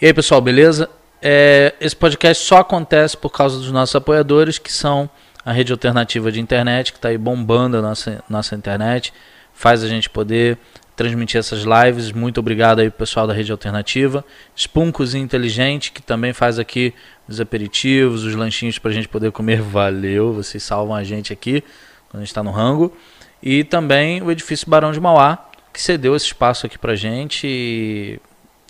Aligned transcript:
E 0.00 0.06
aí, 0.06 0.14
pessoal, 0.14 0.40
beleza? 0.40 0.88
É, 1.20 1.74
esse 1.80 1.96
podcast 1.96 2.44
só 2.44 2.58
acontece 2.58 3.16
por 3.16 3.30
causa 3.30 3.58
dos 3.58 3.72
nossos 3.72 3.96
apoiadores, 3.96 4.56
que 4.56 4.72
são 4.72 5.10
a 5.44 5.50
rede 5.50 5.72
alternativa 5.72 6.30
de 6.30 6.40
internet, 6.40 6.92
que 6.92 6.98
está 6.98 7.08
aí 7.08 7.18
bombando 7.18 7.78
a 7.78 7.82
nossa, 7.82 8.22
nossa 8.30 8.54
internet, 8.54 9.12
faz 9.52 9.82
a 9.82 9.88
gente 9.88 10.08
poder 10.08 10.56
transmitir 10.94 11.40
essas 11.40 11.64
lives. 11.64 12.12
Muito 12.12 12.38
obrigado 12.38 12.78
aí 12.78 12.88
pessoal 12.90 13.26
da 13.26 13.32
rede 13.32 13.50
alternativa. 13.50 14.24
Spuncos 14.54 15.16
Inteligente, 15.16 15.90
que 15.90 16.00
também 16.00 16.32
faz 16.32 16.60
aqui 16.60 16.94
os 17.28 17.40
aperitivos, 17.40 18.22
os 18.22 18.36
lanchinhos 18.36 18.78
para 18.78 18.92
a 18.92 18.94
gente 18.94 19.08
poder 19.08 19.32
comer. 19.32 19.60
Valeu, 19.66 20.32
vocês 20.32 20.62
salvam 20.62 20.94
a 20.94 21.02
gente 21.02 21.32
aqui 21.32 21.60
quando 22.08 22.20
a 22.20 22.24
gente 22.24 22.28
está 22.28 22.44
no 22.44 22.52
rango. 22.52 22.96
E 23.42 23.64
também 23.64 24.22
o 24.22 24.30
edifício 24.30 24.70
Barão 24.70 24.92
de 24.92 25.00
Mauá, 25.00 25.50
que 25.72 25.82
cedeu 25.82 26.14
esse 26.14 26.26
espaço 26.26 26.66
aqui 26.66 26.78
pra 26.78 26.94
gente. 26.94 27.48
E, 27.48 28.20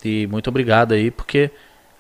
e 0.05 0.27
muito 0.27 0.49
obrigado 0.49 0.93
aí, 0.93 1.11
porque 1.11 1.51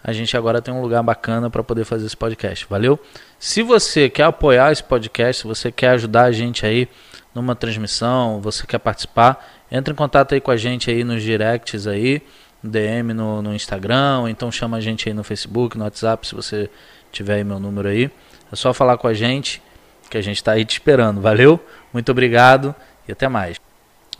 a 0.02 0.12
gente 0.12 0.36
agora 0.36 0.62
tem 0.62 0.72
um 0.72 0.80
lugar 0.80 1.02
bacana 1.02 1.50
para 1.50 1.62
poder 1.62 1.84
fazer 1.84 2.06
esse 2.06 2.16
podcast. 2.16 2.66
Valeu? 2.68 2.98
Se 3.38 3.62
você 3.62 4.08
quer 4.08 4.24
apoiar 4.24 4.72
esse 4.72 4.82
podcast, 4.82 5.42
se 5.42 5.48
você 5.48 5.72
quer 5.72 5.90
ajudar 5.90 6.24
a 6.24 6.32
gente 6.32 6.64
aí 6.64 6.88
numa 7.34 7.54
transmissão, 7.54 8.40
você 8.40 8.66
quer 8.66 8.78
participar, 8.78 9.46
entre 9.70 9.92
em 9.92 9.96
contato 9.96 10.34
aí 10.34 10.40
com 10.40 10.50
a 10.50 10.56
gente 10.56 10.90
aí 10.90 11.04
nos 11.04 11.22
directs 11.22 11.86
aí, 11.86 12.22
DM 12.62 13.12
no, 13.12 13.42
no 13.42 13.54
Instagram, 13.54 14.20
ou 14.20 14.28
então 14.28 14.50
chama 14.50 14.76
a 14.76 14.80
gente 14.80 15.08
aí 15.08 15.14
no 15.14 15.22
Facebook, 15.22 15.76
no 15.76 15.84
WhatsApp, 15.84 16.26
se 16.26 16.34
você 16.34 16.70
tiver 17.12 17.34
aí 17.34 17.44
meu 17.44 17.58
número 17.58 17.88
aí. 17.88 18.10
É 18.50 18.56
só 18.56 18.72
falar 18.72 18.96
com 18.96 19.06
a 19.06 19.14
gente, 19.14 19.62
que 20.08 20.16
a 20.16 20.22
gente 20.22 20.36
está 20.36 20.52
aí 20.52 20.64
te 20.64 20.72
esperando. 20.72 21.20
Valeu? 21.20 21.60
Muito 21.92 22.10
obrigado 22.10 22.74
e 23.06 23.12
até 23.12 23.28
mais. 23.28 23.67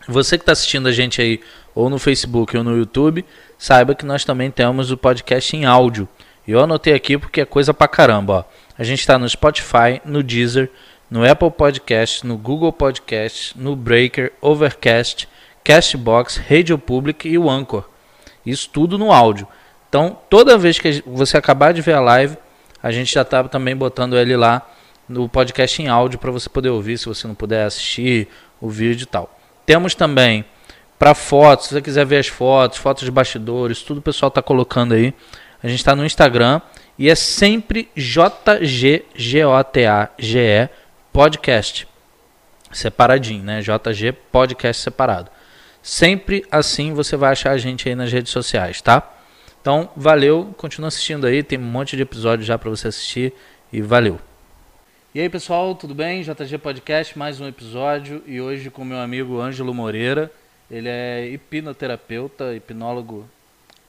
Você 0.08 0.38
que 0.38 0.42
está 0.42 0.52
assistindo 0.52 0.88
a 0.88 0.92
gente 0.92 1.20
aí, 1.20 1.38
ou 1.74 1.90
no 1.90 1.98
Facebook 1.98 2.56
ou 2.56 2.64
no 2.64 2.74
YouTube, 2.74 3.26
saiba 3.58 3.94
que 3.94 4.06
nós 4.06 4.24
também 4.24 4.50
temos 4.50 4.90
o 4.90 4.96
podcast 4.96 5.54
em 5.54 5.66
áudio. 5.66 6.08
E 6.46 6.52
eu 6.52 6.60
anotei 6.60 6.94
aqui 6.94 7.18
porque 7.18 7.42
é 7.42 7.44
coisa 7.44 7.74
pra 7.74 7.86
caramba. 7.86 8.32
Ó. 8.32 8.44
A 8.78 8.82
gente 8.82 9.00
está 9.00 9.18
no 9.18 9.28
Spotify, 9.28 10.00
no 10.06 10.22
Deezer, 10.22 10.70
no 11.10 11.30
Apple 11.30 11.50
Podcast, 11.50 12.26
no 12.26 12.38
Google 12.38 12.72
Podcast, 12.72 13.52
no 13.58 13.76
Breaker, 13.76 14.32
Overcast, 14.40 15.28
Castbox, 15.62 16.38
Radio 16.38 16.78
Public 16.78 17.28
e 17.28 17.36
o 17.36 17.50
Anchor. 17.50 17.86
Isso 18.46 18.70
tudo 18.72 18.96
no 18.96 19.12
áudio. 19.12 19.46
Então, 19.90 20.18
toda 20.30 20.56
vez 20.56 20.78
que 20.78 21.02
você 21.06 21.36
acabar 21.36 21.74
de 21.74 21.82
ver 21.82 21.92
a 21.92 22.00
live, 22.00 22.38
a 22.82 22.90
gente 22.90 23.12
já 23.12 23.20
está 23.20 23.44
também 23.44 23.76
botando 23.76 24.16
ele 24.16 24.38
lá 24.38 24.66
no 25.06 25.28
podcast 25.28 25.82
em 25.82 25.88
áudio 25.88 26.18
para 26.18 26.30
você 26.30 26.48
poder 26.48 26.70
ouvir, 26.70 26.96
se 26.96 27.04
você 27.04 27.28
não 27.28 27.34
puder 27.34 27.66
assistir 27.66 28.26
o 28.58 28.70
vídeo 28.70 29.02
e 29.02 29.06
tal. 29.06 29.37
Temos 29.68 29.94
também 29.94 30.46
para 30.98 31.14
fotos, 31.14 31.66
se 31.66 31.74
você 31.74 31.82
quiser 31.82 32.06
ver 32.06 32.16
as 32.16 32.26
fotos, 32.26 32.78
fotos 32.78 33.04
de 33.04 33.10
bastidores, 33.10 33.82
tudo 33.82 33.98
o 33.98 34.02
pessoal 34.02 34.28
está 34.28 34.40
colocando 34.40 34.94
aí. 34.94 35.12
A 35.62 35.68
gente 35.68 35.80
está 35.80 35.94
no 35.94 36.06
Instagram 36.06 36.62
e 36.98 37.10
é 37.10 37.14
sempre 37.14 37.90
JGGOTAGE 37.94 39.10
podcast. 41.12 41.86
Separadinho, 42.72 43.44
né? 43.44 43.60
JG 43.60 44.12
podcast 44.32 44.82
separado. 44.82 45.30
Sempre 45.82 46.46
assim 46.50 46.94
você 46.94 47.14
vai 47.14 47.32
achar 47.32 47.50
a 47.50 47.58
gente 47.58 47.90
aí 47.90 47.94
nas 47.94 48.10
redes 48.10 48.32
sociais, 48.32 48.80
tá? 48.80 49.06
Então, 49.60 49.90
valeu, 49.94 50.54
continua 50.56 50.88
assistindo 50.88 51.26
aí, 51.26 51.42
tem 51.42 51.58
um 51.58 51.62
monte 51.62 51.94
de 51.94 52.00
episódios 52.00 52.46
já 52.46 52.56
para 52.56 52.70
você 52.70 52.88
assistir 52.88 53.34
e 53.70 53.82
valeu. 53.82 54.18
E 55.14 55.20
aí, 55.20 55.28
pessoal, 55.30 55.74
tudo 55.74 55.94
bem? 55.94 56.22
JG 56.22 56.58
Podcast, 56.58 57.18
mais 57.18 57.40
um 57.40 57.48
episódio 57.48 58.22
e 58.26 58.42
hoje 58.42 58.68
com 58.68 58.84
meu 58.84 58.98
amigo 58.98 59.40
Ângelo 59.40 59.72
Moreira. 59.72 60.30
Ele 60.70 60.86
é 60.86 61.26
hipnoterapeuta, 61.30 62.54
hipnólogo, 62.54 63.26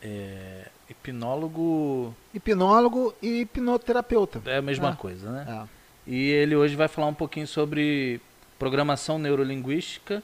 é, 0.02 0.68
hipnólogo... 0.90 2.16
Hipnólogo 2.34 3.14
e 3.22 3.42
hipnoterapeuta. 3.42 4.42
É 4.46 4.58
a 4.60 4.62
mesma 4.62 4.92
é. 4.92 4.96
coisa, 4.96 5.30
né? 5.30 5.46
É. 5.46 5.68
E 6.10 6.30
ele 6.30 6.56
hoje 6.56 6.78
vai 6.78 6.88
falar 6.88 7.08
um 7.08 7.14
pouquinho 7.14 7.46
sobre 7.46 8.22
programação 8.58 9.20
neurolinguística 9.20 10.24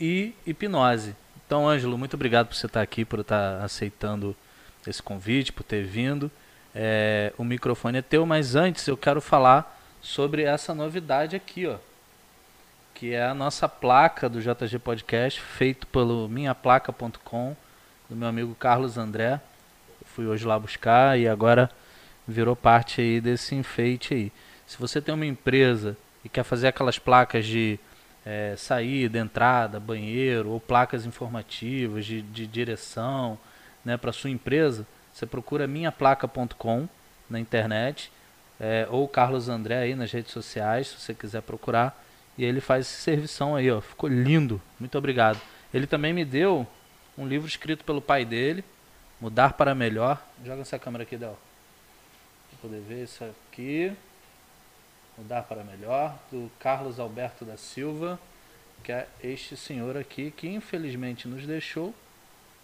e 0.00 0.34
hipnose. 0.44 1.14
Então, 1.46 1.68
Ângelo, 1.68 1.96
muito 1.96 2.14
obrigado 2.14 2.48
por 2.48 2.56
você 2.56 2.66
estar 2.66 2.82
aqui, 2.82 3.04
por 3.04 3.20
estar 3.20 3.62
aceitando 3.62 4.34
esse 4.84 5.00
convite, 5.00 5.52
por 5.52 5.62
ter 5.62 5.84
vindo. 5.84 6.28
É, 6.74 7.32
o 7.38 7.44
microfone 7.44 7.98
é 7.98 8.02
teu, 8.02 8.26
mas 8.26 8.56
antes 8.56 8.88
eu 8.88 8.96
quero 8.96 9.20
falar 9.20 9.75
sobre 10.00 10.42
essa 10.42 10.74
novidade 10.74 11.36
aqui, 11.36 11.66
ó, 11.66 11.76
que 12.94 13.12
é 13.12 13.24
a 13.24 13.34
nossa 13.34 13.68
placa 13.68 14.28
do 14.28 14.40
JG 14.40 14.78
Podcast, 14.78 15.40
feito 15.40 15.86
pelo 15.86 16.28
minhaplaca.com, 16.28 17.56
do 18.08 18.16
meu 18.16 18.28
amigo 18.28 18.54
Carlos 18.54 18.96
André. 18.96 19.40
Eu 20.00 20.06
fui 20.06 20.26
hoje 20.26 20.46
lá 20.46 20.58
buscar 20.58 21.18
e 21.18 21.28
agora 21.28 21.70
virou 22.26 22.56
parte 22.56 23.00
aí 23.00 23.20
desse 23.20 23.54
enfeite 23.54 24.14
aí. 24.14 24.32
Se 24.66 24.78
você 24.78 25.00
tem 25.00 25.14
uma 25.14 25.26
empresa 25.26 25.96
e 26.24 26.28
quer 26.28 26.42
fazer 26.42 26.68
aquelas 26.68 26.98
placas 26.98 27.46
de 27.46 27.78
é, 28.24 28.54
saída, 28.56 29.18
entrada, 29.18 29.78
banheiro, 29.78 30.50
ou 30.50 30.60
placas 30.60 31.06
informativas 31.06 32.04
de, 32.04 32.22
de 32.22 32.46
direção 32.46 33.38
né, 33.84 33.96
para 33.96 34.12
sua 34.12 34.30
empresa, 34.30 34.84
você 35.12 35.24
procura 35.24 35.66
minhaplaca.com 35.68 36.88
na 37.30 37.38
internet, 37.38 38.10
é, 38.60 38.86
ou 38.90 39.06
Carlos 39.08 39.48
André 39.48 39.78
aí 39.78 39.94
nas 39.94 40.10
redes 40.10 40.32
sociais, 40.32 40.88
se 40.88 41.00
você 41.00 41.14
quiser 41.14 41.42
procurar, 41.42 42.02
e 42.38 42.44
ele 42.44 42.60
faz 42.60 42.86
esse 42.86 43.00
servição 43.00 43.56
aí, 43.56 43.70
ó, 43.70 43.80
ficou 43.80 44.08
lindo, 44.08 44.60
muito 44.78 44.96
obrigado. 44.96 45.40
Ele 45.72 45.86
também 45.86 46.12
me 46.12 46.24
deu 46.24 46.66
um 47.16 47.26
livro 47.26 47.46
escrito 47.48 47.84
pelo 47.84 48.00
pai 48.00 48.24
dele, 48.24 48.64
Mudar 49.18 49.54
para 49.54 49.74
Melhor. 49.74 50.22
Joga 50.44 50.60
essa 50.60 50.78
câmera 50.78 51.04
aqui, 51.04 51.16
Del. 51.16 51.38
Pra 52.50 52.58
poder 52.60 52.80
ver 52.82 53.04
isso 53.04 53.24
aqui. 53.24 53.90
Mudar 55.16 55.42
para 55.44 55.64
Melhor, 55.64 56.14
do 56.30 56.50
Carlos 56.60 57.00
Alberto 57.00 57.42
da 57.42 57.56
Silva, 57.56 58.20
que 58.84 58.92
é 58.92 59.08
este 59.24 59.56
senhor 59.56 59.96
aqui 59.96 60.30
que 60.30 60.46
infelizmente 60.46 61.26
nos 61.26 61.46
deixou, 61.46 61.94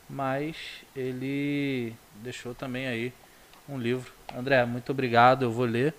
mas 0.09 0.57
ele 0.95 1.95
deixou 2.17 2.55
também 2.55 2.87
aí 2.87 3.15
um 3.67 3.79
livro. 3.79 4.13
André, 4.37 4.65
muito 4.65 4.91
obrigado, 4.91 5.45
eu 5.45 5.51
vou 5.51 5.65
ler 5.65 5.95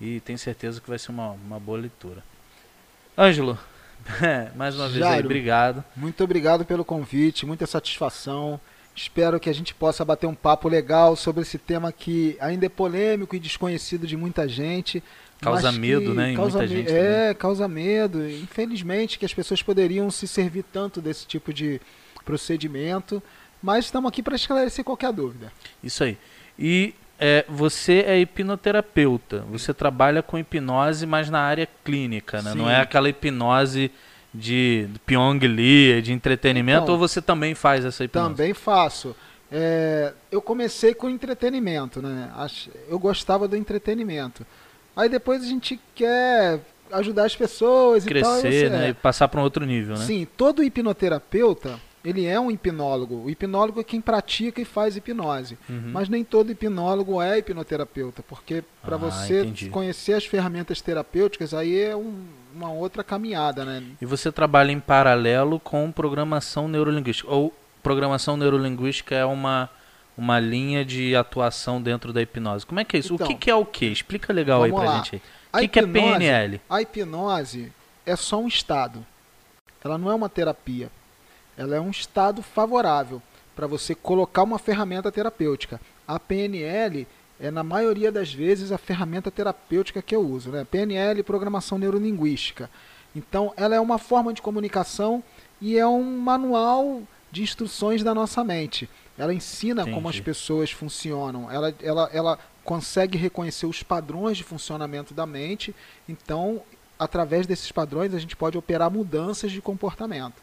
e 0.00 0.20
tenho 0.20 0.38
certeza 0.38 0.80
que 0.80 0.88
vai 0.88 0.98
ser 0.98 1.10
uma, 1.10 1.30
uma 1.30 1.60
boa 1.60 1.78
leitura. 1.78 2.22
Ângelo, 3.16 3.58
mais 4.56 4.74
uma 4.74 4.88
vez 4.88 5.04
aí, 5.04 5.20
obrigado. 5.20 5.84
Muito 5.96 6.22
obrigado 6.24 6.64
pelo 6.64 6.84
convite, 6.84 7.46
muita 7.46 7.66
satisfação. 7.66 8.60
Espero 8.94 9.40
que 9.40 9.48
a 9.48 9.54
gente 9.54 9.74
possa 9.74 10.04
bater 10.04 10.26
um 10.26 10.34
papo 10.34 10.68
legal 10.68 11.16
sobre 11.16 11.42
esse 11.42 11.56
tema 11.56 11.90
que 11.92 12.36
ainda 12.40 12.66
é 12.66 12.68
polêmico 12.68 13.34
e 13.34 13.40
desconhecido 13.40 14.06
de 14.06 14.16
muita 14.16 14.46
gente, 14.46 15.02
Causa 15.42 15.72
medo, 15.72 16.14
né? 16.14 16.30
Em 16.30 16.36
causa 16.36 16.58
muita 16.58 16.72
gente. 16.72 16.90
É, 16.90 17.20
também. 17.20 17.34
causa 17.34 17.68
medo. 17.68 18.28
Infelizmente 18.28 19.18
que 19.18 19.24
as 19.24 19.34
pessoas 19.34 19.60
poderiam 19.60 20.08
se 20.10 20.28
servir 20.28 20.62
tanto 20.62 21.00
desse 21.00 21.26
tipo 21.26 21.52
de 21.52 21.80
procedimento, 22.24 23.20
mas 23.60 23.86
estamos 23.86 24.08
aqui 24.08 24.22
para 24.22 24.36
esclarecer 24.36 24.84
qualquer 24.84 25.12
dúvida. 25.12 25.52
Isso 25.82 26.04
aí. 26.04 26.16
E 26.56 26.94
é, 27.24 27.44
você 27.48 28.04
é 28.04 28.18
hipnoterapeuta. 28.18 29.44
Você 29.52 29.72
trabalha 29.72 30.24
com 30.24 30.36
hipnose, 30.36 31.06
mas 31.06 31.30
na 31.30 31.38
área 31.38 31.68
clínica, 31.84 32.42
né? 32.42 32.52
Não 32.52 32.68
é 32.68 32.80
aquela 32.80 33.08
hipnose 33.08 33.92
de, 34.34 34.88
Pyong 35.06 35.38
Lee, 35.38 36.02
de 36.02 36.12
entretenimento, 36.12 36.82
então, 36.82 36.94
ou 36.94 36.98
você 36.98 37.22
também 37.22 37.54
faz 37.54 37.84
essa 37.84 38.02
hipnose? 38.02 38.28
Também 38.28 38.52
faço. 38.52 39.14
É, 39.52 40.12
eu 40.32 40.42
comecei 40.42 40.94
com 40.94 41.08
entretenimento, 41.08 42.02
né? 42.02 42.28
Eu 42.88 42.98
gostava 42.98 43.46
do 43.46 43.54
entretenimento. 43.54 44.44
Aí 44.96 45.08
depois 45.08 45.42
a 45.42 45.46
gente 45.46 45.78
quer 45.94 46.58
ajudar 46.90 47.26
as 47.26 47.36
pessoas 47.36 48.04
Crescer, 48.04 48.52
e 48.52 48.68
tal. 48.68 48.78
né? 48.78 48.86
É. 48.86 48.90
E 48.90 48.94
passar 48.94 49.28
para 49.28 49.38
um 49.38 49.44
outro 49.44 49.64
nível, 49.64 49.96
né? 49.96 50.04
Sim, 50.04 50.26
todo 50.36 50.62
hipnoterapeuta, 50.62 51.78
ele 52.04 52.26
é 52.26 52.38
um 52.38 52.50
hipnólogo. 52.50 53.22
O 53.24 53.30
hipnólogo 53.30 53.80
é 53.80 53.84
quem 53.84 54.00
pratica 54.00 54.60
e 54.60 54.64
faz 54.64 54.96
hipnose. 54.96 55.56
Uhum. 55.68 55.90
Mas 55.92 56.08
nem 56.08 56.24
todo 56.24 56.50
hipnólogo 56.50 57.20
é 57.20 57.38
hipnoterapeuta, 57.38 58.22
porque 58.22 58.64
para 58.82 58.96
ah, 58.96 58.98
você 58.98 59.40
entendi. 59.40 59.68
conhecer 59.68 60.14
as 60.14 60.26
ferramentas 60.26 60.80
terapêuticas, 60.80 61.54
aí 61.54 61.80
é 61.80 61.96
um, 61.96 62.24
uma 62.54 62.72
outra 62.72 63.04
caminhada, 63.04 63.64
né? 63.64 63.82
E 64.00 64.06
você 64.06 64.32
trabalha 64.32 64.72
em 64.72 64.80
paralelo 64.80 65.60
com 65.60 65.90
programação 65.92 66.66
neurolinguística. 66.66 67.30
Ou 67.30 67.52
programação 67.82 68.36
neurolinguística 68.36 69.14
é 69.14 69.24
uma 69.24 69.70
uma 70.16 70.38
linha 70.38 70.84
de 70.84 71.16
atuação 71.16 71.80
dentro 71.80 72.12
da 72.12 72.20
hipnose. 72.20 72.66
Como 72.66 72.78
é 72.78 72.84
que 72.84 72.96
é 72.96 73.00
isso? 73.00 73.14
Então, 73.14 73.26
o 73.26 73.30
que, 73.30 73.34
que, 73.34 73.50
é 73.50 73.54
o 73.54 73.64
que? 73.64 73.86
Explica 73.86 74.30
legal 74.30 74.62
aí 74.62 74.70
pra 74.70 74.82
lá. 74.82 74.96
gente. 74.96 75.22
O 75.52 75.58
que, 75.58 75.68
que 75.68 75.78
é 75.78 75.86
PNL? 75.86 76.60
A 76.68 76.82
hipnose 76.82 77.72
é 78.04 78.14
só 78.14 78.38
um 78.38 78.46
estado. 78.46 79.04
Ela 79.82 79.96
não 79.98 80.10
é 80.10 80.14
uma 80.14 80.28
terapia. 80.28 80.90
Ela 81.56 81.76
é 81.76 81.80
um 81.80 81.90
estado 81.90 82.42
favorável 82.42 83.22
para 83.54 83.66
você 83.66 83.94
colocar 83.94 84.42
uma 84.42 84.58
ferramenta 84.58 85.12
terapêutica. 85.12 85.80
A 86.06 86.18
PNL 86.18 87.06
é, 87.42 87.50
na 87.50 87.64
maioria 87.64 88.12
das 88.12 88.32
vezes, 88.32 88.70
a 88.70 88.78
ferramenta 88.78 89.28
terapêutica 89.28 90.00
que 90.00 90.14
eu 90.14 90.20
uso. 90.20 90.50
Né? 90.50 90.64
PNL, 90.64 91.24
Programação 91.24 91.76
Neurolinguística. 91.76 92.70
Então, 93.16 93.52
ela 93.56 93.74
é 93.74 93.80
uma 93.80 93.98
forma 93.98 94.32
de 94.32 94.40
comunicação 94.40 95.22
e 95.60 95.76
é 95.76 95.86
um 95.86 96.18
manual 96.20 97.02
de 97.32 97.42
instruções 97.42 98.02
da 98.04 98.14
nossa 98.14 98.44
mente 98.44 98.88
Ela 99.18 99.32
ensina 99.32 99.84
como 99.84 100.08
as 100.08 100.14
Entendi. 100.14 100.22
pessoas 100.22 100.70
funcionam. 100.70 101.50
Ela, 101.50 101.74
ela, 101.82 102.10
ela 102.12 102.38
consegue 102.62 103.18
reconhecer 103.18 103.66
os 103.66 103.82
padrões 103.82 104.36
de 104.36 104.44
funcionamento 104.44 105.12
da 105.12 105.26
mente. 105.26 105.74
Então, 106.08 106.62
através 106.98 107.46
desses 107.46 107.72
padrões, 107.72 108.14
a 108.14 108.18
gente 108.18 108.36
pode 108.36 108.56
operar 108.56 108.90
mudanças 108.90 109.50
de 109.50 109.60
comportamento. 109.60 110.34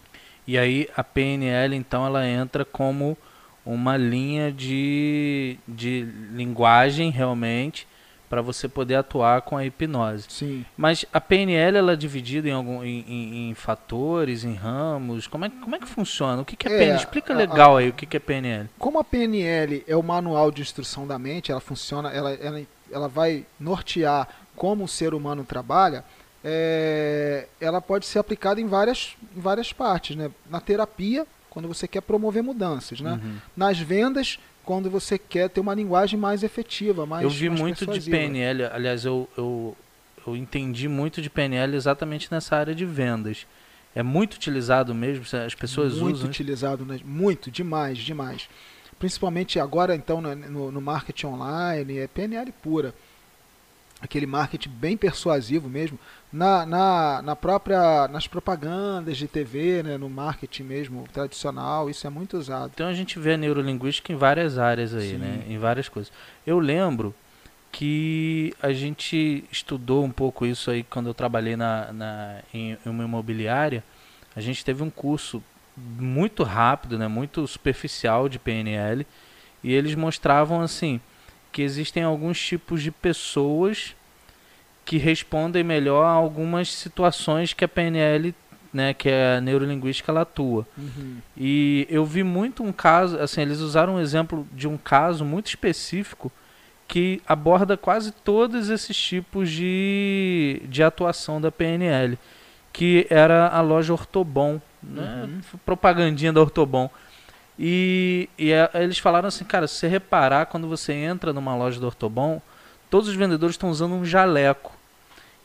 E 0.48 0.58
aí 0.58 0.88
a 0.96 1.04
PNL 1.04 1.76
então 1.76 2.06
ela 2.06 2.28
entra 2.28 2.64
como 2.66 3.18
uma 3.66 3.96
linha 3.98 4.52
de, 4.52 5.58
de 5.68 6.08
linguagem 6.32 7.12
realmente 7.12 7.88
para 8.30 8.42
você 8.44 8.68
poder 8.68 8.94
atuar 8.96 9.42
com 9.42 9.58
a 9.58 9.66
hipnose. 9.66 10.26
Sim. 10.30 10.64
Mas 10.78 11.04
a 11.12 11.20
PNL 11.20 11.78
ela 11.78 11.94
é 11.94 11.96
dividida 11.96 12.48
em, 12.48 12.52
algum, 12.52 12.84
em, 12.84 13.04
em- 13.08 13.50
em 13.50 13.54
fatores, 13.56 14.44
em 14.44 14.54
ramos. 14.54 15.26
Como 15.26 15.46
é, 15.46 15.50
como 15.50 15.76
é 15.76 15.80
que 15.80 15.88
funciona? 15.88 16.42
O 16.42 16.46
que, 16.46 16.56
que 16.56 16.68
é, 16.68 16.72
É, 16.74 16.78
PNL? 16.78 16.96
Explica 16.98 17.34
a- 17.34 17.36
legal 17.36 17.78
aí 17.78 17.90
o 17.90 17.94
que, 17.94 18.06
que 18.06 18.18
é 18.18 18.20
PNL. 18.20 18.70
Como 18.78 19.00
a 19.00 19.04
PNL 19.04 19.84
é 19.88 19.96
o 19.96 20.04
manual 20.04 20.52
de 20.52 20.62
instrução 20.62 21.08
da 21.08 21.18
mente, 21.18 21.52
ela 21.52 21.60
funciona, 21.60 22.12
ela, 22.12 22.32
ela, 22.34 22.62
ela 22.92 23.08
vai 23.08 23.46
nortear 23.60 24.28
como 24.56 24.84
o 24.84 24.88
ser 24.88 25.14
humano 25.16 25.44
trabalha, 25.44 26.04
é, 26.44 27.48
ela 27.60 27.82
pode 27.82 28.06
ser 28.06 28.20
aplicada 28.20 28.62
em 28.62 28.68
várias, 28.68 29.16
em 29.36 29.40
várias 29.40 29.74
partes. 29.74 30.16
Né? 30.16 30.32
Na 30.50 30.60
terapia, 30.60 31.26
quando 31.50 31.68
você 31.68 31.88
quer 31.88 32.02
promover 32.02 32.44
mudanças. 32.44 33.02
Né? 33.02 33.14
Uhum. 33.14 33.38
Nas 33.56 33.80
vendas, 33.80 34.40
quando 34.64 34.90
você 34.90 35.18
quer 35.18 35.50
ter 35.50 35.60
uma 35.60 35.74
linguagem 35.74 36.20
mais 36.20 36.44
efetiva, 36.44 37.06
mais 37.06 37.24
eu 37.24 37.30
vi 37.30 37.50
mais 37.50 37.62
muito 37.62 37.86
de. 37.86 38.10
PNL, 38.10 38.66
aliás, 38.66 39.04
eu, 39.06 39.28
eu, 39.38 39.76
eu 40.26 40.36
entendi 40.36 40.88
muito 40.88 41.22
de 41.22 41.30
PNL 41.30 41.76
exatamente 41.76 42.32
nessa 42.32 42.56
área 42.56 42.76
de 42.76 42.86
vendas. 42.86 43.46
É 43.96 44.04
muito 44.04 44.36
utilizado 44.36 44.94
mesmo, 44.94 45.26
as 45.46 45.56
pessoas 45.56 45.94
muito 45.94 46.04
usam. 46.04 46.14
isso? 46.14 46.28
utilizado, 46.28 46.86
né? 46.86 47.00
muito, 47.04 47.50
demais, 47.50 47.98
demais. 47.98 48.48
Principalmente 49.00 49.60
agora, 49.60 49.96
então, 49.96 50.22
no, 50.22 50.72
no 50.72 50.82
marketing 50.82 51.28
online, 51.28 51.98
é 51.98 52.08
PNL 52.08 52.52
pura. 52.62 52.94
Aquele 54.02 54.26
marketing 54.26 54.70
bem 54.70 54.96
persuasivo 54.96 55.68
mesmo. 55.68 56.00
Na, 56.32 56.66
na, 56.66 57.22
na 57.22 57.36
própria, 57.36 58.08
nas 58.08 58.28
propagandas 58.28 59.18
de 59.18 59.28
TV, 59.28 59.84
né? 59.84 59.98
no 59.98 60.10
marketing 60.10 60.64
mesmo 60.64 61.06
tradicional, 61.12 61.90
isso 61.90 62.08
é 62.08 62.10
muito 62.10 62.38
usado. 62.38 62.72
Então 62.74 62.88
a 62.88 62.94
gente 62.94 63.20
vê 63.20 63.34
a 63.34 63.38
neurolinguística 63.38 64.14
em 64.14 64.16
várias 64.16 64.58
áreas 64.58 64.94
aí, 64.94 65.12
Sim. 65.12 65.18
né? 65.18 65.44
Em 65.48 65.58
várias 65.58 65.90
coisas. 65.90 66.12
Eu 66.46 66.60
lembro 66.60 67.14
que 67.72 68.54
a 68.62 68.72
gente 68.72 69.44
estudou 69.52 70.04
um 70.04 70.12
pouco 70.12 70.46
isso 70.46 70.72
aí 70.72 70.84
quando 70.84 71.08
eu 71.08 71.14
trabalhei 71.14 71.56
na, 71.56 71.92
na, 71.92 72.42
em 72.54 72.78
uma 72.86 73.04
imobiliária. 73.04 73.84
A 74.36 74.42
gente 74.42 74.64
teve 74.64 74.82
um 74.82 74.90
curso 74.90 75.44
muito 75.76 76.44
rápido, 76.44 76.98
né? 76.98 77.08
Muito 77.08 77.46
superficial 77.48 78.30
de 78.30 78.40
PNL. 78.40 79.06
E 79.64 79.74
eles 79.74 79.96
mostravam 79.96 80.62
assim 80.62 81.00
que 81.52 81.62
existem 81.62 82.04
alguns 82.04 82.40
tipos 82.40 82.82
de 82.82 82.92
pessoas 82.92 83.96
que 84.86 84.98
respondem 84.98 85.64
melhor 85.64 86.04
a 86.04 86.10
algumas 86.10 86.74
situações 86.74 87.54
que 87.54 87.64
a 87.64 87.68
PNL, 87.68 88.34
né, 88.74 88.94
que 88.94 89.08
é 89.10 89.38
a 89.38 89.42
neurolinguística, 89.42 90.12
ela 90.12 90.22
atua. 90.22 90.68
Uhum. 90.78 91.18
E 91.38 91.86
eu 91.90 92.04
vi 92.06 92.24
muito 92.24 92.64
um 92.64 92.72
caso, 92.72 93.20
assim, 93.20 93.42
eles 93.42 93.60
usaram 93.60 93.96
um 93.96 94.00
exemplo 94.00 94.48
de 94.52 94.68
um 94.68 94.78
caso 94.78 95.24
muito 95.24 95.48
específico 95.48 96.32
que 96.88 97.22
aborda 97.28 97.78
quase 97.78 98.12
todos 98.12 98.70
esses 98.70 98.98
tipos 98.98 99.52
de, 99.52 100.60
de 100.68 100.82
atuação 100.82 101.40
da 101.40 101.52
PNL, 101.52 102.18
que 102.74 103.06
era 103.12 103.48
a 103.48 103.62
loja 103.62 103.94
Ortobon, 103.94 104.60
né? 104.82 105.26
Uhum. 105.26 105.60
propagandinha 105.64 106.34
da 106.34 106.42
Ortobon. 106.42 106.90
E, 107.62 108.30
e 108.38 108.54
é- 108.54 108.70
eles 108.76 108.98
falaram 109.00 109.28
assim, 109.28 109.44
cara, 109.44 109.68
se 109.68 109.76
você 109.76 109.88
reparar, 109.90 110.46
quando 110.46 110.68
você 110.68 110.94
entra 110.94 111.34
numa 111.34 111.54
loja 111.56 111.78
da 111.80 111.88
Ortobon, 111.88 112.42
todos 112.90 113.10
os 113.10 113.16
vendedores 113.16 113.56
estão 113.56 113.70
usando 113.70 113.94
um 113.96 114.06
jaleco. 114.06 114.72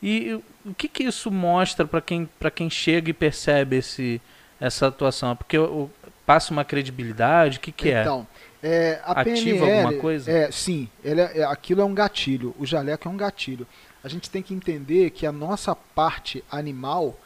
E 0.01 0.39
o 0.65 0.73
que, 0.73 0.87
que 0.87 1.03
isso 1.03 1.29
mostra 1.29 1.85
para 1.85 1.99
quem, 1.99 2.29
pra 2.39 2.49
quem 2.49 2.69
chega 2.69 3.09
e 3.09 3.13
percebe 3.13 3.77
esse, 3.77 4.21
essa 4.61 4.87
atuação? 4.87 5.31
É 5.31 5.35
Porque 5.35 5.57
o- 5.57 5.89
passa 6.25 6.53
uma 6.53 6.63
credibilidade? 6.63 7.57
O 7.57 7.61
que, 7.61 7.71
que 7.71 7.89
é? 7.91 8.01
Então, 8.01 8.25
é, 8.63 8.99
a 9.03 9.11
Ativa 9.21 9.33
PNL, 9.65 9.81
alguma 9.83 10.01
coisa? 10.01 10.31
É, 10.31 10.51
sim, 10.51 10.87
ele 11.03 11.19
é- 11.21 11.39
é- 11.39 11.43
aquilo 11.43 11.81
é 11.81 11.85
um 11.85 11.93
gatilho. 11.93 12.55
O 12.57 12.65
jaleco 12.65 13.07
é 13.07 13.11
um 13.11 13.17
gatilho. 13.17 13.67
A 14.03 14.07
gente 14.07 14.29
tem 14.29 14.41
que 14.41 14.53
entender 14.53 15.09
que 15.09 15.25
a 15.25 15.31
nossa 15.31 15.75
parte 15.75 16.43
animal, 16.49 17.19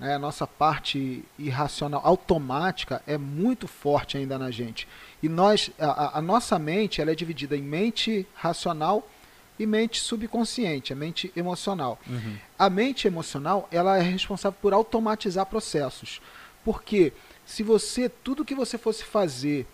né, 0.00 0.14
a 0.14 0.18
nossa 0.18 0.46
parte 0.46 1.22
irracional, 1.38 2.00
automática, 2.04 3.02
é 3.06 3.18
muito 3.18 3.68
forte 3.68 4.16
ainda 4.16 4.38
na 4.38 4.50
gente. 4.50 4.88
E 5.22 5.28
nós, 5.28 5.70
a, 5.78 6.18
a- 6.18 6.22
nossa 6.22 6.58
mente, 6.58 7.00
ela 7.00 7.12
é 7.12 7.14
dividida 7.14 7.56
em 7.56 7.62
mente 7.62 8.26
racional 8.34 9.06
e 9.58 9.66
mente 9.66 10.00
subconsciente, 10.00 10.92
a 10.92 10.96
mente 10.96 11.30
emocional. 11.36 11.98
Uhum. 12.08 12.36
A 12.58 12.70
mente 12.70 13.06
emocional, 13.06 13.68
ela 13.70 13.98
é 13.98 14.00
responsável 14.00 14.58
por 14.62 14.72
automatizar 14.72 15.44
processos. 15.44 16.20
Porque 16.64 17.12
se 17.44 17.62
você, 17.62 18.08
tudo 18.08 18.44
que 18.44 18.54
você 18.54 18.78
fosse 18.78 19.04
fazer, 19.04 19.66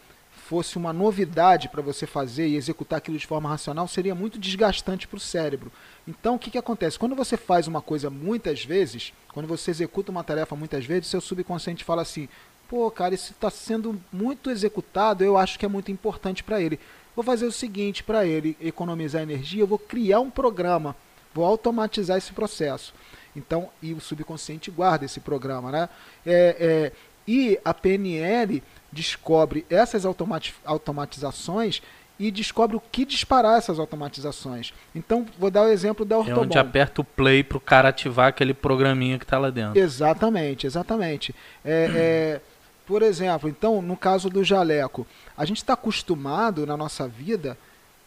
fosse 0.48 0.76
uma 0.76 0.92
novidade 0.92 1.68
para 1.68 1.82
você 1.82 2.06
fazer 2.06 2.46
e 2.46 2.54
executar 2.54 2.98
aquilo 2.98 3.18
de 3.18 3.26
forma 3.26 3.48
racional, 3.48 3.88
seria 3.88 4.14
muito 4.14 4.38
desgastante 4.38 5.08
para 5.08 5.16
o 5.16 5.20
cérebro. 5.20 5.72
Então, 6.06 6.36
o 6.36 6.38
que, 6.38 6.52
que 6.52 6.58
acontece? 6.58 6.98
Quando 6.98 7.16
você 7.16 7.36
faz 7.36 7.66
uma 7.66 7.82
coisa 7.82 8.08
muitas 8.08 8.64
vezes, 8.64 9.12
quando 9.32 9.48
você 9.48 9.72
executa 9.72 10.12
uma 10.12 10.22
tarefa 10.22 10.54
muitas 10.54 10.84
vezes, 10.84 11.08
seu 11.08 11.20
subconsciente 11.20 11.82
fala 11.82 12.02
assim: 12.02 12.28
pô, 12.68 12.88
cara, 12.92 13.14
isso 13.14 13.32
está 13.32 13.50
sendo 13.50 14.00
muito 14.12 14.48
executado, 14.48 15.24
eu 15.24 15.36
acho 15.36 15.58
que 15.58 15.66
é 15.66 15.68
muito 15.68 15.90
importante 15.90 16.44
para 16.44 16.60
ele. 16.60 16.78
Vou 17.16 17.24
fazer 17.24 17.46
o 17.46 17.52
seguinte 17.52 18.04
para 18.04 18.24
ele 18.24 18.56
economizar 18.60 19.22
energia, 19.22 19.62
eu 19.62 19.66
vou 19.66 19.78
criar 19.78 20.20
um 20.20 20.30
programa, 20.30 20.94
vou 21.34 21.44
automatizar 21.44 22.18
esse 22.18 22.32
processo. 22.32 22.94
Então, 23.34 23.68
e 23.82 23.92
o 23.92 24.00
subconsciente 24.00 24.70
guarda 24.70 25.04
esse 25.04 25.18
programa, 25.18 25.72
né? 25.72 25.88
É, 26.24 26.56
é, 26.58 26.92
e 27.26 27.58
a 27.64 27.74
PNL 27.74 28.62
descobre 28.96 29.64
essas 29.68 30.04
automati 30.06 30.54
automatizações 30.64 31.82
e 32.18 32.30
descobre 32.30 32.76
o 32.76 32.80
que 32.80 33.04
disparar 33.04 33.58
essas 33.58 33.78
automatizações. 33.78 34.72
Então, 34.94 35.26
vou 35.38 35.50
dar 35.50 35.62
o 35.64 35.68
exemplo 35.68 36.02
da 36.04 36.16
É 36.16 36.18
Ortobon. 36.18 36.40
onde 36.42 36.58
aperta 36.58 37.02
o 37.02 37.04
play 37.04 37.42
pro 37.44 37.60
cara 37.60 37.90
ativar 37.90 38.28
aquele 38.28 38.54
programinha 38.54 39.18
que 39.18 39.26
tá 39.26 39.38
lá 39.38 39.50
dentro. 39.50 39.78
Exatamente, 39.78 40.66
exatamente. 40.66 41.34
É, 41.62 41.90
é, 41.94 42.40
por 42.86 43.02
exemplo, 43.02 43.50
então, 43.50 43.82
no 43.82 43.96
caso 43.98 44.30
do 44.30 44.42
jaleco, 44.42 45.06
a 45.36 45.44
gente 45.44 45.58
está 45.58 45.74
acostumado 45.74 46.64
na 46.66 46.74
nossa 46.76 47.06
vida 47.06 47.58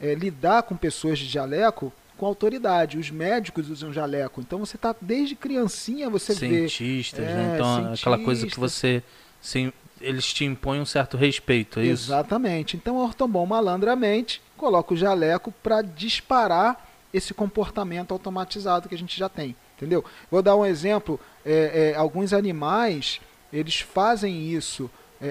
é, 0.01 0.15
lidar 0.15 0.63
com 0.63 0.75
pessoas 0.75 1.19
de 1.19 1.25
jaleco 1.25 1.93
com 2.17 2.25
autoridade. 2.25 2.97
Os 2.97 3.11
médicos 3.11 3.69
usam 3.69 3.93
jaleco. 3.93 4.41
Então 4.41 4.57
você 4.59 4.75
está 4.75 4.93
desde 4.99 5.35
criancinha 5.35 6.09
você 6.09 6.33
vê. 6.33 6.67
Cientistas, 6.67 7.25
É, 7.25 7.33
né? 7.35 7.51
Então, 7.55 7.93
aquela 7.93 8.17
coisa 8.17 8.47
que 8.47 8.53
cientistas. 8.55 8.71
você. 8.73 9.03
Sim, 9.41 9.71
eles 10.01 10.31
te 10.33 10.45
impõem 10.45 10.81
um 10.81 10.85
certo 10.85 11.17
respeito, 11.17 11.79
é 11.79 11.83
isso? 11.83 12.05
Exatamente. 12.05 12.75
Então 12.77 12.99
a 12.99 13.03
Ortobon 13.03 13.45
malandramente 13.45 14.41
coloca 14.57 14.93
o 14.93 14.97
jaleco 14.97 15.51
para 15.63 15.81
disparar 15.81 16.87
esse 17.13 17.33
comportamento 17.33 18.11
automatizado 18.11 18.87
que 18.87 18.95
a 18.95 18.97
gente 18.97 19.17
já 19.17 19.29
tem. 19.29 19.55
Entendeu? 19.77 20.03
Vou 20.29 20.41
dar 20.41 20.55
um 20.55 20.65
exemplo. 20.65 21.19
É, 21.45 21.93
é, 21.93 21.97
alguns 21.97 22.33
animais 22.33 23.19
eles 23.51 23.79
fazem 23.79 24.51
isso. 24.51 24.89
É, 25.21 25.27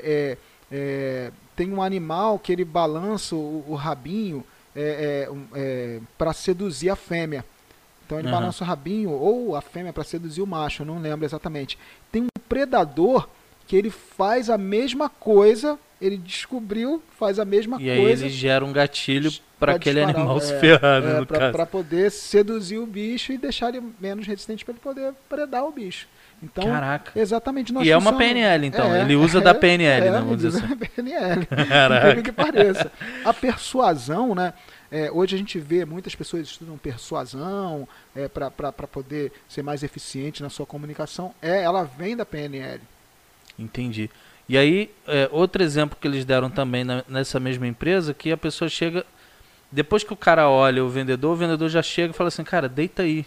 é, 0.00 0.38
é, 0.70 1.32
tem 1.54 1.72
um 1.72 1.82
animal 1.82 2.38
que 2.38 2.52
ele 2.52 2.64
balança 2.64 3.34
o, 3.34 3.64
o 3.68 3.74
rabinho 3.74 4.44
para 6.16 6.32
seduzir 6.32 6.90
a 6.90 6.96
fêmea. 6.96 7.44
Então 8.06 8.18
ele 8.18 8.28
Aham. 8.28 8.38
balança 8.38 8.64
o 8.64 8.66
rabinho 8.66 9.10
ou 9.10 9.54
a 9.54 9.60
fêmea 9.60 9.92
para 9.92 10.04
seduzir 10.04 10.40
o 10.40 10.46
macho, 10.46 10.84
não 10.84 10.98
lembro 11.00 11.26
exatamente. 11.26 11.78
Tem 12.10 12.22
um 12.22 12.28
predador 12.48 13.28
que 13.68 13.76
ele 13.76 13.90
faz 13.90 14.50
a 14.50 14.58
mesma 14.58 15.08
coisa, 15.08 15.78
ele 16.00 16.16
descobriu, 16.16 17.00
faz 17.18 17.38
a 17.38 17.44
mesma 17.44 17.80
E 17.80 17.88
aí 17.90 18.00
coisa 18.00 18.24
ele 18.24 18.32
gera 18.34 18.64
um 18.64 18.72
gatilho 18.72 19.30
para 19.60 19.74
aquele 19.74 20.02
animal 20.02 20.38
é, 20.38 20.40
se 20.40 20.58
ferrar, 20.58 21.02
né, 21.02 21.16
é, 21.16 21.20
no 21.20 21.26
pra, 21.26 21.38
caso. 21.38 21.52
pra 21.52 21.66
poder 21.66 22.10
seduzir 22.10 22.78
o 22.78 22.86
bicho 22.86 23.30
e 23.32 23.38
deixar 23.38 23.68
ele 23.74 23.82
menos 24.00 24.26
resistente 24.26 24.64
para 24.64 24.72
ele 24.72 24.80
poder 24.80 25.12
predar 25.28 25.64
o 25.64 25.70
bicho. 25.70 26.08
Então, 26.42 26.64
Caraca. 26.64 27.12
exatamente 27.18 27.72
nós 27.72 27.84
E 27.86 27.90
é 27.90 27.96
uma 27.96 28.12
funcionamos- 28.12 28.34
PNL, 28.34 28.66
então. 28.66 28.94
É, 28.94 29.02
ele 29.02 29.16
usa 29.16 29.40
da 29.40 29.54
PNL, 29.54 30.06
é, 30.06 30.10
né? 30.10 30.18
Vamos 30.18 30.28
ele 30.28 30.36
dizer 30.36 30.48
usa 30.48 30.58
assim. 30.64 30.76
da 30.76 30.86
PNL. 30.86 31.46
Caraca. 31.68 32.22
Que 32.22 32.32
pareça. 32.32 32.92
A 33.24 33.34
persuasão, 33.34 34.34
né? 34.34 34.54
é, 34.90 35.10
hoje 35.12 35.34
a 35.34 35.38
gente 35.38 35.58
vê 35.58 35.84
muitas 35.84 36.14
pessoas 36.14 36.46
estudam 36.46 36.78
persuasão 36.78 37.86
é, 38.16 38.28
para 38.28 38.72
poder 38.86 39.32
ser 39.48 39.62
mais 39.62 39.82
eficiente 39.82 40.42
na 40.42 40.48
sua 40.48 40.64
comunicação. 40.64 41.34
É, 41.42 41.62
ela 41.62 41.82
vem 41.84 42.16
da 42.16 42.24
PNL. 42.24 42.80
Entendi. 43.58 44.08
E 44.48 44.56
aí, 44.56 44.90
é, 45.06 45.28
outro 45.30 45.62
exemplo 45.62 45.96
que 46.00 46.06
eles 46.08 46.24
deram 46.24 46.48
também 46.48 46.84
na- 46.84 47.04
nessa 47.08 47.38
mesma 47.38 47.66
empresa, 47.66 48.14
que 48.14 48.32
a 48.32 48.36
pessoa 48.36 48.68
chega, 48.68 49.04
depois 49.70 50.02
que 50.02 50.12
o 50.12 50.16
cara 50.16 50.48
olha 50.48 50.82
o 50.84 50.88
vendedor, 50.88 51.32
o 51.32 51.36
vendedor 51.36 51.68
já 51.68 51.82
chega 51.82 52.12
e 52.14 52.16
fala 52.16 52.28
assim, 52.28 52.44
cara, 52.44 52.68
deita 52.68 53.02
aí, 53.02 53.26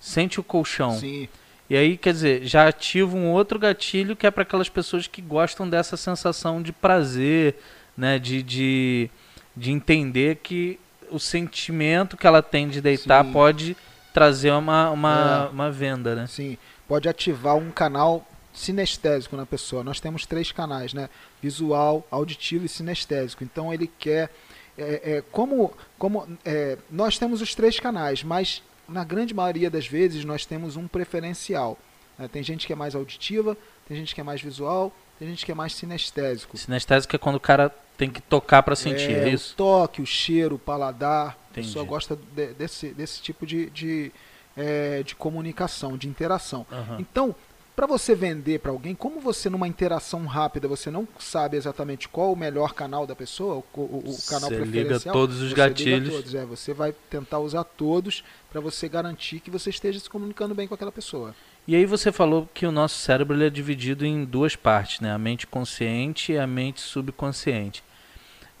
sente 0.00 0.40
o 0.40 0.42
colchão. 0.42 0.98
Sim. 0.98 1.28
E 1.70 1.76
aí, 1.76 1.96
quer 1.96 2.12
dizer, 2.12 2.44
já 2.44 2.68
ativa 2.68 3.16
um 3.16 3.30
outro 3.30 3.58
gatilho 3.58 4.14
que 4.16 4.26
é 4.26 4.30
para 4.30 4.42
aquelas 4.42 4.68
pessoas 4.68 5.06
que 5.06 5.22
gostam 5.22 5.68
dessa 5.68 5.96
sensação 5.96 6.60
de 6.60 6.72
prazer, 6.72 7.54
né? 7.96 8.18
De, 8.18 8.42
de, 8.42 9.08
de 9.56 9.70
entender 9.70 10.36
que 10.42 10.78
o 11.10 11.18
sentimento 11.18 12.16
que 12.16 12.26
ela 12.26 12.42
tem 12.42 12.68
de 12.68 12.80
deitar 12.80 13.24
Sim. 13.24 13.32
pode 13.32 13.76
trazer 14.12 14.50
uma, 14.52 14.90
uma, 14.90 15.46
É. 15.48 15.52
uma 15.52 15.70
venda, 15.70 16.14
né? 16.14 16.26
Sim, 16.26 16.58
pode 16.86 17.08
ativar 17.08 17.56
um 17.56 17.70
canal 17.70 18.26
sinestésico 18.54 19.36
na 19.36 19.44
pessoa. 19.44 19.82
Nós 19.84 20.00
temos 20.00 20.24
três 20.26 20.52
canais, 20.52 20.94
né? 20.94 21.08
Visual, 21.42 22.06
auditivo 22.10 22.64
e 22.64 22.68
sinestésico. 22.68 23.42
Então 23.44 23.72
ele 23.74 23.90
quer. 23.98 24.30
é, 24.78 25.16
é, 25.16 25.22
como 25.32 25.72
como 25.98 26.26
é, 26.44 26.78
nós 26.90 27.18
temos 27.18 27.40
os 27.42 27.54
três 27.54 27.78
canais, 27.80 28.22
mas 28.22 28.62
na 28.88 29.04
grande 29.04 29.34
maioria 29.34 29.70
das 29.70 29.86
vezes 29.86 30.24
nós 30.24 30.44
temos 30.46 30.76
um 30.76 30.86
preferencial. 30.88 31.78
né? 32.18 32.28
Tem 32.28 32.42
gente 32.42 32.66
que 32.66 32.72
é 32.72 32.76
mais 32.76 32.94
auditiva, 32.94 33.56
tem 33.88 33.96
gente 33.96 34.14
que 34.14 34.20
é 34.20 34.24
mais 34.24 34.40
visual, 34.40 34.92
tem 35.18 35.28
gente 35.28 35.44
que 35.44 35.52
é 35.52 35.54
mais 35.54 35.74
sinestésico. 35.74 36.56
Sinestésico 36.56 37.14
é 37.16 37.18
quando 37.18 37.36
o 37.36 37.40
cara 37.40 37.70
tem 37.96 38.10
que 38.10 38.20
tocar 38.20 38.62
para 38.62 38.74
sentir, 38.76 39.12
é, 39.12 39.24
É, 39.24 39.28
isso? 39.28 39.52
O 39.54 39.56
toque, 39.56 40.02
o 40.02 40.06
cheiro, 40.06 40.56
o 40.56 40.58
paladar. 40.58 41.28
A 41.28 41.50
Entendi. 41.52 41.68
pessoa 41.68 41.84
gosta 41.84 42.16
de- 42.34 42.52
desse, 42.54 42.88
desse 42.92 43.22
tipo 43.22 43.46
de, 43.46 43.70
de, 43.70 44.10
é, 44.56 45.04
de 45.04 45.14
comunicação, 45.14 45.96
de 45.96 46.08
interação. 46.08 46.66
Aham. 46.72 46.96
Então, 46.98 47.34
para 47.74 47.86
você 47.86 48.14
vender 48.14 48.60
para 48.60 48.70
alguém, 48.70 48.94
como 48.94 49.20
você 49.20 49.50
numa 49.50 49.66
interação 49.66 50.24
rápida, 50.26 50.68
você 50.68 50.90
não 50.90 51.08
sabe 51.18 51.56
exatamente 51.56 52.08
qual 52.08 52.32
o 52.32 52.36
melhor 52.36 52.72
canal 52.72 53.06
da 53.06 53.16
pessoa, 53.16 53.56
o, 53.74 53.80
o- 53.80 54.10
o 54.10 54.22
canal 54.22 54.48
Você 54.48 54.56
liga 54.60 54.62
preferencial, 54.62 55.12
todos 55.12 55.40
os 55.40 55.48
você 55.50 55.54
gatilhos. 55.56 55.98
Liga 56.04 56.16
todos, 56.16 56.34
é, 56.34 56.44
você 56.44 56.72
vai 56.72 56.94
tentar 57.10 57.40
usar 57.40 57.64
todos 57.64 58.22
para 58.50 58.60
você 58.60 58.88
garantir 58.88 59.40
que 59.40 59.50
você 59.50 59.70
esteja 59.70 59.98
se 59.98 60.08
comunicando 60.08 60.54
bem 60.54 60.68
com 60.68 60.74
aquela 60.74 60.92
pessoa. 60.92 61.34
E 61.66 61.74
aí 61.74 61.86
você 61.86 62.12
falou 62.12 62.48
que 62.52 62.66
o 62.66 62.72
nosso 62.72 62.98
cérebro 62.98 63.42
é 63.42 63.48
dividido 63.50 64.04
em 64.04 64.24
duas 64.24 64.54
partes, 64.54 65.00
né? 65.00 65.12
A 65.12 65.18
mente 65.18 65.46
consciente 65.46 66.32
e 66.32 66.38
a 66.38 66.46
mente 66.46 66.80
subconsciente. 66.80 67.82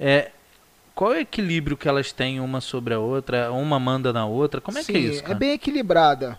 É, 0.00 0.30
qual 0.94 1.12
é 1.12 1.18
o 1.18 1.20
equilíbrio 1.20 1.76
que 1.76 1.88
elas 1.88 2.12
têm 2.12 2.40
uma 2.40 2.60
sobre 2.60 2.94
a 2.94 2.98
outra? 3.00 3.52
Uma 3.52 3.78
manda 3.80 4.12
na 4.12 4.26
outra? 4.26 4.60
Como 4.60 4.78
é 4.78 4.82
Sim, 4.82 4.92
que 4.92 4.98
é 4.98 5.00
isso, 5.00 5.22
cara? 5.22 5.34
É 5.34 5.38
bem 5.38 5.50
equilibrada. 5.52 6.38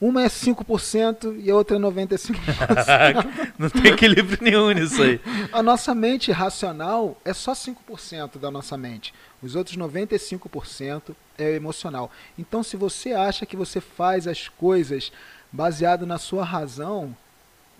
Uma 0.00 0.22
é 0.22 0.28
5% 0.28 1.40
e 1.42 1.50
a 1.50 1.54
outra 1.56 1.76
é 1.76 1.80
95%. 1.80 2.32
Não 3.58 3.68
tem 3.68 3.92
equilíbrio 3.92 4.38
nenhum 4.40 4.70
nisso 4.70 5.02
aí. 5.02 5.20
A 5.52 5.62
nossa 5.62 5.94
mente 5.94 6.30
racional 6.30 7.16
é 7.24 7.32
só 7.32 7.52
5% 7.52 8.38
da 8.38 8.50
nossa 8.50 8.76
mente. 8.76 9.12
Os 9.42 9.56
outros 9.56 9.76
95% 9.76 11.14
é 11.36 11.54
emocional. 11.54 12.10
Então, 12.38 12.62
se 12.62 12.76
você 12.76 13.12
acha 13.12 13.44
que 13.46 13.56
você 13.56 13.80
faz 13.80 14.26
as 14.28 14.48
coisas 14.48 15.10
baseado 15.50 16.06
na 16.06 16.18
sua 16.18 16.44
razão, 16.44 17.14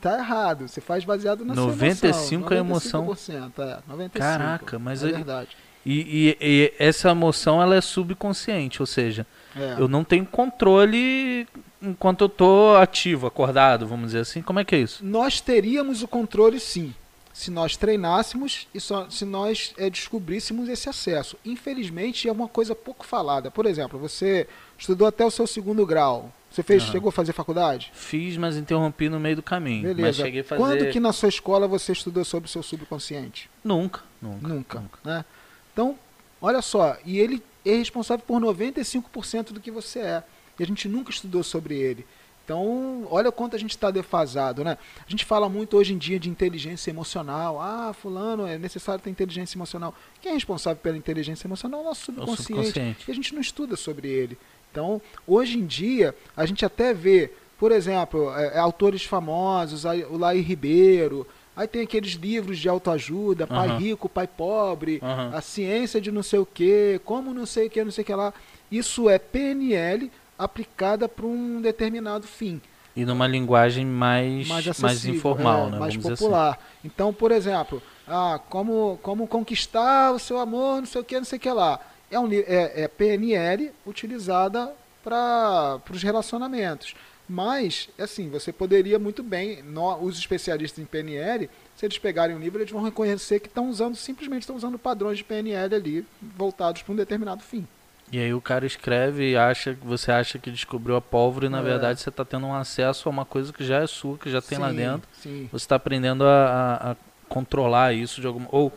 tá 0.01 0.19
errado. 0.19 0.67
Você 0.69 0.81
faz 0.81 1.05
baseado 1.05 1.45
na 1.45 1.55
95 1.55 2.49
sua 2.49 2.57
é 2.57 2.59
emoção. 2.61 3.03
emoção? 3.05 3.51
95%, 3.51 3.53
é, 3.59 3.79
95%. 3.93 4.11
Caraca, 4.19 4.79
mas 4.79 5.05
é 5.05 5.13
verdade. 5.13 5.57
E, 5.87 6.01
e- 6.01 6.37
e 6.41 6.73
essa 6.79 7.11
emoção 7.11 7.63
ela 7.63 7.77
é 7.77 7.81
subconsciente, 7.81 8.83
ou 8.83 8.87
seja, 8.87 9.25
É. 9.57 9.77
eu 9.79 9.87
não 9.89 10.03
tenho 10.05 10.27
controle 10.27 11.47
enquanto 11.81 12.23
eu 12.23 12.29
tô 12.29 12.77
ativo, 12.77 13.27
acordado, 13.27 13.87
vamos 13.87 14.07
dizer 14.07 14.21
assim. 14.21 14.43
Como 14.43 14.59
é 14.59 14.65
que 14.65 14.75
é 14.75 14.79
isso? 14.79 15.05
Nós 15.05 15.41
teríamos 15.41 16.03
o 16.03 16.09
controle 16.09 16.59
sim, 16.59 16.95
se 17.33 17.51
nós 17.51 17.77
treinássemos 17.77 18.67
e 18.75 18.81
só, 18.81 19.09
se 19.09 19.25
nós 19.25 19.73
eh, 19.79 19.89
descobríssemos 19.89 20.69
esse 20.69 20.89
acesso. 20.89 21.37
Infelizmente 21.45 22.29
é 22.29 22.33
uma 22.33 22.49
coisa 22.49 22.75
pouco 22.75 23.07
falada. 23.07 23.51
Por 23.51 23.65
exemplo, 23.67 23.99
você 23.99 24.47
estudou 24.77 25.07
até 25.07 25.25
o 25.25 25.31
seu 25.31 25.47
segundo 25.47 25.87
grau. 25.87 26.33
Você 26.51 26.63
fez, 26.63 26.83
Aham. 26.83 26.93
chegou 26.93 27.09
a 27.11 27.13
fazer 27.13 27.33
faculdade? 27.33 27.93
Fiz, 27.95 28.37
mas 28.37 28.57
interrompi 28.57 29.09
no 29.09 29.21
meio 29.21 29.37
do 29.37 29.43
caminho. 29.43 29.87
Mas 29.87 29.97
Beleza. 29.97 30.25
cheguei 30.25 30.41
a 30.41 30.45
fazer. 30.45 30.61
Quando 30.61 30.91
que 30.91 30.99
na 30.99 31.13
sua 31.13 31.29
escola 31.29 31.69
você 31.69 31.93
estudou 31.93 32.25
sobre 32.25 32.49
o 32.49 32.51
seu 32.51 32.63
subconsciente? 32.63 33.49
Nunca, 33.63 34.01
nunca. 34.21 34.49
Nunca. 34.49 34.99
Né? 35.05 35.25
Então, 35.73 35.97
olha 36.41 36.63
só, 36.63 36.97
e 37.05 37.19
ele 37.19 37.43
é 37.65 37.77
responsável 37.77 38.25
por 38.27 38.41
95% 38.41 39.53
do 39.53 39.61
que 39.61 39.71
você 39.71 40.01
é. 40.01 40.25
E 40.59 40.63
a 40.63 40.67
gente 40.67 40.89
nunca 40.89 41.11
estudou 41.11 41.43
sobre 41.43 41.77
ele. 41.77 42.05
Então, 42.49 43.07
olha 43.11 43.31
quanto 43.31 43.55
a 43.55 43.59
gente 43.59 43.73
está 43.73 43.91
defasado, 43.91 44.65
né? 44.65 44.79
A 45.07 45.11
gente 45.11 45.23
fala 45.23 45.51
muito 45.51 45.77
hoje 45.77 45.93
em 45.93 45.99
dia 45.99 46.19
de 46.19 46.31
inteligência 46.31 46.91
emocional. 46.91 47.61
Ah, 47.61 47.93
fulano, 47.93 48.47
é 48.47 48.57
necessário 48.57 49.05
ter 49.05 49.11
inteligência 49.11 49.55
emocional. 49.59 49.95
Quem 50.23 50.31
é 50.31 50.35
responsável 50.35 50.81
pela 50.83 50.97
inteligência 50.97 51.47
emocional 51.47 51.81
é 51.81 51.83
o 51.83 51.87
nosso 51.87 52.11
o 52.11 52.15
subconsciente. 52.15 52.47
subconsciente. 52.47 53.05
E 53.07 53.11
a 53.11 53.15
gente 53.15 53.35
não 53.35 53.43
estuda 53.43 53.77
sobre 53.77 54.09
ele. 54.09 54.39
Então, 54.73 54.99
hoje 55.27 55.59
em 55.59 55.67
dia, 55.67 56.15
a 56.35 56.47
gente 56.47 56.65
até 56.65 56.95
vê, 56.95 57.31
por 57.59 57.71
exemplo, 57.71 58.35
é, 58.35 58.57
é, 58.57 58.59
autores 58.59 59.05
famosos, 59.05 59.85
o 59.85 60.17
Laí 60.17 60.41
Ribeiro, 60.41 61.27
aí 61.55 61.69
tem 61.69 61.83
aqueles 61.83 62.13
livros 62.13 62.59
de 62.59 62.67
autoajuda, 62.67 63.47
Pai. 63.47 63.77
Rico, 63.77 64.09
Pai 64.09 64.27
Pobre, 64.27 65.01
Aham. 65.03 65.33
a 65.35 65.43
ciência 65.43 66.01
de 66.01 66.11
não 66.11 66.23
sei 66.23 66.39
o 66.39 66.47
que, 66.47 66.99
como 67.05 67.35
não 67.35 67.45
sei 67.45 67.67
o 67.67 67.71
que, 67.71 67.85
não 67.85 67.91
sei 67.91 68.03
o 68.03 68.07
que 68.07 68.15
lá. 68.15 68.33
Isso 68.71 69.07
é 69.11 69.19
PNL 69.19 70.11
aplicada 70.39 71.09
para 71.09 71.27
um 71.27 71.61
determinado 71.61 72.27
fim, 72.27 72.61
E 72.97 73.05
numa 73.05 73.27
linguagem 73.27 73.85
mais, 73.85 74.49
mais 74.49 74.79
mais, 74.79 75.05
informal, 75.05 75.69
é, 75.69 75.71
né? 75.71 75.79
mais 75.79 75.95
vamos 75.95 76.19
popular. 76.19 76.59
Então, 76.85 77.13
por 77.13 77.31
exemplo, 77.31 77.83
ah, 78.07 78.41
como, 78.49 78.99
como 79.03 79.27
conquistar 79.27 80.13
o 80.13 80.19
seu 80.19 80.39
amor, 80.39 80.79
não 80.79 80.87
sei 80.87 81.01
o 81.01 81.05
que, 81.05 81.17
não 81.17 81.25
sei 81.25 81.39
o 81.39 81.41
que 81.41 81.51
lá. 81.51 81.81
É, 82.11 82.19
um, 82.19 82.29
é, 82.33 82.83
é 82.83 82.89
PNL 82.89 83.71
utilizada 83.87 84.73
para 85.05 85.81
os 85.91 86.03
relacionamentos. 86.03 86.95
Mas, 87.29 87.91
assim, 87.99 88.31
você 88.31 88.53
poderia 88.53 88.99
muito 88.99 89.23
bem, 89.23 89.63
os 90.01 90.19
especialistas 90.19 90.83
em 90.83 90.87
PNL, 90.87 91.51
se 91.77 91.85
eles 91.85 91.99
pegarem 91.99 92.35
um 92.35 92.39
livro, 92.39 92.61
eles 92.61 92.73
vão 92.73 92.83
reconhecer 92.83 93.39
que 93.39 93.49
estão 93.49 93.69
usando, 93.69 93.95
simplesmente 93.97 94.43
estão 94.43 94.57
usando 94.57 94.79
padrões 94.79 95.19
de 95.19 95.25
PNL 95.25 95.75
ali, 95.75 96.07
voltados 96.21 96.81
para 96.83 96.93
um 96.93 96.97
determinado 96.97 97.43
fim. 97.43 97.67
E 98.11 98.19
aí 98.19 98.33
o 98.33 98.41
cara 98.41 98.65
escreve 98.65 99.33
e 99.33 99.37
acha 99.37 99.75
que 99.75 99.87
você 99.87 100.11
acha 100.11 100.39
que 100.39 100.51
descobriu 100.51 100.97
a 100.97 101.01
pólvora 101.01 101.47
e 101.47 101.49
na 101.49 101.59
É. 101.59 101.63
verdade 101.63 102.01
você 102.01 102.09
está 102.09 102.25
tendo 102.25 102.47
um 102.47 102.55
acesso 102.55 103.09
a 103.09 103.11
uma 103.13 103.25
coisa 103.27 103.53
que 103.53 103.63
já 103.65 103.83
é 103.83 103.87
sua, 103.87 104.17
que 104.17 104.31
já 104.31 104.41
tem 104.41 104.57
lá 104.59 104.71
Sim, 104.71 104.77
dentro. 104.77 105.09
Sim. 105.23 105.49
Você 105.53 105.65
está 105.65 105.77
aprendendo 105.77 106.25
a, 106.25 106.45
a- 106.47 106.91
a 106.93 106.97
controlar 107.29 107.93
isso 107.93 108.21
de 108.23 108.27
alguma 108.27 108.49
ou 108.51 108.73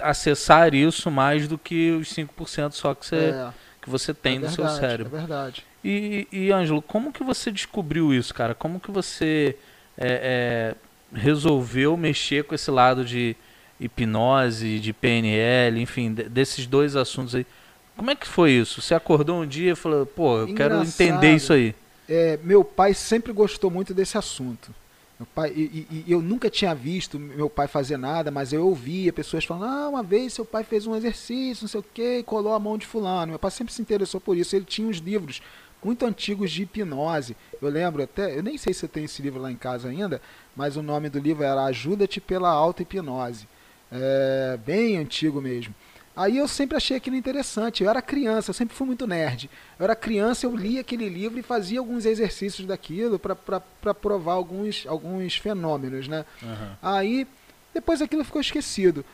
acessar 0.00 0.74
isso 0.74 1.10
mais 1.10 1.48
do 1.48 1.56
que 1.56 1.92
os 1.92 2.08
5% 2.08 2.72
só 2.72 2.94
que 2.94 3.06
você, 3.06 3.16
É, 3.16 3.48
que 3.80 3.88
você 3.88 4.12
tem 4.12 4.36
é 4.36 4.40
no 4.40 4.50
seu 4.50 4.64
verdade, 4.64 4.80
cérebro. 4.86 5.16
É 5.16 5.18
verdade. 5.20 5.64
E, 5.82 6.28
e 6.30 6.52
Ângelo, 6.52 6.82
como 6.82 7.12
que 7.12 7.24
você 7.24 7.50
descobriu 7.50 8.12
isso, 8.12 8.34
cara? 8.34 8.54
Como 8.54 8.78
que 8.78 8.90
você 8.90 9.56
é, 9.96 10.74
é, 11.14 11.18
resolveu 11.18 11.96
mexer 11.96 12.44
com 12.44 12.54
esse 12.54 12.70
lado 12.70 13.04
de 13.06 13.34
hipnose, 13.80 14.78
de 14.80 14.92
PNL, 14.92 15.80
enfim, 15.80 16.12
de- 16.12 16.28
desses 16.28 16.66
dois 16.66 16.96
assuntos 16.96 17.34
aí? 17.34 17.46
Como 17.96 18.10
é 18.10 18.14
que 18.14 18.26
foi 18.26 18.52
isso? 18.52 18.80
Você 18.82 18.94
acordou 18.94 19.40
um 19.42 19.46
dia 19.46 19.72
e 19.72 19.76
falou, 19.76 20.04
pô, 20.04 20.38
eu 20.38 20.46
quero 20.54 20.74
Engraçado. 20.74 20.88
entender 20.88 21.34
isso 21.34 21.52
aí. 21.52 21.74
É, 22.08 22.38
meu 22.42 22.62
pai 22.62 22.94
sempre 22.94 23.32
gostou 23.32 23.70
muito 23.70 23.92
desse 23.94 24.16
assunto. 24.18 24.72
Meu 25.18 25.26
pai, 25.34 25.50
e, 25.56 25.86
e- 25.90 26.04
e 26.08 26.12
eu 26.12 26.20
nunca 26.20 26.50
tinha 26.50 26.74
visto 26.74 27.18
meu 27.18 27.48
pai 27.48 27.66
fazer 27.66 27.96
nada, 27.96 28.30
mas 28.30 28.52
eu 28.52 28.66
ouvia 28.66 29.12
pessoas 29.14 29.44
falando: 29.46 29.64
ah, 29.64 29.88
uma 29.88 30.02
vez 30.02 30.34
seu 30.34 30.44
pai 30.44 30.62
fez 30.62 30.86
um 30.86 30.94
exercício, 30.94 31.64
não 31.64 31.68
sei 31.68 31.80
o 31.80 31.84
que, 31.94 32.22
colou 32.24 32.52
a 32.52 32.60
mão 32.60 32.76
de 32.76 32.86
fulano. 32.86 33.30
Meu 33.32 33.38
pai 33.38 33.50
sempre 33.50 33.72
se 33.72 33.80
interessou 33.80 34.20
por 34.20 34.36
isso. 34.36 34.54
Ele 34.54 34.66
tinha 34.66 34.86
uns 34.86 34.98
livros 34.98 35.40
muito 35.82 36.04
antigos 36.04 36.50
de 36.52 36.64
hipnose. 36.64 37.34
Eu 37.62 37.68
lembro 37.70 38.02
até, 38.02 38.36
eu 38.36 38.42
nem 38.42 38.58
sei 38.58 38.74
se 38.74 38.84
eu 38.84 38.88
tenho 38.90 39.06
esse 39.06 39.22
livro 39.22 39.40
lá 39.40 39.50
em 39.50 39.56
casa 39.56 39.88
ainda, 39.88 40.20
mas 40.54 40.76
o 40.76 40.82
nome 40.82 41.08
do 41.08 41.18
livro 41.18 41.42
era 41.44 41.64
Ajuda-te 41.64 42.20
pela 42.20 42.50
Auto-Hipnose. 42.50 43.48
É, 43.90 44.58
bem 44.66 44.98
antigo 44.98 45.40
mesmo. 45.40 45.74
Aí 46.16 46.38
eu 46.38 46.48
sempre 46.48 46.78
achei 46.78 46.96
aquilo 46.96 47.14
interessante. 47.14 47.84
Eu 47.84 47.90
era 47.90 48.00
criança, 48.00 48.50
eu 48.50 48.54
sempre 48.54 48.74
fui 48.74 48.86
muito 48.86 49.06
nerd. 49.06 49.50
Eu 49.78 49.84
era 49.84 49.94
criança, 49.94 50.46
eu 50.46 50.56
lia 50.56 50.80
aquele 50.80 51.10
livro 51.10 51.38
e 51.38 51.42
fazia 51.42 51.78
alguns 51.78 52.06
exercícios 52.06 52.66
daquilo 52.66 53.18
para 53.18 53.94
provar 53.94 54.32
alguns, 54.32 54.86
alguns 54.86 55.36
fenômenos, 55.36 56.08
né? 56.08 56.24
Aham. 56.42 56.78
Aí, 56.80 57.26
depois 57.74 58.00
aquilo 58.00 58.24
ficou 58.24 58.40
esquecido. 58.40 59.04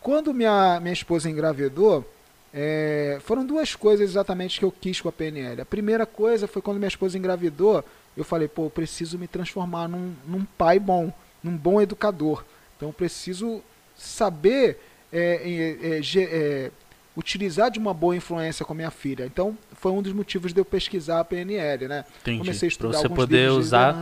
Quando 0.00 0.32
minha, 0.32 0.80
minha 0.80 0.94
esposa 0.94 1.28
engravidou, 1.28 2.10
é, 2.54 3.18
foram 3.22 3.44
duas 3.44 3.74
coisas 3.74 4.08
exatamente 4.08 4.58
que 4.58 4.64
eu 4.64 4.72
quis 4.72 4.98
com 4.98 5.10
a 5.10 5.12
PNL. 5.12 5.60
A 5.60 5.66
primeira 5.66 6.06
coisa 6.06 6.48
foi 6.48 6.62
quando 6.62 6.78
minha 6.78 6.88
esposa 6.88 7.18
engravidou, 7.18 7.84
eu 8.16 8.24
falei, 8.24 8.48
pô, 8.48 8.64
eu 8.64 8.70
preciso 8.70 9.18
me 9.18 9.28
transformar 9.28 9.88
num, 9.88 10.14
num 10.26 10.42
pai 10.56 10.78
bom, 10.78 11.12
num 11.42 11.54
bom 11.54 11.82
educador. 11.82 12.46
Então, 12.76 12.88
eu 12.88 12.92
preciso 12.94 13.62
saber 13.94 14.78
é, 15.12 15.98
é, 15.98 16.00
é, 16.18 16.70
utilizar 17.16 17.70
de 17.70 17.78
uma 17.78 17.94
boa 17.94 18.14
influência 18.16 18.64
com 18.64 18.72
a 18.72 18.76
minha 18.76 18.90
filha. 18.90 19.24
Então, 19.24 19.56
foi 19.72 19.90
um 19.92 20.02
dos 20.02 20.12
motivos 20.12 20.52
de 20.52 20.60
eu 20.60 20.64
pesquisar 20.64 21.20
a 21.20 21.24
PNL, 21.24 21.88
né? 21.88 22.04
Entendi. 22.20 22.38
Comecei 22.38 22.68
a 22.68 22.70
Pra 22.70 22.74
estudar 22.74 22.98
você 22.98 23.04
alguns 23.06 23.16
poder 23.16 23.50
usar 23.50 23.94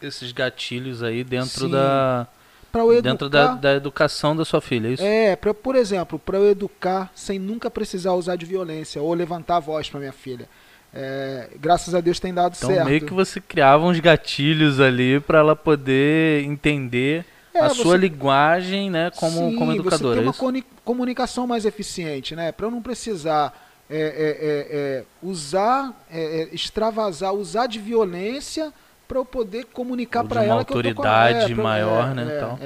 é. 0.00 0.06
esses 0.06 0.32
gatilhos 0.32 1.02
aí 1.02 1.24
dentro 1.24 1.66
Sim. 1.66 1.70
da 1.70 2.26
Pra 2.70 2.80
eu 2.82 3.02
dentro 3.02 3.26
educar- 3.26 3.48
da, 3.48 3.54
da 3.54 3.74
educação 3.74 4.34
da 4.34 4.44
sua 4.46 4.60
filha, 4.60 4.88
é 4.88 4.90
isso? 4.92 5.02
É, 5.02 5.36
pra, 5.36 5.52
por 5.52 5.76
exemplo, 5.76 6.18
para 6.18 6.38
eu 6.38 6.50
educar 6.50 7.10
sem 7.14 7.38
nunca 7.38 7.70
precisar 7.70 8.12
usar 8.14 8.36
de 8.36 8.46
violência 8.46 9.00
ou 9.02 9.12
levantar 9.12 9.56
a 9.56 9.60
voz 9.60 9.90
para 9.90 10.00
minha 10.00 10.12
filha. 10.12 10.48
É, 10.94 11.48
graças 11.58 11.94
a 11.94 12.00
Deus 12.00 12.20
tem 12.20 12.32
dado 12.34 12.54
então, 12.56 12.68
certo. 12.70 12.86
meio 12.86 13.00
que 13.00 13.12
você 13.14 13.40
criava 13.40 13.84
uns 13.86 13.98
gatilhos 14.00 14.78
ali 14.80 15.20
para 15.20 15.38
ela 15.38 15.56
poder 15.56 16.44
entender 16.44 17.24
é, 17.54 17.60
a 17.60 17.68
você... 17.68 17.82
sua 17.82 17.96
linguagem, 17.96 18.90
né, 18.90 19.10
como, 19.16 19.50
Sim, 19.50 19.56
como 19.56 19.72
educadora. 19.72 20.22
Você 20.22 20.38
ter 20.38 20.44
uma 20.44 20.58
é 20.58 20.62
comunicação 20.84 21.46
mais 21.46 21.64
eficiente, 21.64 22.34
né, 22.34 22.52
para 22.52 22.66
eu 22.66 22.70
não 22.70 22.82
precisar 22.82 23.52
é, 23.90 23.98
é, 23.98 24.76
é 24.76 25.04
usar, 25.22 25.92
extravasar, 26.50 27.34
usar 27.34 27.66
de 27.66 27.78
violência 27.78 28.72
para 29.06 29.18
eu 29.18 29.24
poder 29.24 29.66
comunicar 29.66 30.24
para 30.24 30.42
ela 30.42 30.64
que 30.64 30.72
autoridade 30.72 31.50
eu 31.50 31.56
tô, 31.56 31.62
maior, 31.62 32.14
né, 32.14 32.36
então. 32.36 32.58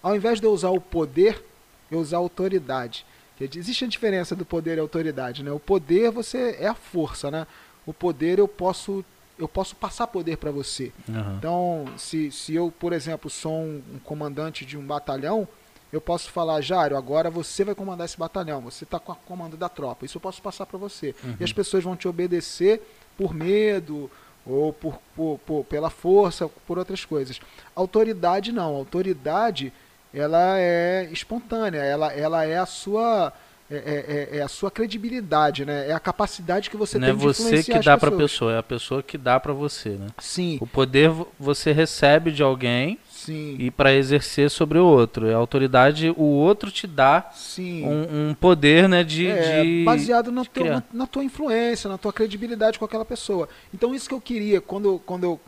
Ao 0.00 0.14
invés 0.14 0.38
de 0.40 0.46
eu 0.46 0.52
usar 0.52 0.70
o 0.70 0.80
poder, 0.80 1.44
eu 1.90 1.98
usar 1.98 2.18
a 2.18 2.20
autoridade. 2.20 3.04
Existe 3.40 3.84
a 3.84 3.88
diferença 3.88 4.34
do 4.34 4.44
poder 4.44 4.78
e 4.78 4.80
autoridade, 4.80 5.44
né? 5.44 5.52
O 5.52 5.60
poder 5.60 6.10
você 6.10 6.56
é 6.60 6.66
a 6.66 6.74
força, 6.74 7.30
né? 7.30 7.46
O 7.86 7.92
poder 7.92 8.38
eu 8.38 8.48
posso 8.48 9.04
eu 9.38 9.48
posso 9.48 9.76
passar 9.76 10.06
poder 10.06 10.36
para 10.36 10.50
você. 10.50 10.92
Uhum. 11.08 11.36
Então, 11.36 11.84
se, 11.96 12.30
se 12.32 12.54
eu, 12.54 12.72
por 12.72 12.92
exemplo, 12.92 13.30
sou 13.30 13.52
um, 13.52 13.82
um, 13.94 13.98
comandante 14.00 14.64
de 14.64 14.76
um 14.76 14.84
batalhão, 14.84 15.46
eu 15.92 16.00
posso 16.00 16.30
falar, 16.30 16.60
Jário, 16.60 16.96
agora 16.96 17.30
você 17.30 17.64
vai 17.64 17.74
comandar 17.74 18.04
esse 18.04 18.18
batalhão, 18.18 18.60
você 18.60 18.84
está 18.84 18.98
com 18.98 19.12
a 19.12 19.14
comando 19.14 19.56
da 19.56 19.68
tropa. 19.68 20.04
Isso 20.04 20.16
eu 20.16 20.20
posso 20.20 20.42
passar 20.42 20.66
para 20.66 20.78
você. 20.78 21.14
Uhum. 21.22 21.36
E 21.40 21.44
as 21.44 21.52
pessoas 21.52 21.84
vão 21.84 21.96
te 21.96 22.08
obedecer 22.08 22.82
por 23.16 23.32
medo 23.32 24.10
ou 24.44 24.72
por, 24.72 24.98
por, 25.14 25.38
por, 25.46 25.64
pela 25.64 25.90
força, 25.90 26.48
por 26.66 26.78
outras 26.78 27.04
coisas. 27.04 27.40
Autoridade 27.74 28.52
não. 28.52 28.74
Autoridade 28.74 29.72
ela 30.12 30.58
é 30.58 31.08
espontânea, 31.12 31.80
ela, 31.80 32.12
ela 32.12 32.44
é 32.44 32.56
a 32.58 32.66
sua 32.66 33.32
é, 33.70 33.76
é, 33.76 34.36
é, 34.36 34.38
é 34.38 34.42
a 34.42 34.48
sua 34.48 34.70
credibilidade, 34.70 35.64
né? 35.64 35.88
É 35.88 35.92
a 35.92 36.00
capacidade 36.00 36.70
que 36.70 36.76
você 36.76 36.98
Não 36.98 37.06
tem 37.06 37.14
é 37.14 37.18
você 37.18 37.62
que 37.62 37.78
dá 37.78 37.98
para 37.98 38.08
a 38.08 38.16
pessoa, 38.16 38.52
é 38.52 38.58
a 38.58 38.62
pessoa 38.62 39.02
que 39.02 39.18
dá 39.18 39.38
para 39.38 39.52
você, 39.52 39.90
né? 39.90 40.06
Sim. 40.18 40.58
O 40.60 40.66
poder 40.66 41.10
você 41.38 41.72
recebe 41.72 42.32
de 42.32 42.42
alguém 42.42 42.98
Sim. 43.10 43.56
e 43.58 43.70
para 43.70 43.92
exercer 43.92 44.50
sobre 44.50 44.78
o 44.78 44.86
outro. 44.86 45.30
A 45.30 45.36
autoridade, 45.36 46.08
o 46.16 46.22
outro 46.22 46.70
te 46.70 46.86
dá 46.86 47.30
Sim. 47.34 47.84
Um, 47.84 48.30
um 48.30 48.34
poder, 48.34 48.88
né? 48.88 49.04
De, 49.04 49.26
é, 49.26 49.62
de 49.62 49.84
baseado 49.84 50.32
no 50.32 50.46
teu, 50.46 50.64
na, 50.64 50.82
na 50.92 51.06
tua 51.06 51.22
influência, 51.22 51.90
na 51.90 51.98
tua 51.98 52.12
credibilidade 52.12 52.78
com 52.78 52.86
aquela 52.86 53.04
pessoa. 53.04 53.50
Então 53.74 53.94
isso 53.94 54.08
que 54.08 54.14
eu 54.14 54.20
queria 54.20 54.62
quando, 54.62 54.98
quando 55.04 55.24
eu 55.24 55.40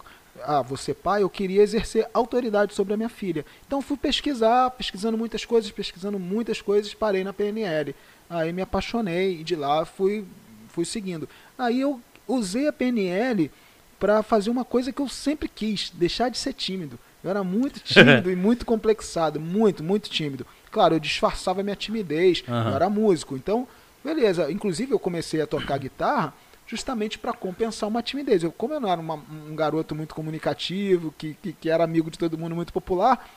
ah, 0.44 0.62
você 0.62 0.94
pai, 0.94 1.22
eu 1.22 1.30
queria 1.30 1.62
exercer 1.62 2.08
autoridade 2.12 2.74
sobre 2.74 2.94
a 2.94 2.96
minha 2.96 3.08
filha. 3.08 3.44
Então 3.66 3.82
fui 3.82 3.96
pesquisar, 3.96 4.70
pesquisando 4.70 5.16
muitas 5.16 5.44
coisas, 5.44 5.70
pesquisando 5.70 6.18
muitas 6.18 6.60
coisas, 6.60 6.94
parei 6.94 7.24
na 7.24 7.32
PNL. 7.32 7.94
Aí 8.28 8.52
me 8.52 8.62
apaixonei 8.62 9.40
e 9.40 9.44
de 9.44 9.56
lá 9.56 9.84
fui, 9.84 10.24
fui 10.68 10.84
seguindo. 10.84 11.28
Aí 11.58 11.80
eu 11.80 12.00
usei 12.26 12.68
a 12.68 12.72
PNL 12.72 13.50
para 13.98 14.22
fazer 14.22 14.50
uma 14.50 14.64
coisa 14.64 14.92
que 14.92 15.00
eu 15.00 15.08
sempre 15.08 15.48
quis, 15.48 15.90
deixar 15.90 16.30
de 16.30 16.38
ser 16.38 16.54
tímido. 16.54 16.98
Eu 17.22 17.30
era 17.30 17.44
muito 17.44 17.80
tímido 17.84 18.30
e 18.30 18.36
muito 18.36 18.64
complexado, 18.64 19.38
muito, 19.38 19.84
muito 19.84 20.08
tímido. 20.08 20.46
Claro, 20.70 20.94
eu 20.94 21.00
disfarçava 21.00 21.62
minha 21.62 21.76
timidez, 21.76 22.42
uhum. 22.48 22.68
eu 22.68 22.74
era 22.74 22.88
músico. 22.88 23.36
Então, 23.36 23.68
beleza. 24.04 24.50
Inclusive, 24.50 24.92
eu 24.92 24.98
comecei 24.98 25.40
a 25.40 25.46
tocar 25.46 25.78
guitarra 25.78 26.32
justamente 26.70 27.18
para 27.18 27.32
compensar 27.32 27.88
uma 27.88 28.00
timidez. 28.00 28.44
Eu, 28.44 28.52
como 28.52 28.72
eu 28.72 28.80
não 28.80 28.88
era 28.88 29.00
uma, 29.00 29.20
um 29.48 29.56
garoto 29.56 29.92
muito 29.92 30.14
comunicativo, 30.14 31.12
que, 31.18 31.34
que, 31.34 31.52
que, 31.52 31.68
era 31.68 31.82
amigo 31.82 32.08
de 32.12 32.16
todo 32.16 32.38
mundo, 32.38 32.54
muito 32.54 32.72
popular, 32.72 33.28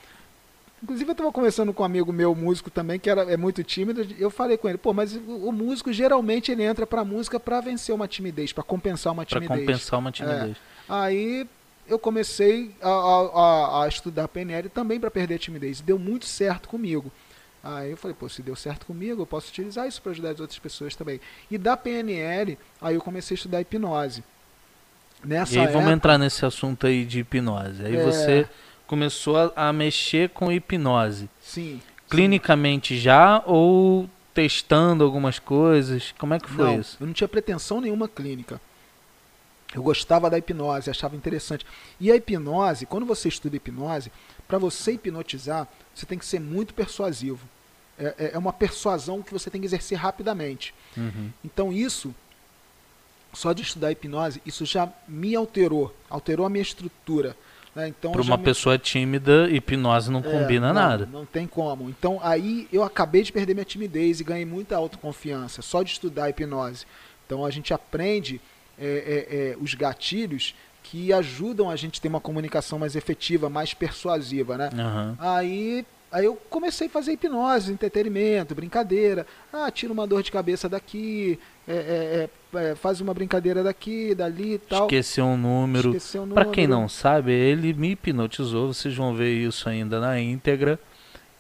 inclusive 0.84 1.10
eu 1.10 1.14
estava 1.14 1.32
conversando 1.32 1.74
com 1.74 1.82
um 1.82 1.86
amigo 1.86 2.14
meu, 2.14 2.36
músico 2.36 2.70
também, 2.70 3.00
que 3.00 3.10
era, 3.10 3.24
é 3.24 3.36
muito 3.36 3.64
tímido, 3.64 4.06
eu 4.20 4.30
falei 4.30 4.56
com 4.56 4.70
ele, 4.70 4.78
pô, 4.78 4.94
mas 4.94 5.16
o, 5.16 5.50
o 5.50 5.52
músico 5.52 5.92
geralmente 5.92 6.52
ele 6.52 6.62
entra 6.62 6.86
para 6.86 7.02
a 7.02 7.06
música 7.06 7.40
para 7.40 7.60
vencer 7.60 7.96
uma 7.96 8.08
timidez, 8.08 8.54
para 8.54 8.64
compensar 8.64 9.12
uma 9.12 9.26
timidez. 9.26 9.50
Para 9.50 9.60
compensar 9.60 10.00
uma 10.00 10.12
timidez. 10.12 10.52
É. 10.52 10.56
Aí 10.88 11.48
eu 11.88 11.98
comecei 11.98 12.72
a, 12.84 12.90
a, 12.90 13.84
a 13.84 13.88
estudar 13.88 14.28
PNL 14.28 14.70
também 14.70 15.00
para 15.00 15.10
perder 15.10 15.36
a 15.36 15.40
timidez. 15.40 15.82
Deu 15.82 15.98
muito 15.98 16.26
certo 16.26 16.70
comigo. 16.70 17.12
Aí 17.64 17.92
eu 17.92 17.98
falei, 17.98 18.16
pô, 18.20 18.28
se 18.28 18.42
deu 18.42 18.58
certo 18.58 18.86
comigo, 18.86 19.22
eu 19.22 19.26
posso 19.26 19.50
utilizar 19.50 19.88
isso 19.88 20.02
para 20.02 20.12
ajudar 20.12 20.32
as 20.32 20.40
outras 20.42 20.60
pessoas 20.60 20.96
também. 20.96 21.22
E 21.50 21.58
da 21.58 21.78
PNL, 21.78 22.60
aí 22.82 22.96
eu 22.96 23.02
comecei 23.02 23.36
a 23.36 23.38
estudar 23.38 23.62
hipnose. 23.62 24.22
Nessa 25.24 25.56
e 25.56 25.58
aí 25.60 25.64
época, 25.64 25.80
vamos 25.80 25.94
entrar 25.94 26.18
nesse 26.18 26.46
assunto 26.46 26.86
aí 26.86 27.06
de 27.06 27.20
hipnose. 27.20 27.86
Aí 27.86 27.96
é... 27.96 28.04
você 28.04 28.50
começou 28.86 29.38
a, 29.38 29.70
a, 29.70 29.72
mexer 29.72 30.30
com 30.30 30.52
hipnose. 30.52 31.30
Sim. 31.42 31.82
Clinicamente 32.10 32.96
sim. 32.96 33.00
já 33.00 33.42
ou 33.46 34.10
testando 34.34 35.06
algumas 35.06 35.40
coisas? 35.40 36.14
Como 36.18 36.34
é 36.34 36.40
que 36.40 36.50
foi 36.50 36.66
não, 36.66 36.80
isso? 36.82 36.98
Eu 37.00 37.08
não 37.08 37.14
tinha 37.14 37.30
pretensão 37.30 37.80
nenhuma 37.80 38.10
clínica. 38.10 38.60
Eu 39.74 39.82
gostava 39.82 40.30
da 40.30 40.38
hipnose, 40.38 40.90
achava 40.90 41.16
interessante. 41.16 41.66
E 41.98 42.12
a 42.12 42.16
hipnose, 42.18 42.86
quando 42.86 43.06
você 43.06 43.30
estuda 43.30 43.56
hipnose, 43.56 44.12
para 44.48 44.58
você 44.58 44.92
hipnotizar, 44.92 45.68
você 45.96 46.06
tem 46.06 46.20
que 46.20 46.26
ser 46.26 46.42
muito 46.42 46.74
persuasivo. 46.74 47.53
É, 47.98 48.16
é, 48.18 48.32
é 48.34 48.38
uma 48.38 48.54
persuasão 48.54 49.22
que 49.22 49.32
você 49.32 49.50
tem 49.50 49.62
que 49.62 49.68
exercer 49.68 49.98
rapidamente. 49.98 50.74
Uhum. 50.98 51.30
Então 51.44 51.72
isso, 51.72 52.14
só 53.34 53.54
de 53.54 53.62
estudar 53.62 53.92
hipnose, 53.92 54.42
isso 54.46 54.66
já 54.66 54.90
me 55.08 55.36
alterou, 55.36 55.96
alterou 56.10 56.46
a 56.46 56.50
minha 56.50 56.62
estrutura. 56.62 57.36
Né? 57.76 57.88
Então, 57.88 58.12
Para 58.12 58.22
uma 58.22 58.38
me... 58.38 58.44
pessoa 58.44 58.78
tímida, 58.78 59.50
hipnose 59.50 60.12
não 60.12 60.20
é, 60.20 60.24
combina 60.24 60.68
não, 60.68 60.74
nada. 60.74 61.10
Não 61.12 61.26
tem 61.26 61.48
como. 61.48 61.90
Então 61.90 62.20
aí 62.22 62.68
eu 62.72 62.84
acabei 62.84 63.24
de 63.24 63.32
perder 63.32 63.54
minha 63.54 63.66
timidez 63.66 64.20
e 64.20 64.24
ganhei 64.24 64.46
muita 64.46 64.76
autoconfiança 64.76 65.62
só 65.62 65.84
de 65.84 65.92
estudar 65.92 66.30
hipnose. 66.30 66.86
Então 67.26 67.46
a 67.46 67.52
gente 67.52 67.74
aprende 67.74 68.42
é, 68.78 68.86
é, 69.30 69.52
é 69.52 69.58
os 69.60 69.74
gatilhos 69.76 70.56
que 70.84 71.14
ajudam 71.14 71.70
a 71.70 71.76
gente 71.76 72.00
a 72.00 72.02
ter 72.02 72.10
uma 72.10 72.20
comunicação 72.20 72.78
mais 72.78 72.96
efetiva, 72.96 73.50
mais 73.50 73.74
persuasiva, 73.74 74.58
né? 74.58 74.70
Uhum. 74.74 75.16
Aí 75.18 75.86
Aí 76.14 76.26
eu 76.26 76.36
comecei 76.48 76.86
a 76.86 76.90
fazer 76.92 77.14
hipnose, 77.14 77.74
entretenimento, 77.74 78.54
brincadeira. 78.54 79.26
Ah, 79.52 79.72
tira 79.72 79.92
uma 79.92 80.06
dor 80.06 80.22
de 80.22 80.32
cabeça 80.32 80.70
daqui, 80.70 81.40
é, 81.68 82.30
é, 82.54 82.60
é, 82.60 82.70
é 82.70 82.76
faz 82.76 83.02
uma 83.02 83.16
brincadeira 83.16 83.64
daqui, 83.64 84.14
dali 84.14 84.54
e 84.54 84.58
tal. 84.60 84.84
Esqueceu 84.84 85.26
um 85.26 85.36
número. 85.36 85.90
Esqueceu 85.90 86.22
um 86.22 86.26
número. 86.28 86.46
Para 86.46 86.54
quem 86.54 86.68
não 86.68 86.88
sabe, 86.88 87.32
ele 87.32 87.74
me 87.74 87.94
hipnotizou, 87.94 88.72
vocês 88.72 88.96
vão 88.96 89.16
ver 89.16 89.34
isso 89.34 89.68
ainda 89.68 90.00
na 90.00 90.20
íntegra. 90.20 90.80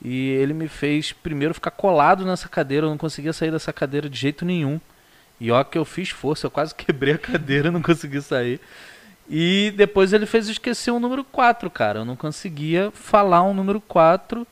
E 0.04 0.30
ele 0.30 0.56
me 0.56 0.68
fez 0.68 1.14
primeiro 1.14 1.54
ficar 1.54 1.70
colado 1.70 2.26
nessa 2.26 2.50
cadeira, 2.50 2.88
eu 2.88 2.90
não 2.90 2.98
conseguia 2.98 3.32
sair 3.32 3.52
dessa 3.52 3.72
cadeira 3.72 4.10
de 4.10 4.20
jeito 4.20 4.44
nenhum. 4.44 4.82
E 5.40 5.52
ó 5.52 5.64
que 5.64 5.78
eu 5.78 5.86
fiz 5.86 6.10
força, 6.10 6.48
eu 6.48 6.52
quase 6.52 6.74
quebrei 6.76 7.14
a 7.14 7.20
cadeira, 7.20 7.70
não 7.70 7.82
consegui 7.82 8.24
sair. 8.24 8.60
E 9.30 9.72
depois 9.78 10.14
ele 10.14 10.26
fez 10.26 10.50
esquecer 10.50 10.90
o 10.90 11.00
número 11.00 11.24
4, 11.24 11.70
cara. 11.70 12.00
Eu 12.00 12.06
não 12.06 12.16
conseguia 12.16 12.90
falar 12.90 13.44
um 13.44 13.54
número 13.54 13.80
4 13.80 14.48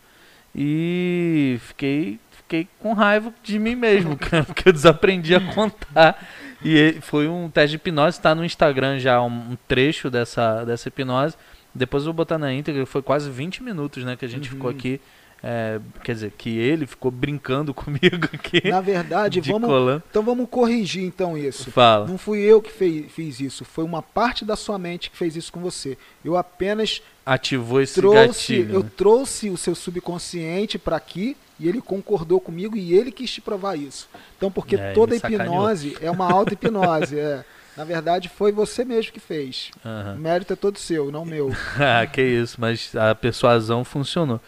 e 0.56 1.58
fiquei, 1.62 2.20
fiquei 2.32 2.68
com 2.80 2.94
raiva 2.94 3.34
de 3.44 3.58
mim 3.58 3.76
mesmo, 3.76 4.18
porque 4.46 4.70
eu 4.70 4.74
desaprendi 4.74 5.34
a 5.36 5.54
contar. 5.54 6.28
E 6.64 6.98
foi 7.02 7.28
um 7.28 7.50
teste 7.50 7.72
de 7.72 7.76
hipnose, 7.78 8.18
está 8.18 8.36
no 8.36 8.46
Instagram 8.46 9.00
já 9.00 9.22
um, 9.22 9.58
trecho 9.68 10.10
dessa, 10.10 10.64
dessa 10.64 10.90
hipnose. 10.90 11.36
Depois 11.74 12.04
eu 12.04 12.08
vou 12.08 12.14
botar 12.14 12.38
na 12.38 12.54
íntegra, 12.54 12.86
foi 12.86 13.02
quase 13.02 13.30
20 13.30 13.64
minutos 13.64 14.04
né, 14.04 14.16
que 14.16 14.26
a 14.26 14.28
gente 14.28 14.50
uhum. 14.50 14.56
ficou 14.56 14.70
aqui 14.70 15.00
é, 15.44 15.80
quer 16.04 16.14
dizer, 16.14 16.32
que 16.38 16.58
ele 16.58 16.86
ficou 16.86 17.10
brincando 17.10 17.74
comigo 17.76 18.30
aqui. 18.34 18.70
Na 18.70 18.82
verdade, 18.82 19.42
vamos, 19.42 20.02
então 20.10 20.24
vamos 20.24 20.48
corrigir 20.50 21.04
então 21.04 21.38
isso. 21.38 21.72
Fala. 21.72 22.08
Não 22.08 22.18
fui 22.18 22.40
eu 22.40 22.62
que 22.62 22.72
fez, 22.72 23.12
fiz 23.12 23.40
isso, 23.40 23.66
foi 23.66 23.84
uma 23.84 24.02
parte 24.02 24.46
da 24.46 24.56
sua 24.56 24.78
mente 24.78 25.10
que 25.10 25.18
fez 25.18 25.36
isso 25.36 25.52
com 25.52 25.60
você. 25.60 25.98
Eu 26.24 26.38
apenas 26.38 27.02
ativou 27.26 27.82
esse 27.82 27.96
trouxe, 27.96 28.58
gatilho. 28.58 28.76
Eu 28.76 28.84
né? 28.84 28.92
trouxe 28.96 29.50
o 29.50 29.58
seu 29.58 29.74
subconsciente 29.74 30.78
para 30.78 30.98
aqui 30.98 31.36
e 31.60 31.68
ele 31.68 31.82
concordou 31.82 32.40
comigo 32.40 32.76
e 32.76 32.94
ele 32.94 33.12
quis 33.12 33.32
te 33.32 33.42
provar 33.42 33.76
isso. 33.76 34.10
Então, 34.38 34.52
porque 34.52 34.76
é, 34.76 34.94
toda 34.94 35.16
hipnose 35.16 35.98
é 36.02 36.10
uma 36.10 36.32
auto-hipnose. 36.32 37.18
é. 37.20 37.44
Na 37.78 37.86
verdade, 37.86 38.28
foi 38.28 38.52
você 38.52 38.84
mesmo 38.84 39.14
que 39.14 39.20
fez. 39.20 39.72
Uhum. 39.84 40.16
O 40.16 40.18
mérito 40.18 40.52
é 40.52 40.56
todo 40.58 40.78
seu, 40.78 41.10
não 41.10 41.24
meu. 41.24 41.56
ah, 41.80 42.06
que 42.06 42.22
isso, 42.22 42.60
mas 42.60 42.94
a 42.96 43.16
persuasão 43.16 43.86
funcionou. 43.86 44.42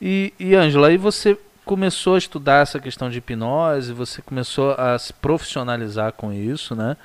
E, 0.00 0.32
e 0.38 0.54
Angela, 0.54 0.88
aí 0.88 0.96
você 0.96 1.36
começou 1.64 2.14
a 2.14 2.18
estudar 2.18 2.62
essa 2.62 2.80
questão 2.80 3.10
de 3.10 3.18
hipnose, 3.18 3.92
você 3.92 4.22
começou 4.22 4.72
a 4.72 4.98
se 4.98 5.12
profissionalizar 5.12 6.12
com 6.12 6.32
isso, 6.32 6.74
né? 6.74 6.96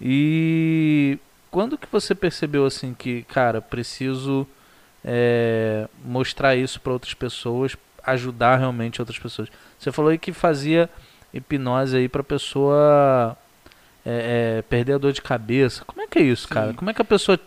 E 0.00 1.18
quando 1.50 1.78
que 1.78 1.86
você 1.90 2.14
percebeu 2.14 2.66
assim 2.66 2.92
que, 2.92 3.22
cara, 3.22 3.62
preciso 3.62 4.46
é, 5.04 5.88
mostrar 6.04 6.56
isso 6.56 6.80
para 6.80 6.92
outras 6.92 7.14
pessoas, 7.14 7.76
ajudar 8.04 8.56
realmente 8.56 9.00
outras 9.00 9.18
pessoas? 9.18 9.48
Você 9.78 9.92
falou 9.92 10.10
aí 10.10 10.18
que 10.18 10.32
fazia 10.32 10.90
hipnose 11.32 11.96
aí 11.96 12.08
para 12.08 12.24
pessoa 12.24 13.36
é, 14.04 14.58
é, 14.58 14.62
perder 14.62 14.94
a 14.94 14.98
dor 14.98 15.12
de 15.12 15.22
cabeça. 15.22 15.84
Como 15.84 16.02
é 16.02 16.06
que 16.06 16.18
é 16.18 16.22
isso, 16.22 16.48
Sim. 16.48 16.54
cara? 16.54 16.74
Como 16.74 16.90
é 16.90 16.94
que 16.94 17.00
a 17.00 17.04
pessoa, 17.04 17.38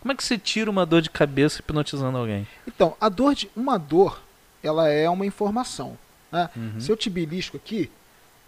como 0.00 0.12
é 0.12 0.14
que 0.14 0.24
você 0.24 0.36
tira 0.36 0.70
uma 0.70 0.84
dor 0.84 1.00
de 1.00 1.10
cabeça 1.10 1.60
hipnotizando 1.60 2.18
alguém? 2.18 2.46
Então, 2.66 2.96
a 3.00 3.08
dor 3.08 3.34
de 3.34 3.48
uma 3.56 3.78
dor 3.78 4.20
ela 4.62 4.88
é 4.88 5.08
uma 5.08 5.26
informação. 5.26 5.96
Né? 6.30 6.48
Uhum. 6.56 6.80
Se 6.80 6.90
eu 6.90 6.96
te 6.96 7.10
belisco 7.10 7.56
aqui, 7.56 7.90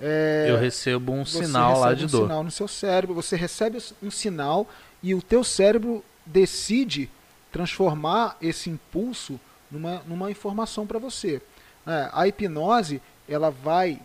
é, 0.00 0.46
eu 0.48 0.58
recebo 0.58 1.12
um 1.12 1.24
sinal 1.24 1.78
lá 1.78 1.94
de 1.94 2.04
um 2.04 2.08
dor. 2.08 2.22
sinal 2.22 2.42
no 2.42 2.50
seu 2.50 2.66
cérebro, 2.66 3.14
você 3.14 3.36
recebe 3.36 3.78
um 4.02 4.10
sinal 4.10 4.68
e 5.02 5.14
o 5.14 5.22
teu 5.22 5.44
cérebro 5.44 6.04
decide 6.26 7.08
transformar 7.52 8.36
esse 8.40 8.70
impulso 8.70 9.38
numa, 9.70 10.02
numa 10.06 10.30
informação 10.30 10.86
para 10.86 10.98
você. 10.98 11.40
É, 11.86 12.10
a 12.12 12.26
hipnose 12.26 13.00
ela 13.28 13.50
vai 13.50 14.00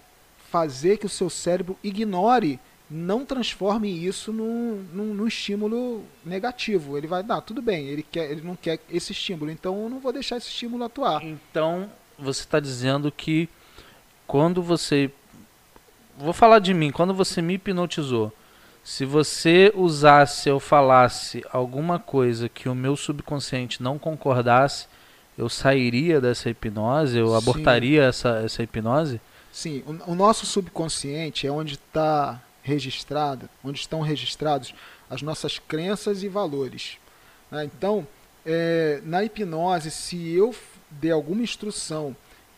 fazer 0.52 0.98
que 0.98 1.06
o 1.06 1.10
seu 1.10 1.30
cérebro 1.30 1.78
ignore, 1.84 2.60
não 2.90 3.26
transforme 3.26 3.90
isso 3.90 4.32
num, 4.32 4.86
num, 4.94 5.14
num 5.14 5.28
estímulo 5.28 6.04
negativo. 6.26 6.98
Ele 6.98 7.08
vai, 7.08 7.22
dar, 7.22 7.42
tudo 7.42 7.62
bem, 7.62 7.88
ele, 7.88 8.04
quer, 8.04 8.32
ele 8.32 8.42
não 8.42 8.56
quer 8.56 8.80
esse 8.90 9.12
estímulo, 9.12 9.52
então 9.52 9.84
eu 9.84 9.90
não 9.90 10.00
vou 10.00 10.14
deixar 10.14 10.38
esse 10.38 10.48
estímulo 10.48 10.84
atuar. 10.84 11.24
Então, 11.24 11.90
você 12.18 12.42
está 12.42 12.60
dizendo 12.60 13.12
que 13.12 13.50
quando 14.26 14.62
você. 14.62 15.12
Vou 16.18 16.34
falar 16.34 16.60
de 16.60 16.74
mim, 16.74 16.92
quando 16.92 17.14
você 17.14 17.42
me 17.42 17.54
hipnotizou, 17.56 18.34
se 18.84 19.06
você 19.06 19.72
usasse 19.76 20.50
ou 20.50 20.60
falasse 20.60 21.44
alguma 21.52 22.00
coisa 22.00 22.50
que 22.50 22.68
o 22.68 22.74
meu 22.74 22.96
subconsciente 22.96 23.84
não 23.84 24.00
concordasse, 24.00 24.88
eu 25.38 25.48
sairia 25.48 26.20
dessa 26.20 26.50
hipnose, 26.50 27.18
eu 27.18 27.28
Sim. 27.28 27.36
abortaria 27.36 28.04
essa, 28.04 28.42
essa 28.44 28.64
hipnose? 28.64 29.22
Sim, 29.52 29.84
o, 29.86 30.14
o 30.14 30.16
nosso 30.16 30.46
subconsciente 30.46 31.46
é 31.46 31.52
onde 31.52 31.76
está 31.76 32.42
registrado, 32.68 33.50
onde 33.64 33.80
estão 33.80 34.02
registrados 34.02 34.74
as 35.10 35.22
nossas 35.22 35.58
crenças 35.58 36.22
e 36.22 36.28
valores. 36.28 36.98
Né? 37.50 37.64
Então, 37.64 38.06
é, 38.46 39.02
na 39.06 39.24
hipnose, 39.24 39.90
se 39.90 40.30
eu 40.32 40.54
der 40.92 41.12
alguma 41.12 41.42
instrução 41.42 42.16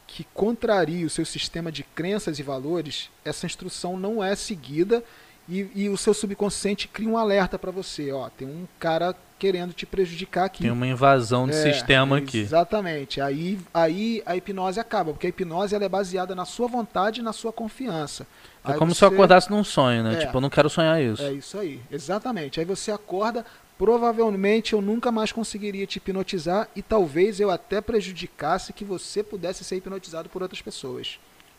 que 0.08 0.24
contraria 0.34 1.06
o 1.06 1.10
seu 1.10 1.26
sistema 1.26 1.72
de 1.72 1.84
crenças 1.84 2.40
e 2.40 2.44
valores, 2.44 3.12
essa 3.24 3.46
instrução 3.46 3.96
não 3.96 4.24
é 4.24 4.36
seguida 4.36 5.04
e, 5.50 5.70
e 5.76 5.90
o 5.90 5.98
seu 5.98 6.14
subconsciente 6.14 6.88
cria 6.88 7.10
um 7.10 7.18
alerta 7.18 7.58
para 7.58 7.72
você, 7.72 8.12
ó, 8.12 8.30
tem 8.30 8.48
um 8.48 8.68
cara 8.80 9.16
querendo 9.40 9.74
te 9.74 9.86
prejudicar 9.86 10.46
aqui. 10.46 10.64
Tem 10.64 10.72
uma 10.72 10.86
invasão 10.86 11.48
de 11.48 11.56
é, 11.56 11.74
sistema 11.74 12.18
aqui. 12.18 12.40
Exatamente. 12.40 13.22
Aí, 13.22 13.58
aí 13.74 14.22
a 14.26 14.36
hipnose 14.36 14.80
acaba, 14.80 15.14
porque 15.14 15.28
a 15.28 15.30
hipnose 15.30 15.74
ela 15.74 15.86
é 15.86 15.90
baseada 15.90 16.36
na 16.36 16.44
sua 16.44 16.68
vontade 16.68 17.22
e 17.22 17.24
na 17.24 17.32
sua 17.32 17.54
confiança. 17.54 18.28
É 18.66 18.74
aí 18.74 18.78
como 18.78 18.94
você... 18.94 19.00
se 19.00 19.06
eu 19.06 19.08
acordasse 19.08 19.50
num 19.50 19.64
sonho, 19.64 20.04
né? 20.04 20.16
É, 20.16 20.18
tipo, 20.18 20.38
eu 20.38 20.42
não 20.42 20.50
quero 20.50 20.70
sonhar 20.70 21.02
isso. 21.02 21.24
É 21.24 21.32
isso 21.32 21.58
aí, 21.58 21.80
exatamente. 21.90 22.60
Aí 22.60 22.66
você 22.66 22.92
acorda, 22.92 23.46
provavelmente 23.78 24.74
eu 24.74 24.82
nunca 24.82 25.10
mais 25.10 25.32
conseguiria 25.32 25.88
te 25.88 25.98
hipnotizar 25.98 26.68
e 26.76 26.82
talvez 26.82 27.40
eu 27.40 27.50
até 27.50 27.80
prejudicasse 27.80 28.74
que 28.74 28.84
você 28.84 29.24
pudesse 29.24 29.64
ser 29.64 29.78
hipnotizado 29.78 30.28
por 30.28 30.44
outras 30.44 30.62
pessoas. 30.62 31.18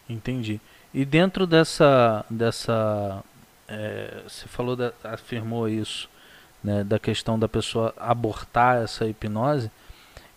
Entendi. 0.09 0.61
E 0.92 1.05
dentro 1.05 1.46
dessa, 1.46 2.24
dessa, 2.29 3.22
é, 3.70 4.22
você 4.26 4.48
falou, 4.48 4.74
da, 4.74 4.92
afirmou 5.04 5.68
isso 5.68 6.09
né, 6.62 6.83
da 6.83 6.98
questão 6.98 7.38
da 7.38 7.48
pessoa 7.48 7.94
abortar 7.96 8.83
essa 8.83 9.06
hipnose, 9.06 9.70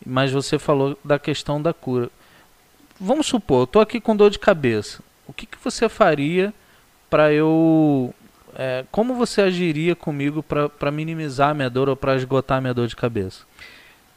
mas 0.06 0.32
você 0.32 0.60
falou 0.60 0.98
da 1.04 1.18
questão 1.18 1.62
da 1.62 1.74
cura. 1.74 2.10
Vamos 3.00 3.26
supor, 3.26 3.62
eu 3.62 3.64
estou 3.64 3.82
aqui 3.82 4.00
com 4.00 4.16
dor 4.16 4.30
de 4.30 4.38
cabeça. 4.40 5.02
O 5.28 5.34
que, 5.34 5.46
que 5.46 5.58
você 5.62 5.90
faria 5.90 6.54
para 7.10 7.34
eu. 7.34 8.14
É, 8.56 8.86
como 8.92 9.16
você 9.16 9.42
agiria 9.42 9.96
comigo 9.96 10.44
para 10.44 10.92
minimizar 10.92 11.50
a 11.50 11.54
minha 11.54 11.70
dor 11.70 11.90
ou 11.90 11.96
para 11.96 12.16
esgotar 12.16 12.60
a 12.60 12.62
minha 12.62 12.74
dor 12.74 12.88
de 12.88 12.96
cabeça? 12.96 13.46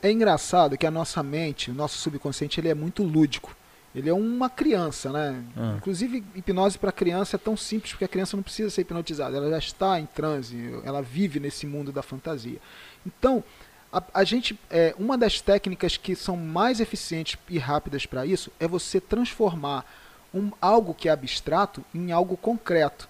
É 0.02 0.10
engraçado 0.10 0.76
que 0.76 0.86
a 0.86 0.90
nossa 0.90 1.22
mente, 1.22 1.70
o 1.70 1.74
nosso 1.74 1.96
subconsciente, 1.96 2.60
ele 2.60 2.68
é 2.68 2.74
muito 2.74 3.02
lúdico. 3.02 3.56
Ele 3.96 4.10
é 4.10 4.12
uma 4.12 4.50
criança, 4.50 5.10
né? 5.10 5.42
Ah. 5.56 5.74
Inclusive, 5.78 6.22
hipnose 6.34 6.76
para 6.76 6.92
criança 6.92 7.36
é 7.36 7.38
tão 7.38 7.56
simples 7.56 7.92
porque 7.92 8.04
a 8.04 8.08
criança 8.08 8.36
não 8.36 8.42
precisa 8.42 8.68
ser 8.68 8.82
hipnotizada, 8.82 9.38
ela 9.38 9.50
já 9.50 9.58
está 9.58 9.98
em 9.98 10.04
transe, 10.04 10.78
ela 10.84 11.00
vive 11.00 11.40
nesse 11.40 11.66
mundo 11.66 11.90
da 11.90 12.02
fantasia. 12.02 12.58
Então, 13.06 13.42
a, 13.90 14.02
a 14.12 14.22
gente, 14.22 14.58
é, 14.70 14.94
uma 14.98 15.16
das 15.16 15.40
técnicas 15.40 15.96
que 15.96 16.14
são 16.14 16.36
mais 16.36 16.78
eficientes 16.78 17.38
e 17.48 17.56
rápidas 17.58 18.04
para 18.04 18.26
isso 18.26 18.52
é 18.60 18.68
você 18.68 19.00
transformar 19.00 19.90
um, 20.34 20.52
algo 20.60 20.92
que 20.92 21.08
é 21.08 21.12
abstrato 21.12 21.82
em 21.94 22.12
algo 22.12 22.36
concreto. 22.36 23.08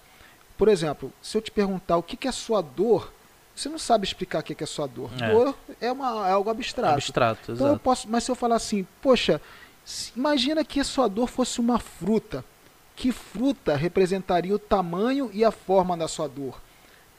Por 0.57 0.69
exemplo, 0.69 1.11
se 1.21 1.37
eu 1.37 1.41
te 1.41 1.51
perguntar 1.51 1.97
o 1.97 2.03
que, 2.03 2.15
que 2.15 2.29
é 2.29 2.31
sua 2.31 2.61
dor, 2.61 3.11
você 3.53 3.67
não 3.67 3.77
sabe 3.77 4.05
explicar 4.05 4.39
o 4.39 4.43
que, 4.43 4.55
que 4.55 4.63
é 4.63 4.67
sua 4.67 4.87
dor. 4.87 5.09
É. 5.19 5.31
Dor 5.31 5.57
é, 5.81 5.91
uma, 5.91 6.29
é 6.29 6.31
algo 6.31 6.49
abstrato. 6.49 6.93
Abstrato, 6.93 7.51
então 7.51 7.67
eu 7.67 7.77
posso, 7.77 8.07
mas 8.09 8.23
se 8.23 8.31
eu 8.31 8.35
falar 8.35 8.55
assim, 8.55 8.87
poxa, 9.01 9.41
Imagina 10.15 10.63
que 10.63 10.79
a 10.79 10.83
sua 10.83 11.07
dor 11.07 11.27
fosse 11.27 11.59
uma 11.59 11.79
fruta. 11.79 12.43
Que 12.95 13.11
fruta 13.11 13.75
representaria 13.75 14.53
o 14.53 14.59
tamanho 14.59 15.29
e 15.33 15.45
a 15.45 15.51
forma 15.51 15.95
da 15.95 16.07
sua 16.07 16.27
dor? 16.27 16.59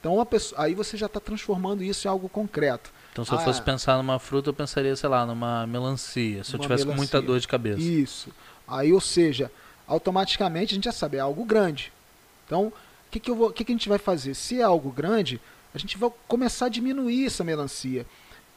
Então, 0.00 0.24
pessoa, 0.26 0.62
aí 0.62 0.74
você 0.74 0.96
já 0.96 1.07
está 1.07 1.18
transformando 1.18 1.83
isso 1.83 2.07
em 2.07 2.11
algo 2.11 2.28
concreto. 2.28 2.92
Então, 3.12 3.24
se 3.24 3.33
ah, 3.33 3.37
eu 3.37 3.40
fosse 3.40 3.62
pensar 3.62 3.96
numa 3.96 4.18
fruta, 4.18 4.50
eu 4.50 4.54
pensaria, 4.54 4.94
sei 4.94 5.09
lá, 5.09 5.26
numa 5.26 5.66
melancia. 5.66 6.44
Se 6.44 6.54
eu 6.54 6.61
tivesse 6.61 6.85
melancia. 6.85 6.96
muita 6.96 7.22
dor 7.22 7.40
de 7.40 7.48
cabeça. 7.48 7.81
Isso. 7.81 8.33
Aí, 8.66 8.92
ou 8.92 9.00
seja, 9.00 9.50
automaticamente 9.87 10.72
a 10.72 10.76
gente 10.76 10.85
já 10.85 10.92
sabe, 10.92 11.16
é 11.16 11.20
algo 11.20 11.44
grande. 11.44 11.92
Então, 12.46 12.66
o 12.66 12.72
que, 13.11 13.18
que, 13.18 13.33
que, 13.54 13.64
que 13.64 13.72
a 13.72 13.74
gente 13.74 13.88
vai 13.88 13.98
fazer? 13.98 14.35
Se 14.35 14.61
é 14.61 14.62
algo 14.62 14.90
grande, 14.90 15.40
a 15.74 15.78
gente 15.78 15.98
vai 15.98 16.11
começar 16.28 16.66
a 16.66 16.68
diminuir 16.68 17.26
essa 17.26 17.42
melancia. 17.42 18.07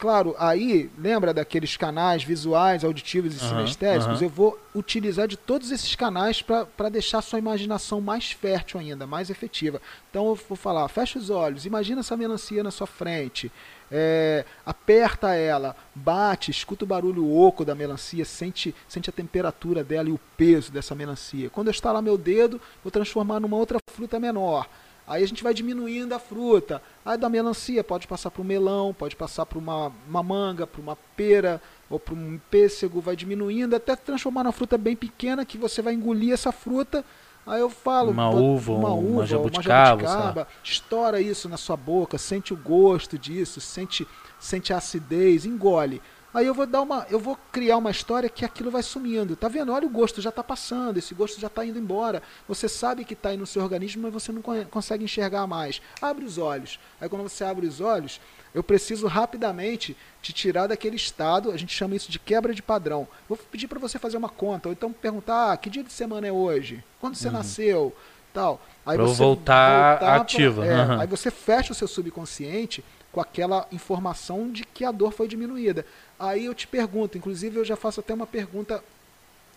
Claro, 0.02 0.36
aí, 0.40 0.90
lembra 0.98 1.32
daqueles 1.32 1.78
canais 1.78 2.24
visuais, 2.24 2.84
auditivos 2.84 3.40
e 3.40 3.44
uhum, 3.44 3.50
sinestésicos? 3.50 4.20
Uhum. 4.20 4.26
Eu 4.26 4.30
vou 4.32 4.60
utilizar 4.74 5.28
de 5.28 5.38
todos 5.38 5.70
esses 5.70 5.94
canais 5.94 6.42
para 6.42 6.90
deixar 6.90 7.20
a 7.20 7.22
sua 7.22 7.38
imaginação 7.38 8.02
mais 8.02 8.32
fértil 8.32 8.80
ainda, 8.80 9.06
mais 9.06 9.30
efetiva. 9.30 9.80
Então 10.10 10.26
eu 10.26 10.34
vou 10.34 10.58
falar, 10.58 10.88
fecha 10.88 11.20
os 11.20 11.30
olhos, 11.30 11.68
imagina 11.68 12.00
essa 12.00 12.18
melancia 12.18 12.64
na 12.64 12.72
sua 12.72 12.88
frente, 12.88 13.52
é, 13.92 14.44
aperta 14.66 15.36
ela, 15.36 15.76
bate, 15.94 16.50
escuta 16.50 16.84
o 16.84 16.88
barulho 16.88 17.32
oco 17.32 17.64
da 17.64 17.76
melancia, 17.76 18.26
sente, 18.26 18.74
sente 18.88 19.08
a 19.08 19.14
temperatura 19.14 19.84
dela 19.84 20.10
e 20.10 20.14
o 20.14 20.20
peso 20.36 20.72
dessa 20.72 20.96
melancia. 20.96 21.48
Quando 21.52 21.68
eu 21.68 21.72
estalar 21.72 22.02
meu 22.02 22.18
dedo, 22.18 22.60
vou 22.84 22.90
transformar 22.90 23.40
numa 23.40 23.56
outra 23.56 23.78
fruta 23.94 24.20
menor. 24.20 24.68
Aí 25.08 25.24
a 25.24 25.28
gente 25.28 25.44
vai 25.44 25.54
diminuindo 25.54 26.14
a 26.14 26.20
fruta. 26.20 26.82
Aí 27.06 27.18
da 27.18 27.30
melancia 27.30 27.84
pode 27.84 28.08
passar 28.08 28.32
para 28.32 28.42
o 28.42 28.46
melão, 28.46 28.94
pode 28.94 29.16
passar 29.16 29.46
para 29.46 29.58
uma, 29.58 29.92
uma 30.08 30.24
manga, 30.24 30.66
para 30.66 30.82
uma 30.82 30.98
pera 31.16 31.62
ou 31.90 32.00
para 32.00 32.14
um 32.14 32.40
pêssego, 32.50 33.02
vai 33.02 33.16
diminuindo 33.16 33.76
até 33.76 33.96
transformar 33.96 34.44
na 34.44 34.52
fruta 34.52 34.78
bem 34.78 34.96
pequena 34.96 35.46
que 35.46 35.58
você 35.58 35.82
vai 35.82 35.94
engolir 35.94 36.34
essa 36.34 36.52
fruta. 36.52 37.04
Aí 37.46 37.60
eu 37.60 37.70
falo, 37.70 38.12
uma 38.12 38.30
uva, 38.30 38.72
uma, 38.72 38.94
uva, 38.94 39.08
uma 39.08 39.26
jabuticaba, 39.26 40.04
uma 40.04 40.08
jabuticaba 40.08 40.48
estoura 40.64 41.20
isso 41.20 41.50
na 41.50 41.58
sua 41.58 41.76
boca, 41.76 42.18
sente 42.18 42.54
o 42.54 42.58
gosto 42.58 43.18
disso, 43.18 43.60
sente, 43.60 44.08
sente 44.40 44.72
a 44.72 44.78
acidez, 44.78 45.46
engole. 45.46 46.02
Aí 46.34 46.46
eu 46.46 46.54
vou 46.54 46.66
dar 46.66 46.82
uma, 46.82 47.06
eu 47.10 47.20
vou 47.20 47.38
criar 47.52 47.78
uma 47.78 47.92
história 47.92 48.30
que 48.30 48.46
aquilo 48.46 48.72
vai 48.72 48.82
sumindo. 48.82 49.36
Tá 49.36 49.48
vendo? 49.48 49.74
Olha 49.74 49.86
o 49.86 49.90
gosto 49.90 50.22
já 50.22 50.30
está 50.30 50.44
passando, 50.44 50.98
esse 50.98 51.14
gosto 51.14 51.40
já 51.40 51.48
está 51.48 51.66
indo 51.66 51.78
embora. 51.78 52.24
Você 52.48 52.70
sabe 52.70 53.04
que 53.04 53.14
está 53.14 53.30
aí 53.30 53.38
no 53.38 53.46
seu 53.46 53.62
organismo, 53.62 54.04
mas 54.04 54.14
você 54.14 54.32
não 54.32 54.42
consegue 54.42 55.04
enxergar 55.04 55.46
mais. 55.46 55.82
Abre 56.02 56.24
os 56.24 56.38
olhos. 56.38 56.80
Aí 57.00 57.10
quando 57.10 57.24
você 57.24 57.44
abre 57.44 57.68
os 57.68 57.82
olhos, 57.82 58.22
eu 58.54 58.64
preciso 58.64 59.08
rapidamente 59.08 59.96
te 60.22 60.32
tirar 60.32 60.68
daquele 60.68 60.96
estado. 60.96 61.52
A 61.52 61.58
gente 61.58 61.74
chama 61.74 61.96
isso 61.96 62.10
de 62.10 62.20
quebra 62.20 62.54
de 62.54 62.62
padrão. 62.62 63.08
Vou 63.28 63.38
pedir 63.38 63.68
para 63.68 63.80
você 63.80 64.00
fazer 64.00 64.18
uma 64.18 64.30
conta, 64.30 64.70
ou 64.70 64.74
então 64.74 64.92
perguntar: 64.92 65.52
ah, 65.52 65.58
que 65.58 65.70
dia 65.70 65.84
de 65.84 65.92
semana 65.92 66.28
é 66.28 66.32
hoje? 66.32 66.84
Quando 67.00 67.16
você 67.16 67.28
uhum. 67.28 67.34
nasceu? 67.34 67.96
Tal. 68.34 68.62
Aí 68.86 68.98
pra 68.98 69.06
você 69.06 69.18
voltar, 69.22 70.00
voltar 70.00 70.16
ativo. 70.16 70.64
É, 70.64 70.86
uhum. 70.86 71.02
Aí 71.02 71.08
você 71.08 71.30
fecha 71.30 71.74
o 71.74 71.76
seu 71.76 71.88
subconsciente 71.88 72.84
com 73.12 73.20
aquela 73.20 73.68
informação 73.72 74.50
de 74.50 74.64
que 74.64 74.86
a 74.86 74.92
dor 74.92 75.12
foi 75.12 75.28
diminuída. 75.28 75.86
Aí 76.22 76.46
eu 76.46 76.54
te 76.54 76.68
pergunto, 76.68 77.18
inclusive 77.18 77.58
eu 77.58 77.66
já 77.66 77.76
faço 77.76 78.00
até 78.00 78.14
uma 78.14 78.28
pergunta 78.28 78.84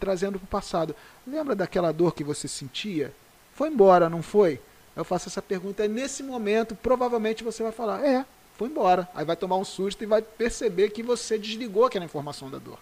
trazendo 0.00 0.38
para 0.38 0.46
o 0.46 0.48
passado. 0.48 0.96
Lembra 1.26 1.54
daquela 1.54 1.92
dor 1.92 2.14
que 2.14 2.24
você 2.24 2.48
sentia? 2.48 3.12
Foi 3.54 3.68
embora, 3.68 4.08
não 4.08 4.22
foi? 4.22 4.60
Eu 4.96 5.04
faço 5.04 5.28
essa 5.28 5.42
pergunta 5.42 5.84
e 5.84 5.88
nesse 5.88 6.22
momento 6.22 6.74
provavelmente 6.74 7.44
você 7.44 7.62
vai 7.62 7.70
falar, 7.70 8.02
é, 8.02 8.24
foi 8.56 8.68
embora. 8.68 9.06
Aí 9.14 9.26
vai 9.26 9.36
tomar 9.36 9.56
um 9.56 9.64
susto 9.64 10.02
e 10.02 10.06
vai 10.06 10.22
perceber 10.22 10.88
que 10.88 11.02
você 11.02 11.38
desligou 11.38 11.84
aquela 11.84 12.04
informação 12.04 12.50
da 12.50 12.58
dor. 12.58 12.78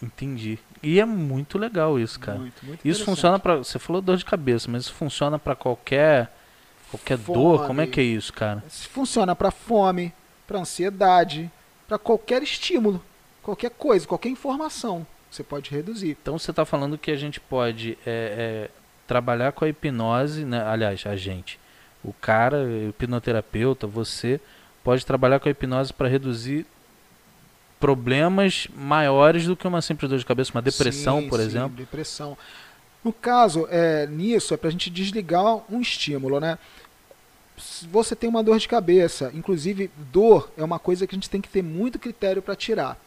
Entendi. 0.00 0.56
E 0.80 1.00
é 1.00 1.04
muito 1.04 1.58
legal 1.58 1.98
isso, 1.98 2.20
cara. 2.20 2.38
Muito, 2.38 2.64
muito 2.64 2.86
isso 2.86 3.04
funciona 3.04 3.36
para, 3.38 3.56
você 3.56 3.80
falou 3.80 4.00
dor 4.00 4.16
de 4.16 4.24
cabeça, 4.24 4.70
mas 4.70 4.84
isso 4.84 4.94
funciona 4.94 5.40
para 5.40 5.56
qualquer 5.56 6.32
qualquer 6.88 7.18
fome. 7.18 7.38
dor. 7.38 7.66
Como 7.66 7.80
é 7.80 7.86
que 7.86 8.00
é 8.00 8.04
isso, 8.04 8.32
cara? 8.32 8.62
Funciona 8.68 9.34
para 9.34 9.50
fome, 9.50 10.14
para 10.46 10.60
ansiedade, 10.60 11.50
para 11.88 11.98
qualquer 11.98 12.42
estímulo, 12.42 13.02
qualquer 13.42 13.70
coisa, 13.70 14.06
qualquer 14.06 14.28
informação. 14.28 15.06
Você 15.30 15.42
pode 15.42 15.70
reduzir. 15.70 16.16
Então 16.22 16.38
você 16.38 16.50
está 16.50 16.64
falando 16.64 16.98
que 16.98 17.10
a 17.10 17.16
gente 17.16 17.40
pode 17.40 17.98
é, 18.06 18.68
é, 18.68 18.70
trabalhar 19.06 19.52
com 19.52 19.64
a 19.64 19.68
hipnose, 19.68 20.44
né? 20.44 20.62
aliás, 20.62 21.04
a 21.06 21.16
gente, 21.16 21.58
o 22.04 22.12
cara, 22.12 22.58
o 22.58 22.88
hipnoterapeuta, 22.90 23.86
você 23.86 24.40
pode 24.84 25.04
trabalhar 25.04 25.40
com 25.40 25.48
a 25.48 25.50
hipnose 25.50 25.92
para 25.92 26.08
reduzir 26.08 26.66
problemas 27.80 28.68
maiores 28.74 29.46
do 29.46 29.56
que 29.56 29.66
uma 29.66 29.80
simples 29.80 30.10
dor 30.10 30.18
de 30.18 30.26
cabeça, 30.26 30.52
uma 30.52 30.62
depressão, 30.62 31.20
sim, 31.20 31.28
por 31.28 31.38
sim, 31.38 31.46
exemplo. 31.46 31.76
Depressão. 31.76 32.36
No 33.04 33.12
caso, 33.12 33.66
é, 33.70 34.06
nisso, 34.06 34.52
é 34.52 34.56
para 34.56 34.68
a 34.68 34.72
gente 34.72 34.90
desligar 34.90 35.62
um 35.72 35.80
estímulo, 35.80 36.40
né? 36.40 36.58
Você 37.90 38.16
tem 38.16 38.28
uma 38.28 38.42
dor 38.42 38.58
de 38.58 38.68
cabeça, 38.68 39.30
inclusive 39.34 39.90
dor 40.12 40.50
é 40.56 40.64
uma 40.64 40.78
coisa 40.78 41.06
que 41.06 41.14
a 41.14 41.16
gente 41.16 41.30
tem 41.30 41.40
que 41.40 41.48
ter 41.48 41.62
muito 41.62 41.98
critério 41.98 42.42
para 42.42 42.56
tirar, 42.56 42.98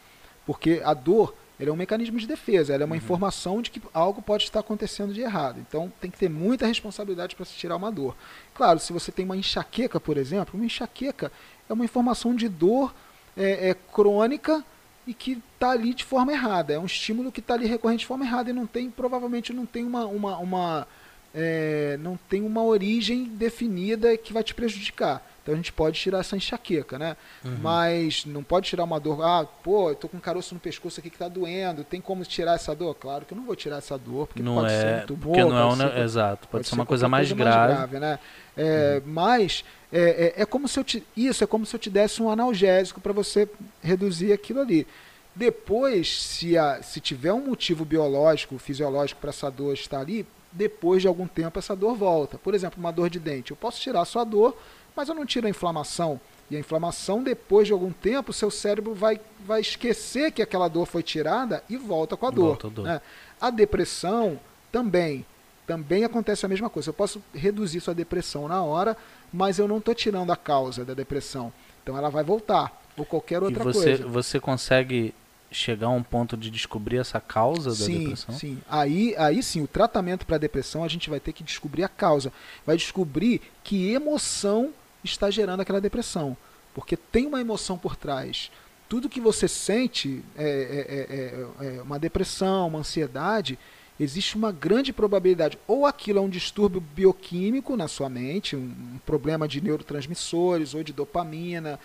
porque 0.46 0.80
a 0.84 0.94
dor 0.94 1.34
é 1.58 1.70
um 1.70 1.76
mecanismo 1.76 2.18
de 2.18 2.26
defesa, 2.26 2.74
ela 2.74 2.82
é 2.82 2.86
uma 2.86 2.94
uhum. 2.94 3.00
informação 3.00 3.62
de 3.62 3.70
que 3.70 3.80
algo 3.94 4.20
pode 4.20 4.44
estar 4.44 4.60
acontecendo 4.60 5.14
de 5.14 5.20
errado. 5.20 5.60
Então 5.60 5.92
tem 6.00 6.10
que 6.10 6.18
ter 6.18 6.28
muita 6.28 6.66
responsabilidade 6.66 7.36
para 7.36 7.44
se 7.44 7.54
tirar 7.54 7.76
uma 7.76 7.92
dor. 7.92 8.16
Claro, 8.54 8.78
se 8.78 8.92
você 8.92 9.12
tem 9.12 9.24
uma 9.24 9.36
enxaqueca, 9.36 10.00
por 10.00 10.16
exemplo, 10.16 10.54
uma 10.54 10.66
enxaqueca 10.66 11.30
é 11.68 11.72
uma 11.72 11.84
informação 11.84 12.34
de 12.34 12.48
dor 12.48 12.92
é, 13.36 13.70
é 13.70 13.74
crônica 13.92 14.64
e 15.06 15.14
que 15.14 15.40
está 15.54 15.70
ali 15.70 15.94
de 15.94 16.04
forma 16.04 16.32
errada. 16.32 16.72
É 16.72 16.78
um 16.78 16.86
estímulo 16.86 17.30
que 17.30 17.40
está 17.40 17.54
ali 17.54 17.66
recorrente 17.66 18.00
de 18.00 18.06
forma 18.06 18.24
errada 18.24 18.50
e 18.50 18.52
não 18.52 18.66
tem, 18.66 18.90
provavelmente 18.90 19.52
não 19.52 19.66
tem 19.66 19.84
uma, 19.84 20.06
uma, 20.06 20.38
uma 20.38 20.88
é, 21.34 21.98
não 22.00 22.18
tem 22.28 22.42
uma 22.42 22.62
origem 22.62 23.24
definida 23.24 24.16
que 24.16 24.32
vai 24.32 24.42
te 24.42 24.54
prejudicar. 24.54 25.26
Então 25.42 25.54
a 25.54 25.56
gente 25.56 25.72
pode 25.72 25.98
tirar 25.98 26.20
essa 26.20 26.36
enxaqueca, 26.36 26.98
né? 26.98 27.16
Uhum. 27.44 27.56
Mas 27.60 28.24
não 28.24 28.44
pode 28.44 28.68
tirar 28.68 28.84
uma 28.84 29.00
dor. 29.00 29.22
Ah, 29.22 29.44
pô, 29.44 29.90
eu 29.90 29.96
tô 29.96 30.08
com 30.08 30.16
um 30.16 30.20
caroço 30.20 30.54
no 30.54 30.60
pescoço 30.60 31.00
aqui 31.00 31.10
que 31.10 31.18
tá 31.18 31.26
doendo. 31.26 31.82
Tem 31.82 32.00
como 32.00 32.24
tirar 32.24 32.54
essa 32.54 32.74
dor? 32.76 32.94
Claro 32.94 33.24
que 33.24 33.34
eu 33.34 33.36
não 33.36 33.44
vou 33.44 33.56
tirar 33.56 33.78
essa 33.78 33.98
dor, 33.98 34.28
porque 34.28 34.42
não 34.42 34.54
pode 34.54 34.72
é, 34.72 34.80
ser 34.80 34.96
muito 34.98 35.16
boa. 35.16 35.36
Porque 35.36 35.50
não 35.50 35.58
é 35.58 35.66
um, 35.66 35.76
ser, 35.76 35.98
exato, 35.98 36.46
pode, 36.46 36.50
pode 36.50 36.68
ser 36.68 36.74
uma 36.76 36.86
coisa 36.86 37.08
mais 37.08 37.28
coisa 37.28 37.42
grave. 37.42 37.74
mais 37.74 37.90
grave. 37.90 37.98
né? 37.98 38.18
É, 38.56 39.02
uhum. 39.04 39.12
Mas 39.12 39.64
é, 39.92 40.34
é, 40.36 40.42
é, 40.42 40.46
como 40.46 40.68
se 40.68 40.78
eu 40.78 40.84
te, 40.84 41.04
isso 41.16 41.42
é 41.42 41.46
como 41.46 41.66
se 41.66 41.74
eu 41.74 41.80
te 41.80 41.90
desse 41.90 42.22
um 42.22 42.30
analgésico 42.30 43.00
para 43.00 43.12
você 43.12 43.48
reduzir 43.82 44.32
aquilo 44.32 44.60
ali. 44.60 44.86
Depois, 45.34 46.22
se, 46.22 46.56
a, 46.56 46.82
se 46.82 47.00
tiver 47.00 47.32
um 47.32 47.46
motivo 47.46 47.84
biológico, 47.84 48.58
fisiológico 48.58 49.20
para 49.20 49.30
essa 49.30 49.50
dor 49.50 49.74
estar 49.74 49.98
ali, 49.98 50.24
depois 50.52 51.02
de 51.02 51.08
algum 51.08 51.26
tempo 51.26 51.58
essa 51.58 51.74
dor 51.74 51.96
volta. 51.96 52.38
Por 52.38 52.54
exemplo, 52.54 52.78
uma 52.78 52.92
dor 52.92 53.08
de 53.08 53.18
dente. 53.18 53.50
Eu 53.50 53.56
posso 53.56 53.80
tirar 53.80 54.02
a 54.02 54.04
sua 54.04 54.24
dor 54.24 54.56
mas 54.96 55.08
eu 55.08 55.14
não 55.14 55.26
tiro 55.26 55.46
a 55.46 55.50
inflamação. 55.50 56.20
E 56.50 56.56
a 56.56 56.58
inflamação, 56.58 57.22
depois 57.22 57.66
de 57.66 57.72
algum 57.72 57.90
tempo, 57.90 58.30
o 58.30 58.34
seu 58.34 58.50
cérebro 58.50 58.94
vai, 58.94 59.18
vai 59.44 59.60
esquecer 59.60 60.30
que 60.32 60.42
aquela 60.42 60.68
dor 60.68 60.86
foi 60.86 61.02
tirada 61.02 61.64
e 61.68 61.76
volta 61.76 62.16
com 62.16 62.26
a 62.26 62.30
dor. 62.30 62.58
A, 62.62 62.68
dor. 62.68 62.84
Né? 62.84 63.00
a 63.40 63.50
depressão 63.50 64.38
também. 64.70 65.24
Também 65.66 66.04
acontece 66.04 66.44
a 66.44 66.48
mesma 66.48 66.68
coisa. 66.68 66.90
Eu 66.90 66.94
posso 66.94 67.22
reduzir 67.32 67.80
sua 67.80 67.94
depressão 67.94 68.48
na 68.48 68.62
hora, 68.62 68.96
mas 69.32 69.58
eu 69.58 69.66
não 69.66 69.78
estou 69.78 69.94
tirando 69.94 70.30
a 70.30 70.36
causa 70.36 70.84
da 70.84 70.92
depressão. 70.92 71.52
Então 71.82 71.96
ela 71.96 72.10
vai 72.10 72.22
voltar. 72.22 72.82
Ou 72.96 73.06
qualquer 73.06 73.42
outra 73.42 73.62
e 73.62 73.64
você, 73.64 73.96
coisa. 73.96 74.06
Você 74.08 74.40
consegue 74.40 75.14
chegar 75.52 75.86
a 75.86 75.90
um 75.90 76.02
ponto 76.02 76.36
de 76.36 76.50
descobrir 76.50 76.98
essa 76.98 77.20
causa 77.20 77.70
da 77.70 77.76
sim, 77.76 77.98
depressão? 78.00 78.34
Sim, 78.34 78.58
aí, 78.68 79.14
aí 79.16 79.42
sim, 79.42 79.62
o 79.62 79.66
tratamento 79.66 80.26
para 80.26 80.36
a 80.36 80.38
depressão 80.38 80.82
a 80.82 80.88
gente 80.88 81.10
vai 81.10 81.20
ter 81.20 81.32
que 81.32 81.44
descobrir 81.44 81.84
a 81.84 81.88
causa. 81.88 82.32
Vai 82.66 82.76
descobrir 82.76 83.40
que 83.62 83.92
emoção 83.92 84.72
está 85.04 85.30
gerando 85.30 85.60
aquela 85.60 85.80
depressão. 85.80 86.36
Porque 86.74 86.96
tem 86.96 87.26
uma 87.26 87.40
emoção 87.40 87.76
por 87.76 87.96
trás. 87.96 88.50
Tudo 88.88 89.08
que 89.08 89.20
você 89.20 89.48
sente, 89.48 90.22
é, 90.36 91.46
é, 91.60 91.66
é, 91.66 91.76
é 91.78 91.82
uma 91.82 91.98
depressão, 91.98 92.68
uma 92.68 92.80
ansiedade, 92.80 93.58
existe 93.98 94.36
uma 94.36 94.52
grande 94.52 94.92
probabilidade. 94.92 95.58
Ou 95.66 95.86
aquilo 95.86 96.18
é 96.18 96.22
um 96.22 96.28
distúrbio 96.28 96.80
bioquímico 96.80 97.76
na 97.76 97.88
sua 97.88 98.08
mente, 98.08 98.56
um, 98.56 98.60
um 98.94 98.98
problema 99.04 99.46
de 99.46 99.60
neurotransmissores, 99.60 100.74
ou 100.74 100.82
de 100.82 100.92
dopamina, 100.92 101.78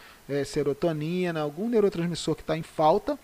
serotonina, 0.45 1.41
algum 1.41 1.69
neurotransmissor 1.69 2.35
que 2.35 2.41
está 2.41 2.57
em 2.57 2.63
falta, 2.63 3.17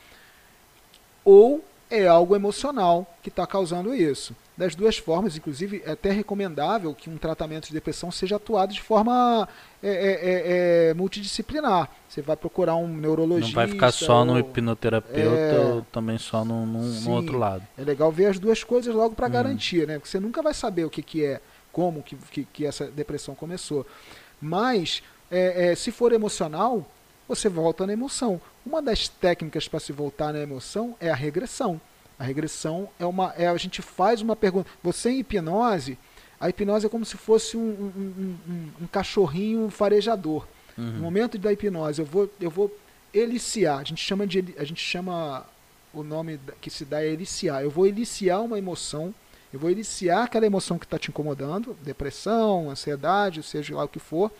ou 1.23 1.63
é 1.89 2.07
algo 2.07 2.35
emocional 2.35 3.07
que 3.21 3.29
está 3.29 3.45
causando 3.45 3.93
isso. 3.93 4.35
Das 4.55 4.75
duas 4.75 4.97
formas, 4.97 5.35
inclusive, 5.35 5.81
é 5.85 5.91
até 5.91 6.11
recomendável 6.11 6.93
que 6.93 7.09
um 7.09 7.17
tratamento 7.17 7.67
de 7.67 7.73
depressão 7.73 8.11
seja 8.11 8.35
atuado 8.35 8.71
de 8.71 8.81
forma 8.81 9.47
é, 9.81 9.89
é, 9.89 9.93
é, 9.93 10.89
é 10.89 10.93
multidisciplinar. 10.93 11.89
Você 12.07 12.21
vai 12.21 12.35
procurar 12.35 12.75
um 12.75 12.87
neurologista. 12.87 13.59
Não 13.59 13.67
vai 13.67 13.67
ficar 13.67 13.91
só 13.91 14.19
ou, 14.19 14.25
no 14.25 14.39
hipnoterapeuta 14.39 15.35
é. 15.35 15.59
ou 15.59 15.81
também 15.91 16.19
só 16.19 16.45
no, 16.45 16.67
no, 16.67 16.83
sim, 16.83 17.05
no, 17.05 17.15
outro 17.15 17.37
lado. 17.37 17.63
É 17.75 17.83
legal 17.83 18.11
ver 18.11 18.27
as 18.27 18.37
duas 18.37 18.63
coisas 18.63 18.93
logo 18.93 19.15
para 19.15 19.27
hum. 19.27 19.31
garantir, 19.31 19.87
né? 19.87 19.95
Porque 19.95 20.09
você 20.09 20.19
nunca 20.19 20.41
vai 20.43 20.53
saber 20.53 20.85
o 20.85 20.89
que, 20.89 21.01
que 21.01 21.25
é, 21.25 21.41
como 21.71 22.03
que, 22.03 22.15
que, 22.15 22.45
que 22.45 22.65
essa 22.65 22.85
depressão 22.85 23.33
começou. 23.33 23.85
Mas, 24.39 25.01
é, 25.31 25.73
se 25.75 25.91
for 25.91 26.11
emocional, 26.11 26.85
você 27.27 27.49
volta 27.49 27.87
na 27.87 27.93
emoção. 27.93 28.39
Uma 28.65 28.81
das 28.81 29.07
técnicas 29.07 29.67
para 29.67 29.79
se 29.79 29.91
voltar 29.91 30.31
na 30.31 30.39
emoção 30.39 30.95
é 30.99 31.09
a 31.09 31.15
regressão. 31.15 31.79
A 32.17 32.23
regressão 32.23 32.89
é 32.99 33.05
uma. 33.05 33.33
É, 33.37 33.47
a 33.47 33.57
gente 33.57 33.81
faz 33.81 34.21
uma 34.21 34.35
pergunta. 34.35 34.69
Você 34.81 35.09
em 35.09 35.19
hipnose, 35.19 35.97
a 36.39 36.49
hipnose 36.49 36.85
é 36.85 36.89
como 36.89 37.03
se 37.03 37.17
fosse 37.17 37.57
um, 37.57 37.61
um, 37.61 38.37
um, 38.47 38.69
um 38.83 38.87
cachorrinho 38.87 39.69
farejador. 39.69 40.47
Uhum. 40.77 40.91
No 40.91 40.99
momento 40.99 41.37
da 41.37 41.51
hipnose, 41.51 41.99
eu 41.99 42.05
vou, 42.05 42.29
eu 42.39 42.49
vou 42.49 42.75
eliciar. 43.13 43.79
A 43.79 43.83
gente 43.83 44.01
chama 44.03 44.25
de. 44.25 44.53
A 44.57 44.63
gente 44.63 44.81
chama. 44.81 45.45
O 45.93 46.01
nome 46.01 46.39
que 46.59 46.71
se 46.71 46.85
dá 46.85 47.03
é 47.03 47.07
eliciar. 47.07 47.61
Eu 47.61 47.69
vou 47.69 47.85
eliciar 47.85 48.41
uma 48.41 48.57
emoção. 48.57 49.13
Eu 49.53 49.59
vou 49.59 49.69
eliciar 49.69 50.23
aquela 50.23 50.47
emoção 50.47 50.79
que 50.79 50.85
está 50.85 50.97
te 50.97 51.09
incomodando, 51.09 51.77
depressão, 51.83 52.71
ansiedade, 52.71 53.43
seja 53.43 53.75
lá 53.75 53.83
o 53.83 53.87
que 53.87 53.99
for, 53.99 54.31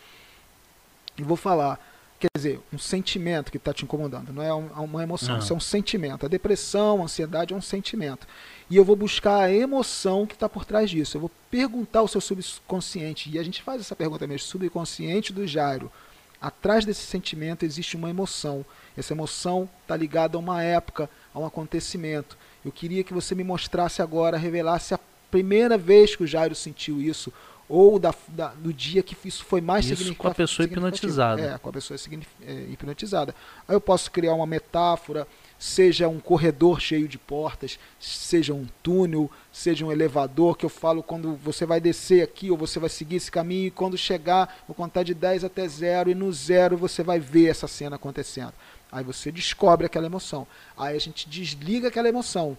e 1.16 1.22
vou 1.22 1.36
falar 1.36 1.78
quer 2.18 2.28
dizer, 2.34 2.60
um 2.72 2.78
sentimento 2.78 3.50
que 3.50 3.56
está 3.56 3.72
te 3.72 3.84
incomodando, 3.84 4.32
não 4.32 4.42
é 4.42 4.52
uma 4.52 5.02
emoção, 5.02 5.34
não. 5.34 5.38
isso 5.40 5.52
é 5.52 5.56
um 5.56 5.60
sentimento. 5.60 6.24
A 6.24 6.28
depressão, 6.28 7.00
a 7.00 7.04
ansiedade 7.04 7.52
é 7.52 7.56
um 7.56 7.60
sentimento. 7.60 8.26
E 8.70 8.76
eu 8.76 8.84
vou 8.84 8.96
buscar 8.96 9.40
a 9.40 9.52
emoção 9.52 10.26
que 10.26 10.34
está 10.34 10.48
por 10.48 10.64
trás 10.64 10.88
disso. 10.88 11.16
Eu 11.16 11.22
vou 11.22 11.30
perguntar 11.50 12.00
ao 12.00 12.08
seu 12.08 12.20
subconsciente, 12.20 13.30
e 13.30 13.38
a 13.38 13.42
gente 13.42 13.62
faz 13.62 13.80
essa 13.80 13.94
pergunta 13.94 14.26
mesmo, 14.26 14.46
subconsciente 14.46 15.32
do 15.32 15.46
Jairo. 15.46 15.92
Atrás 16.40 16.84
desse 16.84 17.06
sentimento 17.06 17.64
existe 17.64 17.96
uma 17.96 18.10
emoção. 18.10 18.64
Essa 18.96 19.12
emoção 19.12 19.68
está 19.82 19.96
ligada 19.96 20.36
a 20.36 20.40
uma 20.40 20.62
época, 20.62 21.08
a 21.32 21.38
um 21.38 21.46
acontecimento. 21.46 22.36
Eu 22.64 22.72
queria 22.72 23.04
que 23.04 23.14
você 23.14 23.34
me 23.34 23.44
mostrasse 23.44 24.00
agora, 24.00 24.36
revelasse 24.36 24.94
a 24.94 25.00
primeira 25.30 25.76
vez 25.76 26.14
que 26.14 26.22
o 26.22 26.26
Jairo 26.26 26.54
sentiu 26.54 27.00
isso, 27.00 27.32
ou 27.68 27.98
da, 27.98 28.14
da, 28.28 28.48
do 28.48 28.72
dia 28.72 29.02
que 29.02 29.16
isso 29.26 29.44
foi 29.44 29.60
mais 29.60 29.86
isso 29.86 29.96
significativo. 29.96 30.22
com 30.22 30.28
a 30.28 30.34
pessoa 30.34 30.66
hipnotizada. 30.66 31.42
É, 31.42 31.58
com 31.58 31.68
a 31.68 31.72
pessoa 31.72 31.98
é, 32.46 32.52
hipnotizada. 32.70 33.34
Aí 33.66 33.74
eu 33.74 33.80
posso 33.80 34.10
criar 34.10 34.34
uma 34.34 34.46
metáfora, 34.46 35.26
seja 35.58 36.08
um 36.08 36.20
corredor 36.20 36.80
cheio 36.80 37.08
de 37.08 37.16
portas, 37.16 37.78
seja 37.98 38.52
um 38.52 38.66
túnel, 38.82 39.30
seja 39.50 39.84
um 39.84 39.90
elevador, 39.90 40.56
que 40.56 40.66
eu 40.66 40.70
falo 40.70 41.02
quando 41.02 41.36
você 41.36 41.64
vai 41.64 41.80
descer 41.80 42.22
aqui 42.22 42.50
ou 42.50 42.56
você 42.56 42.78
vai 42.78 42.90
seguir 42.90 43.16
esse 43.16 43.30
caminho 43.30 43.68
e 43.68 43.70
quando 43.70 43.96
chegar, 43.96 44.62
vou 44.68 44.74
contar 44.74 45.02
de 45.02 45.14
10 45.14 45.44
até 45.44 45.66
0 45.66 46.10
e 46.10 46.14
no 46.14 46.30
zero 46.32 46.76
você 46.76 47.02
vai 47.02 47.18
ver 47.18 47.48
essa 47.48 47.66
cena 47.66 47.96
acontecendo. 47.96 48.52
Aí 48.92 49.02
você 49.02 49.32
descobre 49.32 49.86
aquela 49.86 50.06
emoção. 50.06 50.46
Aí 50.76 50.94
a 50.94 51.00
gente 51.00 51.28
desliga 51.28 51.88
aquela 51.88 52.08
emoção. 52.08 52.56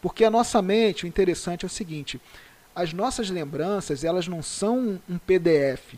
Porque 0.00 0.24
a 0.24 0.30
nossa 0.30 0.62
mente, 0.62 1.04
o 1.04 1.08
interessante 1.08 1.64
é 1.64 1.66
o 1.66 1.70
seguinte, 1.70 2.20
as 2.78 2.92
nossas 2.92 3.28
lembranças 3.28 4.04
elas 4.04 4.28
não 4.28 4.40
são 4.40 5.00
um 5.08 5.18
PDF 5.18 5.94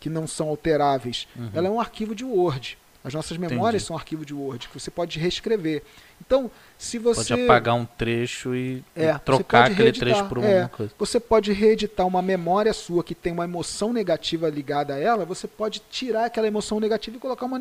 que 0.00 0.08
não 0.08 0.26
são 0.26 0.48
alteráveis. 0.48 1.28
Uhum. 1.36 1.50
Ela 1.52 1.68
é 1.68 1.70
um 1.70 1.78
arquivo 1.78 2.14
de 2.14 2.24
Word. 2.24 2.78
As 3.04 3.12
nossas 3.12 3.36
memórias 3.36 3.82
Entendi. 3.82 3.86
são 3.86 3.94
um 3.94 3.98
arquivo 3.98 4.24
de 4.24 4.32
Word 4.32 4.68
que 4.68 4.78
você 4.78 4.90
pode 4.90 5.18
reescrever. 5.18 5.82
Então, 6.20 6.50
se 6.78 6.98
você 6.98 7.36
pode 7.36 7.44
apagar 7.44 7.74
um 7.74 7.84
trecho 7.84 8.54
e, 8.54 8.82
é, 8.96 9.10
e 9.10 9.18
trocar 9.18 9.70
aquele 9.70 9.92
trecho 9.92 10.24
por 10.24 10.38
uma 10.38 10.48
é, 10.48 10.68
coisa. 10.68 10.92
Você 10.98 11.20
pode 11.20 11.52
reeditar 11.52 12.06
uma 12.06 12.22
memória 12.22 12.72
sua 12.72 13.04
que 13.04 13.14
tem 13.14 13.32
uma 13.32 13.44
emoção 13.44 13.92
negativa 13.92 14.48
ligada 14.48 14.94
a 14.94 14.98
ela. 14.98 15.26
Você 15.26 15.46
pode 15.46 15.82
tirar 15.90 16.24
aquela 16.24 16.46
emoção 16.46 16.80
negativa 16.80 17.16
e 17.18 17.20
colocar 17.20 17.44
uma, 17.44 17.58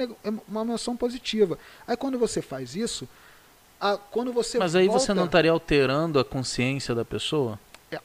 uma 0.48 0.62
emoção 0.62 0.96
positiva. 0.96 1.60
Aí, 1.86 1.98
quando 1.98 2.18
você 2.18 2.42
faz 2.42 2.76
isso, 2.76 3.08
a, 3.80 3.98
quando 3.98 4.34
você 4.34 4.58
mas 4.58 4.76
aí 4.76 4.88
você 4.88 5.14
não 5.14 5.26
estaria 5.26 5.52
alterando 5.52 6.18
a 6.20 6.26
consciência 6.26 6.96
da 6.96 7.06
pessoa? 7.06 7.60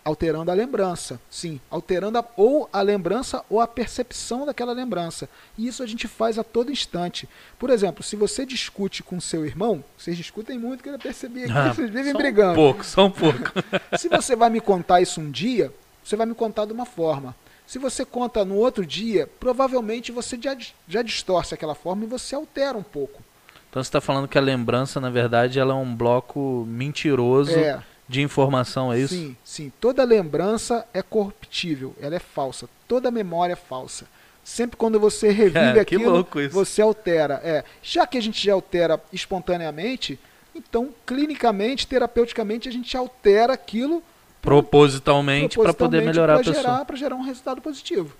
Alterando 0.04 0.48
a 0.48 0.54
lembrança, 0.54 1.20
sim, 1.28 1.60
alterando 1.68 2.16
a, 2.16 2.24
ou 2.36 2.68
a 2.72 2.80
lembrança 2.82 3.44
ou 3.50 3.60
a 3.60 3.66
percepção 3.66 4.46
daquela 4.46 4.72
lembrança. 4.72 5.28
E 5.58 5.66
isso 5.66 5.82
a 5.82 5.86
gente 5.86 6.06
faz 6.06 6.38
a 6.38 6.44
todo 6.44 6.70
instante. 6.70 7.28
Por 7.58 7.68
exemplo, 7.68 8.02
se 8.02 8.14
você 8.14 8.46
discute 8.46 9.02
com 9.02 9.20
seu 9.20 9.44
irmão, 9.44 9.82
vocês 9.98 10.16
discutem 10.16 10.56
muito, 10.56 10.84
que 10.84 10.88
eu 10.88 10.98
percebi 11.00 11.44
aqui, 11.44 11.52
ah, 11.58 11.72
vocês 11.72 11.90
vivem 11.90 12.12
brigando. 12.12 12.52
Um 12.52 12.54
pouco, 12.54 12.84
só 12.84 13.06
um 13.06 13.10
pouco. 13.12 13.50
se 13.98 14.08
você 14.08 14.36
vai 14.36 14.50
me 14.50 14.60
contar 14.60 15.00
isso 15.00 15.20
um 15.20 15.28
dia, 15.28 15.72
você 16.04 16.14
vai 16.14 16.26
me 16.26 16.34
contar 16.34 16.64
de 16.64 16.72
uma 16.72 16.86
forma. 16.86 17.34
Se 17.66 17.78
você 17.78 18.04
conta 18.04 18.44
no 18.44 18.54
outro 18.54 18.86
dia, 18.86 19.28
provavelmente 19.40 20.12
você 20.12 20.38
já, 20.40 20.56
já 20.86 21.02
distorce 21.02 21.54
aquela 21.54 21.74
forma 21.74 22.04
e 22.04 22.06
você 22.06 22.36
altera 22.36 22.78
um 22.78 22.82
pouco. 22.84 23.20
Então 23.68 23.82
você 23.82 23.88
está 23.88 24.00
falando 24.00 24.28
que 24.28 24.38
a 24.38 24.40
lembrança, 24.40 25.00
na 25.00 25.10
verdade, 25.10 25.58
ela 25.58 25.72
é 25.72 25.76
um 25.76 25.96
bloco 25.96 26.64
mentiroso. 26.68 27.58
É 27.58 27.82
de 28.08 28.20
informação, 28.20 28.92
é 28.92 28.98
isso? 28.98 29.14
Sim, 29.14 29.36
sim. 29.44 29.72
Toda 29.80 30.04
lembrança 30.04 30.86
é 30.92 31.02
corruptível, 31.02 31.94
ela 32.00 32.16
é 32.16 32.18
falsa. 32.18 32.68
Toda 32.86 33.10
memória 33.10 33.54
é 33.54 33.56
falsa. 33.56 34.06
Sempre 34.44 34.76
quando 34.76 34.98
você 34.98 35.30
revive 35.30 35.58
é, 35.78 35.80
aquilo, 35.80 36.26
você 36.50 36.82
altera. 36.82 37.40
É, 37.44 37.64
já 37.82 38.06
que 38.06 38.18
a 38.18 38.22
gente 38.22 38.44
já 38.44 38.52
altera 38.52 39.00
espontaneamente, 39.12 40.18
então 40.54 40.90
clinicamente, 41.06 41.86
terapeuticamente, 41.86 42.68
a 42.68 42.72
gente 42.72 42.96
altera 42.96 43.52
aquilo 43.52 44.02
propositalmente 44.40 45.56
para 45.56 45.72
poder 45.72 46.02
melhorar 46.02 46.34
a 46.34 46.38
pessoa. 46.38 46.84
Para 46.84 46.96
gerar 46.96 47.14
um 47.14 47.22
resultado 47.22 47.62
positivo. 47.62 48.12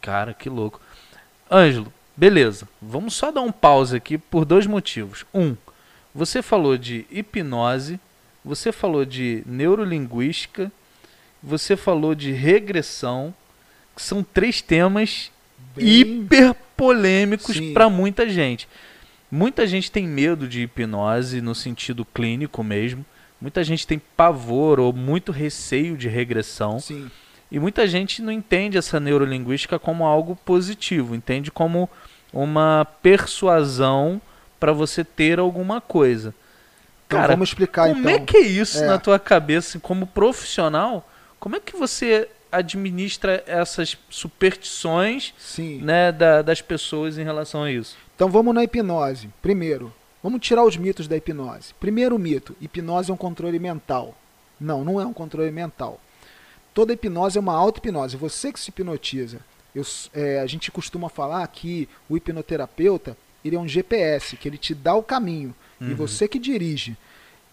Cara, 0.00 0.32
que 0.32 0.48
louco. 0.48 0.80
Ângelo, 1.50 1.92
beleza. 2.16 2.68
Vamos 2.80 3.14
só 3.14 3.32
dar 3.32 3.40
um 3.40 3.50
pause 3.50 3.96
aqui 3.96 4.16
por 4.16 4.44
dois 4.44 4.66
motivos. 4.66 5.26
Um, 5.34 5.56
você 6.14 6.40
falou 6.40 6.78
de 6.78 7.04
hipnose, 7.10 7.98
você 8.48 8.72
falou 8.72 9.04
de 9.04 9.42
neurolinguística, 9.44 10.72
você 11.42 11.76
falou 11.76 12.14
de 12.14 12.32
regressão, 12.32 13.34
que 13.94 14.00
são 14.00 14.22
três 14.22 14.62
temas 14.62 15.30
Bem... 15.76 15.86
hiper 15.86 16.54
polêmicos 16.74 17.60
para 17.74 17.90
muita 17.90 18.26
gente. 18.26 18.66
Muita 19.30 19.66
gente 19.66 19.92
tem 19.92 20.08
medo 20.08 20.48
de 20.48 20.62
hipnose 20.62 21.42
no 21.42 21.54
sentido 21.54 22.06
clínico 22.06 22.64
mesmo. 22.64 23.04
Muita 23.38 23.62
gente 23.62 23.86
tem 23.86 24.00
pavor 24.16 24.80
ou 24.80 24.94
muito 24.94 25.30
receio 25.30 25.94
de 25.94 26.08
regressão. 26.08 26.80
Sim. 26.80 27.10
E 27.52 27.58
muita 27.58 27.86
gente 27.86 28.22
não 28.22 28.32
entende 28.32 28.78
essa 28.78 28.98
neurolinguística 28.98 29.78
como 29.78 30.06
algo 30.06 30.34
positivo, 30.36 31.14
entende 31.14 31.50
como 31.50 31.88
uma 32.32 32.86
persuasão 33.02 34.22
para 34.58 34.72
você 34.72 35.04
ter 35.04 35.38
alguma 35.38 35.82
coisa. 35.82 36.34
Então, 37.08 37.20
Cara, 37.20 37.32
vamos 37.32 37.48
explicar 37.48 37.88
como 37.88 38.00
então. 38.00 38.12
é 38.12 38.18
que 38.18 38.36
é 38.36 38.42
isso 38.42 38.84
é. 38.84 38.86
na 38.86 38.98
tua 38.98 39.18
cabeça 39.18 39.80
como 39.80 40.06
profissional? 40.06 41.08
Como 41.40 41.56
é 41.56 41.60
que 41.60 41.74
você 41.74 42.28
administra 42.52 43.42
essas 43.46 43.96
superstições 44.10 45.32
Sim. 45.38 45.80
Né, 45.80 46.12
da, 46.12 46.42
das 46.42 46.60
pessoas 46.60 47.16
em 47.16 47.24
relação 47.24 47.62
a 47.62 47.72
isso? 47.72 47.96
Então 48.14 48.28
vamos 48.28 48.54
na 48.54 48.62
hipnose. 48.62 49.30
Primeiro, 49.40 49.90
vamos 50.22 50.40
tirar 50.42 50.62
os 50.64 50.76
mitos 50.76 51.08
da 51.08 51.16
hipnose. 51.16 51.72
Primeiro 51.80 52.18
mito: 52.18 52.54
hipnose 52.60 53.10
é 53.10 53.14
um 53.14 53.16
controle 53.16 53.58
mental. 53.58 54.14
Não, 54.60 54.84
não 54.84 55.00
é 55.00 55.06
um 55.06 55.14
controle 55.14 55.50
mental. 55.50 55.98
Toda 56.74 56.92
hipnose 56.92 57.38
é 57.38 57.40
uma 57.40 57.54
auto-hipnose. 57.54 58.18
Você 58.18 58.52
que 58.52 58.60
se 58.60 58.68
hipnotiza. 58.68 59.40
Eu, 59.74 59.82
é, 60.12 60.40
a 60.40 60.46
gente 60.46 60.70
costuma 60.70 61.08
falar 61.08 61.46
que 61.48 61.88
o 62.06 62.18
hipnoterapeuta 62.18 63.16
ele 63.42 63.56
é 63.56 63.58
um 63.58 63.68
GPS, 63.68 64.36
que 64.36 64.46
ele 64.46 64.58
te 64.58 64.74
dá 64.74 64.94
o 64.94 65.02
caminho 65.02 65.54
uhum. 65.80 65.90
e 65.90 65.94
você 65.94 66.28
que 66.28 66.38
dirige. 66.38 66.96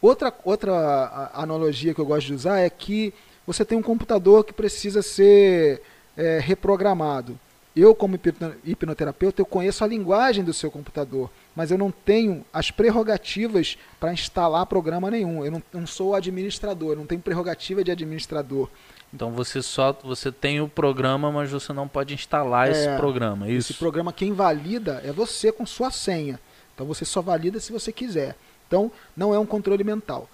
Outra, 0.01 0.33
outra 0.43 1.31
analogia 1.33 1.93
que 1.93 1.99
eu 1.99 2.05
gosto 2.05 2.27
de 2.27 2.33
usar 2.33 2.59
é 2.59 2.69
que 2.69 3.13
você 3.45 3.63
tem 3.63 3.77
um 3.77 3.81
computador 3.81 4.43
que 4.43 4.53
precisa 4.53 5.01
ser 5.01 5.81
é, 6.17 6.39
reprogramado. 6.39 7.39
Eu, 7.75 7.93
como 7.93 8.17
hipnoterapeuta, 8.63 9.41
eu 9.41 9.45
conheço 9.45 9.83
a 9.83 9.87
linguagem 9.87 10.45
do 10.45 10.53
seu 10.53 10.71
computador, 10.71 11.29
mas 11.53 11.71
eu 11.71 11.77
não 11.77 11.91
tenho 11.91 12.45
as 12.53 12.71
prerrogativas 12.71 13.77
para 13.99 14.13
instalar 14.13 14.65
programa 14.65 15.11
nenhum. 15.11 15.43
Eu 15.43 15.51
não, 15.51 15.63
não 15.73 15.85
sou 15.85 16.15
administrador, 16.15 16.91
eu 16.91 16.95
não 16.97 17.05
tenho 17.05 17.19
prerrogativa 17.19 17.83
de 17.83 17.91
administrador. 17.91 18.69
Então 19.13 19.31
você 19.31 19.61
só 19.61 19.91
você 19.91 20.31
tem 20.31 20.61
o 20.61 20.69
programa, 20.69 21.29
mas 21.31 21.51
você 21.51 21.73
não 21.73 21.87
pode 21.87 22.13
instalar 22.13 22.69
é, 22.69 22.71
esse 22.71 22.97
programa. 22.97 23.47
É 23.47 23.51
isso. 23.51 23.71
Esse 23.73 23.79
programa 23.79 24.13
quem 24.13 24.31
valida 24.31 25.01
é 25.03 25.11
você 25.11 25.51
com 25.51 25.65
sua 25.65 25.91
senha. 25.91 26.39
Então 26.75 26.85
você 26.85 27.03
só 27.05 27.21
valida 27.21 27.59
se 27.59 27.71
você 27.71 27.91
quiser. 27.91 28.35
Então 28.67 28.91
não 29.17 29.33
é 29.33 29.39
um 29.39 29.45
controle 29.45 29.83
mental. 29.83 30.29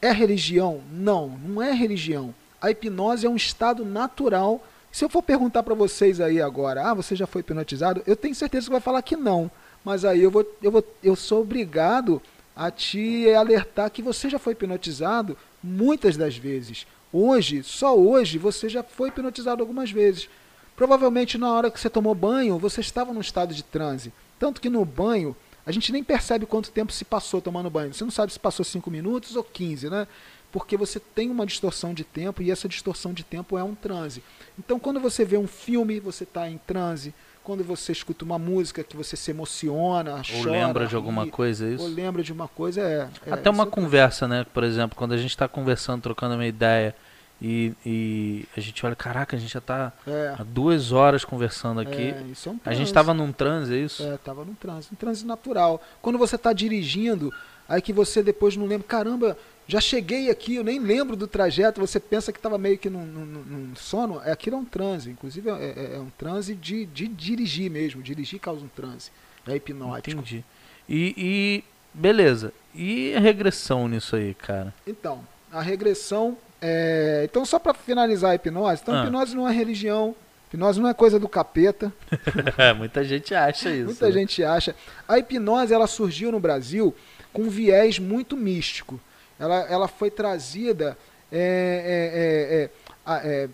É 0.00 0.10
religião? 0.10 0.80
Não, 0.90 1.28
não 1.28 1.62
é 1.62 1.70
religião. 1.72 2.34
A 2.60 2.70
hipnose 2.70 3.26
é 3.26 3.30
um 3.30 3.36
estado 3.36 3.84
natural 3.84 4.60
se 4.92 5.02
eu 5.02 5.08
for 5.08 5.22
perguntar 5.22 5.62
para 5.62 5.74
vocês 5.74 6.20
aí 6.20 6.38
agora, 6.38 6.90
ah, 6.90 6.92
você 6.92 7.16
já 7.16 7.26
foi 7.26 7.40
hipnotizado? 7.40 8.02
Eu 8.06 8.14
tenho 8.14 8.34
certeza 8.34 8.66
que 8.66 8.72
vai 8.72 8.80
falar 8.80 9.00
que 9.00 9.16
não. 9.16 9.50
Mas 9.82 10.04
aí 10.04 10.22
eu 10.22 10.30
vou, 10.30 10.46
eu 10.62 10.70
vou, 10.70 10.84
eu 11.02 11.16
sou 11.16 11.40
obrigado 11.40 12.20
a 12.54 12.70
te 12.70 13.32
alertar 13.32 13.90
que 13.90 14.02
você 14.02 14.28
já 14.28 14.38
foi 14.38 14.52
hipnotizado 14.52 15.36
muitas 15.62 16.14
das 16.14 16.36
vezes. 16.36 16.86
Hoje, 17.10 17.62
só 17.62 17.96
hoje, 17.96 18.36
você 18.36 18.68
já 18.68 18.82
foi 18.82 19.08
hipnotizado 19.08 19.62
algumas 19.62 19.90
vezes. 19.90 20.28
Provavelmente 20.76 21.38
na 21.38 21.50
hora 21.50 21.70
que 21.70 21.80
você 21.80 21.88
tomou 21.88 22.14
banho, 22.14 22.58
você 22.58 22.82
estava 22.82 23.14
num 23.14 23.20
estado 23.22 23.54
de 23.54 23.64
transe. 23.64 24.12
Tanto 24.38 24.60
que 24.60 24.68
no 24.68 24.84
banho, 24.84 25.34
a 25.64 25.72
gente 25.72 25.92
nem 25.92 26.02
percebe 26.02 26.46
quanto 26.46 26.70
tempo 26.70 26.92
se 26.92 27.04
passou 27.04 27.40
tomando 27.40 27.70
banho. 27.70 27.92
Você 27.92 28.04
não 28.04 28.10
sabe 28.10 28.32
se 28.32 28.38
passou 28.38 28.64
5 28.64 28.90
minutos 28.90 29.36
ou 29.36 29.44
15, 29.44 29.90
né? 29.90 30.06
porque 30.52 30.76
você 30.76 31.00
tem 31.00 31.30
uma 31.30 31.46
distorção 31.46 31.94
de 31.94 32.04
tempo 32.04 32.42
e 32.42 32.50
essa 32.50 32.68
distorção 32.68 33.14
de 33.14 33.24
tempo 33.24 33.56
é 33.56 33.64
um 33.64 33.74
transe. 33.74 34.22
Então, 34.58 34.78
quando 34.78 35.00
você 35.00 35.24
vê 35.24 35.38
um 35.38 35.46
filme, 35.46 35.98
você 35.98 36.24
está 36.24 36.48
em 36.48 36.58
transe. 36.58 37.14
Quando 37.42 37.64
você 37.64 37.90
escuta 37.90 38.24
uma 38.24 38.38
música 38.38 38.84
que 38.84 38.96
você 38.96 39.16
se 39.16 39.30
emociona, 39.30 40.16
ou 40.16 40.42
chora, 40.44 40.50
lembra 40.50 40.86
de 40.86 40.94
alguma 40.94 41.26
coisa, 41.26 41.66
é 41.66 41.70
isso? 41.72 41.82
Ou 41.82 41.88
lembra 41.88 42.22
de 42.22 42.32
uma 42.32 42.46
coisa, 42.46 42.82
é. 42.82 43.08
é 43.26 43.32
Até 43.32 43.50
uma 43.50 43.66
conversa, 43.66 44.28
né? 44.28 44.46
Por 44.52 44.62
exemplo, 44.62 44.96
quando 44.96 45.12
a 45.12 45.16
gente 45.16 45.30
está 45.30 45.48
conversando, 45.48 46.02
trocando 46.02 46.34
uma 46.34 46.46
ideia 46.46 46.94
e, 47.42 47.72
e, 47.84 48.48
a 48.56 48.60
gente 48.60 48.86
olha, 48.86 48.94
caraca, 48.94 49.36
a 49.36 49.38
gente 49.38 49.52
já 49.52 49.58
está 49.58 49.92
é. 50.06 50.36
há 50.38 50.44
duas 50.44 50.92
horas 50.92 51.24
conversando 51.24 51.80
aqui. 51.80 52.10
É, 52.10 52.22
isso 52.30 52.48
é 52.48 52.52
um 52.52 52.60
a 52.64 52.72
gente 52.72 52.86
estava 52.86 53.12
num 53.12 53.32
transe, 53.32 53.74
é 53.74 53.78
isso? 53.78 54.02
É, 54.04 54.14
estava 54.14 54.44
num 54.44 54.54
transe, 54.54 54.88
um 54.92 54.94
transe 54.94 55.26
natural. 55.26 55.82
Quando 56.00 56.18
você 56.18 56.36
está 56.36 56.52
dirigindo, 56.52 57.34
aí 57.68 57.82
que 57.82 57.92
você 57.92 58.22
depois 58.22 58.56
não 58.56 58.66
lembra, 58.66 58.86
caramba, 58.86 59.36
já 59.66 59.80
cheguei 59.80 60.30
aqui, 60.30 60.54
eu 60.54 60.62
nem 60.62 60.78
lembro 60.78 61.16
do 61.16 61.26
trajeto, 61.26 61.80
você 61.80 61.98
pensa 61.98 62.32
que 62.32 62.38
estava 62.38 62.58
meio 62.58 62.78
que 62.78 62.88
num, 62.88 63.04
num, 63.04 63.24
num, 63.24 63.76
sono, 63.76 64.20
é, 64.24 64.30
aquilo 64.30 64.56
é 64.56 64.58
um 64.60 64.64
transe, 64.64 65.10
inclusive 65.10 65.50
é, 65.50 65.52
é, 65.52 65.96
é, 65.96 65.98
um 65.98 66.10
transe 66.10 66.54
de, 66.54 66.86
de 66.86 67.08
dirigir 67.08 67.70
mesmo, 67.70 68.02
dirigir 68.02 68.38
causa 68.38 68.64
um 68.64 68.68
transe, 68.68 69.10
é 69.46 69.56
hipnótico. 69.56 70.20
Entendi. 70.20 70.44
E, 70.88 71.14
e 71.16 71.64
beleza, 71.92 72.52
e 72.74 73.14
a 73.16 73.20
regressão 73.20 73.88
nisso 73.88 74.14
aí, 74.14 74.34
cara? 74.34 74.72
Então, 74.86 75.26
a 75.50 75.60
regressão, 75.60 76.36
é... 76.62 77.22
então 77.24 77.44
só 77.44 77.58
para 77.58 77.74
finalizar 77.74 78.30
a 78.30 78.34
hipnose, 78.34 78.80
então 78.82 78.94
ah. 78.94 79.00
a 79.00 79.04
hipnose 79.04 79.34
não 79.34 79.48
é 79.48 79.52
religião, 79.52 80.14
hipnose 80.48 80.80
não 80.80 80.88
é 80.88 80.94
coisa 80.94 81.18
do 81.18 81.28
capeta. 81.28 81.92
Muita 82.78 83.04
gente 83.04 83.34
acha 83.34 83.68
isso. 83.70 83.86
Muita 83.86 84.06
né? 84.06 84.12
gente 84.12 84.44
acha. 84.44 84.74
A 85.06 85.18
hipnose 85.18 85.74
ela 85.74 85.86
surgiu 85.86 86.32
no 86.32 86.40
Brasil 86.40 86.94
com 87.32 87.42
um 87.42 87.50
viés 87.50 87.98
muito 87.98 88.36
místico 88.36 89.00
ela, 89.42 89.60
ela 89.68 89.88
foi 89.88 90.08
trazida, 90.08 90.96
é, 91.30 92.70
é, 93.04 93.12
é, 93.12 93.28
é, 93.28 93.48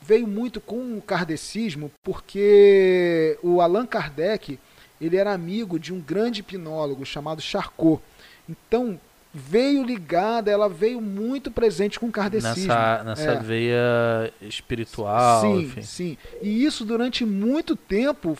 veio 0.00 0.26
muito 0.26 0.58
com 0.58 0.96
o 0.96 1.02
kardecismo, 1.02 1.92
porque 2.02 3.38
o 3.42 3.60
Allan 3.60 3.84
Kardec 3.86 4.58
ele 4.98 5.18
era 5.18 5.34
amigo 5.34 5.78
de 5.78 5.92
um 5.92 6.00
grande 6.00 6.40
hipnólogo 6.40 7.04
chamado 7.04 7.42
Charcot. 7.42 8.00
Então, 8.48 8.98
veio 9.36 9.84
ligada, 9.84 10.50
ela 10.50 10.66
veio 10.66 10.98
muito 10.98 11.50
presente 11.50 12.00
com 12.00 12.06
o 12.06 12.12
kardecismo. 12.12 12.68
Nessa, 12.68 13.04
nessa 13.04 13.30
é. 13.32 13.38
veia 13.38 14.32
espiritual. 14.40 15.42
Sim, 15.42 15.60
enfim. 15.60 15.82
sim. 15.82 16.18
E 16.40 16.64
isso 16.64 16.86
durante 16.86 17.22
muito 17.22 17.76
tempo 17.76 18.36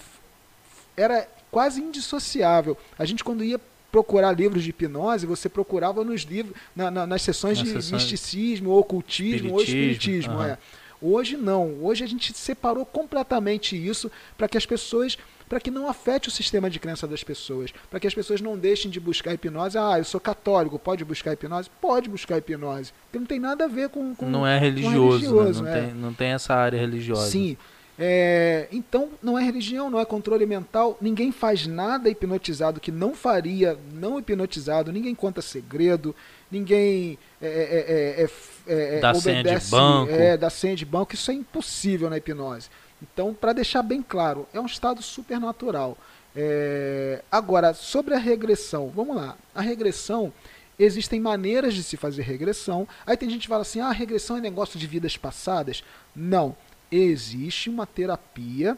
era 0.97 1.29
quase 1.51 1.83
indissociável. 1.83 2.79
A 2.99 3.05
gente 3.05 3.23
quando 3.23 3.45
ia 3.45 3.61
procurar 3.93 4.33
livros 4.33 4.65
de 4.65 4.71
hipnose, 4.71 5.27
você 5.27 5.51
procurava 5.51 6.03
nos 6.03 6.23
livros, 6.23 6.55
na, 6.75 6.91
na, 6.91 7.07
nas 7.07 7.21
sessões 7.21 7.59
de 7.59 7.75
misticismo, 7.93 8.71
ocultismo 8.71 9.53
ou 9.53 9.63
espiritismo. 9.63 10.35
Uhum. 10.35 10.45
É. 10.45 10.59
Hoje 11.01 11.37
não. 11.37 11.77
Hoje 11.83 12.05
a 12.05 12.09
gente 12.09 12.33
separou 12.33 12.87
completamente 12.87 13.77
isso 13.77 14.11
para 14.39 14.49
que 14.49 14.57
as 14.57 14.65
pessoas 14.65 15.19
para 15.49 15.61
que 15.61 15.71
não 15.71 15.89
afete 15.89 16.29
o 16.29 16.31
sistema 16.31 16.69
de 16.69 16.79
crença 16.79 17.07
das 17.07 17.23
pessoas, 17.23 17.73
para 17.91 18.01
que 18.01 18.07
as 18.07 18.15
pessoas 18.15 18.41
não 18.41 18.57
deixem 18.57 18.91
de 18.91 18.99
buscar 18.99 19.33
hipnose. 19.33 19.79
Ah, 19.79 19.99
eu 19.99 20.05
sou 20.05 20.21
católico, 20.21 20.79
pode 20.79 21.05
buscar 21.05 21.33
hipnose? 21.33 21.71
Pode 21.81 22.09
buscar 22.09 22.39
hipnose. 22.39 22.93
Porque 23.05 23.19
não 23.19 23.27
tem 23.27 23.39
nada 23.39 23.65
a 23.65 23.69
ver 23.69 23.89
com. 23.89 24.15
com 24.15 24.29
não 24.29 24.47
é 24.47 24.59
religioso, 24.59 25.19
religioso 25.19 25.63
né? 25.63 25.71
não, 25.71 25.77
é. 25.77 25.81
Tem, 25.81 25.95
não 25.95 26.15
tem 26.15 26.29
essa 26.29 26.55
área 26.55 26.79
religiosa. 26.79 27.31
Sim. 27.31 27.57
É, 27.99 28.69
então, 28.71 29.09
não 29.23 29.39
é 29.39 29.43
religião, 29.43 29.89
não 29.89 29.99
é 29.99 30.05
controle 30.05 30.45
mental. 30.45 30.99
Ninguém 31.01 31.33
faz 31.33 31.67
nada 31.67 32.11
hipnotizado 32.11 32.79
que 32.79 32.93
não 32.93 33.15
faria 33.15 33.79
não 33.95 34.19
hipnotizado. 34.19 34.93
Ninguém 34.93 35.15
conta 35.15 35.41
segredo. 35.41 36.15
Ninguém 36.51 37.19
é, 37.41 38.29
é, 38.67 39.01
dá 39.01 39.15
senha 39.15 39.43
de 39.43 39.71
banco. 39.71 40.13
É, 40.13 40.37
dá 40.37 40.51
senha 40.51 40.77
de 40.77 40.85
banco. 40.85 41.15
Isso 41.15 41.31
é 41.31 41.35
impossível 41.35 42.11
na 42.11 42.19
hipnose. 42.19 42.69
Então, 43.13 43.35
para 43.35 43.53
deixar 43.53 43.83
bem 43.83 44.03
claro, 44.03 44.47
é 44.53 44.61
um 44.61 44.67
estado 44.67 45.03
supernatural. 45.03 45.97
É, 46.35 47.23
agora, 47.33 47.73
sobre 47.73 48.15
a 48.15 48.19
regressão, 48.19 48.93
vamos 48.95 49.17
lá. 49.17 49.37
A 49.55 49.63
regressão, 49.63 50.33
existem 50.79 51.19
maneiras 51.19 51.75
de 51.75 51.83
se 51.83 51.97
fazer 51.97 52.23
regressão. 52.23 52.87
Aí 53.07 53.17
tem 53.17 53.31
gente 53.31 53.43
que 53.43 53.49
fala 53.49 53.63
assim: 53.63 53.81
ah, 53.81 53.91
regressão 53.91 54.37
é 54.37 54.41
negócio 54.41 54.79
de 54.79 54.87
vidas 54.87 55.17
passadas. 55.17 55.83
Não 56.15 56.55
existe 56.91 57.71
uma 57.71 57.87
terapia 57.87 58.77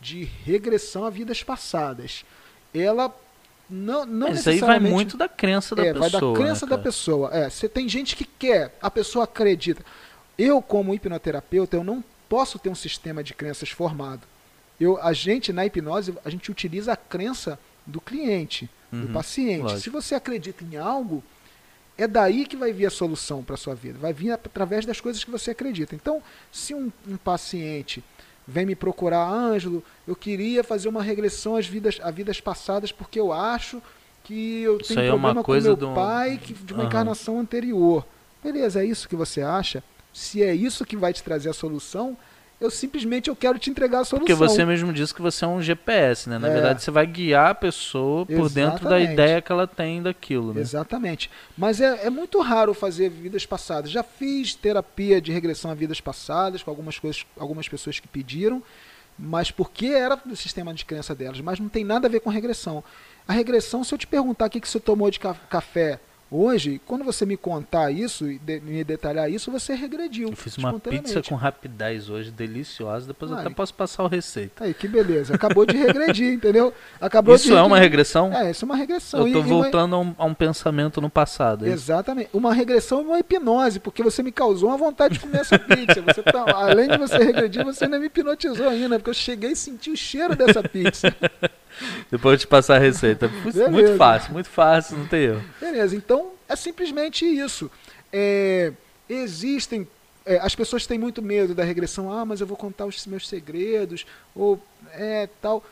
de 0.00 0.24
regressão 0.24 1.04
a 1.04 1.10
vidas 1.10 1.42
passadas. 1.42 2.24
Ela 2.72 3.14
não, 3.68 4.06
não 4.06 4.28
Mas 4.28 4.40
isso 4.40 4.50
aí 4.50 4.58
vai 4.60 4.80
muito 4.80 5.16
da 5.16 5.28
crença 5.28 5.74
da 5.74 5.84
é, 5.84 5.92
pessoa. 5.92 6.10
Vai 6.10 6.20
da 6.20 6.32
crença 6.32 6.66
né, 6.66 6.70
da 6.70 6.78
pessoa. 6.78 7.30
É, 7.32 7.50
você 7.50 7.68
tem 7.68 7.88
gente 7.88 8.16
que 8.16 8.24
quer, 8.24 8.76
a 8.80 8.90
pessoa 8.90 9.24
acredita. 9.24 9.84
Eu, 10.38 10.62
como 10.62 10.94
hipnoterapeuta, 10.94 11.76
eu 11.76 11.84
não 11.84 12.02
posso 12.30 12.58
ter 12.58 12.70
um 12.70 12.74
sistema 12.74 13.22
de 13.22 13.34
crenças 13.34 13.68
formado. 13.70 14.22
Eu, 14.80 14.98
a 15.02 15.12
gente, 15.12 15.52
na 15.52 15.66
hipnose, 15.66 16.14
a 16.24 16.30
gente 16.30 16.50
utiliza 16.50 16.94
a 16.94 16.96
crença 16.96 17.58
do 17.84 18.00
cliente, 18.00 18.70
uhum, 18.90 19.02
do 19.02 19.08
paciente. 19.08 19.62
Lógico. 19.62 19.80
Se 19.80 19.90
você 19.90 20.14
acredita 20.14 20.64
em 20.64 20.76
algo, 20.78 21.22
É 21.98 22.08
daí 22.08 22.46
que 22.46 22.56
vai 22.56 22.72
vir 22.72 22.86
a 22.86 22.90
solução 22.90 23.44
para 23.44 23.56
a 23.56 23.58
sua 23.58 23.74
vida. 23.74 23.98
Vai 23.98 24.14
vir 24.14 24.30
através 24.30 24.86
das 24.86 25.02
coisas 25.02 25.22
que 25.22 25.30
você 25.30 25.50
acredita. 25.50 25.94
Então, 25.94 26.22
se 26.50 26.72
um, 26.72 26.90
um 27.06 27.18
paciente 27.18 28.02
vem 28.48 28.64
me 28.64 28.74
procurar, 28.74 29.28
Ângelo, 29.28 29.84
eu 30.08 30.16
queria 30.16 30.64
fazer 30.64 30.88
uma 30.88 31.02
regressão 31.02 31.56
às 31.56 31.66
vidas, 31.66 32.00
a 32.02 32.10
vidas 32.10 32.40
passadas 32.40 32.90
porque 32.90 33.20
eu 33.20 33.34
acho 33.34 33.82
que 34.24 34.62
eu 34.62 34.78
tenho 34.78 35.00
é 35.00 35.08
problema 35.08 35.44
com 35.44 35.52
meu 35.52 35.76
do... 35.76 35.92
pai 35.92 36.38
que, 36.42 36.54
de 36.54 36.72
uma 36.72 36.84
uhum. 36.84 36.88
encarnação 36.88 37.38
anterior. 37.38 38.06
Beleza, 38.42 38.82
é 38.82 38.86
isso 38.86 39.06
que 39.06 39.14
você 39.14 39.42
acha? 39.42 39.84
Se 40.12 40.42
é 40.42 40.54
isso 40.54 40.84
que 40.84 40.96
vai 40.96 41.12
te 41.12 41.22
trazer 41.22 41.50
a 41.50 41.52
solução, 41.52 42.16
eu 42.60 42.70
simplesmente 42.70 43.30
eu 43.30 43.34
quero 43.34 43.58
te 43.58 43.70
entregar 43.70 44.00
a 44.00 44.04
solução. 44.04 44.18
Porque 44.18 44.34
você 44.34 44.64
mesmo 44.66 44.92
disse 44.92 45.14
que 45.14 45.22
você 45.22 45.44
é 45.44 45.48
um 45.48 45.62
GPS, 45.62 46.28
né? 46.28 46.38
Na 46.38 46.48
é. 46.48 46.52
verdade, 46.52 46.82
você 46.82 46.90
vai 46.90 47.06
guiar 47.06 47.50
a 47.50 47.54
pessoa 47.54 48.26
por 48.26 48.32
Exatamente. 48.32 48.54
dentro 48.54 48.88
da 48.88 49.00
ideia 49.00 49.40
que 49.40 49.50
ela 49.50 49.66
tem 49.66 50.02
daquilo, 50.02 50.52
né? 50.52 50.60
Exatamente. 50.60 51.30
Mas 51.56 51.80
é, 51.80 52.06
é 52.06 52.10
muito 52.10 52.38
raro 52.40 52.74
fazer 52.74 53.08
vidas 53.08 53.46
passadas. 53.46 53.90
Já 53.90 54.02
fiz 54.02 54.54
terapia 54.54 55.22
de 55.22 55.32
regressão 55.32 55.70
a 55.70 55.74
vidas 55.74 56.02
passadas 56.02 56.62
com 56.62 56.70
algumas 56.70 56.98
coisas, 56.98 57.24
algumas 57.38 57.66
pessoas 57.66 57.98
que 57.98 58.06
pediram, 58.06 58.62
mas 59.18 59.50
porque 59.50 59.86
era 59.86 60.16
do 60.16 60.36
sistema 60.36 60.74
de 60.74 60.84
crença 60.84 61.14
delas. 61.14 61.40
Mas 61.40 61.58
não 61.58 61.68
tem 61.70 61.82
nada 61.82 62.08
a 62.08 62.10
ver 62.10 62.20
com 62.20 62.28
regressão. 62.28 62.84
A 63.26 63.32
regressão, 63.32 63.82
se 63.82 63.94
eu 63.94 63.98
te 63.98 64.06
perguntar 64.06 64.46
o 64.46 64.50
que, 64.50 64.60
que 64.60 64.68
você 64.68 64.78
tomou 64.78 65.10
de 65.10 65.18
café 65.18 65.98
Hoje, 66.30 66.80
quando 66.86 67.02
você 67.02 67.26
me 67.26 67.36
contar 67.36 67.90
isso 67.90 68.30
e 68.30 68.38
de, 68.38 68.60
me 68.60 68.84
detalhar 68.84 69.28
isso, 69.28 69.50
você 69.50 69.74
regrediu. 69.74 70.28
Eu 70.28 70.36
fiz 70.36 70.56
uma 70.56 70.78
pizza 70.78 71.20
com 71.22 71.34
rapidez 71.34 72.08
hoje, 72.08 72.30
deliciosa. 72.30 73.08
Depois 73.08 73.32
Ai, 73.32 73.38
eu 73.38 73.40
até 73.40 73.50
posso 73.50 73.74
passar 73.74 74.04
a 74.04 74.08
receita. 74.08 74.62
Aí, 74.62 74.72
que 74.72 74.86
beleza. 74.86 75.34
Acabou 75.34 75.66
de 75.66 75.76
regredir, 75.76 76.30
entendeu? 76.32 76.72
Acabou 77.00 77.34
isso 77.34 77.48
de 77.48 77.52
é 77.52 77.60
uma 77.60 77.78
regressão? 77.78 78.32
É, 78.32 78.52
isso 78.52 78.64
é 78.64 78.66
uma 78.66 78.76
regressão. 78.76 79.20
Eu 79.20 79.26
estou 79.26 79.42
voltando 79.42 80.00
uma... 80.00 80.14
a, 80.16 80.24
um, 80.24 80.32
pensamento 80.32 81.00
no 81.00 81.10
passado. 81.10 81.66
É 81.66 81.70
Exatamente. 81.70 82.30
Uma 82.32 82.54
regressão 82.54 83.02
e 83.02 83.04
uma 83.06 83.18
hipnose, 83.18 83.80
porque 83.80 84.00
você 84.00 84.22
me 84.22 84.30
causou 84.30 84.68
uma 84.68 84.78
vontade 84.78 85.14
de 85.14 85.20
comer 85.20 85.40
essa 85.40 85.58
pizza. 85.58 86.00
Você 86.00 86.22
tá, 86.22 86.44
além 86.46 86.88
de 86.88 86.96
você 86.96 87.18
regredir, 87.18 87.64
você 87.64 87.86
ainda 87.86 87.98
me 87.98 88.06
hipnotizou 88.06 88.68
ainda, 88.68 89.00
porque 89.00 89.10
eu 89.10 89.14
cheguei 89.14 89.50
e 89.50 89.56
senti 89.56 89.90
o 89.90 89.96
cheiro 89.96 90.36
dessa 90.36 90.62
pizza. 90.62 91.12
Depois 92.10 92.34
eu 92.34 92.38
te 92.38 92.46
passar 92.46 92.76
a 92.76 92.78
receita. 92.78 93.28
Beleza. 93.28 93.70
Muito 93.70 93.96
fácil, 93.96 94.32
muito 94.32 94.48
fácil, 94.48 94.98
não 94.98 95.06
tem 95.06 95.24
erro. 95.24 95.44
Beleza, 95.60 95.96
então 95.96 96.32
é 96.48 96.56
simplesmente 96.56 97.24
isso. 97.24 97.70
É, 98.12 98.72
existem. 99.08 99.86
É, 100.24 100.38
as 100.38 100.54
pessoas 100.54 100.86
têm 100.86 100.98
muito 100.98 101.22
medo 101.22 101.54
da 101.54 101.64
regressão. 101.64 102.12
Ah, 102.12 102.24
mas 102.24 102.40
eu 102.40 102.46
vou 102.46 102.56
contar 102.56 102.86
os 102.86 103.06
meus 103.06 103.28
segredos. 103.28 104.06
Ou 104.34 104.62
é 104.92 105.28
tal. 105.40 105.64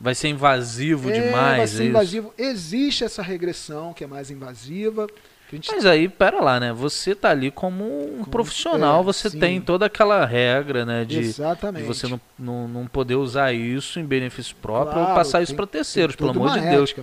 Vai 0.00 0.14
ser 0.14 0.28
invasivo 0.28 1.10
é, 1.10 1.20
demais. 1.20 1.56
Vai 1.56 1.66
ser 1.66 1.82
é 1.84 1.86
invasivo. 1.86 2.34
Existe 2.36 3.04
essa 3.04 3.22
regressão 3.22 3.94
que 3.94 4.04
é 4.04 4.06
mais 4.06 4.30
invasiva. 4.30 5.06
Gente... 5.50 5.70
Mas 5.70 5.86
aí, 5.86 6.08
pera 6.08 6.40
lá, 6.40 6.58
né? 6.58 6.72
Você 6.72 7.14
tá 7.14 7.30
ali 7.30 7.52
como 7.52 7.84
um 7.84 8.18
como, 8.18 8.26
profissional, 8.26 9.00
é, 9.00 9.04
você 9.04 9.30
sim. 9.30 9.38
tem 9.38 9.60
toda 9.60 9.86
aquela 9.86 10.26
regra, 10.26 10.84
né? 10.84 11.04
De, 11.04 11.18
Exatamente. 11.20 11.82
de 11.82 11.88
você 11.88 12.08
não, 12.08 12.20
não, 12.36 12.66
não, 12.66 12.86
poder 12.86 13.14
usar 13.14 13.52
isso 13.52 14.00
em 14.00 14.04
benefício 14.04 14.56
próprio 14.56 14.94
claro, 14.94 15.10
ou 15.10 15.14
passar 15.14 15.42
isso 15.42 15.54
para 15.54 15.66
terceiros, 15.66 16.16
pelo 16.16 16.30
amor 16.30 16.50
de 16.50 16.60
Deus. 16.60 16.94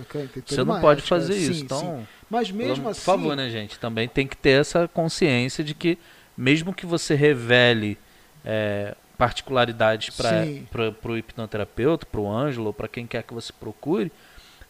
você 0.44 0.62
não 0.62 0.78
pode 0.80 1.00
ética. 1.00 1.08
fazer 1.08 1.32
sim, 1.34 1.50
isso. 1.50 1.64
Então, 1.64 1.80
sim. 1.80 2.06
Mas 2.28 2.50
mesmo 2.50 2.88
assim. 2.88 3.00
Por 3.00 3.04
favor, 3.06 3.34
né, 3.36 3.48
gente? 3.48 3.78
Também 3.78 4.06
tem 4.08 4.26
que 4.26 4.36
ter 4.36 4.60
essa 4.60 4.86
consciência 4.88 5.64
de 5.64 5.74
que, 5.74 5.98
mesmo 6.36 6.74
que 6.74 6.84
você 6.84 7.14
revele 7.14 7.96
é, 8.44 8.94
particularidades 9.16 10.10
para 10.10 11.10
o 11.10 11.16
hipnoterapeuta, 11.16 12.04
para 12.04 12.20
o 12.20 12.30
Ângelo, 12.30 12.74
para 12.74 12.88
quem 12.88 13.06
quer 13.06 13.22
que 13.22 13.32
você 13.32 13.52
procure 13.58 14.12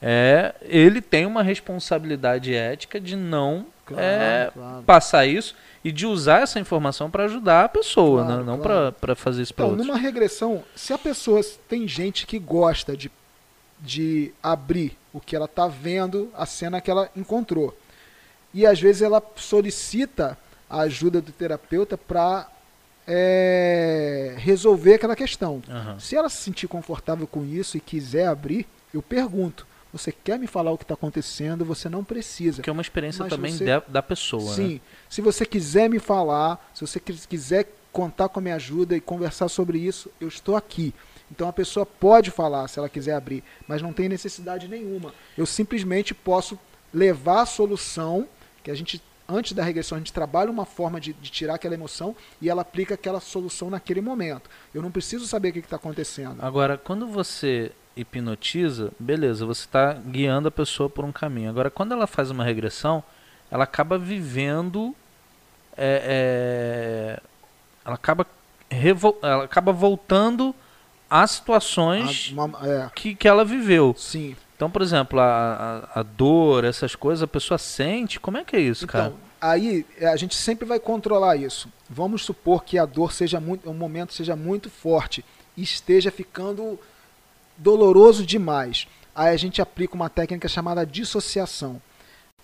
é, 0.06 0.54
ele 0.60 1.00
tem 1.00 1.24
uma 1.24 1.42
responsabilidade 1.42 2.54
ética 2.54 3.00
de 3.00 3.16
não 3.16 3.64
claro, 3.86 4.04
é, 4.04 4.50
claro. 4.52 4.82
passar 4.82 5.24
isso 5.24 5.56
e 5.82 5.90
de 5.90 6.04
usar 6.04 6.42
essa 6.42 6.60
informação 6.60 7.10
para 7.10 7.24
ajudar 7.24 7.64
a 7.64 7.68
pessoa, 7.70 8.22
claro, 8.22 8.40
né? 8.40 8.44
não 8.44 8.58
para 8.58 9.14
fazer 9.14 9.40
isso 9.40 9.54
para 9.54 9.64
então, 9.64 9.78
numa 9.78 9.96
regressão, 9.96 10.62
se 10.76 10.92
a 10.92 10.98
pessoa 10.98 11.40
tem 11.66 11.88
gente 11.88 12.26
que 12.26 12.38
gosta 12.38 12.94
de, 12.94 13.10
de 13.80 14.30
abrir 14.42 14.94
o 15.10 15.20
que 15.20 15.34
ela 15.34 15.46
está 15.46 15.68
vendo, 15.68 16.30
a 16.36 16.44
cena 16.44 16.82
que 16.82 16.90
ela 16.90 17.08
encontrou, 17.16 17.74
e 18.52 18.66
às 18.66 18.78
vezes 18.78 19.00
ela 19.00 19.22
solicita 19.36 20.36
a 20.68 20.80
ajuda 20.80 21.22
do 21.22 21.32
terapeuta 21.32 21.96
para 21.96 22.46
é, 23.08 24.34
resolver 24.36 24.94
aquela 24.94 25.16
questão. 25.16 25.62
Uhum. 25.66 25.98
Se 25.98 26.14
ela 26.14 26.28
se 26.28 26.42
sentir 26.42 26.68
confortável 26.68 27.26
com 27.26 27.42
isso 27.42 27.78
e 27.78 27.80
quiser 27.80 28.26
abrir, 28.26 28.66
eu 28.92 29.00
pergunto 29.00 29.66
você 29.94 30.10
quer 30.10 30.40
me 30.40 30.48
falar 30.48 30.72
o 30.72 30.76
que 30.76 30.82
está 30.82 30.94
acontecendo, 30.94 31.64
você 31.64 31.88
não 31.88 32.02
precisa. 32.02 32.60
Que 32.60 32.68
é 32.68 32.72
uma 32.72 32.82
experiência 32.82 33.24
também 33.26 33.52
você... 33.52 33.64
da, 33.64 33.78
da 33.78 34.02
pessoa. 34.02 34.52
Sim. 34.52 34.74
Né? 34.74 34.80
Se 35.08 35.22
você 35.22 35.46
quiser 35.46 35.88
me 35.88 36.00
falar, 36.00 36.68
se 36.74 36.84
você 36.84 36.98
quiser 36.98 37.72
contar 37.92 38.28
com 38.28 38.40
a 38.40 38.42
minha 38.42 38.56
ajuda 38.56 38.96
e 38.96 39.00
conversar 39.00 39.48
sobre 39.48 39.78
isso, 39.78 40.10
eu 40.20 40.26
estou 40.26 40.56
aqui. 40.56 40.92
Então 41.30 41.48
a 41.48 41.52
pessoa 41.52 41.86
pode 41.86 42.32
falar 42.32 42.66
se 42.66 42.76
ela 42.76 42.88
quiser 42.88 43.14
abrir, 43.14 43.44
mas 43.68 43.80
não 43.80 43.92
tem 43.92 44.08
necessidade 44.08 44.66
nenhuma. 44.66 45.14
Eu 45.38 45.46
simplesmente 45.46 46.12
posso 46.12 46.58
levar 46.92 47.42
a 47.42 47.46
solução 47.46 48.26
que 48.64 48.72
a 48.72 48.74
gente 48.74 49.00
antes 49.28 49.52
da 49.52 49.62
regressão 49.62 49.96
a 49.96 50.00
gente 50.00 50.12
trabalha 50.12 50.50
uma 50.50 50.66
forma 50.66 51.00
de, 51.00 51.12
de 51.12 51.30
tirar 51.30 51.54
aquela 51.54 51.74
emoção 51.74 52.16
e 52.42 52.50
ela 52.50 52.62
aplica 52.62 52.94
aquela 52.94 53.20
solução 53.20 53.70
naquele 53.70 54.00
momento. 54.00 54.50
Eu 54.74 54.82
não 54.82 54.90
preciso 54.90 55.24
saber 55.24 55.50
o 55.50 55.52
que 55.52 55.60
está 55.60 55.76
acontecendo. 55.76 56.42
Agora, 56.42 56.76
quando 56.76 57.06
você 57.06 57.70
hipnotiza, 57.96 58.90
beleza, 58.98 59.46
você 59.46 59.62
está 59.62 59.92
guiando 59.92 60.48
a 60.48 60.50
pessoa 60.50 60.90
por 60.90 61.04
um 61.04 61.12
caminho. 61.12 61.50
Agora, 61.50 61.70
quando 61.70 61.92
ela 61.92 62.06
faz 62.06 62.30
uma 62.30 62.44
regressão, 62.44 63.02
ela 63.50 63.64
acaba 63.64 63.98
vivendo. 63.98 64.94
É, 65.76 67.18
é, 67.18 67.22
ela, 67.84 67.94
acaba 67.94 68.26
ela 69.22 69.44
acaba 69.44 69.72
voltando 69.72 70.54
às 71.08 71.32
situações 71.32 72.32
a, 72.36 72.44
uma, 72.44 72.58
é. 72.68 72.90
que, 72.94 73.14
que 73.14 73.28
ela 73.28 73.44
viveu. 73.44 73.94
Sim. 73.98 74.36
Então, 74.56 74.70
por 74.70 74.82
exemplo, 74.82 75.18
a, 75.18 75.88
a, 75.94 76.00
a, 76.00 76.02
dor, 76.02 76.64
essas 76.64 76.94
coisas, 76.94 77.22
a 77.22 77.26
pessoa 77.26 77.58
sente. 77.58 78.20
Como 78.20 78.36
é 78.36 78.44
que 78.44 78.56
é 78.56 78.60
isso, 78.60 78.84
então, 78.84 79.00
cara? 79.00 79.14
Aí 79.40 79.84
é, 79.98 80.06
a 80.06 80.16
gente 80.16 80.34
sempre 80.34 80.64
vai 80.64 80.78
controlar 80.78 81.36
isso. 81.36 81.68
Vamos 81.90 82.24
supor 82.24 82.64
que 82.64 82.78
a 82.78 82.86
dor 82.86 83.12
seja 83.12 83.40
muito, 83.40 83.68
um 83.68 83.74
momento 83.74 84.14
seja 84.14 84.34
muito 84.34 84.70
forte 84.70 85.24
e 85.56 85.62
esteja 85.62 86.10
ficando 86.10 86.78
doloroso 87.56 88.24
demais. 88.24 88.86
Aí 89.14 89.32
a 89.32 89.36
gente 89.36 89.62
aplica 89.62 89.94
uma 89.94 90.10
técnica 90.10 90.48
chamada 90.48 90.84
dissociação. 90.84 91.80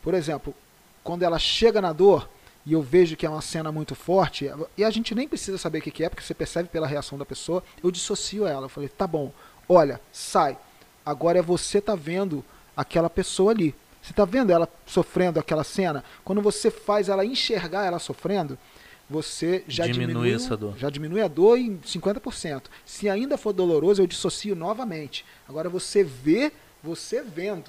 Por 0.03 0.15
exemplo, 0.15 0.55
quando 1.03 1.23
ela 1.23 1.39
chega 1.39 1.81
na 1.81 1.93
dor 1.93 2.29
e 2.65 2.73
eu 2.73 2.83
vejo 2.83 3.17
que 3.17 3.27
é 3.27 3.31
uma 3.31 3.43
cena 3.43 3.73
muito 3.73 3.95
forte, 3.95 4.51
e 4.77 4.85
a 4.85 4.91
gente 4.91 5.15
nem 5.15 5.27
precisa 5.27 5.59
saber 5.59 5.79
o 5.79 5.83
que 5.83 6.05
é, 6.05 6.09
porque 6.09 6.23
você 6.23 6.35
percebe 6.35 6.69
pela 6.69 6.87
reação 6.87 7.19
da 7.19 7.25
pessoa, 7.25 7.65
eu 7.83 7.91
dissocio 7.91 8.47
ela. 8.47 8.67
Eu 8.67 8.69
falei, 8.69 8.89
tá 8.89 9.07
bom, 9.07 9.33
olha, 9.69 10.01
sai. 10.13 10.57
Agora 11.05 11.39
é 11.39 11.43
você 11.43 11.81
tá 11.81 11.95
vendo 11.95 12.45
aquela 12.77 13.11
pessoa 13.11 13.51
ali. 13.53 13.75
Você 14.03 14.13
tá 14.13 14.25
vendo 14.25 14.51
ela 14.53 14.69
sofrendo 14.87 15.39
aquela 15.39 15.65
cena? 15.65 16.05
Quando 16.25 16.41
você 16.41 16.71
faz 16.71 17.09
ela 17.09 17.25
enxergar 17.25 17.85
ela 17.85 17.99
sofrendo, 17.99 18.59
você 19.11 19.65
já 19.67 19.87
diminui, 19.89 20.37
diminui. 20.37 20.79
Já 20.79 20.89
diminui 20.89 21.21
a 21.21 21.27
dor 21.27 21.59
em 21.59 21.79
50%. 21.79 22.63
Se 22.87 23.09
ainda 23.09 23.37
for 23.37 23.53
doloroso, 23.53 24.01
eu 24.01 24.07
dissocio 24.07 24.55
novamente. 24.55 25.25
Agora 25.49 25.69
você 25.69 26.05
vê, 26.05 26.53
você 26.81 27.21
vendo. 27.21 27.65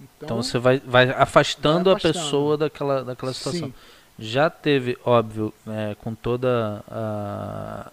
Então, 0.00 0.24
então 0.24 0.42
você 0.42 0.58
vai, 0.58 0.80
vai, 0.80 1.10
afastando 1.10 1.12
vai, 1.12 1.22
afastando 1.22 1.90
a 1.90 1.96
pessoa 2.00 2.56
daquela, 2.56 3.04
daquela 3.04 3.34
situação. 3.34 3.68
Sim. 3.68 3.74
Já 4.18 4.48
teve, 4.48 4.96
óbvio, 5.04 5.52
é, 5.66 5.94
com 6.00 6.14
toda 6.14 6.82
a 6.88 7.92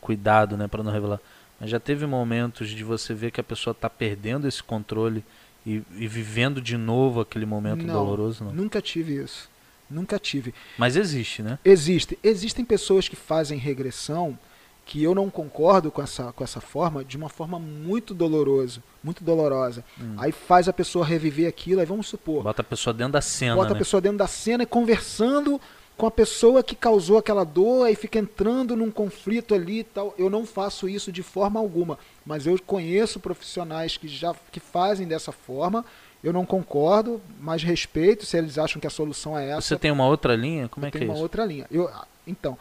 cuidado, 0.00 0.56
né, 0.56 0.66
para 0.68 0.82
não 0.82 0.92
revelar. 0.92 1.20
Mas 1.60 1.68
já 1.68 1.80
teve 1.80 2.06
momentos 2.06 2.70
de 2.70 2.84
você 2.84 3.12
ver 3.12 3.30
que 3.30 3.40
a 3.40 3.44
pessoa 3.44 3.72
está 3.72 3.90
perdendo 3.90 4.48
esse 4.48 4.62
controle 4.62 5.22
e, 5.66 5.82
e, 5.96 6.06
vivendo 6.06 6.60
de 6.60 6.76
novo 6.76 7.20
aquele 7.20 7.44
momento 7.44 7.84
não, 7.84 7.92
doloroso, 7.92 8.44
não? 8.44 8.52
Nunca 8.52 8.80
tive 8.80 9.22
isso. 9.22 9.50
Nunca 9.88 10.18
tive. 10.18 10.54
Mas 10.76 10.96
existe, 10.96 11.42
né? 11.42 11.58
Existe. 11.64 12.18
Existem 12.22 12.64
pessoas 12.64 13.08
que 13.08 13.16
fazem 13.16 13.58
regressão 13.58 14.38
que 14.86 15.02
eu 15.02 15.14
não 15.14 15.28
concordo 15.28 15.90
com 15.90 16.00
essa, 16.00 16.32
com 16.32 16.44
essa 16.44 16.60
forma, 16.60 17.04
de 17.04 17.16
uma 17.16 17.28
forma 17.28 17.58
muito 17.58 18.14
dolorosa, 18.14 18.80
muito 19.02 19.24
dolorosa. 19.24 19.84
Hum. 20.00 20.14
Aí 20.16 20.30
faz 20.30 20.68
a 20.68 20.72
pessoa 20.72 21.04
reviver 21.04 21.48
aquilo, 21.48 21.80
aí 21.80 21.86
vamos 21.86 22.06
supor. 22.06 22.44
Bota 22.44 22.62
a 22.62 22.64
pessoa 22.64 22.94
dentro 22.94 23.14
da 23.14 23.20
cena. 23.20 23.56
Bota 23.56 23.70
né? 23.70 23.74
a 23.74 23.78
pessoa 23.78 24.00
dentro 24.00 24.18
da 24.18 24.28
cena 24.28 24.62
e 24.62 24.66
conversando 24.66 25.60
com 25.96 26.06
a 26.06 26.10
pessoa 26.10 26.62
que 26.62 26.76
causou 26.76 27.18
aquela 27.18 27.42
dor, 27.42 27.86
aí 27.86 27.96
fica 27.96 28.18
entrando 28.18 28.76
num 28.76 28.90
conflito 28.90 29.54
ali 29.54 29.80
e 29.80 29.84
tal. 29.84 30.14
Eu 30.16 30.30
não 30.30 30.46
faço 30.46 30.88
isso 30.88 31.10
de 31.10 31.22
forma 31.22 31.58
alguma, 31.58 31.98
mas 32.24 32.46
eu 32.46 32.56
conheço 32.64 33.18
profissionais 33.18 33.96
que 33.96 34.06
já 34.06 34.34
que 34.52 34.60
fazem 34.60 35.08
dessa 35.08 35.32
forma 35.32 35.84
eu 36.22 36.32
não 36.32 36.44
concordo, 36.44 37.20
mas 37.40 37.62
respeito 37.62 38.26
se 38.26 38.36
eles 38.36 38.58
acham 38.58 38.80
que 38.80 38.86
a 38.86 38.90
solução 38.90 39.38
é 39.38 39.50
essa. 39.50 39.60
Você 39.60 39.76
tem 39.76 39.90
uma 39.90 40.06
outra 40.06 40.34
linha? 40.34 40.68
Como 40.68 40.86
é 40.86 40.90
que 40.90 40.98
é 40.98 41.00
isso? 41.00 41.06
Tem 41.06 41.16
uma 41.16 41.22
outra 41.22 41.44
linha. 41.44 41.66
Eu, 41.70 41.90
então, 42.26 42.58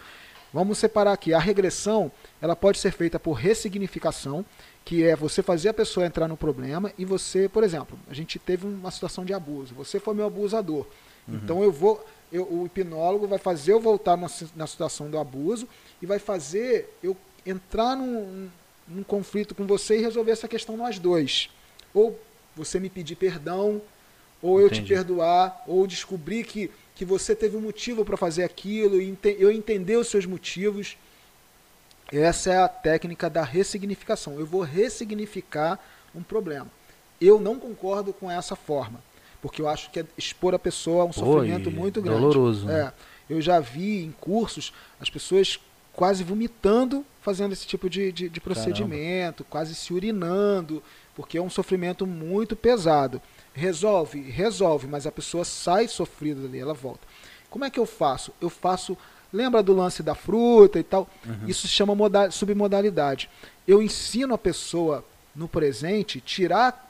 vamos 0.54 0.78
separar 0.78 1.14
aqui. 1.14 1.34
A 1.34 1.40
regressão, 1.40 2.12
ela 2.42 2.56
pode 2.56 2.78
ser 2.80 2.92
feita 2.92 3.20
por 3.20 3.34
ressignificação, 3.34 4.46
que 4.84 5.04
é 5.04 5.16
você 5.16 5.42
fazer 5.42 5.70
a 5.70 5.74
pessoa 5.74 6.06
entrar 6.06 6.28
no 6.28 6.38
problema 6.38 6.92
e 6.98 7.04
você, 7.06 7.50
por 7.50 7.64
exemplo, 7.64 7.98
a 8.08 8.14
gente 8.14 8.38
teve 8.38 8.68
uma 8.68 8.92
situação 8.92 9.26
de 9.26 9.34
abuso. 9.34 9.74
Você 9.74 10.00
foi 10.00 10.14
meu 10.14 10.28
abusador. 10.28 10.86
Uhum. 11.28 11.36
Então 11.36 11.64
eu 11.64 11.72
vou, 11.72 12.06
eu, 12.32 12.44
o 12.44 12.66
hipnólogo 12.68 13.28
vai 13.28 13.40
fazer 13.40 13.74
eu 13.74 13.80
voltar 13.80 14.16
na, 14.16 14.28
na 14.56 14.68
situação 14.68 15.10
do 15.10 15.18
abuso 15.18 15.68
e 16.00 16.06
vai 16.06 16.20
fazer 16.20 16.96
eu 17.02 17.18
entrar 17.44 17.96
num, 17.96 18.48
num 18.88 19.04
conflito 19.04 19.56
com 19.56 19.66
você 19.66 19.98
e 19.98 20.02
resolver 20.02 20.32
essa 20.32 20.48
questão 20.48 20.78
nós 20.78 21.00
dois. 21.00 21.50
Ou 21.94 22.20
você 22.56 22.80
me 22.80 22.90
pedir 22.90 23.16
perdão, 23.16 23.82
ou 24.42 24.62
eu 24.62 24.70
te 24.70 24.82
perdoar, 24.82 25.64
ou 25.68 25.88
descobrir 25.88 26.44
que, 26.44 26.70
que 26.94 27.04
você 27.04 27.36
teve 27.36 27.58
um 27.58 27.62
motivo 27.62 28.06
para 28.06 28.16
fazer 28.16 28.44
aquilo, 28.44 29.02
e 29.02 29.18
eu 29.40 29.52
entender 29.52 29.98
os 29.98 30.08
seus 30.08 30.26
motivos. 30.26 30.98
Essa 32.12 32.54
é 32.54 32.58
a 32.58 32.68
técnica 32.68 33.30
da 33.30 33.44
ressignificação. 33.44 34.40
Eu 34.40 34.46
vou 34.46 34.62
ressignificar 34.62 35.80
um 36.14 36.22
problema. 36.22 36.68
Eu 37.20 37.40
não 37.40 37.58
concordo 37.58 38.14
com 38.14 38.30
essa 38.30 38.56
forma, 38.56 39.04
porque 39.42 39.62
eu 39.62 39.68
acho 39.68 39.90
que 39.90 40.02
é 40.02 40.06
expor 40.18 40.54
a 40.54 40.60
pessoa 40.60 41.04
a 41.04 41.06
um 41.06 41.14
sofrimento 41.14 41.72
muito 41.72 42.02
grande. 42.02 42.20
Doloroso. 42.20 42.68
Né? 42.68 42.94
É, 43.30 43.34
eu 43.34 43.42
já 43.42 43.60
vi 43.60 44.04
em 44.04 44.12
cursos 44.12 44.72
as 45.00 45.10
pessoas 45.10 45.60
quase 45.94 46.24
vomitando 46.24 47.04
fazendo 47.26 47.54
esse 47.54 47.66
tipo 47.66 47.90
de, 47.90 48.12
de, 48.12 48.30
de 48.30 48.40
procedimento, 48.40 49.44
Caramba. 49.44 49.50
quase 49.50 49.74
se 49.74 49.92
urinando, 49.92 50.84
porque 51.16 51.38
é 51.38 51.42
um 51.42 51.50
sofrimento 51.50 52.06
muito 52.06 52.56
pesado. 52.56 53.22
Resolve, 53.54 54.20
resolve, 54.22 54.88
mas 54.88 55.08
a 55.08 55.12
pessoa 55.12 55.46
sai 55.46 55.88
sofrida 55.88 56.42
dali, 56.42 56.60
ela 56.60 56.74
volta. 56.74 57.08
Como 57.50 57.64
é 57.64 57.70
que 57.70 57.80
eu 57.80 57.86
faço? 57.86 58.34
Eu 58.42 58.50
faço 58.50 58.98
Lembra 59.36 59.62
do 59.62 59.74
lance 59.74 60.02
da 60.02 60.16
fruta 60.16 60.80
e 60.80 60.84
tal? 60.84 61.10
Uhum. 61.26 61.48
Isso 61.48 61.68
se 61.68 61.74
chama 61.74 61.94
modal, 61.94 62.32
submodalidade. 62.32 63.30
Eu 63.68 63.82
ensino 63.82 64.34
a 64.34 64.38
pessoa 64.38 65.04
no 65.36 65.46
presente 65.46 66.22
tirar, 66.22 66.90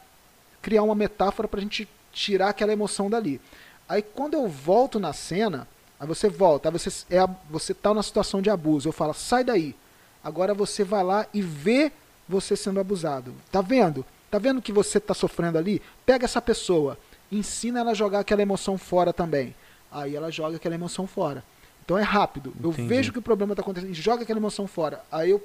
criar 0.61 0.83
uma 0.83 0.93
metáfora 0.93 1.47
para 1.47 1.59
a 1.59 1.63
gente 1.63 1.89
tirar 2.11 2.49
aquela 2.49 2.71
emoção 2.71 3.09
dali. 3.09 3.41
Aí 3.89 4.03
quando 4.03 4.35
eu 4.35 4.47
volto 4.47 4.99
na 4.99 5.11
cena, 5.11 5.67
aí 5.99 6.07
você 6.07 6.29
volta, 6.29 6.69
aí 6.69 6.71
você 6.71 6.89
é 7.09 7.27
você 7.49 7.73
tá 7.73 7.95
na 7.95 8.03
situação 8.03 8.43
de 8.43 8.51
abuso, 8.51 8.87
eu 8.87 8.93
falo 8.93 9.15
sai 9.15 9.43
daí. 9.43 9.75
Agora 10.23 10.53
você 10.53 10.83
vai 10.83 11.03
lá 11.03 11.25
e 11.33 11.41
vê 11.41 11.91
você 12.29 12.55
sendo 12.55 12.79
abusado. 12.79 13.33
Tá 13.51 13.61
vendo? 13.61 14.05
Tá 14.35 14.39
vendo 14.39 14.61
que 14.61 14.73
você 14.73 14.97
está 14.97 15.13
sofrendo 15.13 15.57
ali? 15.57 15.81
Pega 16.05 16.25
essa 16.25 16.41
pessoa, 16.41 16.97
ensina 17.31 17.79
ela 17.79 17.91
a 17.91 17.93
jogar 17.93 18.19
aquela 18.19 18.41
emoção 18.41 18.77
fora 18.77 19.13
também. 19.13 19.55
Aí 19.89 20.13
ela 20.13 20.29
joga 20.29 20.57
aquela 20.57 20.75
emoção 20.75 21.07
fora. 21.07 21.41
Então 21.85 21.97
é 21.97 22.01
rápido. 22.01 22.49
Entendi. 22.49 22.81
Eu 22.81 22.85
vejo 22.85 23.13
que 23.13 23.19
o 23.19 23.21
problema 23.21 23.53
está 23.53 23.61
acontecendo, 23.61 23.93
joga 23.93 24.23
aquela 24.23 24.37
emoção 24.37 24.67
fora. 24.67 25.01
Aí 25.09 25.29
eu 25.29 25.41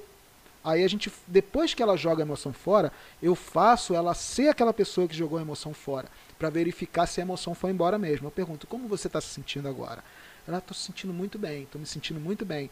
Aí 0.61 0.83
a 0.83 0.87
gente, 0.89 1.09
depois 1.25 1.73
que 1.73 1.81
ela 1.81 1.95
joga 1.95 2.21
a 2.21 2.25
emoção 2.25 2.51
fora, 2.51 2.91
eu 3.23 3.33
faço 3.33 3.95
ela 3.95 4.13
ser 4.13 4.49
aquela 4.49 4.73
pessoa 4.73 5.07
que 5.07 5.15
jogou 5.15 5.39
a 5.39 5.41
emoção 5.41 5.73
fora, 5.73 6.09
para 6.37 6.49
verificar 6.49 7.07
se 7.07 7.21
a 7.21 7.23
emoção 7.23 7.55
foi 7.55 7.71
embora 7.71 7.97
mesmo. 7.97 8.27
Eu 8.27 8.31
pergunto, 8.31 8.67
como 8.67 8.89
você 8.89 9.07
está 9.07 9.21
se 9.21 9.29
sentindo 9.29 9.69
agora? 9.69 10.03
Ela, 10.45 10.57
estou 10.57 10.75
se 10.75 10.83
sentindo 10.83 11.13
muito 11.13 11.39
bem, 11.39 11.63
estou 11.63 11.79
me 11.79 11.87
sentindo 11.87 12.19
muito 12.19 12.45
bem. 12.45 12.69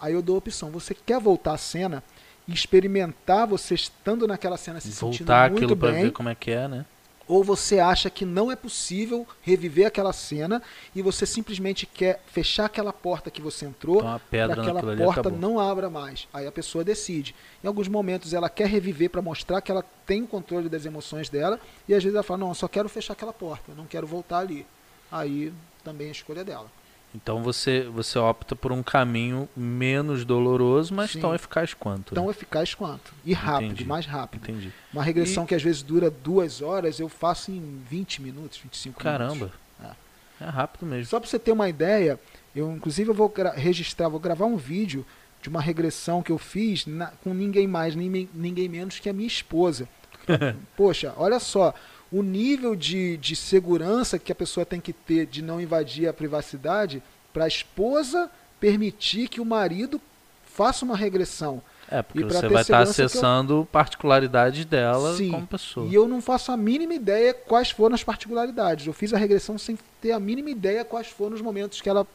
Aí 0.00 0.12
eu 0.12 0.20
dou 0.20 0.34
a 0.34 0.38
opção, 0.38 0.72
você 0.72 0.92
quer 0.92 1.20
voltar 1.20 1.52
à 1.52 1.58
cena 1.58 2.02
experimentar 2.48 3.46
você 3.46 3.74
estando 3.74 4.26
naquela 4.26 4.56
cena 4.56 4.80
se 4.80 4.90
voltar 4.90 5.12
sentindo 5.12 5.32
muito 5.32 5.64
aquilo 5.64 5.76
para 5.76 5.92
ver 5.92 6.12
como 6.12 6.28
é 6.28 6.34
que 6.34 6.50
é, 6.50 6.66
né? 6.66 6.84
ou 7.32 7.42
você 7.42 7.78
acha 7.78 8.10
que 8.10 8.24
não 8.24 8.50
é 8.50 8.56
possível 8.56 9.26
reviver 9.40 9.86
aquela 9.86 10.12
cena 10.12 10.62
e 10.94 11.02
você 11.02 11.24
simplesmente 11.24 11.86
quer 11.86 12.22
fechar 12.26 12.66
aquela 12.66 12.92
porta 12.92 13.30
que 13.30 13.40
você 13.40 13.64
entrou 13.64 14.02
para 14.30 14.52
aquela 14.52 14.82
porta 14.96 15.30
não 15.30 15.58
abra 15.58 15.88
mais. 15.88 16.28
Aí 16.32 16.46
a 16.46 16.52
pessoa 16.52 16.84
decide. 16.84 17.34
Em 17.62 17.66
alguns 17.66 17.88
momentos 17.88 18.34
ela 18.34 18.50
quer 18.50 18.66
reviver 18.66 19.08
para 19.08 19.22
mostrar 19.22 19.60
que 19.60 19.70
ela 19.70 19.84
tem 20.04 20.22
o 20.22 20.26
controle 20.26 20.68
das 20.68 20.84
emoções 20.84 21.28
dela 21.28 21.58
e 21.88 21.94
às 21.94 22.02
vezes 22.02 22.14
ela 22.14 22.22
fala: 22.22 22.40
"Não, 22.40 22.48
eu 22.48 22.54
só 22.54 22.68
quero 22.68 22.88
fechar 22.88 23.14
aquela 23.14 23.32
porta, 23.32 23.72
não 23.74 23.86
quero 23.86 24.06
voltar 24.06 24.38
ali". 24.40 24.66
Aí 25.10 25.52
também 25.84 26.08
é 26.08 26.10
a 26.10 26.12
escolha 26.12 26.44
dela. 26.44 26.70
Então 27.14 27.42
você, 27.42 27.82
você 27.82 28.18
opta 28.18 28.56
por 28.56 28.72
um 28.72 28.82
caminho 28.82 29.48
menos 29.54 30.24
doloroso, 30.24 30.94
mas 30.94 31.10
Sim. 31.10 31.20
tão 31.20 31.34
eficaz 31.34 31.74
quanto. 31.74 32.14
Tão 32.14 32.24
né? 32.24 32.30
eficaz 32.30 32.74
quanto. 32.74 33.12
E 33.24 33.34
rápido, 33.34 33.72
Entendi. 33.72 33.84
mais 33.84 34.06
rápido. 34.06 34.42
Entendi. 34.42 34.72
Uma 34.92 35.02
regressão 35.02 35.44
e... 35.44 35.46
que 35.46 35.54
às 35.54 35.62
vezes 35.62 35.82
dura 35.82 36.10
duas 36.10 36.62
horas, 36.62 36.98
eu 36.98 37.08
faço 37.08 37.50
em 37.50 37.82
20 37.88 38.22
minutos, 38.22 38.58
25 38.58 38.98
Caramba. 38.98 39.34
minutos. 39.34 39.58
Caramba. 39.78 39.96
É. 40.40 40.44
é. 40.44 40.48
rápido 40.48 40.86
mesmo. 40.86 41.06
Só 41.06 41.20
para 41.20 41.28
você 41.28 41.38
ter 41.38 41.52
uma 41.52 41.68
ideia, 41.68 42.18
eu 42.56 42.72
inclusive 42.72 43.10
eu 43.10 43.14
vou 43.14 43.32
registrar, 43.54 44.08
vou 44.08 44.20
gravar 44.20 44.46
um 44.46 44.56
vídeo 44.56 45.04
de 45.42 45.48
uma 45.48 45.60
regressão 45.60 46.22
que 46.22 46.32
eu 46.32 46.38
fiz 46.38 46.86
na, 46.86 47.08
com 47.22 47.34
ninguém 47.34 47.66
mais, 47.66 47.94
nem, 47.94 48.28
ninguém 48.32 48.68
menos 48.68 48.98
que 49.00 49.08
a 49.08 49.12
minha 49.12 49.26
esposa. 49.26 49.86
Poxa, 50.76 51.12
olha 51.16 51.40
só, 51.40 51.74
o 52.12 52.22
nível 52.22 52.76
de, 52.76 53.16
de 53.16 53.34
segurança 53.34 54.18
que 54.18 54.30
a 54.30 54.34
pessoa 54.34 54.66
tem 54.66 54.80
que 54.80 54.92
ter 54.92 55.26
de 55.26 55.40
não 55.40 55.60
invadir 55.60 56.06
a 56.06 56.12
privacidade 56.12 57.02
para 57.32 57.44
a 57.44 57.48
esposa 57.48 58.30
permitir 58.60 59.28
que 59.28 59.40
o 59.40 59.44
marido 59.44 60.00
faça 60.44 60.84
uma 60.84 60.96
regressão. 60.96 61.62
É, 61.90 62.00
porque 62.02 62.24
você 62.24 62.48
vai 62.48 62.62
estar 62.62 62.76
tá 62.76 62.82
acessando 62.82 63.60
eu... 63.60 63.68
particularidades 63.70 64.64
dela 64.64 65.16
Sim, 65.16 65.30
como 65.30 65.46
pessoa. 65.46 65.86
E 65.88 65.94
eu 65.94 66.06
não 66.06 66.22
faço 66.22 66.52
a 66.52 66.56
mínima 66.56 66.94
ideia 66.94 67.34
quais 67.34 67.70
foram 67.70 67.94
as 67.94 68.04
particularidades. 68.04 68.86
Eu 68.86 68.92
fiz 68.92 69.12
a 69.12 69.18
regressão 69.18 69.58
sem 69.58 69.78
ter 70.00 70.12
a 70.12 70.20
mínima 70.20 70.50
ideia 70.50 70.84
quais 70.84 71.08
foram 71.08 71.34
os 71.34 71.42
momentos 71.42 71.80
que 71.80 71.88
ela 71.88 72.06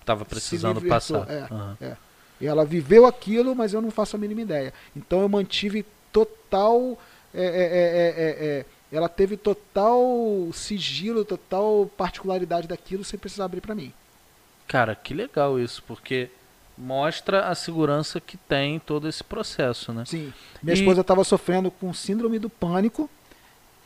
estava 0.00 0.24
precisando 0.24 0.80
passar. 0.82 1.30
É, 1.30 1.46
uhum. 1.50 1.76
é. 1.80 1.96
E 2.40 2.46
ela 2.46 2.64
viveu 2.64 3.06
aquilo, 3.06 3.54
mas 3.54 3.74
eu 3.74 3.82
não 3.82 3.90
faço 3.90 4.16
a 4.16 4.18
mínima 4.18 4.40
ideia. 4.40 4.72
Então 4.96 5.20
eu 5.20 5.28
mantive 5.28 5.84
total. 6.10 6.98
É, 7.32 7.44
é, 7.44 8.44
é, 8.46 8.66
ela 8.92 9.08
teve 9.08 9.36
total 9.36 10.02
sigilo, 10.52 11.24
total 11.24 11.90
particularidade 11.96 12.66
daquilo 12.66 13.04
sem 13.04 13.18
precisar 13.18 13.44
abrir 13.44 13.60
para 13.60 13.74
mim. 13.74 13.92
Cara, 14.66 14.94
que 14.94 15.14
legal 15.14 15.58
isso, 15.58 15.82
porque 15.86 16.30
mostra 16.76 17.48
a 17.48 17.54
segurança 17.54 18.20
que 18.20 18.36
tem 18.36 18.78
todo 18.78 19.08
esse 19.08 19.22
processo, 19.22 19.92
né? 19.92 20.04
Sim. 20.06 20.32
Minha 20.62 20.74
e... 20.74 20.78
esposa 20.78 21.02
estava 21.02 21.22
sofrendo 21.24 21.70
com 21.70 21.92
síndrome 21.92 22.38
do 22.38 22.48
pânico 22.48 23.08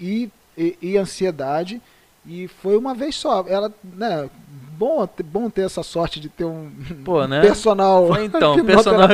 e, 0.01 0.31
e, 0.57 0.79
e, 0.81 0.97
ansiedade 0.97 1.83
e 2.25 2.49
foi 2.49 2.77
uma 2.77 2.95
vez 2.95 3.17
só. 3.17 3.45
Ela, 3.47 3.73
né? 3.83 4.31
Bom, 4.77 5.09
bom 5.25 5.49
ter 5.49 5.63
essa 5.63 5.83
sorte 5.83 6.19
de 6.19 6.29
ter 6.29 6.45
um 6.45 6.71
Pô, 7.05 7.27
né? 7.27 7.41
personal. 7.41 8.09
Foi, 8.09 8.25
então, 8.25 8.57
personal 8.65 9.09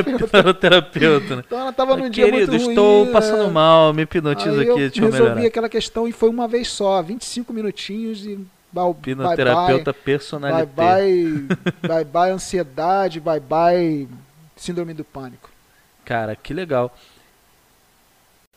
terapeuta. 0.53 1.35
Né? 1.35 1.43
Então 1.45 1.59
ela 1.59 1.69
estava 1.69 1.95
num 1.95 2.09
dia 2.09 2.27
muito 2.31 2.49
ruim. 2.49 2.69
estou 2.69 3.07
passando 3.07 3.43
é... 3.43 3.49
mal, 3.49 3.93
me 3.93 4.01
hipnotiza 4.03 4.61
aqui, 4.61 4.69
eu 4.69 4.77
deixa 4.77 5.01
eu 5.01 5.11
resolvi 5.11 5.45
aquela 5.45 5.69
questão 5.69 6.07
e 6.07 6.11
foi 6.11 6.29
uma 6.29 6.47
vez 6.47 6.67
só, 6.69 7.01
25 7.01 7.53
minutinhos 7.53 8.25
e 8.25 8.39
Hipnoterapeuta 8.73 9.93
personalidade. 9.93 10.71
Bye 10.75 11.47
bye, 11.47 11.57
bye 11.87 12.05
bye 12.11 12.31
ansiedade, 12.31 13.19
bye 13.19 13.39
bye 13.39 14.07
síndrome 14.55 14.93
do 14.93 15.03
pânico. 15.03 15.49
Cara, 16.05 16.35
que 16.35 16.53
legal. 16.53 16.95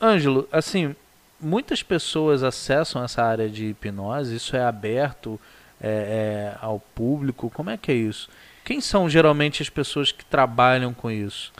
Ângelo, 0.01 0.49
assim, 0.53 0.95
muitas 1.41 1.83
pessoas 1.83 2.43
acessam 2.43 3.03
essa 3.03 3.23
área 3.23 3.49
de 3.49 3.67
hipnose, 3.67 4.37
isso 4.37 4.57
é 4.57 4.65
aberto 4.65 5.41
é, 5.81 6.55
é, 6.55 6.59
ao 6.61 6.81
público, 6.95 7.51
como 7.51 7.71
é 7.71 7.77
que 7.77 7.91
é 7.91 7.95
isso? 7.95 8.29
Quem 8.65 8.81
são 8.81 9.09
geralmente 9.09 9.63
as 9.63 9.69
pessoas 9.69 10.11
que 10.11 10.25
trabalham 10.25 10.95
com 10.95 11.11
isso? 11.11 11.53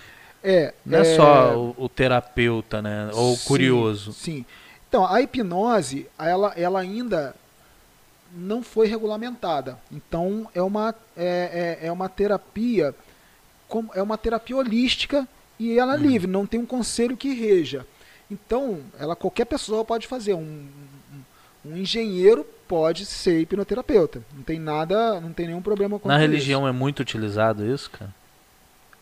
É, 0.43 0.75
Não 0.85 0.99
é, 0.99 1.01
é... 1.01 1.17
só 1.17 1.57
o, 1.57 1.75
o, 1.85 1.89
terapeuta, 1.89 2.81
né? 2.81 3.11
Ou 3.13 3.35
o 3.35 3.39
curioso. 3.39 4.13
Sim. 4.13 4.45
Então, 4.89 5.07
a 5.07 5.21
hipnose, 5.21 6.07
ela, 6.19 6.53
ela 6.57 6.81
ainda 6.81 7.35
não 8.33 8.63
foi 8.63 8.87
regulamentada. 8.87 9.79
Então 9.93 10.49
é 10.55 10.63
uma, 10.63 10.95
é, 11.17 11.79
é, 11.83 11.87
é 11.87 11.93
uma 11.93 12.09
terapia 12.09 12.95
é 13.95 14.03
uma 14.03 14.17
terapia 14.17 14.57
holística 14.57 15.27
e 15.59 15.79
ela 15.79 15.95
é 15.95 15.97
uhum. 15.97 16.03
livre, 16.03 16.31
não 16.31 16.47
tem 16.47 16.61
um 16.61 16.67
conselho 16.67 17.17
que 17.17 17.33
reja. 17.33 17.87
Então, 18.31 18.81
ela 18.99 19.15
qualquer 19.15 19.45
pessoa 19.45 19.85
pode 19.85 20.07
fazer. 20.07 20.35
Um, 20.35 20.69
um 21.65 21.77
engenheiro 21.77 22.45
pode 22.69 23.07
ser 23.07 23.41
hipnoterapeuta. 23.41 24.23
Não 24.35 24.43
tem 24.43 24.59
nada, 24.59 25.21
não 25.21 25.33
tem 25.33 25.47
nenhum 25.47 25.63
problema 25.63 25.99
com 25.99 26.09
Na 26.09 26.17
religião 26.19 26.63
isso. 26.63 26.69
é 26.69 26.73
muito 26.73 27.01
utilizado 27.01 27.67
isso, 27.67 27.91
cara? 27.91 28.15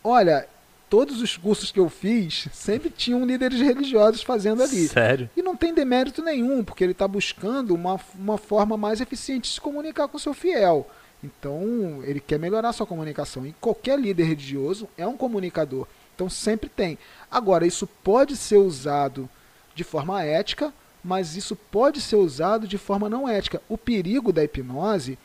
Olha, 0.03 0.47
todos 0.89 1.21
os 1.21 1.37
cursos 1.37 1.71
que 1.71 1.79
eu 1.79 1.89
fiz 1.89 2.47
sempre 2.53 2.89
tinham 2.89 3.25
líderes 3.25 3.59
religiosos 3.59 4.21
fazendo 4.21 4.61
ali. 4.63 4.87
Sério? 4.87 5.29
E 5.35 5.41
não 5.41 5.55
tem 5.55 5.73
demérito 5.73 6.21
nenhum, 6.21 6.63
porque 6.63 6.83
ele 6.83 6.91
está 6.91 7.07
buscando 7.07 7.73
uma, 7.73 7.99
uma 8.15 8.37
forma 8.37 8.77
mais 8.77 9.01
eficiente 9.01 9.49
de 9.49 9.55
se 9.55 9.61
comunicar 9.61 10.07
com 10.07 10.17
o 10.17 10.19
seu 10.19 10.33
fiel. 10.33 10.87
Então, 11.23 12.01
ele 12.03 12.19
quer 12.19 12.37
melhorar 12.37 12.69
a 12.69 12.73
sua 12.73 12.85
comunicação. 12.85 13.45
E 13.45 13.53
qualquer 13.61 13.97
líder 13.97 14.23
religioso 14.25 14.89
é 14.97 15.07
um 15.07 15.15
comunicador. 15.15 15.87
Então, 16.13 16.29
sempre 16.29 16.69
tem. 16.69 16.97
Agora, 17.31 17.65
isso 17.65 17.87
pode 17.87 18.35
ser 18.35 18.57
usado 18.57 19.29
de 19.73 19.83
forma 19.83 20.21
ética, 20.23 20.73
mas 21.03 21.35
isso 21.35 21.55
pode 21.55 21.99
ser 21.99 22.15
usado 22.15 22.67
de 22.67 22.77
forma 22.77 23.09
não 23.09 23.27
ética. 23.27 23.61
O 23.67 23.77
perigo 23.77 24.31
da 24.31 24.43
hipnose 24.43 25.17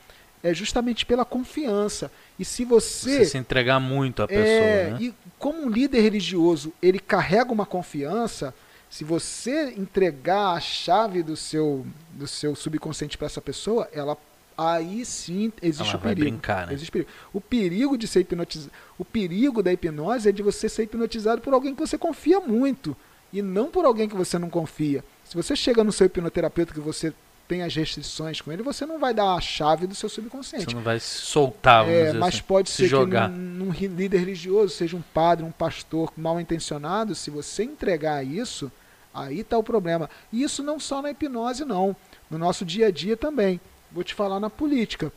é 0.43 0.53
justamente 0.53 1.07
pela 1.07 1.25
confiança. 1.25 2.11
E 2.39 2.45
se 2.45 2.65
você, 2.65 3.19
você 3.19 3.25
se 3.25 3.39
entregar 3.39 3.81
muito 3.81 4.23
à 4.23 4.25
é, 4.25 4.29
pessoa, 4.29 4.45
é, 4.47 4.91
né? 4.91 4.99
e 5.01 5.15
como 5.39 5.63
um 5.65 5.69
líder 5.69 6.01
religioso, 6.01 6.73
ele 6.83 6.99
carrega 6.99 7.53
uma 7.53 7.67
confiança, 7.67 8.55
se 8.91 9.05
você 9.05 9.75
entregar 9.77 10.55
a 10.55 10.61
chave 10.61 11.23
do 11.23 11.37
seu 11.37 11.87
do 12.13 12.27
seu 12.27 12.55
subconsciente 12.55 13.19
para 13.19 13.27
essa 13.27 13.41
pessoa, 13.41 13.89
ela 13.93 14.17
aí 14.57 15.05
sim 15.05 15.53
existe 15.63 15.91
Ela 15.91 15.99
o 15.99 16.03
vai 16.03 16.15
perigo. 16.15 16.31
brincar, 16.31 16.67
né? 16.67 16.73
Existe 16.73 16.91
perigo. 16.91 17.11
O 17.33 17.41
perigo 17.41 17.97
de 17.97 18.09
ser 18.09 18.21
hipnotizado, 18.21 18.73
o 18.99 19.05
perigo 19.05 19.63
da 19.63 19.73
hipnose 19.73 20.29
é 20.29 20.33
de 20.33 20.43
você 20.43 20.69
ser 20.69 20.85
hipnotizado 20.85 21.41
por 21.41 21.53
alguém 21.53 21.75
que 21.75 21.81
você 21.81 21.97
confia 21.97 22.41
muito 22.41 22.97
e 23.33 23.43
não 23.43 23.71
por 23.71 23.85
alguém 23.85 24.09
que 24.09 24.17
você 24.17 24.39
não 24.39 24.51
confia. 24.51 25.05
Se 25.29 25.37
você 25.37 25.55
chega 25.55 25.85
no 25.85 25.93
seu 25.93 26.07
hipnoterapeuta 26.07 26.73
que 26.73 26.81
você 26.81 27.13
tem 27.47 27.63
as 27.63 27.75
restrições 27.75 28.41
com 28.41 28.53
ele, 28.53 28.63
você 28.63 28.85
não 28.85 28.99
vai 28.99 29.15
dar 29.15 29.35
a 29.35 29.41
chave 29.41 29.87
do 29.87 29.95
seu 29.95 30.09
subconsciente. 30.09 30.67
Você 30.67 30.75
não 30.75 30.83
vai 30.83 31.01
soltar, 31.01 31.89
É, 31.89 32.13
mas 32.13 32.35
assim. 32.37 32.45
pode 32.45 32.69
se 32.71 32.77
ser 32.77 32.89
jogar. 32.89 33.31
que 33.31 33.37
num, 33.37 33.65
num 33.67 33.71
ri- 33.71 33.87
líder 33.89 34.19
religioso, 34.19 34.75
seja 34.75 34.97
um 34.97 35.03
padre, 35.03 35.45
um 35.45 35.51
pastor 35.51 36.13
mal 36.17 36.39
intencionado, 36.41 37.15
se 37.15 37.31
você 37.31 37.63
entregar 37.65 38.25
isso, 38.25 38.71
aí 39.15 39.41
está 39.41 39.57
o 39.57 39.63
problema. 39.63 40.11
E 40.33 40.43
isso 40.43 40.63
não 40.63 40.79
só 40.79 41.01
na 41.01 41.11
hipnose, 41.11 41.65
não. 41.65 41.97
No 42.31 42.37
nosso 42.39 42.65
dia 42.67 42.89
a 42.89 42.91
dia 42.91 43.17
também. 43.17 43.59
Vou 43.91 44.05
te 44.05 44.15
falar 44.15 44.39
na 44.41 44.51
política. 44.51 45.11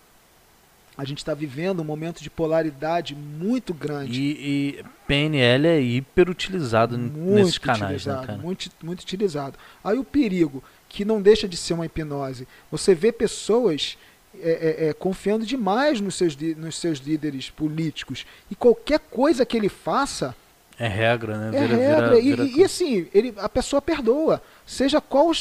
A 1.02 1.04
gente 1.04 1.18
está 1.18 1.34
vivendo 1.34 1.80
um 1.80 1.84
momento 1.84 2.22
de 2.22 2.30
polaridade 2.30 3.16
muito 3.16 3.74
grande. 3.74 4.22
E, 4.22 4.78
e 4.80 4.86
PNL 5.08 5.68
é 5.68 5.82
hiper 5.82 6.30
utilizado 6.30 6.95
n- 6.95 7.10
nesses 7.10 7.58
muito 7.58 7.62
canais, 7.62 8.06
né, 8.06 8.14
cara? 8.24 8.38
muito, 8.38 8.70
muito 8.84 9.02
utilizado. 9.02 9.58
Aí 9.84 9.97
o 9.97 10.04
perigo, 10.04 10.64
que 10.88 11.04
não 11.04 11.20
deixa 11.20 11.47
de 11.47 11.58
ser 11.58 11.74
uma 11.74 11.88
hipnose. 11.88 12.47
Você 12.70 12.93
vê 12.93 13.12
pessoas 13.12 13.97
é, 14.39 14.86
é, 14.86 14.89
é, 14.89 14.93
confiando 14.93 15.43
demais 15.43 15.99
nos 15.99 16.14
seus, 16.14 16.36
nos 16.56 16.78
seus 16.78 16.99
líderes 16.99 17.49
políticos. 17.49 18.24
E 18.52 18.54
qualquer 18.56 18.99
coisa 18.99 19.43
que 19.43 19.58
ele 19.58 19.70
faça 19.70 20.36
É 20.78 20.88
regra, 20.88 21.36
né? 21.38 21.58
é 21.58 21.68
Vira- 21.68 21.78
regra. 21.78 22.10
vira- 22.10 22.20
E- 22.20 22.22
vira 22.22 22.43
e, 22.43 22.56
e 22.60 22.64
assim, 22.64 23.08
ele, 23.12 23.34
a 23.38 23.49
pessoa 23.49 23.82
perdoa. 23.82 24.39
Seja 24.68 25.02
qual, 25.02 25.32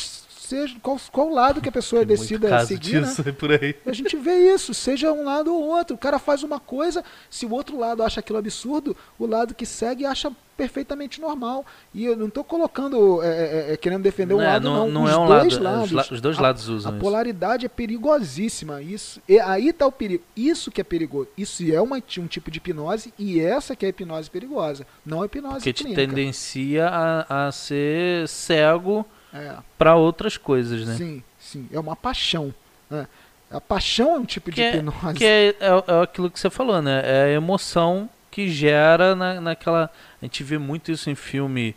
seja 0.50 0.76
qual, 0.82 0.98
qual 1.10 1.28
lado 1.30 1.60
que 1.60 1.68
a 1.68 1.72
pessoa 1.72 2.00
Tem 2.04 2.16
decida 2.16 2.64
seguir. 2.66 3.00
né? 3.00 3.06
disso 3.06 3.22
aí 3.24 3.32
por 3.32 3.52
aí. 3.52 3.74
A 3.86 3.92
gente 3.92 4.16
vê 4.16 4.54
isso, 4.54 4.74
seja 4.74 5.12
um 5.12 5.24
lado 5.24 5.54
ou 5.54 5.62
outro. 5.68 5.94
O 5.94 5.98
cara 5.98 6.18
faz 6.18 6.42
uma 6.42 6.60
coisa, 6.60 7.02
se 7.30 7.46
o 7.46 7.52
outro 7.52 7.78
lado 7.78 8.02
acha 8.02 8.20
aquilo 8.20 8.38
absurdo, 8.38 8.96
o 9.18 9.26
lado 9.26 9.54
que 9.54 9.64
segue 9.64 10.04
acha 10.04 10.30
perfeitamente 10.56 11.20
normal. 11.22 11.64
E 11.94 12.04
eu 12.04 12.14
não 12.14 12.26
estou 12.26 12.44
colocando, 12.44 13.22
é, 13.22 13.28
é, 13.28 13.72
é, 13.72 13.76
querendo 13.78 14.02
defender 14.02 14.34
um 14.34 14.42
é, 14.42 14.46
lado, 14.46 14.64
não. 14.64 14.90
não 14.90 15.04
os 15.04 15.10
é 15.10 15.16
um 15.16 15.26
dois 15.26 15.58
lado. 15.58 15.94
lados. 15.94 16.10
Os, 16.10 16.20
dois 16.20 16.38
A- 16.38 16.42
lados 16.42 16.68
usam 16.68 16.92
A 16.92 16.94
isso. 16.94 17.02
polaridade 17.02 17.64
é 17.64 17.68
perigosíssima. 17.68 18.82
Isso, 18.82 19.22
e 19.28 19.40
aí 19.40 19.68
está 19.68 19.86
o 19.86 19.92
perigo. 19.92 20.22
Isso 20.36 20.70
que 20.70 20.80
é 20.80 20.84
perigoso. 20.84 21.28
Isso 21.36 21.62
é 21.72 21.80
uma, 21.80 21.96
um 21.96 22.26
tipo 22.26 22.50
de 22.50 22.58
hipnose 22.58 23.12
e 23.18 23.40
essa 23.40 23.74
que 23.74 23.86
é 23.86 23.88
a 23.88 23.90
hipnose 23.90 24.28
perigosa. 24.30 24.86
Não 25.06 25.22
a 25.22 25.26
hipnose 25.26 25.56
Porque 25.56 25.72
te 25.72 25.84
clínica. 25.84 26.06
tendencia 26.06 26.88
a, 26.88 27.46
a 27.46 27.52
ser 27.52 28.28
cego 28.28 29.06
É. 29.32 29.56
para 29.78 29.94
outras 29.96 30.36
coisas, 30.36 30.86
né? 30.86 30.94
Sim, 30.96 31.22
sim. 31.38 31.68
É 31.72 31.78
uma 31.78 31.94
paixão. 31.96 32.52
né? 32.88 33.06
A 33.50 33.60
paixão 33.60 34.14
é 34.16 34.18
um 34.18 34.24
tipo 34.24 34.50
Que 34.50 34.56
de 34.56 34.62
é- 34.62 34.76
hipnose. 34.76 35.14
Que 35.18 35.24
é, 35.24 35.48
é- 35.48 35.54
é 35.60 36.02
aquilo 36.02 36.30
que 36.30 36.38
você 36.38 36.50
falou, 36.50 36.80
né? 36.82 37.02
É 37.04 37.24
a 37.24 37.28
emoção 37.30 38.08
que 38.30 38.48
gera 38.48 39.14
na, 39.16 39.40
naquela. 39.40 39.90
A 40.20 40.24
gente 40.24 40.42
vê 40.44 40.56
muito 40.58 40.92
isso 40.92 41.10
em 41.10 41.14
filme, 41.16 41.74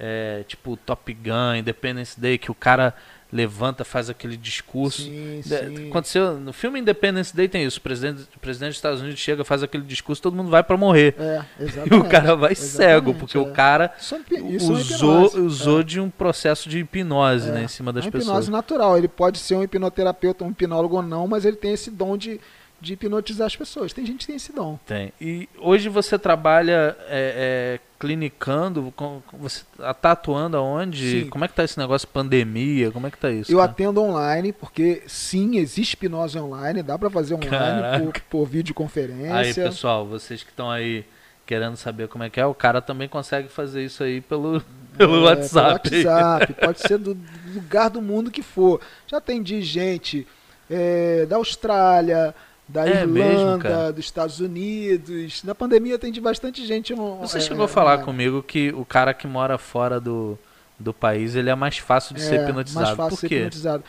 é, 0.00 0.44
tipo 0.48 0.76
Top 0.76 1.12
Gun, 1.14 1.54
Independence 1.56 2.18
Day, 2.20 2.38
que 2.38 2.50
o 2.50 2.54
cara 2.54 2.92
levanta, 3.32 3.82
faz 3.84 4.10
aquele 4.10 4.36
discurso. 4.36 5.02
Sim, 5.02 5.40
sim. 5.42 5.88
Aconteceu 5.88 6.38
no 6.38 6.52
filme 6.52 6.78
Independence 6.80 7.34
Day 7.34 7.48
tem 7.48 7.64
isso. 7.64 7.78
O 7.78 7.80
presidente, 7.80 8.28
o 8.36 8.38
presidente 8.38 8.68
dos 8.70 8.76
Estados 8.76 9.00
Unidos 9.00 9.18
chega, 9.18 9.42
faz 9.44 9.62
aquele 9.62 9.84
discurso, 9.84 10.20
todo 10.20 10.36
mundo 10.36 10.50
vai 10.50 10.62
pra 10.62 10.76
morrer. 10.76 11.14
É, 11.18 11.42
E 11.90 11.94
o 11.94 12.04
cara 12.04 12.36
vai 12.36 12.54
cego, 12.54 13.10
Exatamente, 13.10 13.18
porque 13.18 13.36
é. 13.38 13.40
o 13.40 13.46
cara 13.52 13.94
Isso 13.98 14.14
é 14.14 14.18
é 14.18 14.42
usou, 14.42 14.78
hipnose. 15.26 15.40
usou 15.40 15.80
É. 15.80 15.82
de 15.82 15.98
um 15.98 16.10
processo 16.10 16.68
de 16.68 16.78
hipnose 16.80 17.48
É. 17.48 17.52
né, 17.52 17.64
em 17.64 17.68
cima 17.68 17.92
das 17.92 18.06
É 18.06 18.10
pessoas. 18.10 18.26
hipnose 18.28 18.50
natural. 18.50 18.98
Ele 18.98 19.08
pode 19.08 19.38
ser 19.38 19.54
um 19.54 19.62
hipnoterapeuta, 19.62 20.44
um 20.44 20.50
hipnólogo 20.50 20.96
ou 20.96 21.02
não, 21.02 21.26
mas 21.26 21.44
ele 21.46 21.56
tem 21.56 21.72
esse 21.72 21.90
dom 21.90 22.16
de, 22.18 22.38
de 22.82 22.94
hipnotizar 22.94 23.46
as 23.46 23.54
pessoas. 23.54 23.92
Tem 23.92 24.04
gente 24.04 24.20
que 24.20 24.26
tem 24.26 24.36
esse 24.36 24.52
dom. 24.52 24.78
Tem. 24.84 25.12
E 25.20 25.48
hoje 25.58 25.88
você 25.88 26.18
trabalha 26.18 26.96
é, 27.08 27.78
é, 27.78 27.80
clinicando, 27.98 28.92
com, 28.96 29.22
você 29.32 29.62
tá 30.00 30.10
atuando 30.10 30.56
aonde? 30.56 31.22
Sim. 31.22 31.30
Como 31.30 31.44
é 31.44 31.48
que 31.48 31.54
tá 31.54 31.62
esse 31.62 31.78
negócio 31.78 32.08
pandemia? 32.08 32.90
Como 32.90 33.06
é 33.06 33.10
que 33.10 33.16
tá 33.16 33.30
isso? 33.30 33.52
Eu 33.52 33.58
cara? 33.58 33.70
atendo 33.70 34.02
online, 34.02 34.52
porque 34.52 35.02
sim, 35.06 35.56
existe 35.56 35.94
hipnose 35.94 36.36
online, 36.36 36.82
dá 36.82 36.98
pra 36.98 37.08
fazer 37.08 37.34
online 37.34 38.04
por, 38.04 38.20
por 38.22 38.46
videoconferência. 38.46 39.36
Aí, 39.36 39.54
pessoal, 39.54 40.04
vocês 40.04 40.42
que 40.42 40.50
estão 40.50 40.68
aí 40.68 41.04
querendo 41.46 41.76
saber 41.76 42.08
como 42.08 42.24
é 42.24 42.30
que 42.30 42.40
é, 42.40 42.46
o 42.46 42.54
cara 42.54 42.80
também 42.80 43.08
consegue 43.08 43.48
fazer 43.48 43.84
isso 43.84 44.02
aí 44.02 44.20
pelo, 44.20 44.60
pelo 44.98 45.16
É, 45.16 45.30
WhatsApp. 45.30 45.88
Pelo 45.88 46.08
WhatsApp, 46.08 46.54
pode 46.60 46.80
ser 46.80 46.98
do 46.98 47.14
do 47.14 47.54
lugar 47.54 47.90
do 47.90 48.00
mundo 48.00 48.30
que 48.30 48.42
for. 48.42 48.80
Já 49.06 49.18
atendi 49.18 49.62
gente 49.62 50.26
é, 50.70 51.26
da 51.26 51.36
Austrália, 51.36 52.34
da 52.68 52.86
É 52.86 53.04
mesmo, 53.06 53.18
Irlanda, 53.40 53.62
cara? 53.68 53.92
dos 53.92 54.04
Estados 54.04 54.40
Unidos. 54.40 55.42
Na 55.44 55.54
pandemia 55.54 55.96
atendi 55.96 56.20
bastante 56.20 56.64
gente. 56.66 56.94
on- 56.94 57.16
Você 57.18 57.38
é, 57.38 57.40
chegou 57.40 57.64
a 57.64 57.68
falar 57.68 57.92
online. 57.92 58.04
comigo 58.04 58.42
que 58.42 58.72
o 58.72 58.84
cara 58.84 59.12
que 59.12 59.26
mora 59.26 59.58
fora 59.58 60.00
do, 60.00 60.38
do 60.78 60.92
país, 60.94 61.34
ele 61.34 61.50
é 61.50 61.54
mais 61.54 61.78
fácil 61.78 62.14
de 62.14 62.22
ser 62.22 62.40
É, 62.40 62.44
hipnotizado. 62.44 62.86
Mais 62.86 62.96
fácil 62.96 63.10
Por 63.10 63.20
ser 63.20 63.28
quê? 63.28 63.36
hipnotizado. 63.36 63.84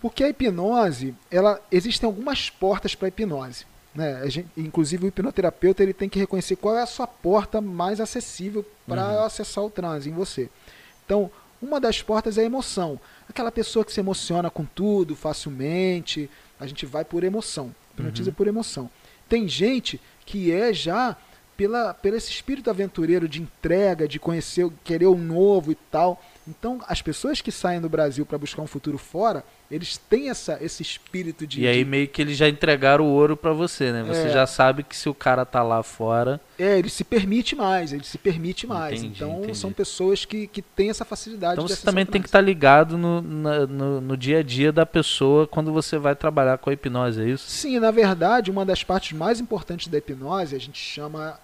Porque 0.00 0.24
a 0.24 0.28
hipnose, 0.30 1.14
ela 1.30 1.60
existem 1.70 2.06
algumas 2.06 2.48
portas 2.50 2.94
para 2.94 3.06
a 3.06 3.10
hipnose. 3.10 3.66
Né? 3.94 4.20
A 4.22 4.28
gente- 4.28 4.48
inclusive 4.56 5.04
o 5.04 5.08
hipnoterapeuta 5.08 5.82
ele 5.82 5.92
tem 5.92 6.08
que 6.08 6.18
reconhecer 6.18 6.56
qual 6.56 6.76
é 6.76 6.82
a 6.82 6.86
sua 6.86 7.06
porta 7.06 7.60
mais 7.60 8.00
acessível 8.00 8.64
para 8.86 9.04
Uhum. 9.04 9.24
acessar 9.24 9.64
o 9.64 9.68
transe 9.70 10.08
em 10.08 10.12
você. 10.12 10.48
Então, 11.04 11.30
uma 11.60 11.78
das 11.80 12.00
portas 12.00 12.38
é 12.38 12.42
a 12.42 12.44
emoção. 12.44 12.98
Aquela 13.28 13.50
pessoa 13.52 13.84
que 13.84 13.92
se 13.92 14.00
emociona 14.00 14.48
com 14.48 14.64
tudo 14.64 15.14
facilmente, 15.16 16.30
a 16.58 16.66
gente 16.66 16.86
vai 16.86 17.04
por 17.04 17.24
emoção. 17.24 17.74
Hipnotiza 18.00 18.30
Uhum. 18.30 18.34
por 18.34 18.46
emoção. 18.46 18.90
Tem 19.28 19.46
gente 19.48 20.00
que 20.26 20.50
é 20.52 20.72
já 20.72 21.16
pela, 21.56 21.92
pelo 21.92 22.16
esse 22.16 22.30
espírito 22.30 22.70
aventureiro 22.70 23.28
de 23.28 23.42
entrega, 23.42 24.08
de 24.08 24.18
conhecer, 24.18 24.68
querer 24.82 25.06
o 25.06 25.16
novo 25.16 25.70
e 25.70 25.74
tal. 25.74 26.22
Então, 26.48 26.80
as 26.88 27.00
pessoas 27.02 27.40
que 27.40 27.52
saem 27.52 27.80
do 27.80 27.88
Brasil 27.88 28.24
para 28.26 28.38
buscar 28.38 28.62
um 28.62 28.66
futuro 28.66 28.96
fora, 28.98 29.44
eles 29.70 29.98
têm 29.98 30.30
essa, 30.30 30.58
esse 30.60 30.82
espírito 30.82 31.46
de. 31.46 31.60
E 31.60 31.66
aí 31.68 31.84
de- 31.84 31.90
meio 31.90 32.08
que 32.08 32.20
eles 32.20 32.36
já 32.36 32.48
entregaram 32.48 33.04
o 33.04 33.08
ouro 33.08 33.36
pra 33.36 33.52
você, 33.52 33.92
né? 33.92 34.02
Você 34.02 34.22
É. 34.26 34.30
já 34.30 34.46
sabe 34.46 34.82
que 34.82 34.96
se 34.96 35.08
o 35.08 35.14
cara 35.14 35.44
tá 35.44 35.62
lá 35.62 35.82
fora, 35.82 36.40
É, 36.58 36.78
ele 36.78 36.88
se 36.88 37.04
permite 37.04 37.54
mais, 37.54 37.92
ele 37.92 38.02
se 38.04 38.18
permite 38.18 38.66
mais. 38.66 39.00
Entendi, 39.00 39.22
então, 39.22 39.38
entendi. 39.42 39.58
são 39.58 39.70
pessoas 39.72 40.24
que, 40.24 40.46
que 40.46 40.60
têm 40.62 40.90
essa 40.90 41.04
facilidade 41.04 41.54
então 41.60 41.68
você 41.68 41.84
também 41.84 42.04
tem 42.06 42.20
que 42.20 42.26
estar 42.28 42.40
ligado 42.40 42.96
no, 42.98 43.20
na- 43.22 43.66
no, 43.66 44.00
no 44.00 44.16
dia 44.16 44.38
a 44.38 44.42
dia 44.42 44.72
da 44.72 44.84
pessoa 44.86 45.46
quando 45.46 45.72
você 45.72 45.98
vai 45.98 46.16
trabalhar 46.16 46.58
com 46.58 46.70
a 46.70 46.72
hipnose, 46.72 47.20
é 47.22 47.26
isso? 47.28 47.48
Sim, 47.48 47.78
na 47.78 47.90
verdade, 47.90 48.50
uma 48.50 48.64
das 48.64 48.82
partes 48.82 49.12
mais 49.16 49.38
importantes 49.40 49.86
da 49.88 49.98
hipnose 49.98 50.56
a 50.56 50.58
gente 50.60 50.78
chama 50.78 51.38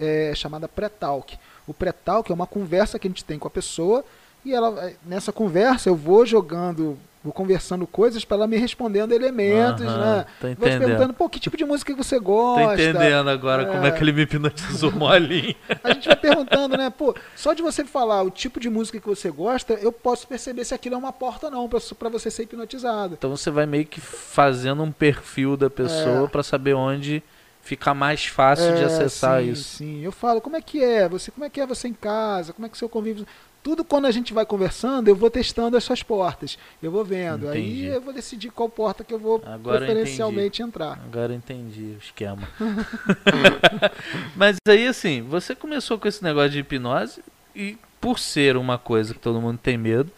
é 0.00 0.32
chamada 0.34 0.68
pré-talk. 0.68 1.38
O 1.66 1.72
pré-talk 1.72 2.30
é 2.30 2.34
uma 2.34 2.46
conversa 2.46 2.98
que 2.98 3.06
a 3.06 3.10
gente 3.10 3.24
tem 3.24 3.38
com 3.38 3.46
a 3.46 3.50
pessoa 3.50 4.04
e 4.44 4.52
ela 4.54 4.86
é, 4.88 4.94
nessa 5.04 5.32
conversa 5.32 5.88
eu 5.88 5.94
vou 5.96 6.24
jogando, 6.26 6.98
vou 7.22 7.32
conversando 7.32 7.86
coisas 7.86 8.24
para 8.24 8.36
ela 8.38 8.46
me 8.46 8.56
respondendo 8.56 9.12
elementos, 9.12 9.86
Aham, 9.86 10.16
né? 10.16 10.26
Tô 10.40 10.46
Vou 10.48 10.54
te 10.56 10.60
entendendo. 10.60 10.80
perguntando, 10.80 11.14
pô, 11.14 11.28
que 11.28 11.38
tipo 11.38 11.56
de 11.56 11.64
música 11.64 11.92
que 11.92 12.02
você 12.02 12.16
Tô 12.16 12.22
gosta? 12.22 12.72
entendendo 12.82 13.30
agora 13.30 13.66
como 13.66 13.84
é 13.84 13.88
É. 13.88 13.92
que 13.92 14.02
ele 14.02 14.12
me 14.12 14.22
hipnotizou 14.22 14.90
molinho. 14.96 15.54
A 15.84 15.92
gente 15.92 16.08
vai 16.08 16.16
perguntando, 16.16 16.76
né? 16.76 16.90
Pô, 16.90 17.14
só 17.36 17.52
de 17.52 17.62
você 17.62 17.84
falar 17.84 18.22
o 18.22 18.30
tipo 18.30 18.58
de 18.58 18.68
música 18.68 18.98
que 19.00 19.06
você 19.06 19.30
gosta, 19.30 19.74
eu 19.74 19.92
posso 19.92 20.26
perceber 20.26 20.64
se 20.64 20.74
aquilo 20.74 20.96
é 20.96 20.98
uma 20.98 21.12
porta 21.12 21.46
ou 21.46 21.52
não 21.52 21.68
para 21.68 22.08
você 22.08 22.30
ser 22.30 22.42
hipnotizado. 22.42 23.14
Então 23.14 23.30
você 23.36 23.50
vai 23.50 23.66
meio 23.66 23.86
que 23.86 24.00
fazendo 24.00 24.82
um 24.82 24.90
perfil 24.90 25.56
da 25.56 25.70
pessoa 25.70 26.24
É. 26.24 26.28
pra 26.28 26.42
saber 26.42 26.74
onde 26.74 27.22
fica 27.62 27.94
mais 27.94 28.26
fácil 28.26 28.74
de 28.74 28.82
É, 28.82 28.84
acessar 28.84 29.40
sim, 29.40 29.50
isso. 29.50 29.76
Sim, 29.78 30.02
eu 30.02 30.12
falo, 30.12 30.40
como 30.40 30.56
é 30.56 30.60
que 30.60 30.82
é? 30.82 31.08
Você, 31.08 31.30
como 31.30 31.44
é 31.44 31.50
que 31.50 31.60
é 31.60 31.66
você 31.66 31.88
em 31.88 31.94
casa? 31.94 32.52
Como 32.52 32.66
é 32.66 32.68
que 32.68 32.76
é 32.76 32.78
seu 32.78 32.88
convívio? 32.88 33.26
Tudo 33.62 33.84
quando 33.84 34.06
a 34.06 34.10
gente 34.10 34.34
vai 34.34 34.44
conversando, 34.44 35.06
eu 35.06 35.14
vou 35.14 35.30
testando 35.30 35.76
as 35.76 35.84
suas 35.84 36.02
portas. 36.02 36.58
Eu 36.82 36.90
vou 36.90 37.04
vendo. 37.04 37.46
Entendi. 37.46 37.86
Aí 37.86 37.94
eu 37.94 38.00
vou 38.00 38.12
decidir 38.12 38.50
qual 38.50 38.68
porta 38.68 39.04
que 39.04 39.14
eu 39.14 39.20
vou 39.20 39.40
Agora 39.46 39.76
eu 39.76 39.86
preferencialmente 39.86 40.60
entrar. 40.60 41.00
Agora 41.04 41.32
eu 41.32 41.36
entendi 41.36 41.94
o 41.96 41.98
esquema. 41.98 42.48
Mas 44.34 44.56
aí, 44.68 44.88
assim, 44.88 45.22
você 45.22 45.54
começou 45.54 45.96
com 45.96 46.08
esse 46.08 46.24
negócio 46.24 46.50
de 46.50 46.58
hipnose 46.58 47.22
e 47.54 47.78
por 48.00 48.18
ser 48.18 48.56
uma 48.56 48.76
coisa 48.78 49.14
que 49.14 49.20
todo 49.20 49.40
mundo 49.40 49.60
tem 49.62 49.78
medo, 49.78 50.10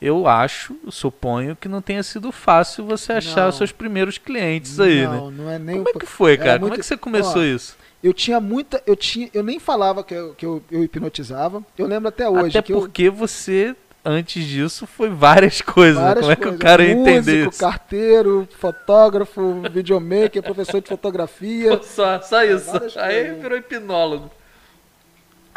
eu 0.00 0.26
acho, 0.28 0.76
eu 0.84 0.90
suponho 0.90 1.56
que 1.56 1.68
não 1.68 1.80
tenha 1.80 2.02
sido 2.02 2.30
fácil 2.30 2.84
você 2.84 3.14
achar 3.14 3.42
Não. 3.42 3.48
os 3.48 3.56
seus 3.56 3.72
primeiros 3.72 4.18
clientes 4.18 4.78
aí, 4.78 5.00
né? 5.00 5.06
não, 5.06 5.30
não 5.30 5.50
é 5.50 5.58
nem 5.58 5.76
Como 5.82 5.88
é 5.88 5.92
que 6.00 6.06
foi, 6.06 6.32
Era 6.34 6.44
cara? 6.44 6.58
Como 6.58 6.66
é 6.66 6.68
muito- 6.70 6.80
que 6.80 6.86
você 6.86 6.96
começou 6.96 7.40
Ó, 7.40 7.44
isso? 7.44 7.76
Eu 8.02 8.12
tinha 8.12 8.38
muita. 8.38 8.80
Eu, 8.86 8.94
tinha, 8.94 9.28
eu 9.32 9.42
nem 9.42 9.58
falava 9.58 10.04
que 10.04 10.14
eu, 10.14 10.34
que 10.34 10.44
eu, 10.46 10.62
eu 10.70 10.84
hipnotizava. 10.84 11.64
Eu 11.76 11.86
lembro 11.86 12.08
até 12.08 12.28
hoje 12.28 12.56
Até 12.56 12.62
que 12.66 12.72
eu, 12.72 12.78
porque 12.80 13.08
você, 13.10 13.74
antes 14.04 14.44
disso, 14.44 14.86
foi 14.86 15.08
várias 15.08 15.60
coisas. 15.62 16.00
várias 16.00 16.20
Como 16.20 16.32
é 16.32 16.36
que 16.36 16.42
coisas, 16.42 16.60
o 16.60 16.62
cara 16.62 16.84
ia 16.84 16.94
músico, 16.94 17.10
entender 17.18 17.48
isso? 17.48 17.58
carteiro, 17.58 18.46
fotógrafo, 18.60 19.62
videomaker, 19.72 20.42
professor 20.42 20.80
de 20.80 20.88
fotografia. 20.88 21.78
Pô, 21.78 21.82
Só, 21.84 22.20
só 22.20 22.44
isso. 22.44 22.70
várias 22.70 22.96
Aí 22.98 23.32
virou 23.32 23.58
hipnólogo. 23.58 24.30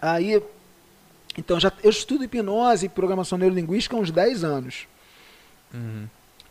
Aí, 0.02 0.42
então 1.38 1.60
já 1.60 1.72
eu 1.84 1.90
estudo 1.90 2.24
hipnose 2.24 2.86
e 2.86 2.90
programação 2.90 3.38
neurolinguística 3.38 3.96
há 3.96 4.00
uns 4.00 4.12
10 4.12 4.44
anos. 4.44 4.88
Uhum. 5.74 6.08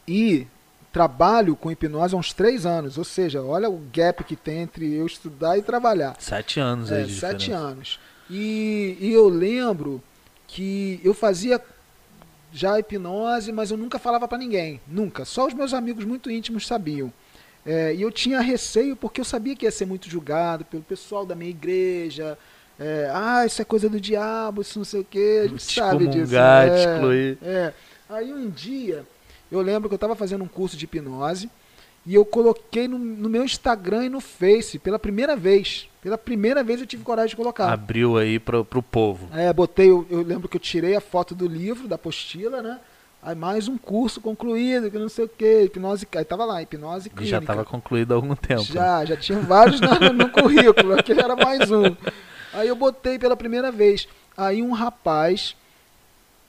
E 0.07 0.47
trabalho 0.93 1.55
com 1.55 1.71
hipnose 1.71 2.15
há 2.15 2.19
uns 2.19 2.33
três 2.33 2.65
anos. 2.65 2.99
Ou 2.99 3.05
seja, 3.05 3.43
olha 3.43 3.69
o 3.69 3.81
gap 3.93 4.25
que 4.25 4.37
tem 4.37 4.61
entre 4.61 4.95
eu 4.95 5.07
estudar 5.07 5.59
e 5.59 5.63
trabalhar. 5.63 6.17
Sete 6.19 6.61
anos 6.61 6.91
É, 6.91 7.07
sete 7.09 7.53
anos. 7.53 8.01
E, 8.31 8.97
e 9.01 9.13
eu 9.13 9.29
lembro 9.29 10.03
que 10.47 11.01
eu 11.05 11.15
fazia 11.15 11.63
já 12.53 12.79
hipnose, 12.79 13.53
mas 13.53 13.71
eu 13.71 13.77
nunca 13.77 13.99
falava 13.99 14.27
pra 14.27 14.39
ninguém. 14.39 14.81
Nunca. 14.87 15.25
Só 15.25 15.47
os 15.47 15.55
meus 15.55 15.75
amigos 15.75 16.05
muito 16.05 16.31
íntimos 16.31 16.67
sabiam. 16.67 17.13
É, 17.67 17.95
e 17.95 18.01
eu 18.01 18.11
tinha 18.11 18.41
receio 18.41 18.97
porque 18.97 19.21
eu 19.21 19.25
sabia 19.25 19.55
que 19.55 19.67
ia 19.67 19.71
ser 19.71 19.85
muito 19.85 20.09
julgado 20.09 20.65
pelo 20.65 20.83
pessoal 20.83 21.27
da 21.27 21.35
minha 21.35 21.51
igreja. 21.51 22.39
É, 22.79 23.11
ah, 23.13 23.45
isso 23.45 23.61
é 23.61 23.65
coisa 23.65 23.89
do 23.89 24.01
diabo, 24.01 24.63
isso 24.63 24.79
não 24.79 24.85
sei 24.85 25.01
o 25.01 25.05
que. 25.05 25.39
A 25.45 25.49
gente 25.49 25.67
Te 25.67 25.75
sabe 25.81 26.07
disso. 26.07 26.33
te 26.33 26.37
É, 26.37 26.95
excluir. 26.95 27.39
é. 27.43 27.73
Aí 28.09 28.33
um 28.33 28.49
dia, 28.49 29.05
eu 29.51 29.61
lembro 29.61 29.89
que 29.89 29.95
eu 29.95 29.97
estava 29.97 30.15
fazendo 30.15 30.45
um 30.45 30.49
curso 30.49 30.77
de 30.77 30.85
hipnose 30.85 31.51
e 32.07 32.15
eu 32.15 32.25
coloquei 32.25 32.87
no, 32.89 32.99
no 32.99 33.29
meu 33.29 33.45
Instagram 33.45 34.05
e 34.05 34.09
no 34.09 34.21
Face 34.21 34.79
pela 34.79 34.99
primeira 34.99 35.37
vez. 35.37 35.89
Pela 36.01 36.17
primeira 36.17 36.63
vez 36.63 36.81
eu 36.81 36.87
tive 36.87 37.03
coragem 37.03 37.31
de 37.31 37.37
colocar. 37.37 37.71
Abriu 37.73 38.17
aí 38.17 38.39
pro, 38.39 38.65
pro 38.65 38.83
povo. 38.83 39.29
É, 39.35 39.53
botei, 39.53 39.91
eu, 39.91 40.07
eu 40.09 40.23
lembro 40.23 40.49
que 40.49 40.57
eu 40.57 40.61
tirei 40.61 40.95
a 40.95 41.01
foto 41.01 41.35
do 41.35 41.47
livro, 41.47 41.89
da 41.89 41.97
apostila, 41.97 42.63
né? 42.63 42.79
Aí 43.21 43.35
mais 43.35 43.67
um 43.67 43.77
curso 43.77 44.21
concluído, 44.21 44.89
que 44.91 44.97
não 44.97 45.09
sei 45.09 45.25
o 45.25 45.29
que, 45.29 45.63
hipnose, 45.65 46.07
aí 46.15 46.25
tava 46.25 46.45
lá, 46.45 46.63
hipnose 46.63 47.09
E 47.09 47.11
clínica. 47.11 47.27
já 47.31 47.39
estava 47.41 47.65
concluído 47.65 48.13
há 48.13 48.15
algum 48.15 48.37
tempo. 48.37 48.63
Já, 48.63 49.05
já 49.05 49.17
tinha 49.17 49.41
vários 49.41 49.81
no, 49.83 50.13
no 50.13 50.31
currículo, 50.31 50.95
aquele 50.95 51.21
era 51.21 51.35
mais 51.35 51.69
um. 51.71 51.95
Aí 52.53 52.69
eu 52.69 52.77
botei 52.77 53.19
pela 53.19 53.37
primeira 53.37 53.71
vez. 53.71 54.09
Aí 54.37 54.63
um 54.63 54.73
rapaz, 54.73 55.57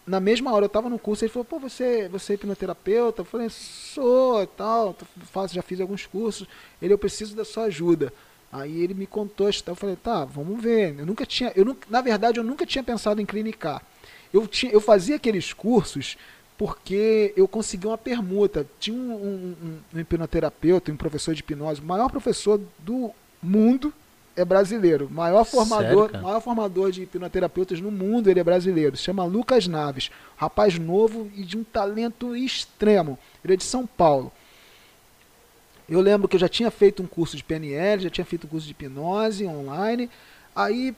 na 0.06 0.20
mesma 0.20 0.52
hora 0.54 0.66
eu 0.66 0.70
tava 0.70 0.90
no 0.90 0.98
curso, 1.00 1.24
ele 1.24 1.32
falou, 1.32 1.46
pô, 1.46 1.60
você, 1.60 2.08
você 2.10 2.34
é 2.34 2.36
hipnoterapeuta? 2.36 3.22
Eu 3.22 3.26
falei, 3.26 3.50
sou, 3.50 4.46
tal, 4.48 4.94
tô- 4.94 5.06
faço, 5.32 5.54
já 5.54 5.62
fiz 5.62 5.80
alguns 5.82 6.06
cursos. 6.06 6.48
Ele, 6.82 6.94
eu 6.94 6.98
preciso 6.98 7.36
da 7.36 7.46
sua 7.46 7.64
ajuda. 7.66 8.12
Aí 8.52 8.82
ele 8.82 8.96
me 8.96 9.06
contou 9.06 9.48
a 9.48 9.52
eu 9.68 9.76
falei, 9.76 9.96
tá, 9.96 10.26
vamos 10.26 10.62
ver. 10.62 10.98
Eu 10.98 11.06
nunca 11.06 11.26
tinha, 11.26 11.52
eu 11.56 11.64
nunca, 11.64 11.86
na 11.90 12.02
verdade, 12.02 12.40
eu 12.40 12.44
nunca 12.44 12.66
tinha 12.66 12.84
pensado 12.84 13.22
em 13.22 13.26
clinicar. 13.26 13.82
Eu, 14.34 14.48
tinha, 14.48 14.72
eu 14.72 14.82
fazia 14.82 15.16
aqueles 15.18 15.54
cursos 15.54 16.18
porque 16.58 17.34
eu 17.38 17.48
consegui 17.48 17.88
uma 17.88 17.98
permuta. 17.98 18.66
Tinha 18.80 18.96
um, 18.98 19.12
um, 19.14 19.56
um- 19.64 19.80
um 19.94 20.00
hipnoterapeuta, 20.00 20.92
um 20.92 20.98
professor 20.98 21.34
de 21.36 21.42
hipnose, 21.42 21.80
o 21.82 21.86
maior 21.86 22.10
professor 22.10 22.60
do 22.80 23.12
mundo 23.42 23.94
é 24.40 24.46
brasileiro. 24.46 25.10
Maior 25.12 25.44
formador, 25.44 26.10
cara? 26.10 26.24
maior 26.24 26.40
formador 26.40 26.92
de 26.92 27.04
hipnoterapeutas 27.04 27.82
no 27.82 27.92
mundo, 27.92 28.30
ele 28.30 28.40
é 28.40 28.44
brasileiro. 28.44 28.96
Se 28.96 29.04
chama 29.04 29.26
Lucas 29.26 29.68
Naves. 29.68 30.10
Rapaz 30.38 30.80
novo 30.80 31.30
e 31.36 31.44
de 31.44 31.58
um 31.58 31.64
talento 31.64 32.36
extremo. 32.36 33.20
Ele 33.44 33.54
é 33.54 33.58
de 33.58 33.64
São 33.64 33.86
Paulo. 33.86 34.32
Eu 35.90 36.00
lembro 36.00 36.28
que 36.28 36.36
eu 36.36 36.40
já 36.40 36.48
tinha 36.48 36.72
feito 36.72 37.04
um 37.04 37.08
curso 37.08 37.36
de 37.36 37.44
PNL, 37.44 38.04
já 38.04 38.10
tinha 38.10 38.26
feito 38.26 38.46
um 38.46 38.50
curso 38.50 38.66
de 38.66 38.72
hipnose 38.72 39.46
online. 39.46 40.10
Aí 40.56 40.96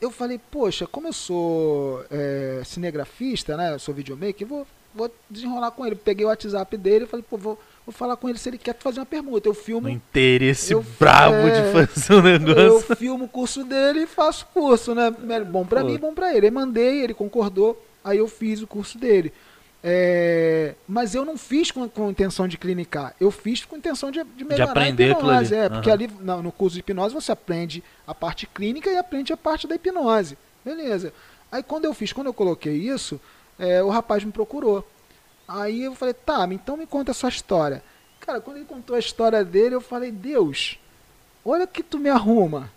eu 0.00 0.10
falei, 0.10 0.38
poxa, 0.50 0.86
como 0.86 1.08
eu 1.08 1.12
sou 1.12 2.04
é, 2.10 2.62
cinegrafista, 2.64 3.56
né? 3.56 3.74
Eu 3.74 3.78
sou 3.78 3.94
videomaker, 3.94 4.46
vou, 4.46 4.66
vou 4.94 5.12
desenrolar 5.28 5.72
com 5.72 5.84
ele. 5.84 5.96
Peguei 5.96 6.24
o 6.24 6.28
WhatsApp 6.28 6.76
dele 6.76 7.04
e 7.04 7.08
falei, 7.08 7.24
pô, 7.28 7.36
vou, 7.36 7.58
vou 7.88 7.92
falar 7.92 8.16
com 8.16 8.28
ele 8.28 8.36
se 8.38 8.48
ele 8.50 8.58
quer 8.58 8.76
fazer 8.78 9.00
uma 9.00 9.06
permuta. 9.06 9.48
Eu 9.48 9.54
filmo, 9.54 9.88
No 9.88 9.94
interesse 9.94 10.72
Eu- 10.74 10.84
brabo 11.00 11.34
é, 11.36 11.62
de 11.62 11.86
fazer 11.88 12.12
o 12.12 12.28
eu 12.28 12.38
negócio. 12.38 12.96
filmo 12.96 13.24
o 13.24 13.28
curso 13.28 13.64
dele 13.64 14.00
e 14.02 14.06
faço 14.06 14.44
o 14.50 14.60
curso, 14.60 14.94
né? 14.94 15.10
Bom 15.50 15.64
pra 15.64 15.80
Pô. 15.80 15.86
mim, 15.86 15.96
bom 15.98 16.12
pra 16.12 16.34
ele. 16.36 16.46
Aí 16.46 16.50
mandei, 16.52 17.02
ele 17.02 17.14
concordou, 17.14 17.82
aí 18.04 18.18
eu 18.18 18.28
fiz 18.28 18.60
o 18.60 18.66
curso 18.66 18.98
dele. 18.98 19.32
É, 19.82 20.74
mas 20.88 21.14
eu 21.14 21.24
não 21.24 21.38
fiz 21.38 21.70
com, 21.70 21.88
com 21.88 22.10
intenção 22.10 22.46
de 22.48 22.58
clinicar, 22.58 23.14
eu 23.20 23.30
fiz 23.30 23.64
com 23.64 23.76
intenção 23.76 24.10
de, 24.10 24.22
de 24.36 24.44
melhorar 24.44 24.72
aprender 24.72 25.04
a 25.04 25.12
hipnose. 25.12 25.54
ali. 25.54 25.64
É, 25.64 25.68
porque 25.68 25.88
Aham. 25.88 25.94
ali 25.98 26.10
na- 26.20 26.36
no 26.38 26.52
curso 26.52 26.74
de 26.74 26.80
hipnose 26.80 27.14
você 27.14 27.30
aprende 27.32 27.82
a 28.06 28.12
parte 28.14 28.46
clínica 28.46 28.90
e 28.90 28.96
aprende 28.98 29.32
a 29.32 29.36
parte 29.36 29.66
da 29.68 29.76
hipnose. 29.76 30.36
Beleza. 30.64 31.12
Aí 31.50 31.62
quando 31.62 31.84
eu 31.86 31.94
fiz, 31.94 32.12
quando 32.12 32.26
eu 32.26 32.34
coloquei 32.34 32.74
isso, 32.74 33.20
é, 33.58 33.82
o 33.82 33.88
rapaz 33.88 34.22
me 34.24 34.32
procurou. 34.32 34.86
Aí 35.48 35.82
eu 35.84 35.94
falei, 35.94 36.12
tá, 36.14 36.46
então 36.52 36.76
me 36.76 36.86
conta 36.86 37.10
a 37.12 37.14
sua 37.14 37.30
história. 37.30 37.82
Cara, 38.20 38.40
quando 38.40 38.58
ele 38.58 38.66
contou 38.66 38.94
a 38.94 38.98
história 38.98 39.42
dele, 39.42 39.74
eu 39.74 39.80
falei, 39.80 40.12
Deus, 40.12 40.78
olha 41.44 41.66
que 41.66 41.82
tu 41.82 41.98
me 41.98 42.10
arruma. 42.10 42.70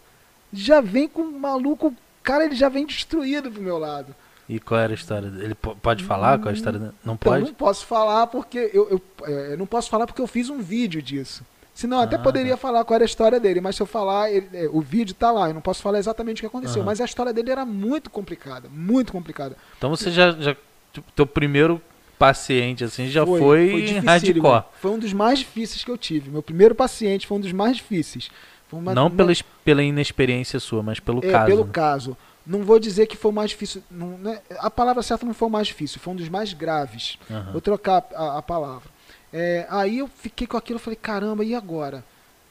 Já 0.54 0.80
vem 0.80 1.08
com 1.08 1.22
um 1.24 1.38
maluco, 1.40 1.94
cara, 2.24 2.46
ele 2.46 2.56
já 2.56 2.70
vem 2.70 2.86
destruído 2.86 3.52
pro 3.52 3.62
meu 3.62 3.78
lado. 3.78 4.16
E 4.48 4.60
qual 4.60 4.80
era 4.80 4.92
a 4.94 4.96
história 4.96 5.30
dele? 5.30 5.46
Ele 5.46 5.56
po- 5.56 5.76
pode 5.76 6.04
falar 6.04 6.38
qual 6.40 6.48
é 6.48 6.52
a 6.52 6.54
história 6.56 6.80
dele? 6.80 6.92
Não 7.04 7.14
Então, 7.14 7.32
pode? 7.32 7.46
não 7.46 7.54
posso 7.54 7.86
falar 7.86 8.28
porque 8.28 8.70
eu, 8.74 8.90
eu, 8.90 9.02
é, 9.26 9.56
não 9.58 9.66
posso 9.66 9.90
falar 9.90 10.06
porque 10.08 10.22
eu 10.22 10.28
fiz 10.28 10.50
um 10.50 10.60
vídeo 10.62 11.02
disso. 11.02 11.46
Senão 11.74 11.98
eu 11.98 12.04
até 12.04 12.18
Ah, 12.18 12.20
poderia 12.20 12.58
falar 12.58 12.84
qual 12.84 12.96
era 12.96 13.04
a 13.04 13.06
história 13.06 13.40
dele, 13.40 13.62
mas 13.62 13.76
se 13.78 13.82
eu 13.82 13.86
falar, 13.86 14.30
ele- 14.30 14.50
é, 14.54 14.68
o 14.72 14.82
vídeo 14.82 15.16
tá 15.16 15.32
lá, 15.32 15.48
eu 15.50 15.54
não 15.54 15.62
posso 15.62 15.82
falar 15.82 16.00
exatamente 16.00 16.40
o 16.40 16.42
que 16.42 16.48
aconteceu. 16.48 16.84
Mas 16.84 17.00
a 17.00 17.06
história 17.06 17.32
dele 17.34 17.50
era 17.52 17.66
muito 17.66 18.10
complicada, 18.10 18.68
muito 18.70 19.12
complicada. 19.14 19.56
Então 19.78 19.90
você 19.90 20.12
já, 20.12 20.32
já 20.32 20.56
tipo, 20.92 21.10
teu 21.14 21.26
primeiro 21.26 21.82
paciente 22.22 22.84
assim 22.84 23.10
já 23.10 23.26
foi, 23.26 23.82
dificílimo. 23.82 24.48
hardcore. 24.48 24.64
Foi 24.80 24.92
um 24.92 25.00
dos 25.00 25.12
mais 25.12 25.40
difíceis 25.40 25.84
que 25.84 25.90
eu 25.92 25.98
tive. 25.98 26.30
Meu 26.30 26.44
primeiro 26.44 26.76
paciente 26.76 27.26
foi 27.28 27.38
um 27.38 27.42
dos 27.42 27.52
mais 27.52 27.78
difíceis. 27.78 28.30
Foi 28.68 28.80
uma- 28.80 28.94
não 28.96 29.08
uma- 29.08 29.16
pela, 29.16 29.34
pela 29.66 29.84
inexperiência 29.84 30.60
sua, 30.60 30.82
mas 30.84 31.00
pelo 31.00 31.20
é, 31.26 31.32
caso. 31.32 31.46
pelo 31.48 31.66
né? 31.66 31.70
caso. 31.74 32.18
Não 32.46 32.64
vou 32.64 32.80
dizer 32.80 33.06
que 33.08 33.18
foi 33.18 33.32
o 33.32 33.34
mais 33.34 33.50
difícil. 33.52 33.84
não- 33.92 34.18
né, 34.18 34.40
a 34.60 34.70
palavra 34.72 35.04
certa 35.04 35.26
não 35.26 35.34
foi 35.34 35.48
o 35.48 35.52
mais 35.52 35.68
difícil, 35.68 36.00
foi 36.00 36.14
um 36.14 36.16
dos 36.16 36.30
mais 36.30 36.54
graves. 36.54 37.18
Aham. 37.30 37.52
Vou 37.52 37.62
trocar 37.62 38.06
a, 38.16 38.38
a 38.38 38.42
palavra. 38.42 38.90
É, 39.34 39.66
aí 39.70 40.00
eu 40.00 40.08
fiquei 40.08 40.46
com 40.48 40.58
aquilo, 40.58 40.80
falei, 40.80 40.98
caramba, 41.02 41.44
e 41.44 41.54
agora? 41.56 42.04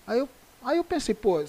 Aí 0.07 0.19
eu, 0.19 0.29
aí 0.65 0.77
eu 0.79 0.85
pensei, 0.85 1.15
pô, 1.15 1.45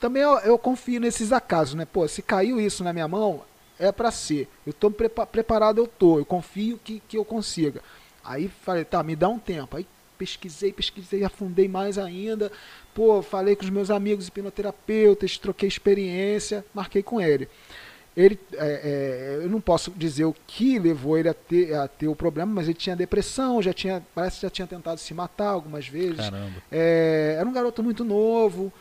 também 0.00 0.22
eu, 0.22 0.38
eu 0.38 0.58
confio 0.58 1.00
nesses 1.00 1.32
acasos, 1.32 1.74
né? 1.74 1.84
Pô, 1.84 2.06
se 2.08 2.22
caiu 2.22 2.60
isso 2.60 2.82
na 2.84 2.92
minha 2.92 3.06
mão, 3.08 3.42
é 3.78 3.90
pra 3.92 4.10
ser. 4.10 4.48
Eu 4.66 4.90
prepa- 4.90 5.26
preparado, 5.26 5.78
eu 5.78 5.86
tô. 5.86 6.18
Eu 6.18 6.24
confio 6.24 6.78
que, 6.82 7.00
que 7.08 7.16
eu 7.18 7.24
consiga. 7.24 7.80
Aí 8.24 8.48
falei, 8.62 8.84
tá, 8.84 9.02
me 9.02 9.14
dá 9.14 9.28
um 9.28 9.38
tempo. 9.38 9.76
Aí 9.76 9.86
pesquisei, 10.16 10.72
pesquisei, 10.72 11.24
afundei 11.24 11.68
mais 11.68 11.98
ainda. 11.98 12.50
Pô, 12.94 13.20
falei 13.22 13.56
com 13.56 13.64
os 13.64 13.70
meus 13.70 13.90
amigos 13.90 14.28
hipnoterapeutas, 14.28 15.36
troquei 15.36 15.68
experiência, 15.68 16.64
marquei 16.72 17.02
com 17.02 17.20
ele. 17.20 17.48
Ele, 18.16 18.38
é, 18.52 19.38
é, 19.40 19.44
eu 19.44 19.50
não 19.50 19.60
posso 19.60 19.90
dizer 19.90 20.24
o 20.24 20.34
que 20.46 20.78
levou 20.78 21.18
ele 21.18 21.28
a 21.28 21.34
ter, 21.34 21.74
a 21.74 21.88
ter 21.88 22.06
o 22.06 22.14
problema, 22.14 22.52
mas 22.52 22.66
ele 22.66 22.74
tinha 22.74 22.94
depressão, 22.94 23.60
já 23.60 23.72
tinha, 23.72 24.06
parece 24.14 24.36
que 24.36 24.42
já 24.42 24.50
tinha 24.50 24.68
tentado 24.68 25.00
se 25.00 25.12
matar 25.12 25.48
algumas 25.48 25.88
vezes. 25.88 26.18
Caramba. 26.18 26.52
É, 26.70 27.34
era 27.40 27.48
um 27.48 27.52
garoto 27.52 27.82
muito 27.82 28.04
novo 28.04 28.72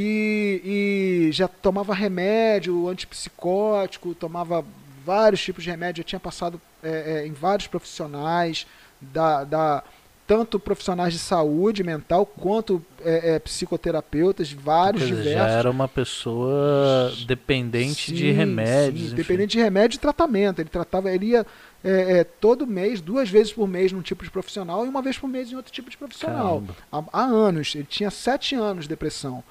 e, 0.00 1.28
e 1.28 1.32
já 1.32 1.48
tomava 1.48 1.92
remédio 1.94 2.88
antipsicótico, 2.88 4.14
tomava 4.14 4.64
vários 5.04 5.42
tipos 5.42 5.64
de 5.64 5.70
remédio, 5.70 6.02
já 6.02 6.04
tinha 6.08 6.20
passado 6.20 6.60
é, 6.82 7.22
é, 7.22 7.26
em 7.26 7.32
vários 7.32 7.66
profissionais, 7.66 8.66
da, 9.00 9.42
da- 9.44 9.82
tanto 10.26 10.60
profissionais 10.60 11.14
de 11.14 11.18
saúde 11.18 11.82
mental 11.82 12.26
quanto 12.26 12.84
é, 13.02 13.36
é, 13.36 13.38
psicoterapeutas, 13.38 14.52
vários 14.52 15.02
dizer, 15.06 15.16
diversos. 15.22 15.38
já 15.52 15.58
era 15.58 15.70
uma 15.70 15.88
pessoa 15.88 17.10
dependente 17.26 18.12
de 18.12 18.24
Sim, 18.30 18.32
remédios. 18.32 19.08
sim, 19.10 19.16
dependente 19.16 19.56
de 19.56 19.62
remédio 19.62 19.96
e 19.96 19.98
tratamento. 19.98 20.60
Ele 20.60 20.68
tratava, 20.68 21.10
ele 21.10 21.28
ia 21.28 21.46
é, 21.82 22.18
é, 22.18 22.24
todo 22.24 22.66
mês, 22.66 23.00
duas 23.00 23.30
vezes 23.30 23.52
por 23.54 23.66
mês 23.66 23.90
num 23.90 24.02
tipo 24.02 24.22
de 24.22 24.30
profissional 24.30 24.84
e 24.84 24.88
uma 24.90 25.00
vez 25.00 25.16
por 25.16 25.28
mês 25.28 25.50
em 25.50 25.56
outro 25.56 25.72
tipo 25.72 25.88
de 25.90 25.96
profissional. 25.96 26.62
Há, 26.92 27.02
há 27.10 27.22
anos, 27.24 27.74
ele 27.74 27.86
tinha 27.88 28.10
sete 28.10 28.54
anos 28.54 28.84
de 28.84 28.90
depressão. 28.90 29.42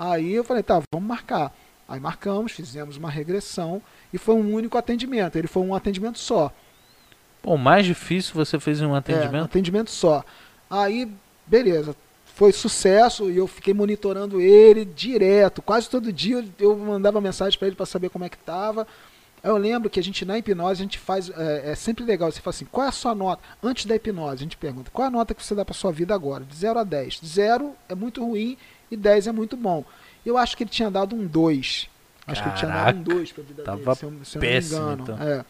Aí 0.00 0.32
eu 0.32 0.42
falei, 0.42 0.62
tá, 0.62 0.82
vamos 0.90 1.06
marcar. 1.06 1.54
Aí 1.86 2.00
marcamos, 2.00 2.52
fizemos 2.52 2.96
uma 2.96 3.10
regressão 3.10 3.82
e 4.10 4.16
foi 4.16 4.34
um 4.34 4.54
único 4.54 4.78
atendimento. 4.78 5.36
Ele 5.36 5.46
foi 5.46 5.62
um 5.62 5.74
atendimento 5.74 6.18
só. 6.18 6.50
Pô, 7.42 7.54
o 7.54 7.58
mais 7.58 7.84
difícil 7.84 8.32
você 8.34 8.58
fez 8.58 8.80
um 8.80 8.86
É, 8.86 8.88
um 8.88 8.94
atendimento? 8.94 9.44
atendimento 9.44 9.90
só. 9.90 10.24
Aí, 10.70 11.06
beleza. 11.46 11.94
Foi 12.34 12.50
sucesso 12.50 13.30
e 13.30 13.36
eu 13.36 13.46
fiquei 13.46 13.74
monitorando 13.74 14.40
ele 14.40 14.86
direto. 14.86 15.60
Quase 15.60 15.90
todo 15.90 16.10
dia 16.10 16.42
eu 16.58 16.74
mandava 16.78 17.20
mensagem 17.20 17.58
para 17.58 17.68
ele 17.68 17.76
para 17.76 17.84
saber 17.84 18.08
como 18.08 18.24
é 18.24 18.30
que 18.30 18.38
tava. 18.38 18.86
Eu 19.42 19.58
lembro 19.58 19.90
que 19.90 20.00
a 20.00 20.02
gente 20.02 20.24
na 20.24 20.38
hipnose 20.38 20.80
a 20.80 20.84
gente 20.84 20.98
faz 20.98 21.28
é, 21.28 21.72
é 21.72 21.74
sempre 21.74 22.04
legal. 22.04 22.32
Você 22.32 22.40
fala 22.40 22.54
assim, 22.54 22.66
qual 22.72 22.86
é 22.86 22.88
a 22.88 22.92
sua 22.92 23.14
nota 23.14 23.42
antes 23.62 23.84
da 23.84 23.96
hipnose? 23.96 24.34
A 24.36 24.44
gente 24.44 24.56
pergunta, 24.56 24.90
qual 24.90 25.04
é 25.04 25.08
a 25.08 25.10
nota 25.10 25.34
que 25.34 25.44
você 25.44 25.54
dá 25.54 25.62
para 25.62 25.74
sua 25.74 25.92
vida 25.92 26.14
agora? 26.14 26.42
De 26.44 26.56
0 26.56 26.78
a 26.78 26.84
10. 26.84 27.20
0 27.22 27.74
é 27.86 27.94
muito 27.94 28.24
ruim 28.24 28.56
e 28.90 28.96
10 28.96 29.28
é 29.28 29.32
muito 29.32 29.56
bom. 29.56 29.84
Eu 30.24 30.36
acho 30.36 30.56
que 30.56 30.64
ele 30.64 30.70
tinha 30.70 30.90
dado 30.90 31.16
um 31.16 31.26
2. 31.26 31.88
Acho 32.26 32.42
que 32.42 32.48
ele 32.48 32.56
tinha 32.56 32.70
dado 32.70 32.98
um 32.98 33.04
Caraca, 33.04 33.14
2 33.14 33.32
para 33.32 33.44
vida 33.44 33.62
tava 33.62 33.76
dele, 33.78 33.96
se 33.96 34.04
eu, 34.04 34.12
se 34.24 34.36
eu 34.36 34.40
péssimo, 34.40 34.80
não 34.80 34.86
me 34.88 34.92
engano. 34.94 35.14
então. 35.14 35.28
É. 35.28 35.44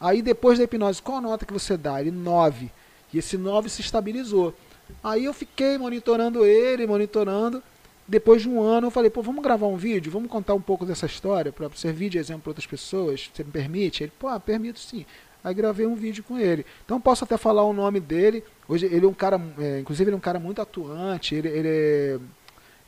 Aí 0.00 0.22
depois 0.22 0.58
da 0.58 0.64
hipnose, 0.64 1.00
qual 1.00 1.18
a 1.18 1.20
nota 1.20 1.46
que 1.46 1.52
você 1.52 1.76
dá? 1.76 2.00
Ele 2.00 2.10
9. 2.10 2.70
E 3.12 3.18
esse 3.18 3.36
9 3.38 3.68
se 3.68 3.80
estabilizou. 3.80 4.54
Aí 5.02 5.24
eu 5.24 5.32
fiquei 5.32 5.78
monitorando 5.78 6.44
ele, 6.44 6.86
monitorando. 6.86 7.62
Depois 8.06 8.42
de 8.42 8.48
um 8.48 8.60
ano, 8.60 8.88
eu 8.88 8.90
falei, 8.90 9.08
pô, 9.08 9.22
vamos 9.22 9.42
gravar 9.42 9.66
um 9.66 9.76
vídeo? 9.76 10.12
Vamos 10.12 10.30
contar 10.30 10.52
um 10.52 10.60
pouco 10.60 10.84
dessa 10.84 11.06
história 11.06 11.50
para 11.50 11.70
servir 11.74 12.10
de 12.10 12.18
exemplo 12.18 12.42
para 12.42 12.50
outras 12.50 12.66
pessoas? 12.66 13.30
Você 13.32 13.42
me 13.42 13.50
permite? 13.50 14.02
Ele, 14.02 14.12
pô, 14.18 14.28
ah, 14.28 14.38
permito 14.38 14.78
sim. 14.78 15.06
Aí 15.42 15.54
gravei 15.54 15.86
um 15.86 15.94
vídeo 15.94 16.24
com 16.24 16.38
ele. 16.38 16.66
Então 16.84 17.00
posso 17.00 17.24
até 17.24 17.36
falar 17.36 17.62
o 17.64 17.72
nome 17.72 18.00
dele. 18.00 18.44
Hoje 18.68 18.86
ele 18.86 19.06
é 19.06 19.08
um 19.08 19.14
cara, 19.14 19.40
é, 19.58 19.80
inclusive 19.80 20.08
ele 20.08 20.14
é 20.14 20.18
um 20.18 20.20
cara 20.20 20.38
muito 20.38 20.60
atuante. 20.60 21.34
Ele, 21.34 21.48
ele 21.48 21.68
é, 21.68 22.18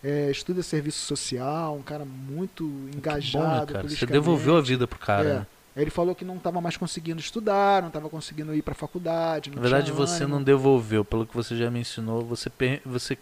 é, 0.07 0.31
estuda 0.31 0.63
serviço 0.63 1.01
social, 1.05 1.75
um 1.75 1.83
cara 1.83 2.05
muito 2.05 2.63
engajado. 2.97 3.67
Bom, 3.67 3.73
né, 3.79 3.83
cara? 3.83 3.89
Você 3.89 4.07
devolveu 4.07 4.57
a 4.57 4.61
vida 4.61 4.87
pro 4.87 4.99
cara. 4.99 5.29
É. 5.29 5.35
Né? 5.35 5.47
Ele 5.77 5.91
falou 5.91 6.15
que 6.15 6.25
não 6.25 6.37
estava 6.37 6.61
mais 6.61 6.77
conseguindo 6.77 7.19
estudar, 7.21 7.83
não 7.83 7.89
estava 7.89 8.09
conseguindo 8.09 8.55
ir 8.55 8.63
para 8.63 8.73
a 8.73 8.77
faculdade. 8.77 9.51
Na 9.51 9.61
verdade, 9.61 9.91
você 9.91 10.23
ânimo. 10.23 10.37
não 10.37 10.43
devolveu, 10.45 11.05
pelo 11.05 11.27
que 11.27 11.35
você 11.35 11.57
já 11.57 11.71
me 11.71 11.81
ensinou, 11.81 12.23
você, 12.25 12.49
você 12.87 13.19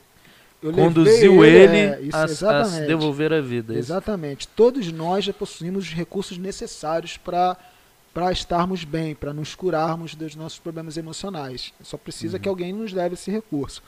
Eu 0.63 0.73
conduziu 0.73 1.41
levei 1.41 1.63
ele, 1.63 1.77
é, 1.79 2.01
isso, 2.03 2.47
a, 2.47 2.61
a 2.61 2.65
se 2.67 2.87
devolver 2.87 3.33
a 3.33 3.41
vida. 3.41 3.73
é 3.73 3.79
isso? 3.79 3.91
Exatamente. 3.91 4.47
Todos 4.47 4.93
nós 4.93 5.25
já 5.25 5.33
possuímos 5.33 5.85
os 5.85 5.93
recursos 5.93 6.37
necessários 6.39 7.17
para 7.17 7.57
para 8.13 8.31
estarmos 8.31 8.85
bem, 8.85 9.13
para 9.13 9.33
nos 9.33 9.57
curarmos 9.57 10.15
dos 10.15 10.37
nossos 10.37 10.61
problemas 10.61 10.97
emocionais. 10.97 11.73
Só 11.83 11.97
precisa 11.97 12.37
Uhum. 12.37 12.43
que 12.43 12.49
alguém 12.49 12.73
nos 12.73 12.93
leve 12.93 13.15
esse 13.15 13.29
recurso. 13.29 13.83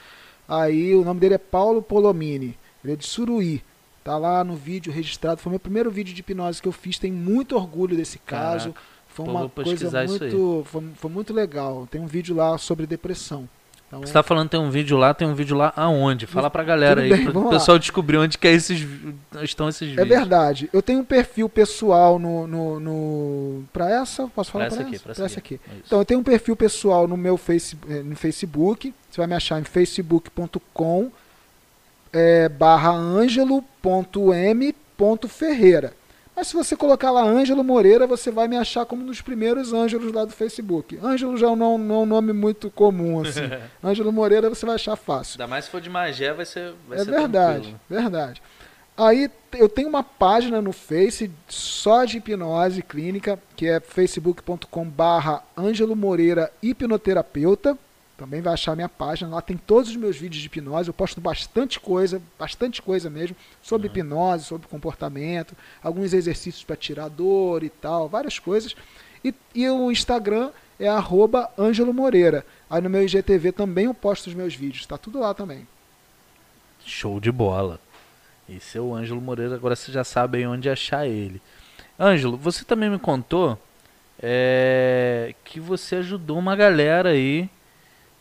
Aí 0.48 0.96
o 0.96 1.04
nome 1.04 1.20
dele 1.20 1.34
é 1.34 1.38
Paulo 1.38 1.80
Polomini. 1.80 2.58
Ele 2.86 2.92
é 2.94 2.96
de 2.96 3.06
Suruí. 3.06 3.62
Tá 4.04 4.16
lá 4.16 4.44
no 4.44 4.54
vídeo 4.54 4.92
registrado. 4.92 5.40
Foi 5.40 5.50
o 5.50 5.52
meu 5.52 5.58
primeiro 5.60 5.90
vídeo 5.90 6.14
de 6.14 6.20
hipnose 6.20 6.62
que 6.62 6.68
eu 6.68 6.72
fiz. 6.72 6.98
Tem 6.98 7.10
muito 7.10 7.56
orgulho 7.56 7.96
desse 7.96 8.18
caso. 8.20 8.70
Caraca. 8.72 8.80
Foi 9.08 9.26
uma 9.26 9.48
coisa 9.48 10.04
muito, 10.06 10.62
foi, 10.66 10.82
foi 10.94 11.10
muito 11.10 11.32
legal. 11.34 11.88
Tem 11.90 12.00
um 12.00 12.06
vídeo 12.06 12.36
lá 12.36 12.56
sobre 12.58 12.86
depressão. 12.86 13.48
Então, 13.88 14.00
Você 14.00 14.12
tá 14.12 14.22
falando 14.22 14.48
tem 14.48 14.58
um 14.58 14.68
vídeo 14.68 14.96
lá, 14.96 15.14
tem 15.14 15.26
um 15.28 15.34
vídeo 15.34 15.56
lá 15.56 15.72
aonde? 15.76 16.26
Fala 16.26 16.50
pra 16.50 16.64
galera 16.64 17.02
aí, 17.02 17.08
bem, 17.08 17.22
para 17.22 17.30
o 17.30 17.32
vamos 17.34 17.52
lá. 17.52 17.58
pessoal 17.58 17.78
descobrir 17.78 18.16
onde 18.18 18.36
que 18.36 18.46
é 18.48 18.52
esses, 18.52 18.84
estão 19.42 19.68
esses 19.68 19.82
É 19.96 20.02
vídeos. 20.02 20.08
verdade. 20.08 20.68
Eu 20.72 20.82
tenho 20.82 21.00
um 21.00 21.04
perfil 21.04 21.48
pessoal 21.48 22.18
no. 22.18 22.46
no, 22.48 22.80
no 22.80 23.64
para 23.72 23.88
essa? 23.90 24.26
Posso 24.28 24.50
falar 24.50 24.66
Pra 24.66 24.76
para 24.76 24.80
essa 24.82 24.88
aqui, 24.88 24.98
pra 24.98 25.14
Pra 25.14 25.24
essa 25.24 25.24
essa 25.32 25.38
aqui. 25.38 25.54
É 25.54 25.72
isso. 25.74 25.82
Então, 25.86 25.98
eu 26.00 26.04
tenho 26.04 26.20
um 26.20 26.24
perfil 26.24 26.56
pessoal 26.56 27.06
no 27.08 27.16
meu 27.16 27.36
face, 27.36 27.76
eh, 27.88 28.02
no 28.02 28.16
Facebook. 28.16 28.92
Você 29.10 29.18
vai 29.20 29.26
me 29.28 29.34
achar 29.34 29.60
em 29.60 29.64
facebook.com 29.64 31.10
é, 32.12 32.48
barra 32.48 32.90
angelo.m.ferreira. 34.90 35.92
Mas 36.34 36.48
se 36.48 36.54
você 36.54 36.76
colocar 36.76 37.10
lá 37.10 37.22
Ângelo 37.22 37.64
Moreira, 37.64 38.06
você 38.06 38.30
vai 38.30 38.46
me 38.46 38.58
achar 38.58 38.84
como 38.84 39.02
um 39.02 39.06
dos 39.06 39.22
primeiros 39.22 39.72
Ângelos 39.72 40.12
lá 40.12 40.22
do 40.26 40.32
Facebook. 40.32 40.98
Ângelo 41.02 41.34
já 41.38 41.46
não, 41.56 41.78
não 41.78 41.94
é 41.94 41.98
um 42.00 42.06
nome 42.06 42.34
muito 42.34 42.70
comum, 42.70 43.22
assim. 43.22 43.40
Ângelo 43.82 44.12
Moreira 44.12 44.50
você 44.50 44.66
vai 44.66 44.74
achar 44.74 44.96
fácil. 44.96 45.40
Ainda 45.40 45.46
mais 45.46 45.64
se 45.64 45.70
for 45.70 45.80
de 45.80 45.88
Magé, 45.88 46.34
vai 46.34 46.44
ser 46.44 46.74
vai 46.86 46.98
É 46.98 47.04
ser 47.04 47.10
verdade, 47.10 47.60
tranquilo. 47.62 47.80
verdade. 47.88 48.42
Aí 48.98 49.30
eu 49.54 49.68
tenho 49.68 49.88
uma 49.88 50.02
página 50.02 50.60
no 50.60 50.72
Face 50.72 51.30
só 51.48 52.04
de 52.04 52.18
hipnose 52.18 52.82
clínica, 52.82 53.38
que 53.54 53.66
é 53.66 53.80
facebook.com 53.80 54.84
barra 54.84 55.42
Ângelo 55.56 55.96
Moreira 55.96 56.50
Hipnoterapeuta. 56.62 57.78
Também 58.16 58.40
vai 58.40 58.54
achar 58.54 58.74
minha 58.74 58.88
página. 58.88 59.30
Lá 59.30 59.42
tem 59.42 59.56
todos 59.56 59.90
os 59.90 59.96
meus 59.96 60.16
vídeos 60.16 60.40
de 60.40 60.46
hipnose. 60.46 60.88
Eu 60.88 60.94
posto 60.94 61.20
bastante 61.20 61.78
coisa, 61.78 62.20
bastante 62.38 62.80
coisa 62.80 63.10
mesmo, 63.10 63.36
sobre 63.62 63.88
Uhum. 63.88 63.92
hipnose, 63.92 64.44
sobre 64.44 64.66
comportamento, 64.68 65.54
alguns 65.82 66.12
exercícios 66.14 66.64
para 66.64 66.76
tirar 66.76 67.08
dor 67.08 67.62
e 67.62 67.68
tal, 67.68 68.08
várias 68.08 68.38
coisas. 68.38 68.74
E, 69.22 69.34
e 69.54 69.68
o 69.68 69.90
Instagram 69.92 70.50
é 70.80 70.88
arroba 70.88 71.50
Ângelo 71.58 71.92
Moreira. 71.92 72.44
Aí 72.70 72.80
no 72.80 72.88
meu 72.88 73.02
IGTV 73.02 73.52
também 73.52 73.84
eu 73.84 73.94
posto 73.94 74.28
os 74.28 74.34
meus 74.34 74.54
vídeos. 74.54 74.86
Tá 74.86 74.96
tudo 74.96 75.20
lá 75.20 75.34
também. 75.34 75.66
Show 76.84 77.20
de 77.20 77.30
bola. 77.30 77.78
Esse 78.48 78.78
é 78.78 78.80
o 78.80 78.94
Ângelo 78.94 79.20
Moreira, 79.20 79.56
agora 79.56 79.74
você 79.74 79.90
já 79.90 80.04
sabe 80.04 80.38
aí 80.38 80.46
onde 80.46 80.70
achar 80.70 81.06
ele. 81.06 81.42
Ângelo, 81.98 82.36
você 82.36 82.64
também 82.64 82.88
me 82.88 82.98
contou 82.98 83.58
é, 84.22 85.34
que 85.44 85.58
você 85.58 85.96
ajudou 85.96 86.38
uma 86.38 86.54
galera 86.54 87.10
aí 87.10 87.50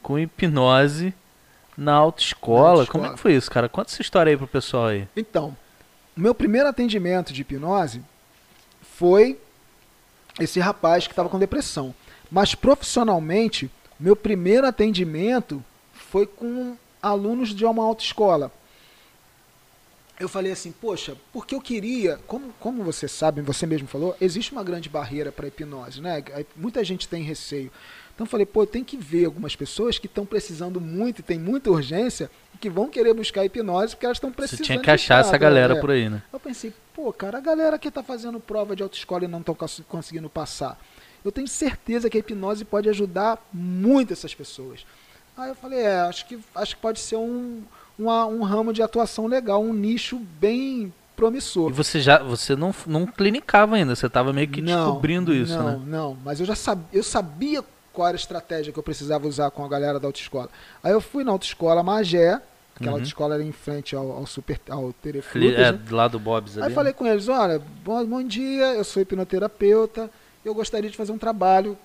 com 0.06 0.20
hipnose 0.20 1.16
na 1.76 1.94
autoescola. 1.94 2.70
autoescola. 2.70 2.86
Como 2.86 3.06
é 3.08 3.16
que 3.16 3.20
foi 3.20 3.34
isso, 3.34 3.50
cara? 3.50 3.68
Conta 3.68 3.90
essa 3.90 4.04
história 4.04 4.30
aí 4.30 4.38
pro 4.38 4.46
pessoal 4.46 4.86
aí. 4.86 5.08
Então, 5.18 5.58
o 6.16 6.20
meu 6.20 6.36
primeiro 6.36 6.70
atendimento 6.70 7.34
de 7.34 7.42
hipnose 7.42 8.04
foi 8.84 9.40
esse 10.40 10.60
rapaz 10.60 11.08
que 11.08 11.14
estava 11.14 11.28
com 11.28 11.40
depressão. 11.40 11.92
Mas 12.30 12.54
profissionalmente, 12.54 13.72
meu 14.00 14.16
primeiro 14.16 14.68
atendimento 14.68 15.64
foi 15.92 16.28
com 16.28 16.78
alunos 17.02 17.50
de 17.50 17.66
uma 17.66 17.84
autoescola. 17.84 18.52
Eu 20.20 20.30
falei 20.30 20.52
assim, 20.52 20.72
poxa, 20.72 21.18
porque 21.34 21.56
eu 21.56 21.60
queria, 21.60 22.20
como, 22.28 22.54
como 22.60 22.84
você 22.84 23.08
sabe, 23.08 23.42
você 23.42 23.66
mesmo 23.66 23.88
falou, 23.88 24.16
existe 24.22 24.52
uma 24.52 24.64
grande 24.64 24.88
barreira 24.88 25.32
para 25.32 25.48
hipnose, 25.48 26.00
né? 26.00 26.24
Muita 26.56 26.84
gente 26.84 27.08
tem 27.08 27.24
receio. 27.24 27.72
Então 28.16 28.26
eu 28.26 28.30
falei, 28.32 28.46
pô, 28.46 28.66
tem 28.66 28.84
que 28.84 28.96
ver 28.96 29.26
algumas 29.26 29.56
pessoas 29.58 30.00
que 30.00 30.08
estão 30.08 30.26
precisando 30.26 30.80
muito 30.80 31.20
e 31.20 31.22
tem 31.24 31.38
muita 31.38 31.70
urgência 31.70 32.32
e 32.54 32.58
que 32.58 32.70
vão 32.70 32.88
querer 32.88 33.14
buscar 33.14 33.44
hipnose 33.44 33.94
porque 33.94 34.06
elas 34.06 34.16
estão 34.18 34.30
Você 34.30 34.36
precisando. 34.38 34.66
tinha 34.66 34.80
que 34.80 34.90
achar 34.90 35.20
essa 35.20 35.38
galera 35.38 35.76
é. 35.76 35.82
por 35.82 35.92
aí, 35.92 36.10
né? 36.10 36.24
Eu 36.32 36.40
pensei, 36.40 36.74
pô, 36.94 37.12
cara, 37.12 37.38
a 37.40 37.42
galera 37.42 37.78
que 37.78 37.90
está 37.90 38.02
fazendo 38.02 38.40
prova 38.40 38.74
de 38.74 38.82
autoescola 38.82 39.26
e 39.26 39.28
não 39.28 39.40
estão 39.40 39.56
conseguindo 39.90 40.30
passar. 40.30 40.80
Eu 41.26 41.32
tenho 41.32 41.48
certeza 41.48 42.10
que 42.10 42.18
a 42.18 42.20
hipnose 42.22 42.64
pode 42.64 42.88
ajudar 42.88 43.38
muito 43.52 44.14
essas 44.14 44.34
pessoas. 44.34 44.86
Aí 45.36 45.50
eu 45.50 45.56
falei, 45.56 45.80
é, 45.80 46.00
acho 46.02 46.26
que, 46.26 46.40
acho 46.56 46.76
que 46.78 46.82
pode 46.82 47.02
ser 47.02 47.18
um, 47.18 47.64
uma- 48.00 48.26
um 48.28 48.44
ramo 48.44 48.72
de 48.72 48.82
atuação 48.82 49.28
legal, 49.28 49.62
um 49.62 49.74
nicho 49.74 50.18
bem 50.40 50.94
promissor. 51.18 51.70
E 51.70 51.74
você 51.74 52.00
já, 52.00 52.20
você 52.24 52.56
não, 52.56 52.74
não 52.88 53.06
clinicava 53.06 53.76
ainda, 53.76 53.94
você 53.94 54.08
tava 54.10 54.32
meio 54.32 54.48
que 54.48 54.62
Não, 54.62 54.86
descobrindo 54.86 55.34
isso, 55.34 55.58
não, 55.58 55.80
né? 55.80 55.86
Não, 55.86 56.18
mas 56.24 56.40
eu 56.40 56.46
já 56.46 56.56
sabia, 56.56 56.86
eu 56.94 57.04
sabia 57.04 57.64
qual 57.96 58.08
era 58.08 58.16
a 58.16 58.20
estratégia 58.20 58.72
que 58.74 58.78
eu 58.78 58.84
precisava 58.84 59.28
usar 59.28 59.50
com 59.52 59.64
a 59.66 59.68
galera 59.68 60.00
da 60.00 60.08
autoescola. 60.08 60.50
Aí 60.84 60.92
eu 60.92 61.02
fui 61.02 61.24
na 61.24 61.32
autoescola 61.32 61.82
Magé, 61.82 62.40
aquela 62.76 62.92
Uhum. 62.92 62.98
autoescola 62.98 63.36
era 63.36 63.44
em 63.44 63.52
frente 63.52 63.96
ao, 63.96 64.12
ao 64.12 64.26
Super 64.28 64.60
ao 64.70 64.92
Tereflutas, 64.94 65.58
é, 65.60 65.72
né? 65.72 65.80
do 65.84 65.96
lado 65.96 66.12
do 66.12 66.20
Bob's 66.20 66.58
ali. 66.58 66.68
Aí 66.68 66.74
falei 66.74 66.94
com 66.94 67.08
eles, 67.08 67.28
olha, 67.30 67.62
bom, 67.84 68.06
bom 68.06 68.22
dia, 68.24 68.74
eu 68.76 68.84
sou 68.84 69.02
hipnoterapeuta, 69.02 70.10
eu 70.44 70.54
gostaria 70.54 70.90
de 70.90 70.98
fazer 70.98 71.12
um 71.12 71.18
trabalho 71.18 71.78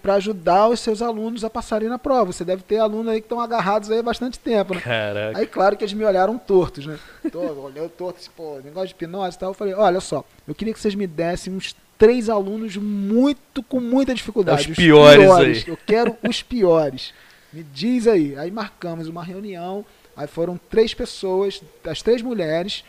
para 0.00 0.14
ajudar 0.14 0.68
os 0.68 0.80
seus 0.80 1.02
alunos 1.02 1.44
a 1.44 1.50
passarem 1.50 1.86
na 1.88 1.98
prova. 1.98 2.32
Você 2.32 2.44
deve 2.44 2.62
ter 2.62 2.78
alunos 2.78 3.12
aí 3.12 3.20
que 3.20 3.26
estão 3.26 3.40
agarrados 3.40 3.90
aí 3.90 3.98
há 3.98 4.02
bastante 4.02 4.38
tempo, 4.38 4.74
né? 4.74 4.80
Caraca. 4.80 5.38
Aí, 5.38 5.46
claro 5.46 5.76
que 5.76 5.84
eles 5.84 5.92
me 5.92 6.02
olharam 6.04 6.38
tortos, 6.38 6.86
né? 6.86 6.98
Tô, 7.30 7.40
olhou 7.40 7.86
torto, 7.90 8.20
assim, 8.20 8.30
pô, 8.34 8.58
negócio 8.64 8.88
de 8.88 8.94
hipnose 8.94 9.36
e 9.36 9.38
tal. 9.38 9.50
Eu 9.50 9.54
falei, 9.54 9.74
olha 9.74 10.00
só, 10.00 10.24
eu 10.48 10.54
queria 10.54 10.72
que 10.72 10.80
vocês 10.80 10.94
me 10.94 11.06
dessem 11.06 11.52
uns 11.52 11.76
três 12.00 12.28
alunos 12.30 12.76
muito, 12.78 13.62
com 13.62 13.78
muita 13.78 14.14
dificuldade. 14.14 14.70
Os 14.70 14.76
piores 14.76 15.30
aí. 15.30 15.64
Eu 15.66 15.76
quero 15.86 16.16
os 16.26 16.42
piores. 16.42 17.12
Me 17.52 17.62
diz 17.62 18.06
aí. 18.08 18.36
Aí 18.38 18.50
marcamos 18.50 19.06
uma 19.06 19.22
reunião, 19.22 19.84
aí 20.16 20.26
foram 20.26 20.58
três 20.70 20.94
pessoas, 20.94 21.62
as 21.86 22.00
três 22.02 22.22
mulheres. 22.22 22.82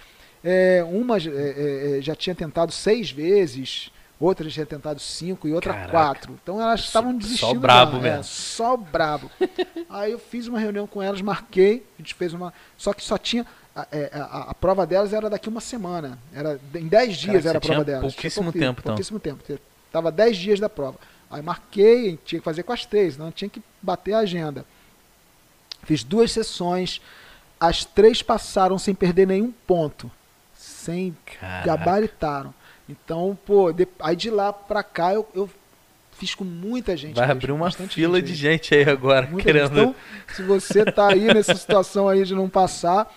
É, 0.43 0.83
uma 0.89 1.17
é, 1.17 1.97
é, 1.97 2.01
já 2.01 2.15
tinha 2.15 2.33
tentado 2.33 2.71
seis 2.71 3.11
vezes, 3.11 3.91
outra 4.19 4.45
já 4.45 4.53
tinha 4.53 4.65
tentado 4.65 4.99
cinco 4.99 5.47
e 5.47 5.53
outra 5.53 5.73
Caraca. 5.73 5.91
quatro. 5.91 6.39
Então 6.41 6.59
elas 6.61 6.79
Só- 6.81 6.87
estavam 6.87 7.11
só 7.11 7.17
desistindo. 7.19 7.59
brabo 7.59 7.91
já, 7.91 7.97
é, 7.97 8.01
mesmo. 8.11 8.23
só 8.23 8.77
brabo. 8.77 9.29
Aí 9.89 10.13
eu 10.13 10.19
fiz 10.19 10.47
uma 10.47 10.57
reunião 10.59 10.87
com 10.87 11.01
elas, 11.01 11.21
marquei, 11.21 11.83
a 11.99 12.01
gente 12.01 12.15
fez 12.15 12.33
uma. 12.33 12.53
Só 12.77 12.93
que 12.93 13.03
só 13.03 13.17
tinha. 13.17 13.45
A, 13.75 13.87
é, 13.91 14.09
a- 14.13 14.45
a 14.49 14.53
prova 14.53 14.85
delas 14.85 15.13
era 15.13 15.29
daqui 15.29 15.47
uma 15.47 15.61
semana. 15.61 16.19
Era, 16.33 16.59
em 16.75 16.87
10 16.87 17.15
dias 17.17 17.45
era 17.45 17.57
a 17.57 17.61
prova 17.61 17.83
delas. 17.85 18.13
pouquíssimo 18.13 18.51
tempo, 18.51 18.79
então. 18.81 18.93
Pouquíssimo 18.93 19.19
tempo. 19.19 19.43
Tava 19.91 20.11
10 20.11 20.37
dias 20.37 20.59
da 20.59 20.67
prova. 20.69 20.97
Aí 21.29 21.41
marquei, 21.41 22.19
tinha 22.25 22.39
que 22.39 22.43
fazer 22.45 22.63
com 22.63 22.73
as 22.73 22.85
três, 22.85 23.17
não 23.17 23.31
tinha 23.31 23.47
que 23.49 23.61
bater 23.81 24.13
a 24.13 24.19
agenda. 24.19 24.65
Fiz 25.83 26.03
duas 26.03 26.31
sessões, 26.31 27.01
as 27.59 27.85
três 27.85 28.21
passaram 28.21 28.77
sem 28.77 28.93
perder 28.93 29.25
nenhum 29.27 29.51
ponto. 29.65 30.11
Sem 30.55 31.15
Caraca. 31.39 31.65
gabaritaram. 31.65 32.53
Então, 32.89 33.37
pô, 33.45 33.71
de- 33.71 33.87
aí 33.99 34.15
de 34.15 34.29
lá 34.29 34.51
pra 34.51 34.83
cá 34.83 35.13
eu, 35.13 35.27
eu 35.33 35.49
fiz 36.11 36.35
com 36.35 36.43
muita 36.43 36.95
gente. 36.97 37.15
Vai 37.15 37.25
mesmo, 37.27 37.37
abrir 37.39 37.51
uma 37.53 37.71
fila 37.71 38.17
gente 38.19 38.27
de 38.27 38.35
gente 38.35 38.75
aí 38.75 38.83
agora, 38.87 39.25
Muita 39.27 39.43
querendo. 39.45 39.73
gente. 39.73 39.79
Então, 39.79 39.95
se 40.35 40.43
você 40.43 40.83
tá 40.85 41.07
aí 41.13 41.33
nessa 41.33 41.55
situação 41.55 42.07
aí 42.09 42.23
de 42.25 42.35
não 42.35 42.49
passar, 42.49 43.11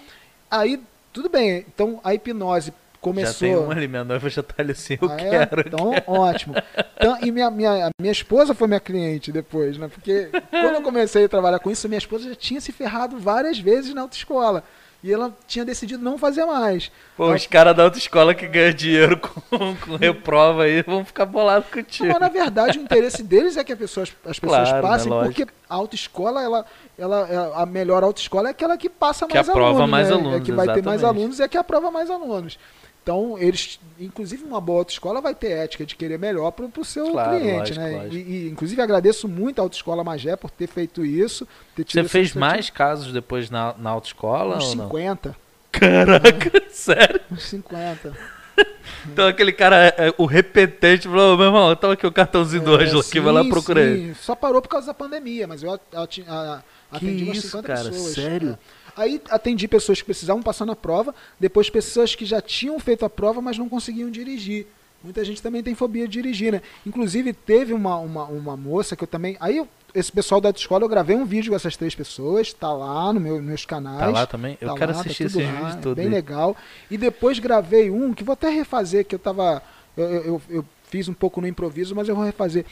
aí 0.61 0.81
tudo 1.13 1.29
bem. 1.29 1.65
Então 1.73 2.01
a 2.05 2.15
hipnose 2.15 2.73
começou. 3.01 3.49
Já 3.49 3.55
tem 3.55 3.65
um 3.67 3.71
ali, 3.71 3.87
minha 3.87 4.03
noiva 4.05 4.29
já 4.31 4.43
tá 4.43 4.55
ali 4.59 4.73
assim, 4.73 4.97
eu 5.01 5.11
Ah, 5.11 5.17
é? 5.21 5.47
quero. 5.47 5.61
Então, 5.67 5.93
ótimo. 6.07 6.55
Então, 6.97 7.19
e 7.23 7.31
minha, 7.31 7.51
minha, 7.51 7.87
a 7.89 7.91
minha 8.01 8.13
esposa 8.13 8.55
foi 8.55 8.67
minha 8.67 8.81
cliente 8.81 9.31
depois, 9.31 9.77
né? 9.77 9.89
Porque 9.89 10.31
quando 10.51 10.75
eu 10.77 10.83
comecei 10.83 11.25
a 11.25 11.29
trabalhar 11.29 11.59
com 11.59 11.71
isso, 11.71 11.87
minha 11.89 11.99
esposa 11.99 12.29
já 12.31 12.35
tinha 12.35 12.61
se 12.61 12.73
ferrado 12.73 13.19
várias 13.19 13.59
vezes 13.59 13.93
na 13.95 14.01
autoescola. 14.03 14.65
E 15.07 15.13
ela 15.13 15.37
tinha 15.47 15.67
decidido 15.67 16.03
não 16.03 16.17
fazer 16.17 16.47
mais. 16.47 16.91
Pô, 17.15 17.31
os 17.31 17.47
caras 17.47 17.77
da 17.77 17.83
autoescola 17.83 18.35
que 18.35 18.47
ganham 18.49 18.73
dinheiro 18.73 19.19
com, 19.19 19.77
com 19.85 19.97
reprova 19.97 20.63
aí 20.63 20.81
vão 20.81 21.05
ficar 21.05 21.27
bolados 21.27 21.69
contigo. 21.71 22.09
Mas, 22.09 22.19
na 22.19 22.31
verdade, 22.31 22.79
o 22.79 22.83
interesse 22.83 23.23
deles 23.23 23.59
é 23.59 23.63
que 23.63 23.71
as 23.75 23.79
pessoas, 23.79 24.17
as 24.25 24.39
pessoas 24.39 24.67
Claro, 24.71 24.77
né? 24.77 24.81
passem, 24.91 25.11
Lógico. 25.13 25.35
porque 25.35 25.53
a 25.69 25.75
autoescola, 25.75 26.43
ela, 26.43 26.65
ela, 26.99 27.29
é- 27.29 27.63
a 27.63 27.67
melhor 27.67 28.03
autoescola 28.03 28.49
é 28.49 28.53
aquela 28.53 28.79
que 28.79 28.89
passa 28.89 29.27
Que 29.27 29.35
mais 29.35 29.47
aprova 29.47 29.69
alunos. 29.81 29.91
mais 29.91 30.09
né? 30.09 30.15
alunos, 30.15 30.37
É 30.37 30.41
que 30.41 30.53
vai 30.53 30.67
ter 30.69 30.83
mais 30.83 31.01
exatamente. 31.03 31.21
alunos 31.23 31.39
e 31.39 31.43
é 31.43 31.49
que 31.49 31.59
aprova 31.59 31.91
mais 31.91 32.09
alunos. 32.11 32.59
Então, 33.05 33.37
eles, 33.39 33.79
inclusive, 34.01 34.43
uma 34.45 34.63
boa 34.63 34.79
autoescola 34.79 35.21
vai 35.21 35.35
ter 35.35 35.51
ética 35.51 35.85
de 35.85 35.95
querer 35.95 36.19
melhor 36.19 36.51
para 36.53 36.65
o 36.65 36.85
seu 36.87 37.11
Claro, 37.11 37.39
cliente, 37.39 37.59
lógico, 37.59 37.79
né? 37.81 37.91
lógico. 37.99 38.15
E, 38.17 38.19
e, 38.19 38.49
inclusive, 38.49 38.81
agradeço 38.81 39.29
muito 39.29 39.59
a 39.59 39.63
Autoescola 39.63 40.03
Magé 40.03 40.37
por 40.37 40.51
ter 40.51 40.67
feito 40.67 41.05
isso. 41.05 41.47
Ter 41.77 41.85
Você 41.87 42.05
fez 42.05 42.33
mais 42.35 42.71
casos 42.71 43.13
depois 43.13 43.51
na, 43.51 43.75
na 43.79 43.91
autoescola 43.91 44.57
Uns 44.57 44.65
ou 44.71 44.75
não? 44.77 44.85
50. 44.87 45.37
Caraca, 45.71 46.63
sério? 46.73 47.21
Uns 47.31 47.43
50. 47.45 48.13
Então 49.11 49.27
aquele 49.27 49.53
cara, 49.53 49.87
é, 49.89 49.95
é, 50.09 50.15
o 50.17 50.25
repetente, 50.27 51.09
falou, 51.09 51.35
"Ô, 51.35 51.37
meu 51.37 51.47
irmão, 51.47 51.75
toma 51.77 51.95
aqui 51.95 52.07
o 52.07 52.13
cartãozinho 52.13 52.63
do 52.63 52.75
É, 52.79 52.85
Ângelo 52.85 53.01
aqui, 53.01 53.19
vai 53.21 53.33
lá 53.33 53.45
procurar 53.45 53.81
ele. 53.83 54.09
sim. 54.09 54.15
Só 54.15 54.35
parou 54.35 54.63
por 54.63 54.69
causa 54.69 54.87
da 54.87 54.95
pandemia, 54.95 55.47
mas 55.47 55.63
eu 55.63 55.73
ati- 55.93 56.25
a- 56.29 56.63
Que 56.84 56.84
atendi 56.97 57.25
umas 57.25 57.37
isso, 57.39 57.47
50 57.49 57.67
cara, 57.69 57.89
pessoas. 57.91 58.15
sério? 58.15 58.59
É. 58.71 58.85
Aí 58.97 59.21
atendi 59.29 59.67
pessoas 59.67 59.99
que 60.01 60.05
precisavam 60.05 60.43
passar 60.43 60.65
na 60.65 60.77
prova, 60.77 61.15
depois 61.39 61.69
pessoas 61.69 62.15
que 62.15 62.25
já 62.25 62.41
tinham 62.41 62.79
feito 62.79 63.05
a 63.05 63.11
prova, 63.11 63.41
mas 63.41 63.59
não 63.59 63.69
conseguiam 63.69 64.09
dirigir. 64.11 64.67
Muita 65.03 65.23
gente 65.25 65.43
também 65.43 65.63
tem 65.63 65.75
fobia 65.75 66.07
de 66.09 66.13
dirigir, 66.15 66.53
né? 66.53 66.63
Inclusive, 66.87 67.33
teve 67.33 67.75
uma, 67.75 67.99
uma, 67.99 68.25
uma 68.25 68.57
moça 68.57 68.97
que 68.97 69.05
eu 69.05 69.09
também. 69.09 69.37
Aí, 69.39 69.57
eu- 69.59 69.69
esse 69.95 70.11
pessoal 70.11 70.41
da 70.41 70.49
autoescola, 70.49 70.83
eu 70.85 70.89
gravei 70.89 71.15
um 71.15 71.25
vídeo 71.27 71.51
com 71.51 71.57
essas 71.57 71.77
três 71.77 71.95
pessoas, 71.95 72.53
tá 72.53 72.73
lá 72.73 73.13
no 73.13 73.21
meu, 73.21 73.37
nos 73.37 73.45
meus 73.45 73.65
canais. 73.67 73.99
Tá 74.01 74.07
lá 74.07 74.27
também? 74.27 74.57
Eu 74.61 74.69
Tá 74.71 74.75
quero 74.75 74.93
lá, 74.93 74.95
tá 74.95 75.01
assistir 75.05 75.25
tudo 75.29 75.41
esses 75.41 75.53
lá, 75.53 75.57
vídeos 75.59 75.75
é 75.77 75.81
todos. 75.81 75.97
Bem 75.97 76.07
aí. 76.07 76.11
legal. 76.13 76.57
E 76.91 76.97
depois 76.97 77.39
gravei 77.39 77.91
um 77.91 78.15
que 78.15 78.25
vou 78.25 78.33
até 78.33 78.49
refazer, 78.49 79.05
que 79.05 79.15
eu 79.15 79.19
tava. 79.19 79.63
Eu, 79.97 80.05
eu, 80.05 80.25
eu- 80.25 80.43
eu 80.49 80.65
fiz 80.89 81.07
um 81.09 81.15
pouco 81.15 81.41
no 81.41 81.47
improviso, 81.47 81.95
mas 81.95 82.09
eu 82.09 82.15
vou 82.17 82.25
refazer. 82.25 82.65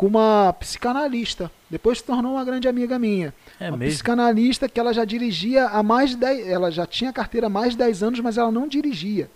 Com 0.00 0.06
uma 0.06 0.50
psicanalista. 0.54 1.50
Depois 1.68 1.98
se 1.98 2.04
tornou 2.04 2.32
uma 2.32 2.42
grande 2.42 2.66
amiga 2.66 2.98
minha. 2.98 3.34
É 3.60 3.68
uma 3.68 3.76
mesmo? 3.76 3.92
psicanalista 3.92 4.66
que 4.66 4.80
ela 4.80 4.94
já 4.94 5.04
dirigia 5.04 5.66
há 5.66 5.82
mais 5.82 6.12
de 6.12 6.16
10. 6.16 6.48
Ela 6.48 6.70
já 6.70 6.86
tinha 6.86 7.12
carteira 7.12 7.48
há 7.48 7.50
mais 7.50 7.72
de 7.72 7.78
10 7.80 8.02
anos, 8.04 8.20
mas 8.20 8.38
ela 8.38 8.50
não 8.50 8.66
dirigia. 8.66 9.30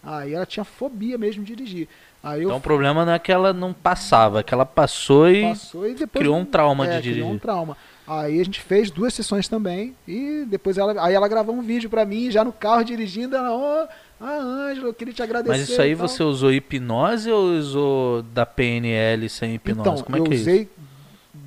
Aí 0.00 0.34
ela 0.34 0.46
tinha 0.46 0.62
fobia 0.62 1.18
mesmo 1.18 1.42
de 1.42 1.56
dirigir. 1.56 1.88
Aí 2.22 2.42
eu 2.42 2.48
Então 2.48 2.58
o 2.58 2.60
problema 2.60 3.04
não 3.04 3.12
é 3.12 3.18
que 3.18 3.32
ela 3.32 3.52
não 3.52 3.72
passava, 3.72 4.38
é 4.38 4.42
que 4.44 4.54
ela 4.54 4.64
passou 4.64 5.28
e 5.28 5.42
passou 5.42 5.88
e 5.88 5.94
depois 5.94 6.22
criou 6.22 6.36
um 6.36 6.44
trauma 6.44 6.86
é, 6.86 6.90
de 6.90 7.02
dirigir. 7.02 7.14
Criou 7.24 7.34
um 7.34 7.38
trauma. 7.38 7.76
Aí 8.06 8.40
a 8.40 8.44
gente 8.44 8.60
fez 8.60 8.92
duas 8.92 9.12
sessões 9.12 9.48
também 9.48 9.96
e 10.06 10.44
depois 10.46 10.78
ela, 10.78 10.94
aí 11.04 11.12
ela 11.12 11.26
gravou 11.26 11.56
um 11.56 11.60
vídeo 11.60 11.90
pra 11.90 12.04
mim 12.04 12.30
já 12.30 12.44
no 12.44 12.52
carro 12.52 12.84
dirigindo, 12.84 13.34
ela, 13.34 13.52
ó, 13.52 13.88
ah, 14.20 14.38
Ângelo, 14.70 14.88
eu 14.88 14.94
queria 14.94 15.14
te 15.14 15.22
agradecer. 15.22 15.56
Mas 15.58 15.68
isso 15.68 15.80
aí 15.80 15.94
você 15.94 16.22
usou 16.22 16.52
hipnose 16.52 17.30
ou 17.30 17.52
usou 17.58 18.22
da 18.22 18.44
PNL 18.44 19.28
sem 19.28 19.54
hipnose? 19.54 19.80
Então, 19.80 20.02
Como 20.04 20.16
é 20.16 20.20
eu 20.20 20.24
que 20.24 20.32
é 20.32 20.34
isso? 20.34 20.42
usei 20.42 20.68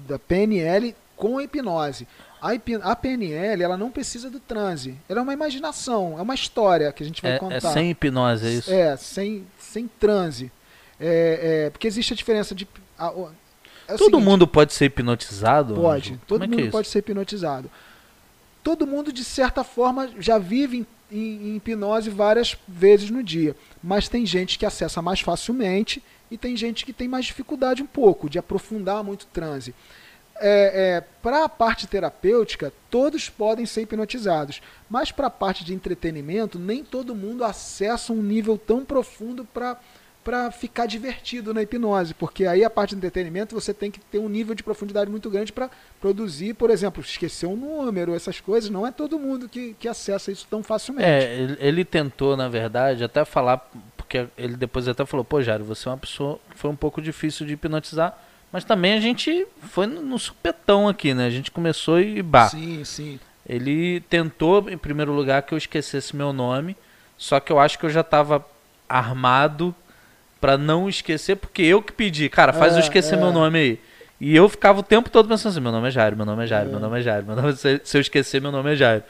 da 0.08 0.18
PNL 0.20 0.96
com 1.16 1.40
hipnose. 1.42 2.08
A, 2.42 2.56
hipi- 2.56 2.80
a 2.82 2.96
PNL, 2.96 3.62
ela 3.62 3.78
não 3.78 3.92
precisa 3.92 4.30
do 4.30 4.40
transe. 4.40 4.96
Ela 5.08 5.20
é 5.20 5.24
uma 5.24 5.34
imaginação, 5.34 6.18
é 6.18 6.22
uma 6.24 6.34
história 6.34 6.92
que 6.92 7.04
a 7.04 7.06
gente 7.06 7.22
vai 7.22 7.34
É, 7.34 7.38
contar. 7.40 7.56
é 7.56 7.60
sem 7.60 7.92
hipnose, 7.92 8.48
é 8.48 8.50
isso? 8.52 8.72
É, 8.74 8.98
sem, 8.98 9.46
sem 9.60 9.88
transe. 10.00 10.52
É, 11.00 11.66
é, 11.66 11.70
porque 11.70 11.88
existe 11.88 12.14
a 12.14 12.16
diferença 12.16 12.56
de. 12.56 12.68
a- 12.98 13.12
o- 13.12 13.30
é 13.88 13.94
Todo 13.98 14.06
seguinte, 14.06 14.24
mundo 14.24 14.48
pode 14.48 14.74
ser 14.74 14.86
hipnotizado? 14.86 15.76
Pode, 15.76 16.12
Ângelo? 16.14 16.22
todo 16.26 16.40
Como 16.40 16.44
é 16.46 16.48
mundo 16.48 16.60
é 16.60 16.64
isso? 16.64 16.72
pode 16.72 16.88
ser 16.88 17.00
hipnotizado. 17.00 17.70
Todo 18.64 18.86
mundo, 18.88 19.12
de 19.12 19.24
certa 19.24 19.64
forma, 19.64 20.10
já 20.20 20.38
vive 20.38 20.78
em, 20.78 20.88
em- 21.12 21.50
em 21.50 21.56
hipnose 21.58 22.10
várias 22.10 22.58
vezes 22.68 23.10
no 23.10 23.22
dia. 23.24 23.56
Mas 23.84 24.08
tem 24.08 24.26
gente 24.26 24.58
que 24.58 24.66
acessa 24.66 25.02
mais 25.02 25.20
facilmente 25.20 26.02
e 26.30 26.38
tem 26.38 26.56
gente 26.56 26.86
que 26.86 26.94
tem 26.94 27.08
mais 27.08 27.26
dificuldade 27.26 27.84
um 27.84 27.88
pouco 27.88 28.30
de 28.30 28.40
aprofundar 28.40 29.04
muito 29.04 29.24
o 29.24 29.28
transe. 29.28 29.76
É, 30.44 31.04
para 31.22 31.44
a 31.44 31.50
parte 31.50 31.86
terapêutica, 31.86 32.74
todos 32.90 33.30
podem 33.30 33.66
ser 33.68 33.82
hipnotizados, 33.84 34.60
mas 34.90 35.12
para 35.12 35.28
a 35.28 35.30
parte 35.30 35.64
de 35.64 35.72
entretenimento, 35.72 36.58
nem 36.58 36.84
todo 36.84 37.14
mundo 37.14 37.44
acessa 37.44 38.12
um 38.12 38.24
nível 38.24 38.58
tão 38.58 38.84
profundo 38.84 39.46
para 39.46 39.80
para 40.24 40.52
ficar 40.52 40.86
divertido 40.86 41.54
na 41.54 41.64
hipnose, 41.64 42.14
porque 42.14 42.46
aí 42.46 42.64
a 42.64 42.70
parte 42.70 42.92
de 42.92 42.98
entretenimento 42.98 43.56
você 43.56 43.74
tem 43.74 43.90
que 43.90 44.00
ter 44.00 44.20
um 44.20 44.30
nível 44.30 44.54
de 44.54 44.62
profundidade 44.62 45.10
muito 45.10 45.30
grande 45.30 45.52
para 45.52 45.70
produzir, 46.00 46.54
por 46.54 46.70
exemplo, 46.70 47.02
esquecer 47.02 47.48
um 47.48 47.56
número, 47.56 48.14
essas 48.14 48.40
coisas. 48.40 48.70
Não 48.70 48.86
é 48.86 48.92
todo 48.92 49.18
mundo 49.18 49.50
que, 49.50 49.76
que 49.80 49.88
acessa 49.88 50.32
isso 50.32 50.46
tão 50.50 50.62
facilmente. 50.62 51.10
É, 51.10 51.58
ele, 51.60 51.84
tentou, 51.84 52.38
na 52.38 52.48
verdade, 52.48 53.04
até 53.04 53.26
falar, 53.26 53.68
porque 53.98 54.28
ele 54.38 54.56
depois 54.56 54.88
até 54.88 55.06
falou, 55.06 55.26
pô, 55.26 55.42
Jário, 55.42 55.66
você 55.66 55.88
é 55.88 55.92
uma 55.92 55.98
pessoa 55.98 56.40
que 56.52 56.58
foi 56.58 56.70
um 56.70 56.76
pouco 56.76 57.02
difícil 57.02 57.46
de 57.46 57.54
hipnotizar, 57.54 58.16
mas 58.52 58.64
também 58.64 58.94
a 58.94 59.00
gente 59.00 59.48
foi 59.70 59.88
no, 59.88 60.02
no 60.02 60.20
supetão 60.20 60.88
aqui, 60.88 61.14
né? 61.16 61.26
A 61.26 61.32
gente 61.32 61.50
começou 61.50 62.00
e 62.00 62.22
bah. 62.22 62.50
Sim, 62.50 62.84
sim. 62.84 63.20
Ele 63.48 64.02
tentou, 64.02 64.70
em 64.70 64.78
primeiro 64.78 65.12
lugar, 65.14 65.42
que 65.42 65.54
eu 65.54 65.58
esquecesse 65.58 66.16
meu 66.16 66.32
nome, 66.32 66.78
só 67.18 67.40
que 67.40 67.52
eu 67.52 67.60
acho 67.60 67.80
que 67.80 67.86
eu 67.86 67.90
já 67.90 68.04
tava 68.04 68.46
armado 68.88 69.74
pra 70.42 70.58
não 70.58 70.90
esquecer, 70.90 71.36
porque 71.38 71.62
eu 71.62 71.82
que 71.82 71.94
pedi, 71.94 72.28
cara, 72.28 72.52
faz 72.52 72.74
É, 72.74 72.78
eu 72.78 72.80
esquecer 72.82 73.16
é. 73.16 73.18
meu 73.18 73.32
nome 73.32 73.60
aí. 73.60 73.80
E 74.20 74.36
eu 74.36 74.50
ficava 74.50 74.80
o 74.80 74.84
tempo 74.84 75.10
todo 75.10 75.28
pensando 75.30 75.52
assim, 75.52 75.62
meu 75.62 75.72
nome 75.72 75.88
é 75.88 75.92
Jairo, 75.92 76.16
meu 76.18 76.26
nome 76.26 76.44
é 76.44 76.48
Jairo, 76.48 76.68
É. 76.70 76.72
meu 76.72 76.80
nome 76.80 77.00
é 77.00 77.02
Jairo, 77.02 77.26
meu 77.26 77.36
nome 77.36 77.50
é... 77.50 77.56
se 77.56 77.82
se 77.84 77.98
eu 77.98 78.02
esquecer, 78.02 78.42
meu 78.42 78.52
nome 78.52 78.74
é 78.74 78.76
Jairo. 78.76 79.04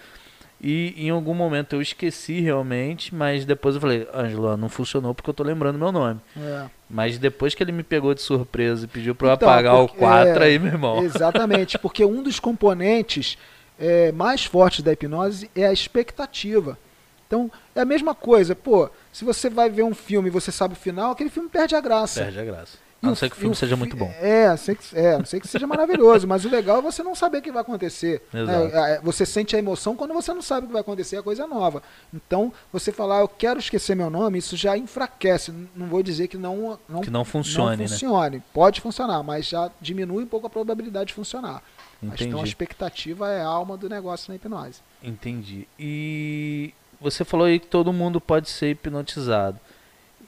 E 0.64 0.94
em 0.96 1.10
algum 1.10 1.34
momento 1.34 1.74
eu 1.76 1.82
esqueci 1.82 2.40
realmente, 2.40 3.16
mas 3.16 3.44
depois 3.46 3.74
eu 3.76 3.82
falei, 3.82 4.08
Ângelo, 4.14 4.56
não 4.56 4.70
funcionou 4.70 5.16
porque 5.16 5.28
eu 5.30 5.34
tô 5.34 5.42
lembrando 5.44 5.80
meu 5.80 5.92
nome. 5.92 6.20
É. 6.38 6.66
Mas 6.88 7.18
depois 7.18 7.56
que 7.56 7.64
ele 7.64 7.72
me 7.72 7.82
pegou 7.82 8.14
de 8.14 8.22
surpresa 8.22 8.86
e 8.86 8.88
pediu 8.88 9.16
pra 9.16 9.30
eu 9.30 9.34
Então, 9.34 9.50
apagar 9.50 9.76
porque- 9.78 9.96
o 9.96 10.00
4 10.00 10.44
é, 10.44 10.46
aí, 10.46 10.60
meu 10.60 10.72
irmão. 10.74 11.04
Exatamente, 11.04 11.80
porque 11.80 12.06
um 12.06 12.22
dos 12.22 12.40
componentes 12.40 13.38
é, 13.80 14.12
mais 14.12 14.46
fortes 14.46 14.84
da 14.84 14.94
hipnose 14.94 15.50
é 15.56 15.66
a 15.66 15.74
expectativa. 15.74 16.78
Então, 17.26 17.50
é 17.76 17.82
a 17.82 17.86
mesma 17.86 18.14
coisa, 18.14 18.54
pô, 18.56 18.88
se 19.12 19.26
você 19.26 19.50
vai 19.50 19.70
ver 19.70 19.84
um 19.84 19.94
filme 19.94 20.28
e 20.30 20.32
você 20.32 20.52
sabe 20.52 20.74
o 20.74 20.78
final, 20.78 21.12
aquele 21.12 21.30
filme 21.30 21.50
perde 21.50 21.76
a 21.76 21.82
graça. 21.82 22.24
Perde 22.24 22.40
a 22.40 22.46
graça. 22.46 22.78
E 23.04 23.08
A 23.08 23.10
não 23.10 23.16
ser 23.16 23.30
que 23.30 23.34
o 23.34 23.36
fi- 23.36 23.42
filme 23.42 23.56
seja 23.56 23.76
muito 23.76 23.96
bom. 23.98 24.14
É, 24.22 24.46
a 24.46 24.50
não 24.52 24.58
ser 24.58 24.76
que, 24.76 24.96
é, 24.96 25.16
a 25.16 25.26
ser 25.26 25.40
que 25.40 25.48
seja 25.48 25.66
maravilhoso, 25.66 26.28
mas 26.28 26.46
o 26.46 26.50
legal 26.50 26.78
é 26.78 26.82
você 26.84 27.02
não 27.02 27.16
saber 27.16 27.40
o 27.40 27.42
que 27.42 27.52
vai 27.52 27.64
acontecer. 27.64 28.22
Exato. 28.32 28.76
É, 28.76 28.94
é, 28.98 29.02
você 29.02 29.26
sente 29.26 29.56
a 29.56 29.60
emoção 29.60 29.96
quando 29.96 30.14
você 30.14 30.32
não 30.32 30.42
sabe 30.44 30.66
o 30.66 30.68
que 30.68 30.74
vai 30.74 30.82
acontecer, 30.82 31.16
é 31.16 31.22
coisa 31.24 31.48
nova. 31.48 31.82
Então, 32.14 32.54
você 32.72 32.92
falar, 32.92 33.22
eu 33.22 33.28
quero 33.28 33.60
esquecer 33.60 33.96
meu 33.96 34.12
nome, 34.12 34.38
isso 34.38 34.56
já 34.56 34.78
enfraquece. 34.78 35.52
Não 35.76 35.88
vou 35.88 36.04
dizer 36.04 36.28
que 36.28 36.38
não, 36.38 36.78
não, 36.88 37.02
Que 37.02 37.10
não 37.10 37.26
funcione, 37.26 37.72
não 37.78 37.84
né? 37.84 37.88
funcione. 37.88 38.44
Pode 38.54 38.80
funcionar, 38.82 39.24
mas 39.24 39.48
já 39.48 39.72
diminui 39.82 40.24
um 40.24 40.28
pouco 40.28 40.46
a 40.46 40.50
probabilidade 40.52 41.08
de 41.08 41.14
funcionar. 41.16 41.64
Mas, 42.04 42.22
então, 42.22 42.34
a 42.34 42.42
Entendi. 42.42 42.50
expectativa 42.50 43.30
é 43.32 43.42
a 43.42 43.48
alma 43.48 43.76
do 43.78 43.90
negócio 43.90 44.30
na 44.30 44.36
hipnose. 44.36 44.80
Entendi. 45.04 45.68
E 45.80 46.72
você 47.02 47.26
falou 47.26 47.48
aí 47.48 47.60
que 47.60 47.68
todo 47.68 47.92
mundo 47.92 48.22
pode 48.22 48.50
ser 48.50 48.70
hipnotizado. 48.72 49.60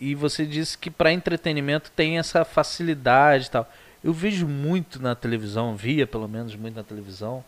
E 0.01 0.15
você 0.15 0.45
disse 0.45 0.78
que 0.78 0.89
para 0.89 1.13
entretenimento 1.13 1.91
tem 1.95 2.17
essa 2.17 2.43
facilidade 2.43 3.45
e 3.45 3.49
tal. 3.51 3.71
Eu 4.03 4.11
vejo 4.11 4.47
muito 4.47 5.01
na 5.01 5.15
televisão, 5.15 5.76
via 5.78 6.05
pelo 6.05 6.28
menos 6.28 6.55
muito 6.55 6.76
na 6.76 6.84
televisão, 6.84 7.43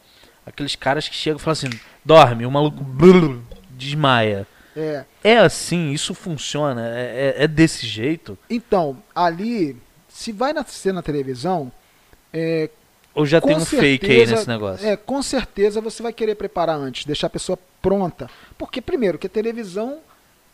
aqueles 0.46 0.76
caras 0.76 1.10
que 1.10 1.16
chegam 1.16 1.38
e 1.38 1.42
falam 1.42 1.54
assim: 1.54 1.70
dorme, 2.06 2.46
o 2.46 2.52
maluco 2.52 2.82
brrr, 2.84 3.40
desmaia. 3.72 4.48
É, 4.78 5.06
É 5.24 5.38
assim, 5.38 5.92
isso 5.92 6.14
funciona? 6.14 6.88
É, 6.96 7.34
é- 7.40 7.44
é 7.44 7.48
desse 7.48 7.86
jeito? 7.88 8.38
então, 8.50 9.02
ali, 9.14 9.76
se 10.08 10.32
vai 10.32 10.54
na- 10.54 10.64
ser 10.66 10.94
na 10.94 11.02
televisão, 11.02 11.72
é, 12.32 12.70
Ou 13.16 13.26
já 13.26 13.40
Com 13.40 13.48
tem 13.48 13.58
um 13.58 13.66
fake 13.66 14.06
aí 14.06 14.18
certeza, 14.18 14.36
nesse 14.36 14.48
negócio? 14.48 14.86
É, 14.88 14.98
com 14.98 15.24
certeza 15.24 15.80
você 15.80 16.04
vai 16.04 16.12
querer 16.12 16.36
preparar 16.36 16.78
antes, 16.78 17.06
deixar 17.06 17.28
a 17.28 17.30
pessoa 17.30 17.58
pronta. 17.82 18.30
Porque, 18.58 18.82
primeiro, 18.82 19.18
que 19.18 19.26
a 19.28 19.30
televisão 19.30 20.00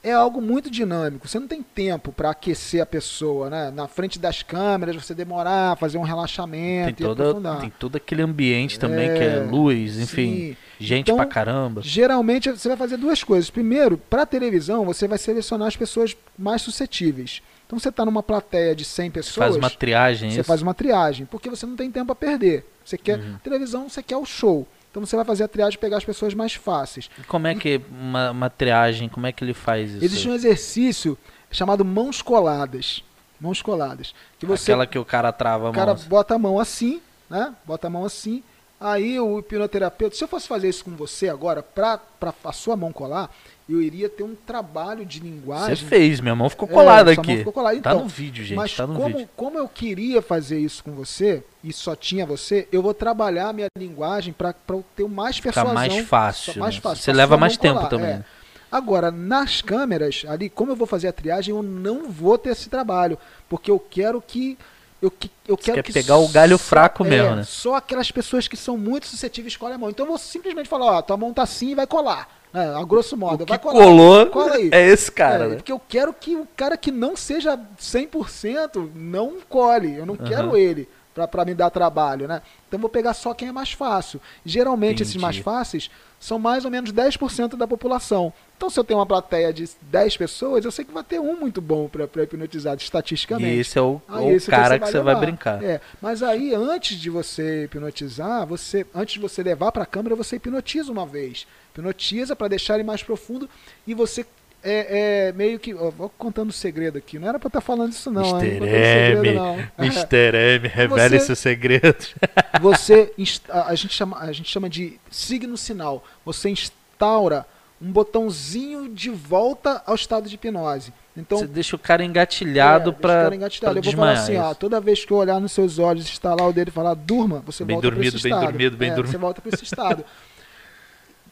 é 0.03 0.11
algo 0.11 0.41
muito 0.41 0.69
dinâmico. 0.69 1.27
Você 1.27 1.39
não 1.39 1.47
tem 1.47 1.61
tempo 1.61 2.11
para 2.11 2.31
aquecer 2.31 2.81
a 2.81 2.85
pessoa, 2.85 3.49
né? 3.49 3.71
Na 3.71 3.87
frente 3.87 4.17
das 4.17 4.41
câmeras, 4.41 4.95
você 4.95 5.13
demorar, 5.13 5.75
fazer 5.77 5.97
um 5.97 6.01
Tem, 6.01 6.09
relaxamento 6.09 7.03
e 7.03 7.05
toda, 7.05 7.55
tem 7.57 7.69
todo 7.79 7.95
aquele 7.95 8.21
ambiente 8.21 8.79
também 8.79 9.13
que 9.13 9.23
é 9.23 9.37
É, 9.37 9.39
luz, 9.39 9.99
enfim, 9.99 10.35
Sim. 10.35 10.57
gente 10.79 11.07
Então, 11.07 11.15
pra 11.17 11.25
caramba. 11.25 11.81
Geralmente 11.83 12.49
você 12.49 12.67
vai 12.67 12.77
fazer 12.77 12.97
duas 12.97 13.23
coisas. 13.23 13.49
Primeiro, 13.49 13.97
para 13.97 14.25
televisão, 14.25 14.85
você 14.85 15.07
vai 15.07 15.17
selecionar 15.17 15.67
as 15.67 15.75
pessoas 15.75 16.15
mais 16.37 16.61
suscetíveis. 16.63 17.41
Então 17.71 17.79
você 17.79 17.87
está 17.87 18.03
numa 18.03 18.21
plateia 18.21 18.75
de 18.75 18.83
100 18.83 19.11
pessoas. 19.11 19.35
Faz 19.47 19.55
uma 19.55 19.69
triagem, 19.69 20.29
Você 20.29 20.41
isso? 20.41 20.47
faz 20.47 20.61
uma 20.61 20.73
triagem, 20.73 21.25
porque 21.25 21.49
você 21.49 21.65
não 21.65 21.77
tem 21.77 21.89
tempo 21.89 22.11
a 22.11 22.15
perder. 22.15 22.65
Você 22.83 22.97
quer 22.97 23.17
Uhum. 23.17 23.37
televisão, 23.41 23.87
você 23.87 24.03
quer 24.03 24.17
o 24.17 24.25
show. 24.25 24.67
Então 24.89 25.05
você 25.05 25.15
vai 25.15 25.23
fazer 25.23 25.45
a 25.45 25.47
triagem 25.47 25.77
e 25.77 25.79
pegar 25.79 25.95
as 25.95 26.03
pessoas 26.03 26.33
mais 26.33 26.53
fáceis. 26.53 27.09
E 27.17 27.23
Como 27.23 27.47
é 27.47 27.55
que 27.55 27.79
uma, 27.89 28.31
uma 28.31 28.49
triagem, 28.49 29.07
como 29.07 29.25
é 29.25 29.31
que 29.31 29.41
ele 29.41 29.53
faz 29.53 29.89
isso? 29.89 30.03
Existe 30.03 30.27
um 30.27 30.33
exercício 30.35 31.17
chamado 31.49 31.85
mãos 31.85 32.21
coladas. 32.21 33.01
Mãos 33.39 33.61
coladas. 33.61 34.13
Que 34.37 34.45
você 34.45 34.73
Aquela 34.73 34.85
que 34.85 34.99
o 34.99 35.05
cara 35.05 35.31
trava 35.31 35.67
a 35.67 35.69
o 35.69 35.73
cara 35.73 35.93
mão. 35.93 36.03
bota 36.09 36.35
a 36.35 36.37
mão 36.37 36.59
assim, 36.59 37.01
né? 37.29 37.55
Bota 37.65 37.87
a 37.87 37.89
mão 37.89 38.03
assim. 38.03 38.43
Aí 38.83 39.19
o 39.19 39.37
hipnoterapeuta, 39.37 40.15
se 40.15 40.23
eu 40.23 40.27
fosse 40.27 40.47
fazer 40.47 40.67
isso 40.67 40.83
com 40.83 40.91
você 40.91 41.29
agora, 41.29 41.61
pra, 41.61 41.99
pra 41.99 42.33
a 42.43 42.51
sua 42.51 42.75
mão 42.75 42.91
colar, 42.91 43.29
eu 43.69 43.79
iria 43.79 44.09
ter 44.09 44.23
um 44.23 44.33
trabalho 44.35 45.05
de 45.05 45.19
Você 45.19 45.23
linguagem. 45.25 45.87
fez, 45.87 46.19
minha 46.19 46.33
mão 46.35 46.49
ficou 46.49 46.67
É, 46.67 46.71
colada 46.71 47.13
mão 47.13 47.21
aqui. 47.23 47.37
ficou 47.37 47.53
colada. 47.53 47.79
Tá 47.79 47.91
Então, 47.91 48.01
no 48.03 48.09
vídeo, 48.09 48.43
gente, 48.43 48.57
Mas 48.57 48.75
tá 48.75 48.87
no 48.87 48.95
como, 48.95 49.17
vídeo. 49.17 49.29
como 49.37 49.57
eu 49.59 49.67
queria 49.69 50.19
fazer 50.19 50.57
isso 50.59 50.83
com 50.83 50.93
você, 50.93 51.43
e 51.63 51.71
só 51.71 51.95
tinha 51.95 52.25
você, 52.25 52.67
eu 52.71 52.81
vou 52.81 52.93
trabalhar 52.93 53.49
a 53.49 53.53
minha 53.53 53.67
linguagem 53.77 54.33
para 54.33 54.55
eu 54.69 54.83
ter 54.95 55.07
mais 55.07 55.35
Fica 55.35 55.53
persuasão. 55.53 55.73
mais 55.75 55.97
fácil. 56.07 56.59
mais 56.59 56.75
né? 56.75 56.81
fácil, 56.81 57.03
Você 57.03 57.13
leva 57.13 57.37
mais 57.37 57.55
tempo 57.57 57.75
colar, 57.75 57.89
também. 57.89 58.09
é. 58.09 58.13
né? 58.15 58.25
Agora, 58.71 59.11
nas 59.11 59.61
câmeras, 59.61 60.23
ali, 60.27 60.49
como 60.49 60.71
eu 60.71 60.75
vou 60.75 60.87
fazer 60.87 61.09
a 61.09 61.13
triagem, 61.13 61.53
eu 61.53 61.61
não 61.61 62.09
vou 62.09 62.37
ter 62.37 62.49
esse 62.51 62.67
trabalho. 62.69 63.17
Porque 63.47 63.69
eu 63.69 63.77
quero 63.77 64.19
que. 64.25 64.57
Eu, 65.01 65.09
que, 65.09 65.31
eu 65.47 65.57
quero 65.57 65.75
quer 65.77 65.83
que 65.83 65.93
pegar 65.93 66.17
o 66.17 66.27
galho 66.27 66.57
só- 66.57 66.63
fraco 66.63 67.03
é, 67.05 67.09
mesmo, 67.09 67.35
né? 67.37 67.43
Só 67.43 67.75
aquelas 67.75 68.11
pessoas 68.11 68.47
que 68.47 68.55
são 68.55 68.77
muito 68.77 69.07
suscetíveis 69.07 69.53
escolhem 69.53 69.75
a 69.75 69.77
mão. 69.77 69.89
Então 69.89 70.05
eu 70.05 70.09
vou 70.09 70.17
simplesmente 70.19 70.69
falar, 70.69 70.97
ó, 70.97 71.01
tua 71.01 71.17
mão 71.17 71.33
tá 71.33 71.41
assim 71.43 71.71
e 71.71 71.75
vai 71.75 71.87
colar. 71.87 72.29
Né? 72.53 72.75
A 72.75 72.83
grosso 72.83 73.15
modo. 73.17 73.43
O 73.43 73.47
vai 73.47 73.57
colar. 73.57 73.83
colou 73.83 74.25
Cola 74.27 74.55
aí. 74.55 74.69
é 74.73 74.87
esse 74.87 75.11
cara, 75.11 75.45
É, 75.45 75.47
né? 75.47 75.55
Porque 75.55 75.71
eu 75.71 75.79
quero 75.79 76.13
que 76.13 76.35
o 76.35 76.47
cara 76.55 76.77
que 76.77 76.91
não 76.91 77.15
seja 77.15 77.57
100% 77.79 78.89
não 78.93 79.37
colhe. 79.49 79.95
Eu 79.95 80.05
não 80.05 80.15
Aham. 80.15 80.27
quero 80.27 80.57
ele 80.57 80.87
pra, 81.13 81.27
pra 81.27 81.45
me 81.45 81.53
dar 81.53 81.69
trabalho, 81.69 82.27
né? 82.27 82.41
Então 82.67 82.77
eu 82.77 82.81
vou 82.81 82.89
pegar 82.89 83.13
só 83.13 83.33
quem 83.33 83.47
é 83.47 83.51
mais 83.51 83.71
fácil. 83.71 84.21
Geralmente 84.45 85.01
esses 85.01 85.15
Entendi. 85.15 85.23
mais 85.23 85.37
fáceis 85.37 85.89
são 86.21 86.37
mais 86.37 86.63
ou 86.63 86.71
menos 86.71 86.93
10% 86.93 87.57
da 87.57 87.67
população. 87.67 88.31
Então 88.55 88.69
se 88.69 88.79
eu 88.79 88.83
tenho 88.83 88.99
uma 88.99 89.07
plateia 89.07 89.51
de 89.51 89.67
10 89.81 90.17
pessoas, 90.17 90.63
eu 90.63 90.71
sei 90.71 90.85
que 90.85 90.93
vai 90.93 91.03
ter 91.03 91.19
um 91.19 91.35
muito 91.35 91.59
bom 91.59 91.89
pra 91.89 92.23
hipnotizar 92.23 92.77
estatisticamente. 92.77 93.49
E 93.49 93.59
esse 93.59 93.77
é 93.77 93.81
o, 93.81 93.99
o 94.07 94.29
esse 94.29 94.49
cara 94.49 94.77
que 94.77 94.85
você 94.85 94.99
vai 94.99 95.15
levar. 95.15 95.25
brincar. 95.25 95.63
É, 95.63 95.81
mas 95.99 96.21
aí 96.21 96.53
antes 96.53 96.95
de 96.95 97.09
você 97.09 97.63
hipnotizar, 97.63 98.45
você 98.45 98.85
antes 98.93 99.15
de 99.15 99.19
você 99.19 99.41
levar 99.41 99.71
para 99.71 99.81
a 99.81 99.85
câmera, 99.85 100.15
você 100.15 100.35
hipnotiza 100.35 100.91
uma 100.91 101.07
vez. 101.07 101.47
Hipnotiza 101.71 102.35
para 102.35 102.49
deixar 102.49 102.75
ele 102.75 102.83
mais 102.83 103.01
profundo 103.01 103.49
e 103.87 103.95
você 103.95 104.23
é, 104.63 105.27
é 105.27 105.31
meio 105.33 105.57
que, 105.59 105.73
ó, 105.73 105.89
vou 105.89 106.09
contando 106.17 106.49
um 106.49 106.53
segredo 106.53 106.97
aqui. 106.97 107.17
Não 107.19 107.27
era 107.27 107.39
para 107.39 107.47
estar 107.47 107.61
falando 107.61 107.91
isso 107.91 108.11
não, 108.11 108.39
Mr. 108.39 108.39
segredo, 108.51 109.25
M, 109.25 109.33
não. 109.35 109.55
Mr. 109.79 110.37
M, 110.59 110.67
revele 110.69 111.19
Você- 111.19 111.25
seus 111.25 111.39
segredos. 111.39 112.15
Você 112.61 113.11
a, 113.49 113.73
gente 113.75 113.93
chama 113.93 114.17
a 114.19 114.31
gente 114.31 114.49
chama 114.49 114.69
de 114.69 114.99
signo 115.09 115.57
sinal. 115.57 116.03
Você 116.25 116.49
instaura 116.49 117.45
um 117.81 117.91
botãozinho 117.91 118.87
de 118.89 119.09
volta 119.09 119.81
ao 119.85 119.95
estado 119.95 120.29
de 120.29 120.35
hipnose. 120.35 120.93
Então 121.17 121.39
você 121.39 121.47
deixa 121.47 121.75
o 121.75 121.79
cara 121.79 122.05
engatilhado 122.05 122.89
É, 122.89 122.93
deixa 122.93 122.97
o 122.97 123.01
pra, 123.01 123.23
cara 123.23 123.35
engatilhado. 123.35 123.73
pra 123.73 123.79
Eu 123.79 123.83
vou 123.83 123.93
falar 124.05 124.11
assim, 124.13 124.37
ó, 124.37 124.51
isso. 124.51 124.59
toda 124.59 124.79
vez 124.79 125.03
que 125.03 125.11
eu 125.11 125.17
olhar 125.17 125.41
nos 125.41 125.51
seus 125.51 125.77
olhos, 125.77 126.05
estalar 126.05 126.47
o 126.47 126.53
dedo 126.53 126.69
e 126.69 126.71
falar 126.71 126.93
durma, 126.93 127.43
você 127.45 127.65
Bem 127.65 127.75
volta 127.75 127.89
dormido, 127.89 128.11
para 128.11 128.17
esse 128.17 128.23
bem 128.23 128.31
estado. 128.31 128.51
dormido, 128.51 128.77
bem 128.77 128.89
É, 128.91 128.93
dormido. 128.93 129.11
Você 129.11 129.17
volta 129.17 129.41
para 129.41 129.53
esse 129.53 129.63
estado. 129.63 130.05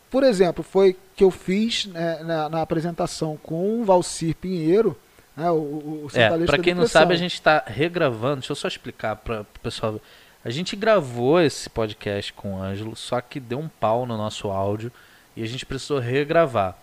Por 0.09 0.23
exemplo, 0.23 0.63
foi 0.63 0.95
que 1.15 1.23
eu 1.23 1.31
fiz 1.31 1.85
né, 1.85 2.19
na, 2.23 2.49
na 2.49 2.61
apresentação 2.61 3.37
com 3.41 3.81
o 3.81 3.85
Valcir 3.85 4.35
Pinheiro, 4.35 4.97
né, 5.35 5.49
o, 5.51 5.55
o, 5.55 6.07
o 6.11 6.17
É, 6.17 6.37
da 6.37 6.57
quem 6.57 6.73
não 6.73 6.87
sabe, 6.87 7.13
a 7.13 7.17
gente 7.17 7.41
tá 7.41 7.63
regravando. 7.65 8.37
Deixa 8.37 8.51
eu 8.51 8.55
só 8.55 8.67
explicar 8.67 9.15
para 9.17 9.41
o 9.41 9.59
pessoal. 9.61 9.99
A 10.43 10.49
gente 10.49 10.75
gravou 10.75 11.39
esse 11.39 11.69
podcast 11.69 12.33
com 12.33 12.55
o 12.55 12.61
Ângelo, 12.61 12.95
só 12.95 13.21
que 13.21 13.39
deu 13.39 13.59
um 13.59 13.67
pau 13.67 14.05
no 14.05 14.17
nosso 14.17 14.47
áudio 14.47 14.91
e 15.35 15.43
a 15.43 15.45
gente 15.45 15.65
precisou 15.65 15.99
regravar. 15.99 16.75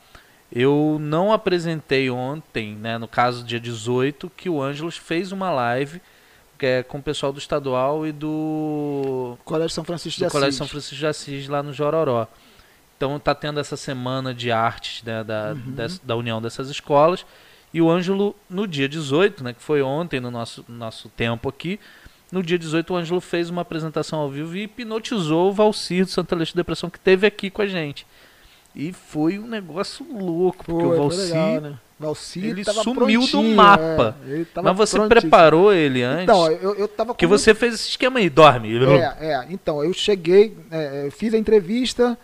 Eu 0.53 0.99
não 1.01 1.33
apresentei 1.33 2.09
ontem, 2.09 2.77
né, 2.77 2.99
no 2.99 3.09
caso 3.09 3.45
dia 3.45 3.59
18, 3.59 4.31
que 4.37 4.49
o 4.49 4.63
Ângelo 4.63 4.91
fez 4.93 5.33
uma 5.33 5.51
live 5.51 6.01
que 6.59 6.67
é, 6.67 6.83
com 6.83 6.99
o 6.99 7.03
pessoal 7.03 7.33
do 7.33 7.39
estadual 7.39 8.07
e 8.07 8.13
do 8.13 9.37
Colégio 9.45 9.75
São 9.75 9.85
Francisco 9.85 10.19
de 10.19 10.25
Assis. 10.25 10.33
Colégio 10.33 10.57
São 10.57 10.67
Francisco 10.67 10.97
de 10.97 11.07
Assis 11.07 11.49
lá 11.49 11.63
no 11.63 11.73
Jororó. 11.73 12.27
Então 12.97 13.19
tá 13.19 13.35
tendo 13.35 13.61
essa 13.61 13.77
semana 13.77 14.33
de 14.33 14.51
artes 14.51 15.03
né, 15.03 15.23
da, 15.23 15.53
Uhum. 15.53 15.73
des- 15.73 15.99
da 15.99 16.17
união 16.17 16.41
dessas 16.41 16.71
escolas. 16.71 17.27
E 17.75 17.83
o 17.83 17.91
Ângelo, 17.91 18.35
no 18.49 18.67
dia 18.67 18.89
18, 18.89 19.45
né, 19.45 19.53
que 19.53 19.63
foi 19.63 19.83
ontem 19.83 20.19
no 20.19 20.31
nosso, 20.31 20.65
nosso 20.69 21.09
tempo 21.11 21.49
aqui, 21.49 21.79
no 22.33 22.43
dia 22.43 22.59
18 22.59 22.93
o 22.95 22.97
Ângelo 22.97 23.21
fez 23.21 23.51
uma 23.51 23.63
apresentação 23.63 24.19
ao 24.21 24.31
vivo 24.31 24.57
e 24.57 24.63
hipnotizou 24.63 25.51
o 25.51 25.53
Valcir 25.53 26.05
do 26.07 26.11
Santa 26.11 26.35
Leste 26.35 26.53
de 26.53 26.57
Depressão, 26.57 26.89
que 26.89 26.97
esteve 26.99 27.27
aqui 27.27 27.51
com 27.51 27.61
a 27.63 27.67
gente. 27.67 28.07
E 28.75 28.93
foi 28.93 29.39
um 29.39 29.47
negócio 29.47 30.07
louco, 30.11 30.65
porque 30.65 30.83
Foi, 30.83 30.87
o 30.87 30.97
foi 30.97 30.99
Valcir... 30.99 31.35
legal, 31.35 31.61
né? 31.61 31.79
Valcir 31.99 32.45
ele 32.45 32.63
sumiu 32.63 33.27
do 33.27 33.43
mapa. 33.43 34.15
é, 34.29 34.45
Mas 34.63 34.77
você 34.77 35.01
preparou 35.09 35.73
ele 35.73 36.03
antes? 36.03 36.25
Então, 36.25 36.47
eu, 36.53 36.75
eu 36.75 36.87
tava 36.89 37.15
porque 37.15 37.25
com 37.27 37.31
você 37.31 37.55
fez 37.55 37.73
esse 37.73 37.89
esquema 37.89 38.19
aí, 38.19 38.29
dorme. 38.29 38.77
É, 38.87 39.17
é. 39.33 39.47
Então, 39.49 39.83
eu 39.83 39.95
cheguei, 39.95 40.55
é, 40.71 41.09
fiz 41.11 41.33
a 41.33 41.39
entrevista, 41.39 42.19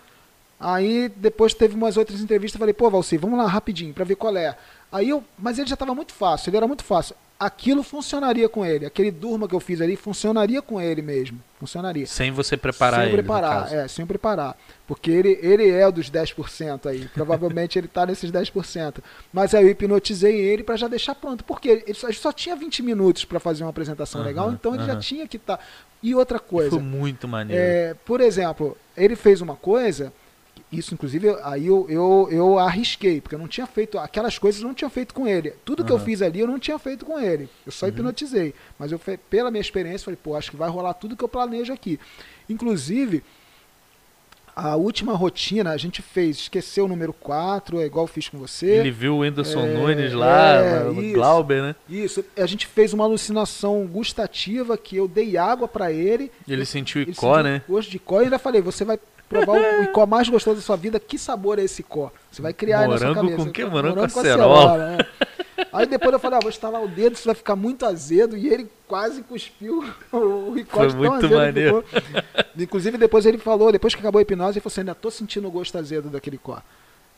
aí 0.62 1.08
depois 1.16 1.52
teve 1.54 1.74
umas 1.74 1.96
outras 1.96 2.20
entrevistas, 2.20 2.58
falei, 2.58 2.72
pô, 2.74 2.88
Valci, 2.90 3.16
vamos 3.16 3.38
lá 3.38 3.46
rapidinho 3.46 3.92
pra 3.92 4.04
ver 4.04 4.14
qual 4.16 4.36
é. 4.36 4.56
Aí 4.90 5.08
eu, 5.08 5.24
mas 5.38 5.58
ele 5.58 5.68
já 5.68 5.74
estava 5.74 5.94
muito 5.94 6.12
fácil, 6.12 6.50
ele 6.50 6.56
era 6.56 6.66
muito 6.66 6.84
fácil. 6.84 7.14
Aquilo 7.40 7.82
funcionaria 7.82 8.48
com 8.48 8.64
ele, 8.64 8.86
aquele 8.86 9.10
durma 9.10 9.48
que 9.48 9.54
eu 9.54 9.58
fiz 9.58 9.80
ali 9.80 9.96
funcionaria 9.96 10.62
com 10.62 10.80
ele 10.80 11.02
mesmo, 11.02 11.40
funcionaria. 11.58 12.06
Sem 12.06 12.30
você 12.30 12.56
preparar 12.56 13.00
sem 13.00 13.08
ele, 13.08 13.16
no 13.16 13.22
preparar, 13.22 13.72
é, 13.72 13.88
sem 13.88 14.06
preparar. 14.06 14.56
Porque 14.86 15.10
ele, 15.10 15.40
ele 15.42 15.68
é 15.68 15.90
dos 15.90 16.08
10% 16.08 16.86
aí. 16.86 17.08
Provavelmente 17.08 17.76
ele 17.76 17.88
tá 17.88 18.06
nesses 18.06 18.30
10%. 18.30 18.98
Mas 19.32 19.56
aí 19.56 19.64
eu 19.64 19.70
hipnotizei 19.70 20.36
ele 20.36 20.62
para 20.62 20.76
já 20.76 20.86
deixar 20.86 21.16
pronto. 21.16 21.42
Porque 21.42 21.82
ele 21.84 21.94
só, 21.94 22.12
só 22.12 22.32
tinha 22.32 22.54
20 22.54 22.80
minutos 22.80 23.24
para 23.24 23.40
fazer 23.40 23.64
uma 23.64 23.70
apresentação 23.70 24.20
Aham, 24.20 24.28
legal, 24.28 24.52
então 24.52 24.74
ele 24.76 24.84
já 24.84 24.92
aham. 24.92 25.00
tinha 25.00 25.26
que 25.26 25.36
estar. 25.38 25.58
E 26.00 26.14
outra 26.14 26.38
coisa. 26.38 26.70
Foi 26.70 26.78
muito 26.80 27.26
maneiro. 27.26 27.60
É, 27.60 27.94
por 28.04 28.20
exemplo, 28.20 28.76
ele 28.96 29.16
fez 29.16 29.40
uma 29.40 29.56
coisa, 29.56 30.12
isso 30.72 30.94
inclusive 30.94 31.28
aí 31.44 31.66
eu, 31.66 31.86
eu, 31.88 32.28
eu 32.30 32.58
arrisquei, 32.58 33.20
porque 33.20 33.34
eu 33.34 33.38
não 33.38 33.46
tinha 33.46 33.66
feito, 33.66 33.98
aquelas 33.98 34.38
coisas 34.38 34.60
eu 34.62 34.66
não 34.66 34.74
tinha 34.74 34.88
feito 34.90 35.12
com 35.14 35.28
ele. 35.28 35.52
Tudo 35.64 35.84
que 35.84 35.92
eu 35.92 35.98
fiz 35.98 36.22
ali 36.22 36.40
eu 36.40 36.46
não 36.46 36.58
tinha 36.58 36.78
feito 36.78 37.04
com 37.04 37.20
ele. 37.20 37.48
Eu 37.66 37.70
só 37.72 37.86
Uhum. 37.86 37.90
hipnotizei. 37.92 38.54
Mas 38.78 38.90
eu 38.90 39.00
pela 39.28 39.50
minha 39.50 39.60
experiência, 39.60 40.04
falei, 40.06 40.18
pô, 40.22 40.34
acho 40.34 40.50
que 40.50 40.56
vai 40.56 40.70
rolar 40.70 40.94
tudo 40.94 41.16
que 41.16 41.22
eu 41.22 41.28
planejo 41.28 41.72
aqui. 41.72 42.00
Inclusive, 42.48 43.22
a 44.54 44.76
última 44.76 45.14
rotina 45.14 45.70
a 45.70 45.76
gente 45.78 46.02
fez, 46.02 46.36
esqueceu 46.36 46.84
o 46.84 46.88
número 46.88 47.12
4, 47.14 47.80
é 47.80 47.86
igual 47.86 48.04
eu 48.04 48.08
fiz 48.08 48.28
com 48.28 48.36
você. 48.38 48.66
Ele 48.66 48.90
viu 48.90 49.14
o 49.16 49.18
Whindersson 49.20 49.60
É, 49.60 49.74
Nunes 49.74 50.12
lá, 50.12 50.54
é, 50.56 50.84
o 50.88 51.02
isso. 51.02 51.14
Glauber, 51.14 51.62
né? 51.62 51.74
Isso, 51.88 52.22
a 52.36 52.44
gente 52.46 52.66
fez 52.66 52.92
uma 52.92 53.04
alucinação 53.04 53.86
gustativa 53.86 54.76
que 54.76 54.94
eu 54.96 55.08
dei 55.08 55.38
água 55.38 55.66
para 55.66 55.90
ele. 55.90 56.30
Ele 56.46 56.66
sentiu 56.66 57.00
Ele 57.00 57.12
icó, 57.12 57.36
sentiu 57.36 57.50
né? 57.50 57.62
Gosto 57.66 57.90
de 57.90 57.96
icó 57.96 58.20
e 58.20 58.24
ainda 58.24 58.38
falei, 58.38 58.60
você 58.60 58.84
vai 58.84 58.98
provar 59.32 59.52
o, 59.60 59.80
o 59.80 59.84
icó 59.84 60.06
mais 60.06 60.28
gostoso 60.28 60.56
da 60.56 60.62
sua 60.62 60.76
vida. 60.76 61.00
Que 61.00 61.18
sabor 61.18 61.58
é 61.58 61.64
esse 61.64 61.80
icó? 61.80 62.12
Você 62.30 62.40
vai 62.42 62.52
criar 62.52 62.80
aí 62.80 62.88
na 62.88 62.98
sua 62.98 63.08
Morango 63.08 63.28
cabeça. 63.30 63.44
com 63.46 63.52
quê? 63.52 63.64
Morango 63.64 63.96
com 63.96 64.04
acerola, 64.04 64.58
acerola. 64.74 64.96
né? 64.96 65.06
Aí 65.72 65.86
depois 65.86 66.12
eu 66.12 66.18
falei, 66.18 66.38
ah, 66.38 66.40
vou 66.42 66.50
estalar 66.50 66.82
o 66.82 66.88
dedo, 66.88 67.14
isso 67.14 67.24
vai 67.24 67.34
ficar 67.34 67.56
muito 67.56 67.86
azedo. 67.86 68.36
E 68.36 68.48
ele 68.48 68.68
quase 68.86 69.22
cuspiu 69.22 69.84
o 70.12 70.56
icó 70.58 70.78
Foi 70.88 70.92
muito 70.92 71.14
azedo 71.14 71.28
que 71.28 71.34
maneiro. 71.34 71.84
Inclusive 72.58 72.98
depois 72.98 73.24
ele 73.26 73.38
falou, 73.38 73.72
depois 73.72 73.94
que 73.94 74.00
acabou 74.00 74.18
a 74.18 74.22
hipnose, 74.22 74.58
ele 74.58 74.60
falou 74.60 74.72
assim, 74.72 74.80
ainda 74.82 74.94
tô 74.94 75.10
sentindo 75.10 75.48
o 75.48 75.50
gosto 75.50 75.76
azedo 75.78 76.08
daquele 76.08 76.36
icó. 76.36 76.60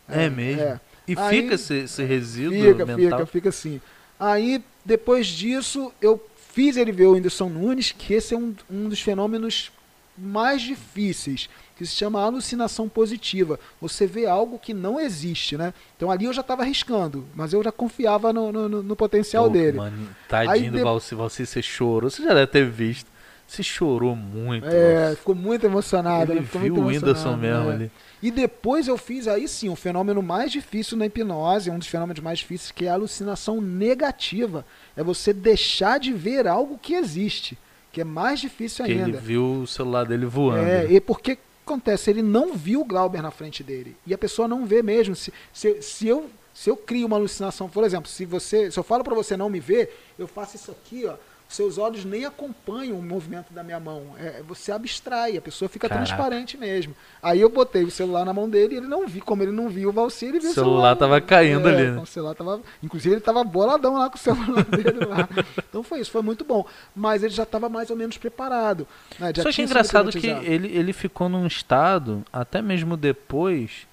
É 0.08 0.28
mesmo? 0.28 0.62
É. 0.62 0.80
E 1.08 1.14
Aí- 1.18 1.42
fica 1.42 1.54
esse, 1.54 1.74
esse 1.80 2.02
resíduo 2.04 2.52
Fica, 2.54 2.86
mental? 2.86 3.18
fica, 3.20 3.26
fica 3.26 3.48
assim. 3.48 3.80
Aí, 4.18 4.62
depois 4.84 5.26
disso, 5.26 5.92
eu 6.00 6.24
fiz 6.52 6.76
ele 6.76 6.92
ver 6.92 7.06
o 7.06 7.12
Whindersson 7.12 7.48
Nunes, 7.48 7.92
que 7.92 8.14
esse 8.14 8.32
é 8.34 8.38
um, 8.38 8.54
um 8.70 8.88
dos 8.88 9.00
fenômenos 9.00 9.72
mais 10.16 10.62
difíceis, 10.62 11.48
que 11.88 11.90
se 11.92 11.96
chama 11.96 12.22
alucinação 12.22 12.88
positiva. 12.88 13.58
Você 13.80 14.06
vê 14.06 14.26
algo 14.26 14.58
que 14.58 14.72
não 14.74 14.98
existe, 15.00 15.56
né? 15.56 15.72
Então 15.96 16.10
ali 16.10 16.24
eu 16.24 16.32
já 16.32 16.40
estava 16.40 16.62
arriscando, 16.62 17.24
mas 17.34 17.52
eu 17.52 17.62
já 17.62 17.70
confiava 17.72 18.32
no, 18.32 18.50
no- 18.52 18.82
no- 18.82 18.96
potencial 18.96 19.44
Pô, 19.44 19.50
dele. 19.50 19.76
Mano, 19.78 20.08
Aí 20.30 20.46
tadinho 20.46 20.72
do 20.72 20.78
de- 20.78 20.84
Valci, 20.84 21.14
Valci, 21.14 21.46
você 21.46 21.62
chorou. 21.62 22.10
Você 22.10 22.22
já 22.22 22.34
deve 22.34 22.46
ter 22.46 22.64
visto. 22.68 23.12
Você 23.46 23.62
chorou 23.62 24.16
muito. 24.16 24.66
É, 24.66 25.04
Valci. 25.04 25.16
ficou 25.18 25.34
muito 25.34 25.66
emocionado. 25.66 26.32
Ele 26.32 26.40
né? 26.40 26.46
Ficou 26.46 26.60
viu 26.62 26.74
muito 26.76 26.86
o 26.86 26.88
Whindersson 26.88 27.36
mesmo 27.36 27.70
é. 27.70 27.74
ali. 27.74 27.90
E 28.22 28.30
depois 28.30 28.88
eu 28.88 28.96
fiz 28.96 29.28
aí 29.28 29.46
sim 29.46 29.68
o 29.68 29.76
fenômeno 29.76 30.22
mais 30.22 30.50
difícil 30.50 30.96
na 30.96 31.04
hipnose, 31.04 31.70
um 31.70 31.78
dos 31.78 31.86
fenômenos 31.88 32.22
mais 32.22 32.38
difíceis, 32.38 32.70
que 32.70 32.86
é 32.86 32.88
a 32.88 32.94
alucinação 32.94 33.60
negativa. 33.60 34.64
É 34.96 35.02
você 35.02 35.32
deixar 35.34 36.00
de 36.00 36.12
ver 36.12 36.46
algo 36.48 36.78
que 36.80 36.94
existe, 36.94 37.58
que 37.92 38.00
é 38.00 38.04
mais 38.04 38.40
difícil 38.40 38.84
Que 38.86 38.92
ele 38.92 39.02
ainda. 39.04 39.18
viu 39.18 39.60
o 39.62 39.66
celular 39.66 40.04
dele 40.06 40.24
voando. 40.24 40.66
É, 40.66 40.86
e 40.90 40.98
porque 41.00 41.36
acontece, 41.64 42.10
ele 42.10 42.22
não 42.22 42.54
viu 42.54 42.82
o 42.82 42.84
Glauber 42.84 43.22
na 43.22 43.30
frente 43.30 43.62
dele. 43.62 43.96
E 44.06 44.14
a 44.14 44.18
pessoa 44.18 44.46
não 44.46 44.66
vê 44.66 44.82
mesmo. 44.82 45.16
Se, 45.16 45.32
se, 45.52 45.82
se 45.82 46.06
eu 46.06 46.30
se 46.54 46.70
eu 46.70 46.76
crio 46.76 47.08
uma 47.08 47.16
alucinação, 47.16 47.68
por 47.68 47.82
exemplo, 47.82 48.08
se 48.08 48.24
você, 48.24 48.70
se 48.70 48.78
eu 48.78 48.84
falo 48.84 49.02
para 49.02 49.14
você 49.14 49.36
não 49.36 49.50
me 49.50 49.58
ver, 49.58 50.00
eu 50.16 50.28
faço 50.28 50.54
isso 50.54 50.70
aqui, 50.70 51.04
ó. 51.04 51.16
Seus 51.54 51.78
olhos 51.78 52.04
nem 52.04 52.24
acompanham 52.24 52.98
o 52.98 53.02
movimento 53.02 53.52
da 53.54 53.62
minha 53.62 53.78
mão. 53.78 54.02
É, 54.18 54.42
você 54.42 54.72
abstrai, 54.72 55.36
a 55.36 55.40
pessoa 55.40 55.68
fica 55.68 55.88
Caraca. 55.88 56.04
transparente 56.04 56.56
mesmo. 56.58 56.96
Aí 57.22 57.40
eu 57.40 57.48
botei 57.48 57.84
o 57.84 57.92
celular 57.92 58.24
na 58.24 58.32
mão 58.32 58.50
dele 58.50 58.74
e 58.74 58.78
ele 58.78 58.88
não 58.88 59.06
viu, 59.06 59.22
como 59.24 59.40
ele 59.44 59.52
não 59.52 59.68
viu 59.68 59.90
o 59.90 59.92
Valci, 59.92 60.26
ele 60.26 60.40
viu 60.40 60.50
O 60.50 60.54
celular 60.54 60.96
tava 60.96 61.20
caindo 61.20 61.68
É, 61.68 61.72
ali, 61.72 61.90
né? 61.92 62.00
O 62.02 62.06
celular 62.06 62.34
tava, 62.34 62.60
inclusive 62.82 63.14
ele 63.14 63.20
tava 63.20 63.44
boladão 63.44 63.94
lá 63.96 64.10
com 64.10 64.16
o 64.16 64.18
celular 64.18 64.64
dele 64.66 65.06
lá. 65.06 65.28
Então 65.68 65.84
foi 65.84 66.00
isso, 66.00 66.10
foi 66.10 66.22
muito 66.22 66.44
bom. 66.44 66.66
Mas 66.92 67.22
ele 67.22 67.32
já 67.32 67.44
estava 67.44 67.68
mais 67.68 67.88
ou 67.88 67.94
menos 67.96 68.18
preparado. 68.18 68.84
Né? 69.20 69.32
Só 69.40 69.48
é 69.48 69.52
sido 69.52 69.66
engraçado 69.66 70.10
que 70.10 70.26
ele, 70.26 70.76
ele 70.76 70.92
ficou 70.92 71.28
num 71.28 71.46
estado, 71.46 72.24
até 72.32 72.60
mesmo 72.60 72.96
depois, 72.96 73.86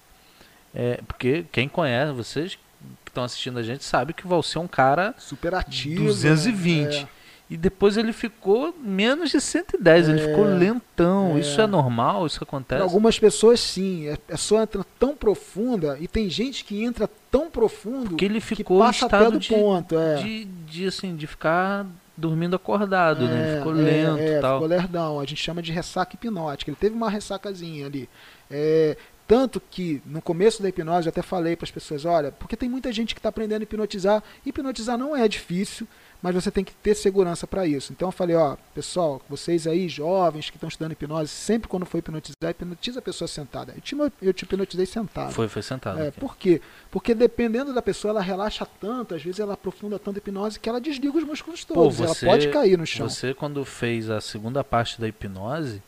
é, 0.74 1.00
porque 1.06 1.44
quem 1.52 1.68
conhece, 1.68 2.12
vocês 2.12 2.56
que 3.04 3.10
estão 3.10 3.22
assistindo 3.22 3.60
a 3.60 3.62
gente, 3.62 3.84
sabe 3.84 4.12
que 4.12 4.26
o 4.26 4.28
Valci 4.28 4.56
é 4.56 4.60
um 4.60 4.66
cara 4.66 5.14
super 5.16 5.54
ativo. 5.54 6.02
220. 6.02 7.02
né? 7.02 7.08
E 7.50 7.56
depois 7.56 7.98
ele 7.98 8.12
ficou 8.14 8.74
menos 8.82 9.30
de 9.30 9.38
110, 9.40 10.08
ele 10.08 10.20
É, 10.22 10.28
ficou 10.28 10.44
lentão. 10.44 11.36
é. 11.36 11.40
Isso 11.40 11.60
é 11.60 11.66
normal? 11.66 12.26
Isso 12.26 12.42
acontece? 12.42 12.78
Para 12.78 12.84
algumas 12.84 13.18
pessoas, 13.18 13.60
sim. 13.60 14.08
A 14.08 14.16
pessoa 14.16 14.62
entra 14.62 14.84
tão 14.98 15.14
profunda 15.14 15.98
e 16.00 16.08
tem 16.08 16.30
gente 16.30 16.64
que 16.64 16.82
entra 16.82 17.08
tão 17.30 17.50
profundo 17.50 18.10
Porque 18.10 18.24
ele 18.24 18.40
que 18.40 18.40
ficou 18.40 18.78
em 18.78 18.80
passa 18.80 19.04
até 19.06 19.16
estado 19.18 19.32
do 19.32 19.38
de, 19.38 19.48
ponto. 19.50 19.98
É. 19.98 20.14
de, 20.22 20.44
de, 20.44 20.86
assim, 20.86 21.14
de 21.14 21.26
ficar 21.26 21.84
dormindo 22.16 22.56
acordado, 22.56 23.26
né? 23.26 23.32
Ele 23.34 23.50
É, 23.52 23.56
ficou 23.58 23.72
é, 23.72 23.82
lento 23.82 24.18
é, 24.18 24.38
e 24.38 24.40
tal. 24.40 24.54
Ficou 24.54 24.68
lerdão. 24.68 25.20
A 25.20 25.24
gente 25.26 25.42
chama 25.42 25.60
de 25.60 25.72
ressaca 25.72 26.14
hipnótica. 26.14 26.70
Ele 26.70 26.78
teve 26.80 26.94
uma 26.94 27.10
ressacazinha 27.10 27.84
ali. 27.86 28.08
É, 28.50 28.96
tanto 29.26 29.60
que 29.70 30.00
no 30.06 30.20
começo 30.22 30.62
da 30.62 30.68
hipnose 30.70 31.06
eu 31.06 31.10
até 31.10 31.22
falei 31.22 31.54
para 31.56 31.64
as 31.64 31.70
pessoas, 31.70 32.04
olha, 32.04 32.32
porque 32.32 32.56
tem 32.56 32.68
muita 32.68 32.90
gente 32.92 33.14
que 33.14 33.18
está 33.18 33.28
aprendendo 33.28 33.60
a 33.60 33.64
hipnotizar. 33.64 34.22
Hipnotizar 34.44 34.96
não 34.98 35.14
é 35.16 35.26
difícil, 35.28 35.86
mas 36.22 36.34
você 36.34 36.50
tem 36.52 36.62
que 36.62 36.72
ter 36.72 36.94
segurança 36.94 37.46
para 37.48 37.66
isso. 37.66 37.92
Então 37.92 38.08
eu 38.08 38.12
falei, 38.12 38.36
ó, 38.36 38.56
pessoal, 38.72 39.20
vocês 39.28 39.66
aí 39.66 39.88
jovens 39.88 40.48
que 40.48 40.56
estão 40.56 40.68
estudando 40.68 40.92
hipnose, 40.92 41.28
sempre 41.28 41.68
quando 41.68 41.84
for 41.84 41.98
hipnotizar, 41.98 42.50
hipnotiza 42.50 43.00
a 43.00 43.02
pessoa 43.02 43.26
sentada. 43.26 43.74
Eu 43.74 43.80
te, 43.80 43.96
eu 44.22 44.32
te 44.32 44.44
hipnotizei 44.44 44.86
sentado. 44.86 45.32
Foi, 45.32 45.48
foi 45.48 45.62
sentado. 45.62 45.98
É, 46.00 46.08
aqui. 46.08 46.20
por 46.20 46.36
quê? 46.36 46.62
Porque 46.92 47.12
dependendo 47.14 47.74
da 47.74 47.82
pessoa, 47.82 48.10
ela 48.12 48.22
relaxa 48.22 48.64
tanto, 48.80 49.16
às 49.16 49.22
vezes 49.22 49.40
ela 49.40 49.54
aprofunda 49.54 49.98
tanto 49.98 50.16
a 50.16 50.18
hipnose 50.18 50.60
que 50.60 50.68
ela 50.68 50.80
desliga 50.80 51.18
os 51.18 51.24
músculos 51.24 51.64
Pô, 51.64 51.74
todos. 51.74 51.96
você- 51.96 52.24
ela 52.24 52.34
pode 52.34 52.48
cair 52.50 52.78
no 52.78 52.86
chão. 52.86 53.08
Você, 53.08 53.34
quando 53.34 53.64
fez 53.64 54.08
a 54.08 54.20
segunda 54.20 54.62
parte 54.62 55.00
da 55.00 55.08
hipnose, 55.08 55.82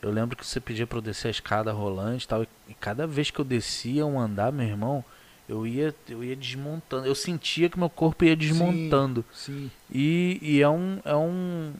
eu 0.00 0.12
lembro 0.12 0.36
que 0.36 0.46
você 0.46 0.60
pedia 0.60 0.86
pra 0.86 0.98
eu 0.98 1.02
descer 1.02 1.26
a 1.26 1.30
escada 1.32 1.72
rolante 1.72 2.24
e 2.24 2.28
tal. 2.28 2.42
E 2.68 2.74
cada 2.74 3.04
vez 3.04 3.32
que 3.32 3.40
eu 3.40 3.44
descia 3.44 4.06
um 4.06 4.20
andar, 4.20 4.52
meu 4.52 4.66
irmão, 4.66 5.04
eu 5.48 5.66
ia, 5.66 5.94
eu 6.08 6.22
ia 6.24 6.34
desmontando. 6.36 7.06
Eu 7.06 7.14
sentia 7.14 7.68
que 7.68 7.78
meu 7.78 7.88
corpo 7.90 8.24
ia 8.24 8.34
desmontando. 8.36 9.24
Sim, 9.32 9.70
E, 9.92 10.38
e 10.42 10.62
é 10.62 10.68
um. 10.68 10.98
É 11.04 11.14
um. 11.16 11.72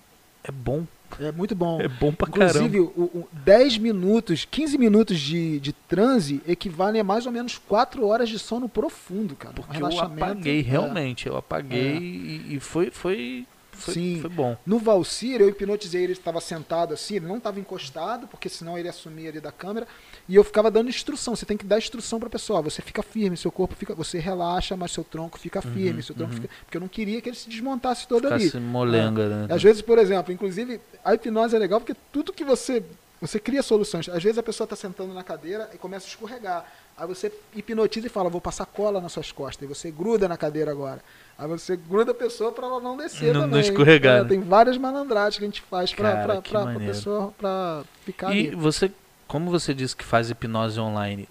É 0.44 0.52
bom. 0.52 0.86
é 1.20 1.32
muito 1.32 1.54
bom. 1.56 1.80
É 1.80 1.88
bom 1.88 2.12
pra 2.12 2.28
Inclusive, 2.28 2.78
caramba. 2.78 2.92
o 2.96 3.28
10 3.32 3.78
minutos, 3.78 4.46
15 4.48 4.78
minutos 4.78 5.18
de, 5.18 5.58
de 5.58 5.72
transe 5.72 6.40
equivalem 6.46 7.00
a 7.00 7.04
mais 7.04 7.26
ou 7.26 7.32
menos 7.32 7.58
4 7.58 8.06
horas 8.06 8.28
de 8.28 8.38
sono 8.38 8.68
profundo, 8.68 9.34
cara. 9.34 9.54
Porque 9.54 9.82
eu 9.82 10.00
apaguei, 10.00 10.60
é. 10.60 10.62
realmente. 10.62 11.26
Eu 11.26 11.36
apaguei 11.36 11.96
É. 11.96 11.98
e, 11.98 12.54
e 12.56 12.60
foi, 12.60 12.90
foi, 12.92 13.44
foi, 13.72 13.94
Sim. 13.94 14.18
foi 14.20 14.30
bom. 14.30 14.56
No 14.64 14.78
Valsir, 14.78 15.40
eu 15.40 15.48
hipnotizei 15.48 16.04
ele, 16.04 16.12
estava 16.12 16.40
sentado 16.40 16.94
assim, 16.94 17.16
ele 17.16 17.26
não 17.26 17.38
estava 17.38 17.58
encostado, 17.58 18.28
porque 18.28 18.48
senão 18.48 18.78
ele 18.78 18.86
ia 18.86 18.92
sumir 18.92 19.28
ali 19.28 19.40
da 19.40 19.50
câmera, 19.50 19.86
e 20.28 20.34
eu 20.34 20.42
ficava 20.44 20.70
dando 20.70 20.88
instrução. 20.88 21.34
Você 21.36 21.46
tem 21.46 21.56
que 21.56 21.64
dar 21.64 21.78
instrução 21.78 22.18
para 22.18 22.26
a 22.28 22.30
pessoa, 22.30 22.58
ó, 22.58 22.62
você 22.62 22.82
fica 22.82 23.02
firme, 23.02 23.36
seu 23.36 23.50
corpo 23.50 23.74
fica, 23.74 23.94
você 23.94 24.18
relaxa, 24.18 24.76
mas 24.76 24.90
seu 24.92 25.04
tronco 25.04 25.38
fica 25.38 25.60
firme, 25.62 26.02
seu 26.02 26.14
tronco 26.14 26.34
fica, 26.34 26.48
porque 26.64 26.76
eu 26.76 26.80
não 26.80 26.88
queria 26.88 27.20
que 27.20 27.28
ele 27.28 27.36
se 27.36 27.48
desmontasse 27.48 28.06
todo 28.08 28.26
ali. 28.26 28.44
Ficasse 28.46 28.58
molenga, 28.62 29.28
né? 29.46 29.54
Às 29.54 29.62
vezes, 29.62 29.82
por 29.82 29.98
exemplo, 29.98 30.32
inclusive, 30.32 30.80
a 31.04 31.14
hipnose 31.14 31.54
é 31.54 31.58
legal 31.58 31.80
porque 31.80 31.94
tudo 32.12 32.32
que 32.32 32.44
você. 32.44 32.82
Você 33.18 33.40
cria 33.40 33.62
soluções. 33.62 34.10
Às 34.10 34.22
vezes 34.22 34.36
a 34.36 34.42
pessoa 34.42 34.66
está 34.66 34.76
sentando 34.76 35.14
na 35.14 35.24
cadeira 35.24 35.70
e 35.72 35.78
começa 35.78 36.04
a 36.04 36.08
escorregar. 36.08 36.66
Aí 36.98 37.06
você 37.08 37.32
hipnotiza 37.54 38.08
e 38.08 38.10
fala, 38.10 38.28
vou 38.28 38.42
passar 38.42 38.66
cola 38.66 39.00
nas 39.00 39.10
suas 39.10 39.32
costas. 39.32 39.64
E 39.64 39.66
você 39.74 39.90
gruda 39.90 40.28
na 40.28 40.36
cadeira 40.36 40.70
agora. 40.70 41.00
Aí 41.38 41.48
você 41.48 41.76
gruda 41.76 42.10
a 42.12 42.14
pessoa 42.14 42.52
para 42.52 42.66
ela 42.66 42.78
não 42.78 42.94
descer 42.94 43.32
Não- 43.32 43.40
não 43.40 43.48
também. 43.48 43.62
escorregar, 43.62 44.18
É, 44.18 44.22
né? 44.22 44.28
Tem 44.28 44.40
várias 44.40 44.76
malandragens 44.76 45.38
que 45.38 45.44
a 45.44 45.48
gente 45.48 45.62
faz 45.62 45.94
para 45.94 46.42
maneiro. 46.52 46.92
pessoa 46.92 47.32
pra 47.38 47.84
ficar 48.04 48.34
E 48.36 48.48
ali. 48.48 48.54
você, 48.54 48.92
como 49.26 49.50
você 49.50 49.74
disse 49.74 49.94
que 49.96 50.04
faz 50.04 50.30
hipnose 50.30 50.78
online, 50.80 51.28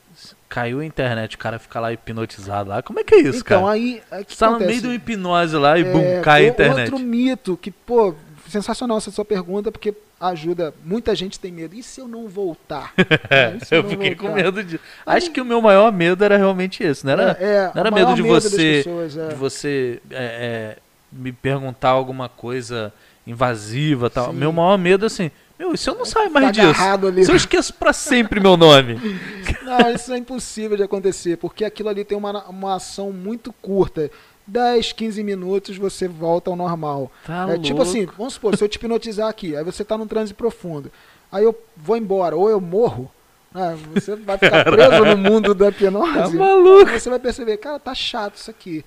caiu 0.50 0.80
a 0.80 0.86
internet, 0.86 1.36
o 1.36 1.40
cara 1.40 1.60
fica 1.60 1.80
lá 1.80 1.92
hipnotizado 1.92 2.70
lá. 2.70 2.82
Como 2.82 3.00
é 3.00 3.04
que 3.04 3.16
é 3.16 3.20
isso, 3.20 3.40
então, 3.40 3.62
cara? 3.64 3.72
aí. 3.74 4.02
aí 4.12 4.24
que 4.26 4.34
Você 4.34 4.40
tá 4.40 4.52
no 4.52 4.60
meio 4.60 4.82
de 4.82 4.88
uma 4.88 4.96
hipnose 4.96 5.56
lá 5.58 5.78
e 5.78 5.82
É, 5.82 5.92
bum, 5.92 6.22
cai 6.22 6.46
a 6.46 6.50
internet. 6.50 6.92
Outro 6.92 7.06
mito 7.06 7.58
que, 7.62 7.72
pô, 7.72 8.14
sensacional 8.50 8.98
essa 8.98 9.12
sua 9.12 9.26
pergunta, 9.26 9.72
porque 9.72 9.94
ajuda. 10.20 10.74
Muita 10.84 11.14
gente 11.14 11.38
tem 11.40 11.52
medo. 11.52 11.76
E 11.76 11.84
se 11.84 12.00
eu 12.00 12.08
não 12.08 12.28
voltar? 12.28 12.94
É, 13.30 13.58
eu 13.72 13.84
não 13.84 13.90
fiquei 13.90 14.16
com 14.16 14.28
voltar? 14.28 14.44
medo 14.44 14.64
disso. 14.64 14.84
Acho 15.06 15.30
que 15.32 15.42
o 15.42 15.46
meu 15.46 15.62
maior 15.62 15.92
medo 15.92 16.24
era 16.24 16.38
realmente 16.38 16.82
esse, 16.84 17.06
não 17.06 17.12
era, 17.14 17.38
É, 17.40 17.44
é, 17.44 17.72
não 17.74 17.82
era 17.82 17.92
medo 17.92 18.14
de 18.16 18.24
das 18.24 18.44
você- 18.44 18.84
pessoas, 18.84 19.18
é. 19.18 19.28
de 19.30 19.36
você 19.36 20.02
é, 20.10 20.16
é, 20.16 20.78
me 21.12 21.32
perguntar 21.34 21.90
alguma 21.90 22.30
coisa 22.30 22.94
invasiva 23.28 24.10
tal. 24.10 24.32
Sim. 24.32 24.38
Meu 24.38 24.52
maior 24.54 24.78
medo 24.78 25.06
assim, 25.06 25.30
meu, 25.58 25.76
se 25.78 25.90
eu 25.90 25.96
não 25.96 26.06
saio 26.06 26.30
mais 26.32 26.46
Tá 26.48 26.52
disso? 26.52 26.82
ali. 27.08 27.24
Se 27.26 27.32
eu 27.32 27.36
esqueço 27.36 27.74
pra 27.74 27.94
sempre 27.94 28.40
meu 28.40 28.58
nome. 28.58 28.96
Não, 29.64 29.90
isso 29.94 30.14
é 30.14 30.18
impossível 30.18 30.78
de 30.78 30.84
acontecer, 30.84 31.38
porque 31.38 31.64
aquilo 31.66 31.90
ali 31.90 32.04
tem 32.04 32.18
uma, 32.18 32.44
uma 32.50 32.76
ação 32.76 33.12
muito 33.12 33.52
curta. 33.62 34.12
10, 34.48 34.92
15 34.94 35.24
minutos 35.24 35.76
você 35.78 36.08
volta 36.08 36.52
ao 36.52 36.56
normal. 36.56 37.12
Tá 37.26 37.48
é 37.50 37.58
tipo 37.58 37.78
louco. 37.78 37.82
assim, 37.90 38.06
vamos 38.18 38.34
supor, 38.36 38.56
se 38.56 38.64
eu 38.64 38.70
te 38.70 38.76
hipnotizar 38.76 39.28
aqui, 39.28 39.56
aí 39.56 39.64
você 39.64 39.84
tá 39.84 39.98
num 39.98 40.06
transe 40.06 40.34
profundo. 40.36 40.92
Aí 41.32 41.44
eu 41.44 41.58
vou 41.76 41.98
embora, 41.98 42.36
ou 42.36 42.48
eu 42.50 42.62
morro, 42.62 43.10
né, 43.54 43.76
você 43.94 44.16
vai 44.16 44.38
ficar 44.38 44.64
preso 44.66 45.04
no 45.06 45.18
mundo 45.18 45.56
da 45.56 45.72
Tá 45.72 45.78
hipnose. 45.78 46.36
maluco. 46.38 46.92
Aí 46.92 47.00
você 47.00 47.10
vai 47.10 47.18
perceber, 47.20 47.58
cara, 47.58 47.80
tá 47.80 47.96
chato 47.96 48.36
isso 48.36 48.52
aqui. 48.52 48.86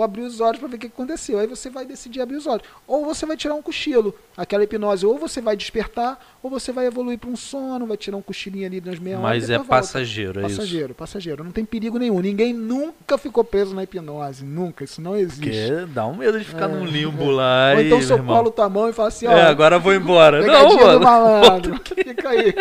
Vou 0.00 0.04
abrir 0.06 0.22
os 0.22 0.40
olhos 0.40 0.58
para 0.58 0.66
ver 0.66 0.76
o 0.76 0.78
que 0.78 0.86
aconteceu. 0.86 1.38
Aí 1.38 1.46
você 1.46 1.68
vai 1.68 1.84
decidir 1.84 2.22
abrir 2.22 2.36
os 2.36 2.46
olhos. 2.46 2.62
Ou 2.88 3.04
você 3.04 3.26
vai 3.26 3.36
tirar 3.36 3.54
um 3.54 3.60
cochilo. 3.60 4.14
Aquela 4.34 4.64
hipnose, 4.64 5.04
ou 5.04 5.18
você 5.18 5.42
vai 5.42 5.54
despertar, 5.54 6.18
ou 6.42 6.48
você 6.48 6.72
vai 6.72 6.86
evoluir 6.86 7.18
para 7.18 7.28
um 7.28 7.36
sono, 7.36 7.86
vai 7.86 7.98
tirar 7.98 8.16
um 8.16 8.22
cochilinho 8.22 8.64
ali 8.66 8.80
nas 8.80 8.98
meia. 8.98 9.18
Mas 9.18 9.50
e 9.50 9.52
é 9.52 9.56
volta. 9.58 9.68
passageiro, 9.68 10.40
é 10.40 10.46
isso. 10.46 10.56
Passageiro, 10.56 10.94
passageiro. 10.94 11.44
Não 11.44 11.52
tem 11.52 11.66
perigo 11.66 11.98
nenhum. 11.98 12.18
Ninguém 12.20 12.54
nunca 12.54 13.18
ficou 13.18 13.44
preso 13.44 13.74
na 13.74 13.82
hipnose. 13.82 14.42
Nunca. 14.42 14.84
Isso 14.84 15.02
não 15.02 15.14
existe. 15.14 15.42
Porque 15.42 15.92
dá 15.92 16.06
um 16.06 16.16
medo 16.16 16.38
de 16.38 16.46
ficar 16.46 16.64
É, 16.64 16.72
num 16.72 16.86
limbo 16.86 17.24
é. 17.30 17.34
lá 17.34 17.72
Ou 17.74 17.80
e. 17.82 17.86
então 17.88 17.98
seu 18.00 18.16
meu 18.16 18.24
irmão, 18.24 18.34
Paulo 18.36 18.50
tua 18.50 18.70
mão 18.70 18.88
e 18.88 18.94
fala 18.94 19.08
assim, 19.08 19.26
ó. 19.26 19.32
É, 19.32 19.42
agora 19.42 19.76
eu 19.76 19.80
vou 19.80 19.92
embora. 19.92 20.40
Não, 20.46 20.76
mano. 20.76 21.00
malandro. 21.00 21.78
Fica 21.94 22.30
aí. 22.30 22.54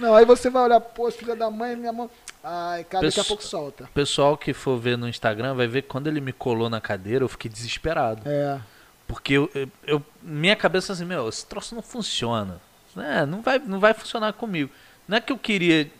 Não, 0.00 0.12
aí 0.16 0.24
você 0.24 0.50
vai 0.50 0.64
olhar, 0.64 0.80
pô, 0.80 1.08
filha 1.12 1.36
da 1.36 1.48
mãe, 1.48 1.76
minha 1.76 1.92
mão. 1.92 2.10
Ai, 2.42 2.84
cara, 2.84 3.04
daqui 3.06 3.20
a 3.20 3.22
Pesso- 3.22 3.28
pouco 3.28 3.42
solta. 3.44 3.84
O 3.84 3.88
pessoal 3.88 4.36
que 4.36 4.52
for 4.54 4.78
ver 4.78 4.96
no 4.96 5.08
Instagram 5.08 5.54
vai 5.54 5.66
ver 5.66 5.82
que 5.82 5.88
quando 5.88 6.06
ele 6.06 6.20
me 6.20 6.32
colou 6.32 6.70
na 6.70 6.80
cadeira, 6.80 7.24
eu 7.24 7.28
fiquei 7.28 7.50
desesperado. 7.50 8.22
É. 8.24 8.58
Porque 9.06 9.34
eu, 9.34 9.50
eu- 9.54 9.68
eu- 9.86 10.02
minha 10.22 10.56
cabeça 10.56 10.92
assim, 10.92 11.04
meu, 11.04 11.28
esse 11.28 11.44
troço 11.46 11.74
não 11.74 11.82
funciona. 11.82 12.60
É, 12.96 13.26
não, 13.26 13.42
vai, 13.42 13.58
não 13.58 13.78
vai 13.78 13.92
funcionar 13.94 14.32
comigo. 14.32 14.70
Não 15.06 15.16
é 15.16 15.20
que 15.20 15.32
eu 15.32 15.38
queria 15.38 15.90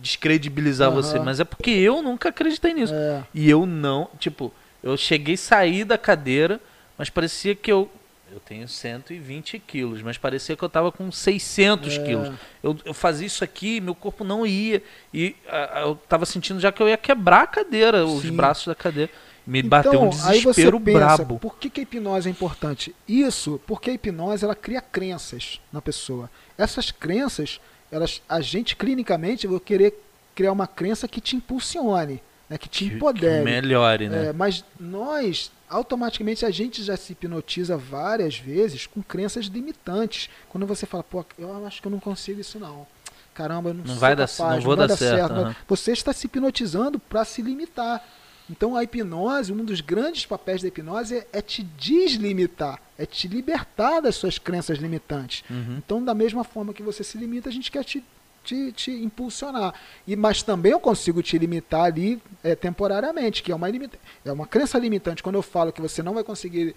descredibilizar 0.00 0.88
Aham. 0.88 0.96
você, 0.96 1.18
mas 1.18 1.40
é 1.40 1.44
porque 1.44 1.70
eu 1.70 2.00
nunca 2.02 2.28
acreditei 2.28 2.72
nisso. 2.74 2.94
É. 2.94 3.22
E 3.34 3.48
eu 3.50 3.66
não, 3.66 4.08
tipo, 4.18 4.52
eu 4.82 4.96
cheguei 4.96 5.34
a 5.34 5.38
sair 5.38 5.84
da 5.84 5.98
cadeira, 5.98 6.60
mas 6.96 7.10
parecia 7.10 7.54
que 7.54 7.70
eu. 7.72 7.90
Eu 8.30 8.40
tenho 8.40 8.68
120 8.68 9.58
quilos, 9.58 10.02
mas 10.02 10.18
parecia 10.18 10.54
que 10.56 10.62
eu 10.62 10.68
tava 10.68 10.92
com 10.92 11.10
600 11.10 11.96
É. 11.98 12.04
quilos. 12.04 12.30
Eu, 12.62 12.76
eu 12.84 12.92
fazia 12.94 13.26
isso 13.26 13.42
aqui, 13.42 13.80
meu 13.80 13.94
corpo 13.94 14.22
não 14.22 14.46
ia. 14.46 14.82
E 15.14 15.34
ah, 15.48 15.80
eu 15.86 15.94
tava 16.08 16.26
sentindo 16.26 16.60
já 16.60 16.70
que 16.70 16.82
eu 16.82 16.88
ia 16.88 16.96
quebrar 16.98 17.42
a 17.42 17.46
cadeira, 17.46 18.04
os 18.04 18.22
Sim. 18.22 18.32
braços 18.36 18.66
da 18.66 18.74
cadeira. 18.74 19.10
Me 19.46 19.62
bateu 19.62 19.92
um 20.02 20.08
Então, 20.08 20.26
aí 20.28 20.40
você 20.42 20.60
desespero 20.62 20.78
pensa, 20.78 20.98
brabo. 20.98 21.38
por 21.38 21.56
que, 21.56 21.70
que 21.70 21.80
a 21.80 21.82
hipnose 21.82 22.28
é 22.28 22.30
importante? 22.30 22.94
Isso 23.08 23.58
porque 23.66 23.88
a 23.90 23.94
hipnose 23.94 24.44
ela 24.44 24.54
cria 24.54 24.82
crenças 24.82 25.58
na 25.72 25.80
pessoa. 25.80 26.30
Essas 26.58 26.90
crenças, 26.90 27.58
elas, 27.90 28.20
a 28.28 28.42
gente 28.42 28.76
clinicamente 28.76 29.46
vai 29.46 29.58
querer 29.58 29.94
criar 30.34 30.52
uma 30.52 30.66
crença 30.66 31.08
que 31.08 31.18
te 31.18 31.34
impulsione, 31.34 32.22
né, 32.48 32.58
que 32.58 32.68
te 32.68 32.84
Que- 32.84 32.90
que 32.90 32.96
empodere. 32.96 33.42
melhore, 33.42 34.08
né? 34.10 34.26
É, 34.28 34.32
mas 34.34 34.62
nós, 34.78 35.50
automaticamente, 35.68 36.44
a 36.46 36.50
gente 36.50 36.82
já 36.82 36.96
se 36.96 37.12
hipnotiza 37.12 37.76
várias 37.76 38.36
vezes 38.38 38.86
com 38.86 39.02
crenças 39.02 39.46
limitantes. 39.46 40.28
Quando 40.48 40.66
você 40.66 40.86
fala, 40.86 41.02
pô, 41.04 41.24
eu 41.38 41.66
acho 41.66 41.80
que 41.80 41.86
eu 41.88 41.92
não 41.92 42.00
consigo 42.00 42.40
isso 42.40 42.58
não. 42.58 42.86
Caramba, 43.34 43.70
eu 43.70 43.74
não, 43.74 43.80
Não 43.84 43.90
sou 43.92 43.96
vai 43.98 44.16
dar- 44.16 44.28
capaz, 44.28 44.56
não 44.56 44.62
vou 44.62 44.76
vai 44.76 44.88
dar 44.88 44.96
certo, 44.96 45.32
aham. 45.32 45.56
Você 45.68 45.92
está 45.92 46.12
se 46.12 46.26
hipnotizando 46.26 46.98
para 46.98 47.24
se 47.24 47.40
limitar. 47.42 48.04
Então 48.50 48.74
a 48.74 48.82
hipnose, 48.82 49.52
um 49.52 49.64
dos 49.64 49.80
grandes 49.80 50.24
papéis 50.26 50.62
da 50.62 50.68
hipnose 50.68 51.18
é, 51.18 51.26
é 51.34 51.42
te 51.42 51.62
deslimitar, 51.62 52.80
é 52.98 53.04
te 53.06 53.28
libertar 53.28 54.00
das 54.00 54.16
suas 54.16 54.38
crenças 54.38 54.78
limitantes. 54.78 55.44
Uhum. 55.50 55.76
Então, 55.78 56.02
da 56.02 56.14
mesma 56.14 56.42
forma 56.42 56.72
que 56.72 56.82
você 56.82 57.04
se 57.04 57.18
limita, 57.18 57.48
a 57.48 57.52
gente 57.52 57.70
quer 57.70 57.84
te, 57.84 58.02
te, 58.48 58.72
te 58.72 58.90
impulsionar. 58.90 59.74
E, 60.06 60.16
mas 60.16 60.42
também 60.42 60.72
eu 60.72 60.80
consigo 60.80 61.22
te 61.22 61.36
limitar 61.36 61.82
ali 61.84 62.20
é, 62.42 62.54
temporariamente, 62.54 63.42
que 63.42 63.52
é 63.52 63.54
uma, 63.54 63.68
limita 63.68 63.98
é 64.24 64.32
uma 64.32 64.46
crença 64.46 64.78
limitante. 64.78 65.22
Quando 65.22 65.34
eu 65.36 65.42
falo 65.42 65.70
que 65.72 65.80
você 65.82 66.02
não 66.02 66.14
vai 66.14 66.24
conseguir 66.24 66.74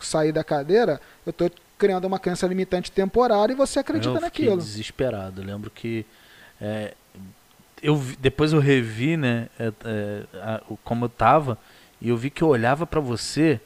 sair 0.00 0.32
da 0.32 0.42
cadeira, 0.42 1.00
eu 1.24 1.30
estou 1.30 1.48
criando 1.78 2.04
uma 2.06 2.18
crença 2.18 2.46
limitante 2.46 2.90
temporária 2.90 3.52
e 3.52 3.56
você 3.56 3.78
acredita 3.78 4.16
eu 4.16 4.20
naquilo. 4.20 4.56
desesperado. 4.56 5.42
Lembro 5.42 5.70
que 5.70 6.04
é, 6.60 6.92
eu 7.80 7.96
depois 8.18 8.52
eu 8.52 8.58
revi, 8.60 9.16
né, 9.16 9.48
é, 9.58 9.72
é, 9.84 10.22
a- 10.40 10.62
como 10.84 11.04
eu 11.04 11.08
tava 11.08 11.56
e 12.00 12.08
eu 12.08 12.16
vi 12.16 12.30
que 12.30 12.42
eu 12.42 12.48
olhava 12.48 12.84
pra 12.86 13.00
você 13.00 13.60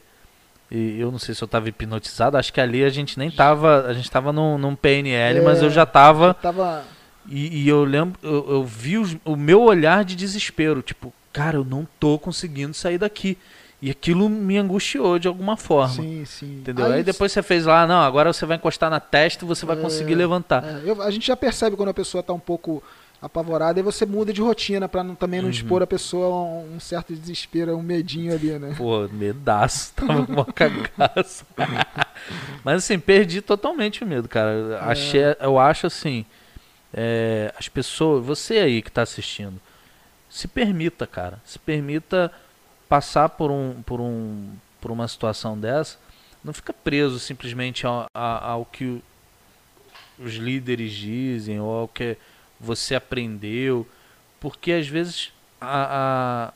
e 0.69 0.99
eu 0.99 1.11
não 1.11 1.17
sei 1.19 1.33
se 1.33 1.41
eu 1.43 1.47
tava 1.47 1.69
hipnotizado. 1.69 2.37
Acho 2.37 2.51
que 2.53 2.61
ali 2.61 2.83
a 2.83 2.89
gente 2.89 3.17
nem 3.17 3.31
tava, 3.31 3.85
a 3.87 3.93
gente 3.93 4.11
tava 4.11 4.31
num, 4.31 4.57
num 4.59 4.75
PNL, 4.75 5.41
mas 5.41 5.61
É, 5.61 5.65
eu 5.65 5.69
já 5.71 5.85
tava 5.85 6.27
Eu 6.27 6.33
tava 6.35 6.83
e, 7.27 7.63
e 7.63 7.69
eu 7.69 7.83
lembro, 7.83 8.19
eu, 8.23 8.45
eu 8.49 8.63
vi 8.63 8.97
os- 8.97 9.17
o 9.25 9.35
meu 9.35 9.61
olhar 9.61 10.03
de 10.05 10.15
desespero, 10.15 10.81
tipo, 10.81 11.13
cara, 11.33 11.57
eu 11.57 11.65
não 11.65 11.87
tô 11.99 12.17
conseguindo 12.17 12.73
sair 12.73 12.97
daqui. 12.97 13.37
E 13.79 13.91
aquilo 13.91 14.27
me 14.27 14.57
angustiou 14.57 15.19
de 15.19 15.27
alguma 15.27 15.55
forma. 15.55 15.93
Sim, 15.93 16.25
sim. 16.25 16.59
Entendeu? 16.61 16.87
Aí, 16.87 16.93
Aí 16.93 17.03
depois 17.03 17.31
você 17.31 17.43
fez 17.43 17.65
lá, 17.65 17.85
não, 17.85 18.01
agora 18.01 18.33
você 18.33 18.43
vai 18.43 18.57
encostar 18.57 18.89
na 18.89 18.99
testa 18.99 19.45
e 19.45 19.47
você 19.47 19.67
vai 19.67 19.77
é, 19.77 19.79
conseguir 19.79 20.15
levantar. 20.15 20.63
É, 20.63 20.81
eu, 20.83 20.99
a 20.99 21.11
gente 21.11 21.27
já 21.27 21.35
percebe 21.35 21.75
quando 21.75 21.89
a 21.89 21.93
pessoa 21.93 22.21
está 22.21 22.33
um 22.33 22.39
pouco 22.39 22.81
apavorada 23.21 23.79
e 23.79 23.83
você 23.83 24.05
muda 24.05 24.31
de 24.31 24.41
rotina 24.41 24.87
para 24.87 25.03
também 25.15 25.41
não 25.41 25.47
uhum. 25.47 25.53
expor 25.53 25.81
a 25.81 25.87
pessoa 25.87 26.25
a 26.25 26.29
um, 26.29 26.75
um, 26.75 26.79
certo 26.79 27.13
desespero, 27.13 27.75
um 27.75 27.83
medinho 27.83 28.33
ali, 28.33 28.51
né? 28.57 28.73
Pô, 28.77 29.07
medaço, 29.11 29.93
tava 29.95 30.25
com 30.25 30.33
uma 30.33 30.45
cagaça. 30.53 31.45
Mas 32.63 32.77
assim, 32.83 32.97
perdi 32.99 33.41
totalmente 33.41 34.03
o 34.03 34.07
medo, 34.07 34.27
cara. 34.27 34.79
É. 34.81 34.91
Achei, 34.91 35.21
eu 35.39 35.59
acho 35.59 35.85
assim, 35.87 36.25
é, 36.99 37.53
as 37.55 37.69
pessoas, 37.69 38.25
você 38.25 38.57
aí 38.57 38.81
que 38.81 38.89
está 38.89 39.03
assistindo, 39.03 39.61
se 40.27 40.47
permita, 40.47 41.05
cara, 41.05 41.39
se 41.45 41.59
permita 41.59 42.31
passar 42.89 43.29
por 43.29 43.51
um, 43.51 43.83
por 43.83 44.01
um, 44.01 44.49
por 44.81 44.89
uma 44.89 45.07
situação 45.07 45.57
dessa, 45.57 45.99
não 46.43 46.51
fica 46.51 46.73
preso 46.73 47.19
simplesmente 47.19 47.85
ao, 47.85 48.07
ao 48.13 48.65
que 48.65 48.99
os 50.17 50.33
líderes 50.33 50.91
dizem 50.91 51.59
ou 51.59 51.81
ao 51.81 51.87
que 51.87 52.17
você 52.59 52.95
aprendeu, 52.95 53.87
porque 54.39 54.71
às 54.71 54.87
vezes 54.87 55.31
a, 55.61 56.49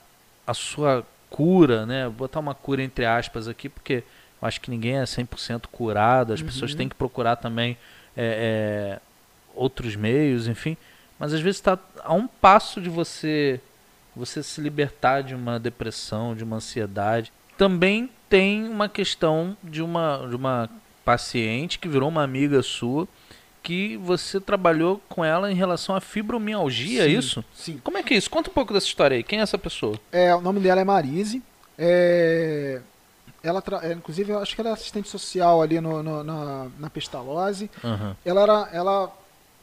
a, 0.46 0.50
a 0.50 0.54
sua 0.54 1.06
cura, 1.30 1.86
né, 1.86 2.04
vou 2.06 2.12
botar 2.12 2.40
uma 2.40 2.54
cura 2.54 2.82
entre 2.82 3.06
aspas 3.06 3.46
aqui, 3.46 3.68
porque 3.68 4.02
eu 4.40 4.48
acho 4.48 4.60
que 4.60 4.70
ninguém 4.70 4.98
é 4.98 5.04
100% 5.04 5.66
curado, 5.70 6.32
as 6.32 6.40
uhum. 6.40 6.46
pessoas 6.46 6.74
têm 6.74 6.88
que 6.88 6.96
procurar 6.96 7.36
também 7.36 7.78
é, 8.16 8.98
é, 8.98 9.11
outros 9.54 9.96
meios, 9.96 10.48
enfim, 10.48 10.76
mas 11.18 11.32
às 11.32 11.40
vezes 11.40 11.58
está 11.58 11.78
a 12.02 12.12
um 12.12 12.26
passo 12.26 12.80
de 12.80 12.88
você 12.88 13.60
você 14.14 14.42
se 14.42 14.60
libertar 14.60 15.22
de 15.22 15.34
uma 15.34 15.58
depressão, 15.58 16.34
de 16.34 16.44
uma 16.44 16.56
ansiedade. 16.56 17.32
Também 17.56 18.10
tem 18.28 18.68
uma 18.68 18.88
questão 18.88 19.56
de 19.62 19.82
uma, 19.82 20.26
de 20.28 20.36
uma 20.36 20.68
paciente 21.04 21.78
que 21.78 21.88
virou 21.88 22.08
uma 22.08 22.22
amiga 22.22 22.62
sua, 22.62 23.08
que 23.62 23.96
você 23.98 24.40
trabalhou 24.40 25.00
com 25.08 25.24
ela 25.24 25.50
em 25.50 25.54
relação 25.54 25.94
à 25.94 26.00
fibromialgia, 26.00 27.02
é 27.02 27.06
sim, 27.06 27.14
é 27.14 27.18
isso? 27.18 27.44
Sim. 27.54 27.80
Como 27.82 27.96
é 27.96 28.02
que 28.02 28.12
é 28.12 28.16
isso? 28.16 28.28
Conta 28.28 28.50
um 28.50 28.52
pouco 28.52 28.72
dessa 28.72 28.86
história 28.86 29.16
aí. 29.16 29.22
Quem 29.22 29.38
é 29.38 29.42
essa 29.42 29.56
pessoa? 29.56 29.98
É, 30.10 30.34
o 30.34 30.40
nome 30.40 30.60
dela 30.60 30.80
é 30.80 30.84
Marise. 30.84 31.42
É, 31.78 32.80
ela 33.42 33.62
tra... 33.62 33.80
É, 33.82 33.92
inclusive, 33.92 34.32
eu 34.32 34.38
acho 34.40 34.54
que 34.54 34.60
ela 34.60 34.70
é 34.70 34.72
assistente 34.72 35.08
social 35.08 35.62
ali 35.62 35.80
no, 35.80 36.02
no 36.02 36.24
na, 36.24 36.66
na 36.78 36.90
Pestalozzi. 36.90 37.70
Uhum. 37.82 38.14
Ela 38.24 38.42
era, 38.42 38.68
ela 38.72 39.12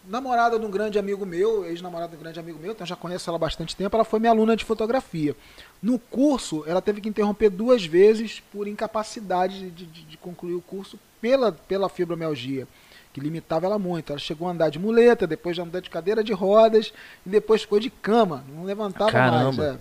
namorada 0.09 0.57
de 0.57 0.65
um 0.65 0.71
grande 0.71 0.97
amigo 0.97 1.25
meu, 1.25 1.63
ex-namorada 1.63 2.11
de 2.11 2.17
um 2.17 2.19
grande 2.19 2.39
amigo 2.39 2.59
meu, 2.59 2.71
então 2.71 2.85
já 2.85 2.95
conheço 2.95 3.29
ela 3.29 3.37
há 3.37 3.39
bastante 3.39 3.75
tempo. 3.75 3.95
Ela 3.95 4.03
foi 4.03 4.19
minha 4.19 4.31
aluna 4.31 4.55
de 4.55 4.65
fotografia. 4.65 5.35
No 5.81 5.99
curso, 5.99 6.63
ela 6.65 6.81
teve 6.81 6.99
que 6.99 7.07
interromper 7.07 7.49
duas 7.49 7.85
vezes 7.85 8.41
por 8.51 8.67
incapacidade 8.67 9.69
de, 9.69 9.85
de, 9.85 10.03
de 10.03 10.17
concluir 10.17 10.55
o 10.55 10.61
curso 10.61 10.99
pela, 11.21 11.51
pela 11.51 11.87
fibromialgia, 11.87 12.67
que 13.13 13.19
limitava 13.19 13.67
ela 13.67 13.77
muito. 13.77 14.11
Ela 14.11 14.19
chegou 14.19 14.47
a 14.47 14.51
andar 14.51 14.69
de 14.69 14.79
muleta, 14.79 15.27
depois 15.27 15.55
de 15.55 15.61
andar 15.61 15.79
de 15.79 15.89
cadeira 15.89 16.23
de 16.23 16.33
rodas, 16.33 16.91
e 17.25 17.29
depois 17.29 17.61
ficou 17.61 17.79
de 17.79 17.91
cama, 17.91 18.43
não 18.49 18.63
levantava 18.63 19.11
Caramba. 19.11 19.51
mais. 19.51 19.59
É. 19.59 19.79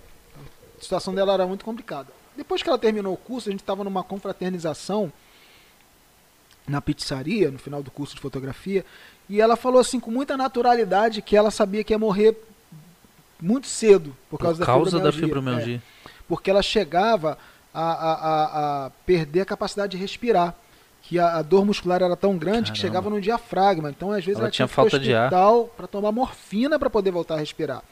A 0.78 0.80
situação 0.80 1.14
dela 1.14 1.32
era 1.32 1.46
muito 1.46 1.64
complicada. 1.64 2.09
Depois 2.36 2.62
que 2.62 2.68
ela 2.68 2.78
terminou 2.78 3.14
o 3.14 3.16
curso, 3.16 3.48
a 3.48 3.52
gente 3.52 3.62
estava 3.62 3.82
numa 3.82 4.05
confraternização 4.05 5.10
na 6.68 6.82
pizzaria, 6.82 7.50
no 7.50 7.59
final 7.59 7.82
do 7.82 7.90
curso 7.90 8.14
de 8.14 8.20
fotografia, 8.20 8.84
e 9.28 9.40
ela 9.40 9.56
falou 9.56 9.80
assim 9.80 10.00
com 10.00 10.10
muita 10.10 10.36
naturalidade 10.36 11.20
que 11.20 11.36
ela 11.36 11.50
sabia 11.50 11.84
que 11.84 11.92
ia 11.92 11.98
morrer 11.98 12.36
muito 13.40 13.66
cedo 13.66 14.16
por 14.30 14.38
causa, 14.38 14.59
por 14.59 14.66
causa 14.66 14.98
da 14.98 15.12
fibromialgia. 15.12 15.78
Da 15.78 15.82
fibromialgia. 15.82 15.82
É, 16.05 16.10
porque 16.26 16.50
ela 16.50 16.62
chegava 16.62 17.38
a, 17.72 17.82
a, 17.82 18.12
a, 18.12 18.86
a, 18.86 18.90
perder 19.06 19.42
a 19.42 19.44
capacidade 19.44 19.92
de 19.92 19.96
respirar. 19.96 20.55
Que 21.00 21.18
a, 21.18 21.40
dor 21.40 21.64
muscular 21.64 22.02
era 22.02 22.14
tão 22.16 22.36
grande 22.36 22.64
Caramba. 22.64 22.72
que 22.72 22.78
chegava 22.78 23.09
no 23.09 23.20
diafragma. 23.20 23.88
Então, 23.88 24.10
às 24.10 24.22
vezes, 24.22 24.38
ela, 24.38 24.46
ela 24.46 24.50
tinha 24.50 24.68
falta 24.68 24.98
de 24.98 25.14
ar 25.14 25.30
para 25.74 25.86
tomar 25.86 26.12
morfina 26.12 26.78
para 26.78 26.90
poder 26.90 27.10
voltar 27.10 27.36
a 27.36 27.38
respirar. 27.38 27.82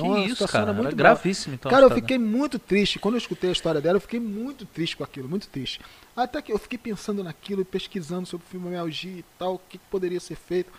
Então, 0.00 0.22
que 0.22 0.30
isso, 0.30 0.48
cara, 0.48 0.64
era 0.64 0.72
muito 0.72 0.96
gravíssimo. 0.96 1.54
Então, 1.54 1.70
cara, 1.70 1.86
eu 1.86 1.90
fiquei 1.90 2.18
muito 2.18 2.58
triste. 2.58 2.98
Quando 2.98 3.14
eu 3.14 3.18
escutei 3.18 3.50
a 3.50 3.52
história 3.52 3.80
dela, 3.80 3.96
eu 3.96 4.00
fiquei 4.00 4.20
muito 4.20 4.64
triste 4.66 4.96
com 4.96 5.04
aquilo, 5.04 5.28
muito 5.28 5.48
triste. 5.48 5.80
Até 6.16 6.42
que 6.42 6.52
eu 6.52 6.58
fiquei 6.58 6.78
pensando 6.78 7.22
naquilo 7.22 7.62
e 7.62 7.64
pesquisando 7.64 8.26
sobre 8.26 8.46
fibromialgia 8.46 9.18
e 9.18 9.24
tal, 9.38 9.54
o 9.54 9.60
que, 9.68 9.78
que 9.78 9.84
poderia 9.90 10.20
ser 10.20 10.36
feito. 10.36 10.70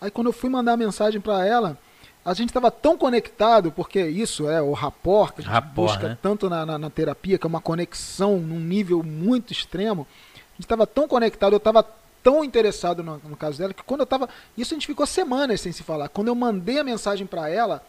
Aí 0.00 0.10
quando 0.10 0.28
eu 0.28 0.32
fui 0.32 0.48
mandar 0.48 0.72
a 0.72 0.76
mensagem 0.76 1.20
para 1.20 1.46
ela, 1.46 1.78
a 2.24 2.34
gente 2.34 2.48
estava 2.48 2.70
tão 2.70 2.98
conectado, 2.98 3.72
porque 3.72 4.00
isso 4.06 4.48
é 4.48 4.60
o 4.60 4.72
rapport 4.72 5.32
que 5.32 5.40
a 5.40 5.44
gente 5.44 5.52
rapport, 5.52 5.92
busca 5.92 6.08
né? 6.08 6.18
tanto 6.20 6.50
na, 6.50 6.66
na, 6.66 6.78
na, 6.78 6.90
terapia, 6.90 7.38
que 7.38 7.46
é 7.46 7.48
uma 7.48 7.60
conexão 7.60 8.38
num 8.38 8.60
nível 8.60 9.02
muito 9.02 9.52
extremo. 9.52 10.06
A 10.34 10.54
gente 10.54 10.66
estava 10.66 10.86
tão 10.86 11.08
conectado, 11.08 11.54
eu 11.54 11.58
estava 11.58 11.82
tão 12.22 12.44
interessado 12.44 13.02
no, 13.02 13.18
no, 13.18 13.36
caso 13.36 13.58
dela, 13.58 13.72
que 13.72 13.82
quando 13.82 14.00
eu 14.00 14.04
estava. 14.04 14.28
Isso 14.56 14.74
a 14.74 14.76
gente 14.76 14.86
ficou 14.86 15.06
semanas 15.06 15.60
sem 15.60 15.72
se 15.72 15.82
falar. 15.82 16.08
Quando 16.08 16.28
eu 16.28 16.34
mandei 16.34 16.78
a 16.78 16.84
mensagem 16.84 17.26
para 17.26 17.48
ela, 17.48 17.82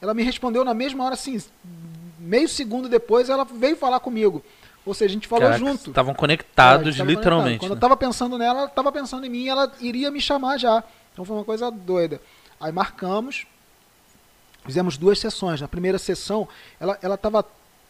ela 0.00 0.14
me 0.14 0.22
respondeu 0.22 0.64
na 0.64 0.74
mesma 0.74 1.04
hora, 1.04 1.14
assim, 1.14 1.42
meio 2.18 2.48
segundo 2.48 2.88
depois, 2.88 3.28
ela 3.28 3.44
veio 3.44 3.76
falar 3.76 4.00
comigo. 4.00 4.42
Ou 4.84 4.92
seja, 4.92 5.12
a 5.12 5.14
gente 5.14 5.26
falou 5.26 5.44
Caraca, 5.44 5.58
junto. 5.58 5.90
Estavam 5.90 6.14
conectados, 6.14 7.00
é, 7.00 7.04
literalmente. 7.04 7.58
Conectado. 7.58 7.60
Quando 7.60 7.70
né? 7.70 7.74
eu 7.74 7.76
estava 7.76 7.96
pensando 7.96 8.36
nela, 8.36 8.58
ela 8.60 8.68
estava 8.68 8.92
pensando 8.92 9.24
em 9.24 9.30
mim, 9.30 9.48
ela 9.48 9.72
iria 9.80 10.10
me 10.10 10.20
chamar 10.20 10.58
já. 10.58 10.84
Então 11.12 11.24
foi 11.24 11.36
uma 11.36 11.44
coisa 11.44 11.70
doida. 11.70 12.20
Aí 12.60 12.70
marcamos, 12.70 13.46
fizemos 14.64 14.96
duas 14.98 15.18
sessões. 15.18 15.60
Na 15.60 15.68
primeira 15.68 15.98
sessão, 15.98 16.46
ela 16.78 16.98
ela 17.00 17.14
estava 17.14 17.44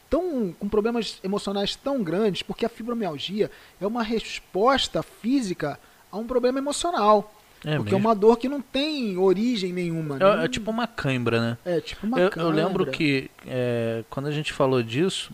tão 0.09 0.55
com 0.59 0.69
problemas 0.69 1.19
emocionais 1.25 1.75
tão 1.75 2.03
grandes, 2.03 2.43
porque 2.43 2.65
a 2.65 2.69
fibromialgia 2.69 3.51
é 3.81 3.87
uma 3.87 4.03
resposta 4.03 5.03
física 5.03 5.79
a 6.13 6.17
um 6.17 6.27
problema 6.27 6.59
emocional. 6.59 7.35
É 7.65 7.77
porque 7.77 7.93
mesmo? 7.93 7.97
é 7.97 7.97
uma 7.97 8.15
dor 8.15 8.37
que 8.37 8.49
não 8.49 8.61
tem 8.61 9.17
origem 9.17 9.73
nenhuma. 9.73 10.17
É, 10.17 10.37
né? 10.37 10.45
é 10.45 10.49
tipo 10.49 10.71
uma 10.71 10.87
cãibra, 10.87 11.41
né? 11.41 11.59
É 11.65 11.81
tipo 11.81 12.07
uma 12.07 12.21
eu, 12.21 12.31
cãibra. 12.31 12.51
Eu 12.51 12.55
lembro 12.55 12.87
que 12.87 13.31
é, 13.47 14.05
quando 14.11 14.27
a 14.27 14.31
gente 14.31 14.53
falou 14.53 14.83
disso, 14.83 15.33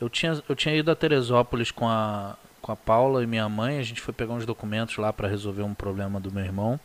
eu 0.00 0.08
tinha, 0.08 0.42
eu 0.48 0.56
tinha 0.56 0.74
ido 0.74 0.90
a 0.90 0.94
Teresópolis 0.94 1.70
com 1.70 1.88
a, 1.88 2.36
com 2.62 2.72
a 2.72 2.76
Paula 2.76 3.22
e 3.22 3.26
minha 3.26 3.48
mãe. 3.48 3.78
A 3.78 3.82
gente 3.82 4.00
foi 4.00 4.14
pegar 4.14 4.34
uns 4.34 4.46
documentos 4.46 4.96
lá 4.96 5.12
para 5.12 5.28
resolver 5.28 5.62
um 5.62 5.74
problema 5.74 6.18
do 6.18 6.32
meu 6.32 6.44
irmão. 6.44 6.80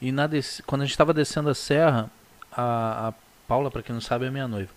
E 0.00 0.10
na 0.10 0.28
quando 0.66 0.82
a 0.82 0.84
gente 0.84 0.92
estava 0.92 1.14
descendo 1.14 1.48
a 1.48 1.54
serra, 1.54 2.10
a, 2.50 3.08
a 3.08 3.12
Paula, 3.46 3.70
para 3.70 3.82
quem 3.82 3.92
não 3.92 4.00
sabe, 4.00 4.26
é 4.26 4.30
minha 4.30 4.48
noiva. 4.48 4.70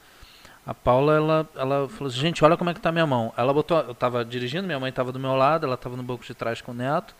A 0.65 0.73
Paula, 0.73 1.15
ela, 1.15 1.49
ela 1.55 1.89
falou 1.89 2.09
assim, 2.09 2.19
gente, 2.19 2.43
olha 2.43 2.55
como 2.55 2.69
é 2.69 2.73
que 2.73 2.79
tá 2.79 2.91
minha 2.91 3.05
mão. 3.05 3.33
Ela 3.35 3.53
botou, 3.53 3.79
eu 3.79 3.91
estava 3.91 4.23
dirigindo, 4.23 4.65
minha 4.65 4.79
mãe 4.79 4.89
estava 4.89 5.11
do 5.11 5.19
meu 5.19 5.35
lado, 5.35 5.65
ela 5.65 5.75
estava 5.75 5.97
no 5.97 6.03
banco 6.03 6.23
de 6.23 6.33
trás 6.33 6.61
com 6.61 6.71
o 6.71 6.75
neto. 6.75 7.13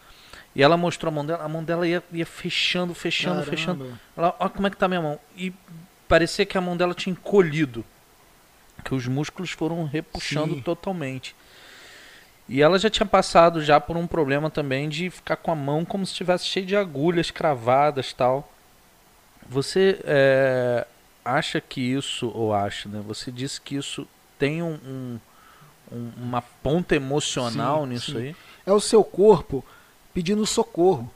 E 0.56 0.62
ela 0.62 0.78
mostrou 0.78 1.10
a 1.10 1.14
mão 1.14 1.26
dela, 1.26 1.44
a 1.44 1.48
mão 1.48 1.64
dela 1.64 1.88
ia, 1.88 2.04
ia 2.12 2.26
fechando, 2.26 2.94
fechando, 2.94 3.40
Caramba. 3.40 3.50
fechando. 3.50 4.00
Ela, 4.16 4.36
olha 4.40 4.50
como 4.50 4.68
é 4.68 4.70
que 4.70 4.78
tá 4.78 4.88
minha 4.88 5.02
mão. 5.02 5.20
E 5.36 5.52
parecia 6.08 6.46
que 6.46 6.58
a 6.58 6.62
mão 6.62 6.78
dela 6.78 6.94
tinha 6.94 7.12
encolhido. 7.12 7.84
Que 8.84 8.94
os 8.94 9.08
músculos 9.08 9.52
foram 9.52 9.84
repuxando 9.86 10.56
Sim. 10.56 10.62
totalmente. 10.62 11.36
E 12.48 12.62
ela 12.62 12.78
já 12.78 12.90
tinha 12.90 13.06
passado 13.06 13.64
já 13.64 13.80
por 13.80 13.98
um 13.98 14.06
problema 14.06 14.50
também 14.50 14.90
de 14.90 15.10
ficar 15.10 15.38
com 15.38 15.52
a 15.52 15.56
mão 15.56 15.86
como 15.86 16.06
se 16.06 16.12
estivesse 16.12 16.46
cheio 16.46 16.66
de 16.66 16.76
agulhas 16.76 17.32
cravadas 17.32 18.14
tal. 18.14 18.52
Você 19.50 20.00
é, 20.04 20.86
acha 21.24 21.60
que 21.62 21.82
isso, 21.82 22.32
ou 22.34 22.54
acha, 22.54 22.90
né? 22.90 23.02
Você 23.08 23.32
disse 23.32 23.60
que 23.60 23.76
isso 23.76 24.08
tem 24.38 24.62
um, 24.62 24.78
um, 24.86 25.20
um 25.92 26.12
uma 26.18 26.42
ponta 26.42 26.96
emocional 26.96 27.84
sim, 27.84 27.90
nisso 27.90 28.12
sim. 28.12 28.18
aí? 28.18 28.36
É 28.66 28.72
o 28.72 28.80
seu 28.80 29.04
corpo 29.04 29.64
pedindo 30.14 30.46
socorro. 30.46 31.10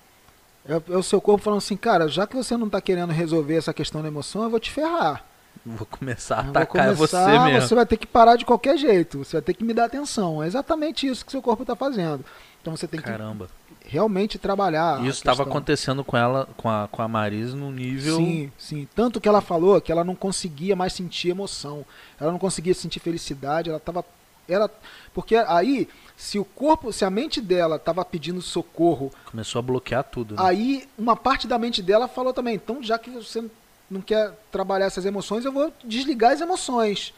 É, 0.67 0.73
é, 0.73 0.97
o 0.97 1.03
seu 1.03 1.21
corpo 1.21 1.43
falando 1.43 1.59
assim, 1.59 1.77
cara, 1.77 2.07
já 2.07 2.27
que 2.27 2.35
você 2.35 2.57
não 2.57 2.67
está 2.67 2.81
querendo 2.81 3.11
resolver 3.11 3.55
essa 3.55 3.73
questão 3.73 4.01
da 4.01 4.07
emoção, 4.07 4.43
eu 4.43 4.49
vou 4.49 4.59
te 4.59 4.71
ferrar. 4.71 5.23
Vou 5.65 5.85
começar 5.85 6.37
a 6.37 6.49
atacar 6.49 6.95
começar, 6.95 7.25
você 7.25 7.39
mesmo. 7.39 7.67
Você 7.67 7.75
vai 7.75 7.85
ter 7.85 7.97
que 7.97 8.07
parar 8.07 8.35
de 8.35 8.45
qualquer 8.45 8.77
jeito. 8.77 9.19
Você 9.19 9.37
vai 9.37 9.41
ter 9.41 9.53
que 9.53 9.63
me 9.63 9.73
dar 9.73 9.85
atenção. 9.85 10.41
É 10.41 10.47
exatamente 10.47 11.07
isso 11.07 11.25
que 11.25 11.31
seu 11.31 11.41
corpo 11.41 11.63
está 11.63 11.75
fazendo. 11.75 12.23
Então 12.61 12.75
você 12.75 12.87
tem 12.87 13.01
Caramba. 13.01 13.49
que 13.81 13.89
realmente 13.89 14.37
trabalhar. 14.37 15.01
Isso 15.01 15.19
estava 15.19 15.43
acontecendo 15.43 16.03
com 16.03 16.15
ela, 16.15 16.47
com 16.57 16.69
a, 16.69 16.87
com 16.91 17.01
a 17.01 17.07
Maris, 17.07 17.53
no 17.53 17.71
nível. 17.71 18.17
Sim, 18.17 18.51
sim. 18.57 18.87
Tanto 18.95 19.19
que 19.19 19.27
ela 19.27 19.41
falou 19.41 19.79
que 19.81 19.91
ela 19.91 20.03
não 20.03 20.15
conseguia 20.15 20.75
mais 20.75 20.93
sentir 20.93 21.29
emoção. 21.29 21.85
Ela 22.19 22.31
não 22.31 22.39
conseguia 22.39 22.73
sentir 22.73 22.99
felicidade. 22.99 23.69
Ela 23.69 23.77
estava. 23.77 24.05
Ela, 24.47 24.69
porque 25.13 25.35
aí, 25.35 25.89
se 26.17 26.39
o 26.39 26.43
corpo, 26.43 26.91
se 26.91 27.05
a 27.05 27.09
mente 27.11 27.39
dela 27.39 27.75
estava 27.75 28.03
pedindo 28.03 28.41
socorro. 28.41 29.11
Começou 29.25 29.59
a 29.59 29.61
bloquear 29.61 30.03
tudo. 30.03 30.35
Né? 30.35 30.41
Aí, 30.43 30.89
uma 30.97 31.15
parte 31.15 31.47
da 31.47 31.59
mente 31.59 31.81
dela 31.83 32.07
falou 32.07 32.33
também: 32.33 32.55
então, 32.55 32.81
já 32.81 32.97
que 32.97 33.11
você 33.11 33.45
não 33.89 34.01
quer 34.01 34.33
trabalhar 34.51 34.87
essas 34.87 35.05
emoções, 35.05 35.45
eu 35.45 35.51
vou 35.51 35.71
desligar 35.85 36.31
as 36.31 36.41
emoções. 36.41 37.13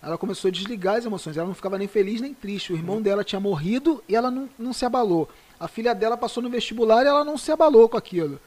Ela 0.00 0.16
começou 0.16 0.48
a 0.48 0.52
desligar 0.52 0.94
as 0.96 1.04
emoções. 1.04 1.36
Ela 1.36 1.48
não 1.48 1.54
ficava 1.54 1.76
nem 1.76 1.88
feliz 1.88 2.20
nem 2.20 2.32
triste. 2.32 2.72
O 2.72 2.76
irmão 2.76 3.02
dela 3.02 3.24
tinha 3.24 3.40
morrido 3.40 4.02
e 4.08 4.14
ela 4.14 4.30
não, 4.30 4.48
não 4.56 4.72
se 4.72 4.84
abalou. 4.84 5.28
A 5.58 5.66
filha 5.66 5.94
dela 5.94 6.16
passou 6.16 6.40
no 6.40 6.48
vestibular 6.48 7.04
e 7.04 7.08
ela 7.08 7.24
não 7.24 7.36
se 7.36 7.50
abalou 7.50 7.88
com 7.88 7.96
aquilo. 7.96 8.38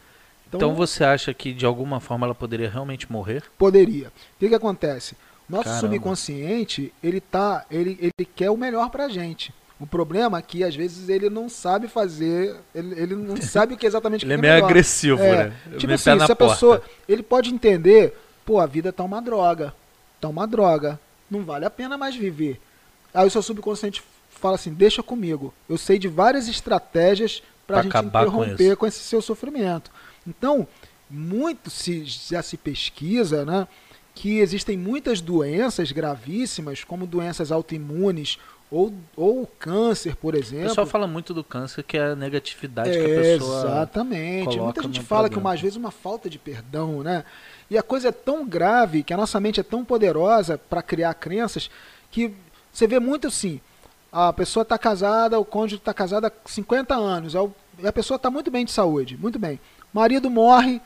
Então, 0.47 0.59
então 0.59 0.76
você 0.76 1.03
acha 1.03 1.34
que 1.34 1.51
de 1.51 1.65
alguma 1.65 1.99
forma 1.99 2.26
ela 2.26 2.35
poderia 2.35 2.69
realmente 2.69 3.11
morrer? 3.11 3.43
Poderia. 3.57 4.07
O 4.07 4.39
que, 4.39 4.47
que 4.47 4.55
acontece? 4.55 5.17
Nosso 5.49 5.65
Caramba. 5.65 5.81
subconsciente, 5.81 6.93
ele 7.03 7.19
tá, 7.19 7.65
ele, 7.69 7.97
ele 7.99 8.26
quer 8.35 8.49
o 8.49 8.57
melhor 8.57 8.89
pra 8.89 9.09
gente. 9.09 9.53
O 9.80 9.88
problema 9.88 10.38
é 10.38 10.41
que 10.41 10.64
às 10.64 10.76
vezes 10.76 11.07
ele 11.07 11.30
não 11.30 11.47
sabe 11.47 11.88
fazer, 11.88 12.56
ele, 12.76 12.99
ele 12.99 13.15
não 13.15 13.38
sabe 13.41 13.73
o 13.73 13.77
que 13.77 13.85
exatamente 13.85 14.26
Ele 14.26 14.34
é 14.34 14.38
meio 14.38 14.53
melhor. 14.56 14.65
agressivo, 14.69 15.22
É, 15.22 15.45
né? 15.49 15.53
Tipo 15.77 15.88
Meio 15.88 15.95
assim, 15.95 16.03
se 16.03 16.10
a 16.10 16.35
porta. 16.35 16.35
pessoa, 16.35 16.81
ele 17.07 17.23
pode 17.23 17.53
entender, 17.53 18.14
pô, 18.45 18.60
a 18.60 18.65
vida 18.65 18.91
tá 18.91 19.03
uma 19.03 19.22
droga, 19.22 19.73
tá 20.19 20.27
uma 20.27 20.45
droga, 20.45 20.99
não 21.31 21.43
vale 21.45 21.64
a 21.65 21.69
pena 21.69 21.97
mais 21.97 22.15
viver. 22.15 22.60
Aí 23.14 23.26
o 23.26 23.31
seu 23.31 23.41
subconsciente 23.41 24.03
fala 24.30 24.56
assim, 24.56 24.73
deixa 24.73 25.01
comigo, 25.01 25.53
eu 25.69 25.77
sei 25.77 25.97
de 25.97 26.07
várias 26.07 26.47
estratégias 26.47 27.41
pra, 27.65 27.77
Pra 27.77 27.84
gente 27.84 27.91
com 27.93 27.99
interromper 28.07 28.68
isso. 28.68 28.77
com 28.77 28.85
esse 28.85 28.99
seu 28.99 29.22
sofrimento. 29.22 29.91
Então, 30.27 30.68
muito 31.10 31.69
se 31.69 32.03
já 32.06 32.41
se 32.41 32.57
pesquisa, 32.57 33.45
né, 33.45 33.68
que 34.14 34.39
existem 34.39 34.77
muitas 34.77 35.22
doenças 35.22 35.91
gravíssimas, 35.91 36.84
como 36.84 37.07
doenças 37.07 37.51
autoimunes 37.51 38.38
ou, 38.71 38.93
ou 39.15 39.47
câncer, 39.59 40.15
por 40.15 40.33
O 40.35 40.37
exemplo. 40.37 40.67
pessoal 40.67 40.85
fala 40.87 41.07
muito 41.07 41.33
do 41.33 41.43
câncer, 41.43 41.83
que 41.83 41.97
é 41.97 42.11
a 42.11 42.15
negatividade 42.15 42.91
que 42.91 42.97
a 42.97 43.01
É, 43.09 43.15
pessoa. 43.37 43.59
Exatamente. 43.61 44.45
coloca 44.45 44.63
Muita 44.63 44.81
gente 44.83 45.01
fala 45.01 45.23
que 45.27 45.33
problema. 45.35 45.49
uma, 45.49 45.53
às 45.55 45.61
vezes 45.61 45.75
uma 45.75 45.91
falta 45.91 46.29
de 46.29 46.37
perdão, 46.37 47.01
né? 47.03 47.23
E 47.69 47.77
a 47.77 47.83
coisa 47.83 48.09
é 48.09 48.11
tão 48.11 48.47
grave, 48.47 49.03
que 49.03 49.13
a 49.13 49.17
nossa 49.17 49.39
mente 49.39 49.59
é 49.59 49.63
tão 49.63 49.83
poderosa 49.83 50.57
para 50.57 50.81
criar 50.81 51.13
crenças, 51.15 51.69
que 52.11 52.33
você 52.71 52.85
vê 52.87 52.99
muito 52.99 53.27
assim, 53.27 53.59
a 54.11 54.31
pessoa 54.33 54.63
está 54.63 54.77
casada, 54.77 55.39
o 55.39 55.45
cônjuge 55.45 55.75
está 55.77 55.93
casado 55.93 56.25
há 56.25 56.31
50 56.45 56.95
anos, 56.95 57.35
é 57.35 57.39
o- 57.41 57.51
e 57.79 57.87
a 57.87 57.93
pessoa 57.93 58.15
está 58.17 58.29
muito 58.31 58.49
bem 58.51 58.65
de 58.65 58.71
saúde, 58.71 59.17
muito 59.17 59.37
bem. 59.39 59.59
O 59.93 59.97
marido 59.99 60.29
morre, 60.29 60.75
O 60.77 60.81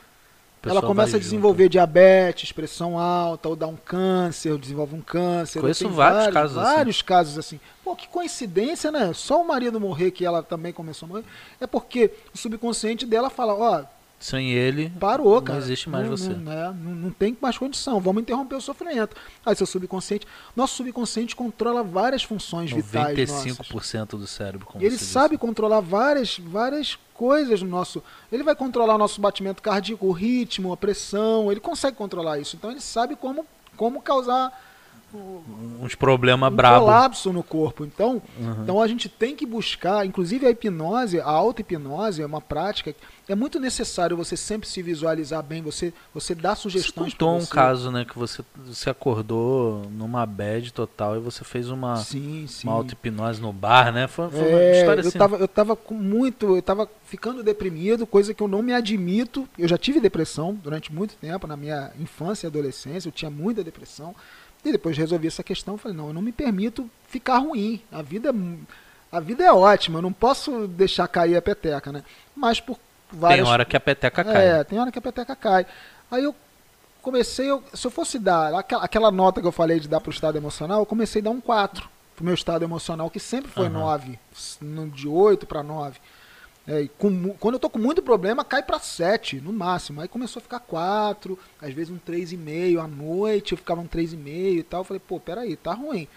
ela 0.65 0.81
começa 0.81 1.17
a 1.17 1.19
desenvolver 1.19 1.69
diabetes, 1.69 2.51
pressão 2.51 2.97
alta, 2.97 3.49
ou 3.49 3.55
dá 3.55 3.67
um 3.67 3.75
câncer, 3.75 4.51
ou 4.51 4.57
desenvolve 4.57 4.95
um 4.95 5.01
câncer. 5.01 5.59
Conheço 5.59 5.83
tem 5.83 5.93
vários 5.93 6.33
casos 6.33 6.57
assim. 6.57 6.75
Vários 6.75 7.01
casos 7.01 7.37
assim. 7.37 7.59
Pô, 7.83 7.95
que 7.95 8.07
coincidência, 8.07 8.91
né? 8.91 9.11
Só 9.13 9.41
o 9.41 9.47
marido 9.47 9.79
morrer, 9.79 10.11
que 10.11 10.25
ela 10.25 10.41
também 10.41 10.71
começou 10.71 11.05
a 11.05 11.09
morrer. 11.09 11.25
É 11.59 11.67
porque 11.67 12.11
o 12.33 12.37
subconsciente 12.37 13.05
dela 13.05 13.29
fala, 13.29 13.53
ó, 13.53 13.77
junto. 13.79 13.87
Sem 14.23 14.51
ele, 14.51 14.89
parou, 15.01 15.35
não 15.35 15.41
cara. 15.41 15.59
existe 15.59 15.89
mais 15.89 16.05
não, 16.05 16.15
você. 16.15 16.29
Não, 16.29 16.49
é, 16.49 16.73
não, 16.73 16.95
não 16.95 17.11
tem 17.11 17.37
mais 17.41 17.57
condição, 17.57 17.99
vamos 17.99 18.21
interromper 18.21 18.55
o 18.55 18.61
sofrimento. 18.61 19.17
Aí 19.45 19.53
seu 19.53 19.65
subconsciente, 19.65 20.25
nosso 20.55 20.77
subconsciente 20.77 21.35
controla 21.35 21.83
várias 21.83 22.23
funções 22.23 22.71
vitais 22.71 23.29
nossas. 23.29 23.57
95% 23.57 24.07
do 24.11 24.25
cérebro, 24.25 24.65
como 24.65 24.81
ele 24.81 24.97
sabe 24.97 25.37
controlar 25.37 25.81
várias, 25.81 26.39
várias 26.39 26.97
coisas 27.13 27.61
no 27.61 27.67
nosso. 27.67 28.01
Ele 28.31 28.43
vai 28.43 28.55
controlar 28.55 28.95
o 28.95 28.97
nosso 28.97 29.19
batimento 29.19 29.61
cardíaco, 29.61 30.07
o 30.07 30.13
ritmo, 30.13 30.71
a 30.71 30.77
pressão. 30.77 31.51
Ele 31.51 31.59
consegue 31.59 31.97
controlar 31.97 32.39
isso. 32.39 32.55
Então 32.55 32.71
ele 32.71 32.79
sabe 32.79 33.17
como, 33.17 33.45
como 33.75 34.01
causar 34.01 34.57
uns 35.81 35.95
problemas 35.95 36.51
um 36.51 36.55
brabos. 36.55 36.79
colapso 36.79 37.33
no 37.33 37.43
corpo. 37.43 37.85
Então, 37.85 38.21
Uhum. 38.39 38.63
então 38.63 38.81
a 38.81 38.87
gente 38.87 39.07
tem 39.07 39.35
que 39.35 39.45
buscar, 39.45 40.05
inclusive 40.05 40.45
a 40.45 40.49
hipnose, 40.49 41.19
a 41.19 41.25
auto-hipnose 41.25 42.21
é 42.21 42.25
uma 42.25 42.41
prática. 42.41 42.95
É 43.27 43.35
muito 43.35 43.59
necessário 43.59 44.17
você 44.17 44.35
sempre 44.35 44.67
se 44.67 44.81
visualizar 44.81 45.41
bem, 45.43 45.61
você, 45.61 45.93
você 46.13 46.35
dá 46.35 46.55
Você 46.55 46.61
sugestões 46.63 47.13
pra 47.13 47.25
contou 47.25 47.37
um 47.37 47.41
você. 47.41 47.51
caso, 47.53 47.91
né, 47.91 48.03
que 48.05 48.17
você, 48.17 48.43
você 48.65 48.89
acordou 48.89 49.83
numa 49.91 50.25
bad 50.25 50.73
total 50.73 51.15
e 51.15 51.19
você 51.19 51.43
fez 51.43 51.69
uma, 51.69 51.95
Sim, 51.97 52.45
sim. 52.47 52.67
uma 52.67 52.75
auto-hipnose 52.75 53.41
no 53.41 53.53
bar, 53.53 53.93
né? 53.93 54.07
Foi, 54.07 54.29
foi 54.29 54.39
uma 54.39 54.59
É, 54.59 54.79
história 54.79 55.01
eu 55.01 55.07
assim. 55.07 55.17
tava, 55.17 55.35
eu 55.37 55.47
tava 55.47 55.75
com 55.75 55.93
muito, 55.93 56.55
eu 56.55 56.61
tava 56.61 56.89
ficando 57.05 57.43
deprimido, 57.43 58.05
coisa 58.05 58.33
que 58.33 58.41
eu 58.43 58.47
não 58.47 58.61
me 58.61 58.73
admito. 58.73 59.47
Eu 59.57 59.67
já 59.67 59.77
tive 59.77 59.99
depressão 60.01 60.53
durante 60.61 60.91
muito 60.91 61.15
tempo, 61.15 61.47
na 61.47 61.55
minha 61.55 61.91
infância 61.99 62.45
e 62.45 62.49
adolescência, 62.49 63.07
eu 63.07 63.11
tinha 63.13 63.31
muita 63.31 63.63
depressão. 63.63 64.13
E 64.65 64.71
depois 64.71 64.97
resolvi 64.97 65.27
essa 65.27 65.43
questão, 65.43 65.77
falei, 65.77 65.97
não, 65.97 66.07
eu 66.07 66.13
não 66.13 66.21
me 66.21 66.31
permito 66.31 66.89
ficar 67.07 67.37
ruim. 67.39 67.81
A 67.91 68.01
vida, 68.01 68.29
é 68.29 68.33
a 69.15 69.19
vida 69.19 69.43
é 69.43 69.51
ótima, 69.51 69.99
eu 69.99 70.01
não 70.01 70.13
posso 70.13 70.67
deixar 70.67 71.07
cair 71.07 71.35
a 71.35 71.41
peteca, 71.41 71.91
né? 71.91 72.03
Mas 72.35 72.59
por 72.59 72.77
várias 73.11 73.43
Tem 73.45 73.51
hora 73.53 73.65
que 73.65 73.75
a 73.75 73.79
peteca 73.79 74.23
cai. 74.23 74.47
é, 74.47 74.63
tem 74.63 74.79
hora 74.79 74.91
que 74.91 74.97
a 74.99 75.01
peteca 75.01 75.35
cai. 75.35 75.65
Aí 76.09 76.23
eu 76.23 76.33
comecei, 77.01 77.49
eu- 77.49 77.63
se 77.73 77.85
eu 77.85 77.91
fosse 77.91 78.17
dar 78.17 78.53
aquela, 78.55 78.83
aquela 78.83 79.11
nota 79.11 79.41
que 79.41 79.47
eu 79.47 79.51
falei 79.51 79.79
de 79.79 79.87
dar 79.87 79.99
pro 79.99 80.11
estado 80.11 80.37
emocional, 80.37 80.79
eu 80.79 80.85
comecei 80.85 81.21
a 81.21 81.25
dar 81.25 81.31
um 81.31 81.41
4 81.41 81.89
pro 82.15 82.23
meu 82.23 82.33
estado 82.33 82.63
emocional, 82.63 83.09
que 83.09 83.19
sempre 83.19 83.51
foi 83.51 83.65
Aham. 83.65 83.79
9, 83.79 84.19
no- 84.61 84.89
de 84.89 85.07
8 85.07 85.45
para 85.45 85.61
9. 85.61 85.99
É, 86.65 86.87
com 86.97 87.29
quando 87.39 87.55
eu 87.55 87.59
tô 87.59 87.69
com 87.69 87.77
muito 87.79 88.01
problema, 88.01 88.43
cai 88.45 88.63
para 88.63 88.79
7 88.79 89.41
no 89.41 89.51
máximo. 89.51 89.99
Aí 89.99 90.07
começou 90.07 90.39
a 90.39 90.43
ficar 90.43 90.59
4, 90.59 91.37
às 91.61 91.73
vezes 91.73 91.91
um 91.93 91.97
3,5 91.97 92.79
à 92.81 92.87
noite, 92.87 93.51
eu 93.51 93.57
ficava 93.57 93.81
um 93.81 93.87
3,5 93.87 94.59
e 94.59 94.63
tal. 94.63 94.81
Eu 94.81 94.85
falei, 94.85 95.01
pô, 95.05 95.19
peraí, 95.19 95.55
tá 95.57 95.73
ruim. 95.73 96.07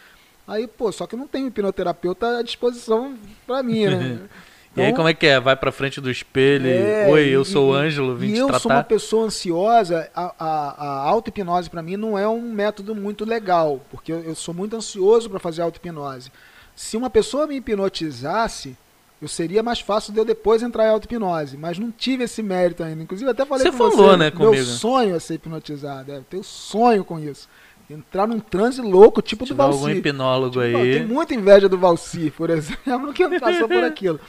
Aí, 0.46 0.68
pô, 0.68 0.92
só 0.92 1.06
que 1.08 1.16
eu 1.16 1.18
não 1.18 1.26
tenho 1.26 1.48
hipnoterapeuta 1.48 2.38
à 2.38 2.42
disposição 2.42 3.16
pra 3.46 3.62
mim, 3.62 3.86
né? 3.86 4.20
E 4.76 4.80
aí 4.82 4.88
Então, 4.88 4.96
como 4.98 5.08
é 5.08 5.14
que 5.14 5.26
é? 5.26 5.40
Vai 5.40 5.56
pra 5.56 5.72
frente 5.72 6.02
do 6.02 6.10
espelho 6.10 6.68
é, 6.68 7.06
Oi, 7.08 7.28
eu 7.30 7.40
e- 7.40 7.44
sou 7.46 7.70
o 7.70 7.72
Ângelo, 7.74 8.14
vim 8.14 8.28
e 8.28 8.32
te 8.34 8.38
eu 8.40 8.46
tratar. 8.46 8.60
sou 8.60 8.70
uma 8.72 8.84
pessoa 8.84 9.24
ansiosa, 9.24 10.10
a, 10.14 10.34
a, 10.38 10.70
a 10.84 10.98
auto-hipnose 11.08 11.70
para 11.70 11.80
mim 11.82 11.96
não 11.96 12.18
é 12.18 12.28
um 12.28 12.42
método 12.52 12.94
muito 12.94 13.24
legal, 13.24 13.80
porque 13.90 14.12
eu, 14.12 14.20
eu 14.22 14.34
sou 14.34 14.52
muito 14.52 14.76
ansioso 14.76 15.30
para 15.30 15.38
fazer 15.40 15.62
auto-hipnose. 15.62 16.30
Se 16.74 16.94
uma 16.94 17.08
pessoa 17.08 17.46
me 17.46 17.56
hipnotizasse, 17.56 18.76
eu 19.20 19.28
seria 19.28 19.62
mais 19.62 19.80
fácil 19.80 20.12
de 20.12 20.18
eu 20.18 20.24
depois 20.24 20.62
entrar 20.62 20.86
em 20.86 20.90
auto-hipnose, 20.90 21.56
mas 21.56 21.78
não 21.78 21.90
tive 21.90 22.24
esse 22.24 22.42
mérito 22.42 22.82
ainda. 22.82 23.02
Inclusive 23.02 23.30
até 23.30 23.44
falei 23.46 23.64
Você 23.64 23.70
com 23.72 23.78
falou, 23.78 24.10
você, 24.10 24.16
né, 24.16 24.30
meu 24.30 24.50
comigo. 24.50 24.64
sonho 24.64 25.16
é 25.16 25.18
ser 25.18 25.34
hipnotizado, 25.34 26.12
é, 26.12 26.16
eu 26.18 26.24
tenho 26.28 26.44
sonho 26.44 27.04
com 27.04 27.18
isso. 27.18 27.48
Entrar 27.88 28.26
num 28.26 28.40
transe 28.40 28.82
louco, 28.82 29.22
tipo 29.22 29.44
Se 29.46 29.52
do 29.52 29.54
tiver 29.54 29.62
algum 29.62 29.78
Valci. 29.84 29.98
hipnólogo 29.98 30.60
Tipo, 30.60 30.64
eu 30.64 30.78
aí. 30.78 30.92
tenho 30.94 31.08
muita 31.08 31.34
inveja 31.34 31.68
do 31.68 31.78
Valci, 31.78 32.30
por 32.30 32.50
exemplo, 32.50 33.12
que 33.14 33.26
não 33.26 33.38
passou 33.40 33.68
por 33.68 33.82
aquilo. 33.84 34.20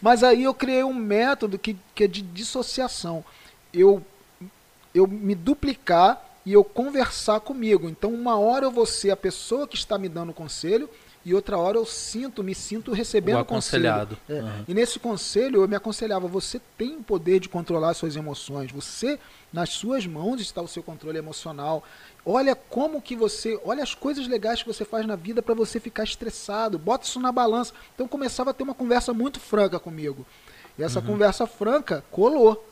Mas 0.00 0.22
aí 0.24 0.44
eu 0.44 0.54
criei 0.54 0.82
um 0.84 0.94
método 0.94 1.58
que, 1.58 1.76
que 1.94 2.04
é 2.04 2.06
de 2.06 2.22
dissociação. 2.22 3.24
Eu, 3.72 4.02
eu 4.94 5.06
me 5.06 5.34
duplicar 5.34 6.24
e 6.46 6.52
eu 6.52 6.64
conversar 6.64 7.40
comigo. 7.40 7.88
Então, 7.88 8.12
uma 8.12 8.36
hora 8.38 8.64
eu 8.66 8.70
vou 8.70 8.86
ser 8.86 9.10
a 9.10 9.16
pessoa 9.16 9.66
que 9.68 9.76
está 9.76 9.96
me 9.98 10.08
dando 10.08 10.32
conselho 10.32 10.88
e 11.24 11.34
outra 11.34 11.56
hora 11.56 11.76
eu 11.78 11.86
sinto, 11.86 12.42
me 12.42 12.54
sinto 12.54 12.92
recebendo 12.92 13.36
O 13.36 13.40
aconselhado. 13.40 14.16
conselho. 14.26 14.46
É. 14.46 14.50
Uhum. 14.50 14.64
E 14.68 14.74
nesse 14.74 14.98
conselho 14.98 15.62
eu 15.62 15.68
me 15.68 15.76
aconselhava, 15.76 16.26
você 16.26 16.60
tem 16.76 16.96
o 16.96 17.02
poder 17.02 17.38
de 17.40 17.48
controlar 17.48 17.94
suas 17.94 18.16
emoções. 18.16 18.72
Você, 18.72 19.18
nas 19.52 19.70
suas 19.70 20.06
mãos 20.06 20.40
está 20.40 20.60
o 20.60 20.66
seu 20.68 20.82
controle 20.82 21.18
emocional. 21.18 21.84
Olha 22.26 22.54
como 22.56 23.00
que 23.00 23.14
você, 23.16 23.58
olha 23.64 23.82
as 23.82 23.94
coisas 23.94 24.26
legais 24.26 24.62
que 24.62 24.68
você 24.72 24.84
faz 24.84 25.06
na 25.06 25.16
vida 25.16 25.40
para 25.42 25.54
você 25.54 25.78
ficar 25.78 26.04
estressado. 26.04 26.78
Bota 26.78 27.06
isso 27.06 27.20
na 27.20 27.30
balança. 27.32 27.72
Então 27.94 28.08
começava 28.08 28.50
a 28.50 28.54
ter 28.54 28.62
uma 28.64 28.74
conversa 28.74 29.12
muito 29.12 29.38
franca 29.38 29.78
comigo. 29.78 30.26
E 30.78 30.82
essa 30.82 31.00
conversa 31.02 31.46
franca 31.46 32.04
colou. 32.10 32.64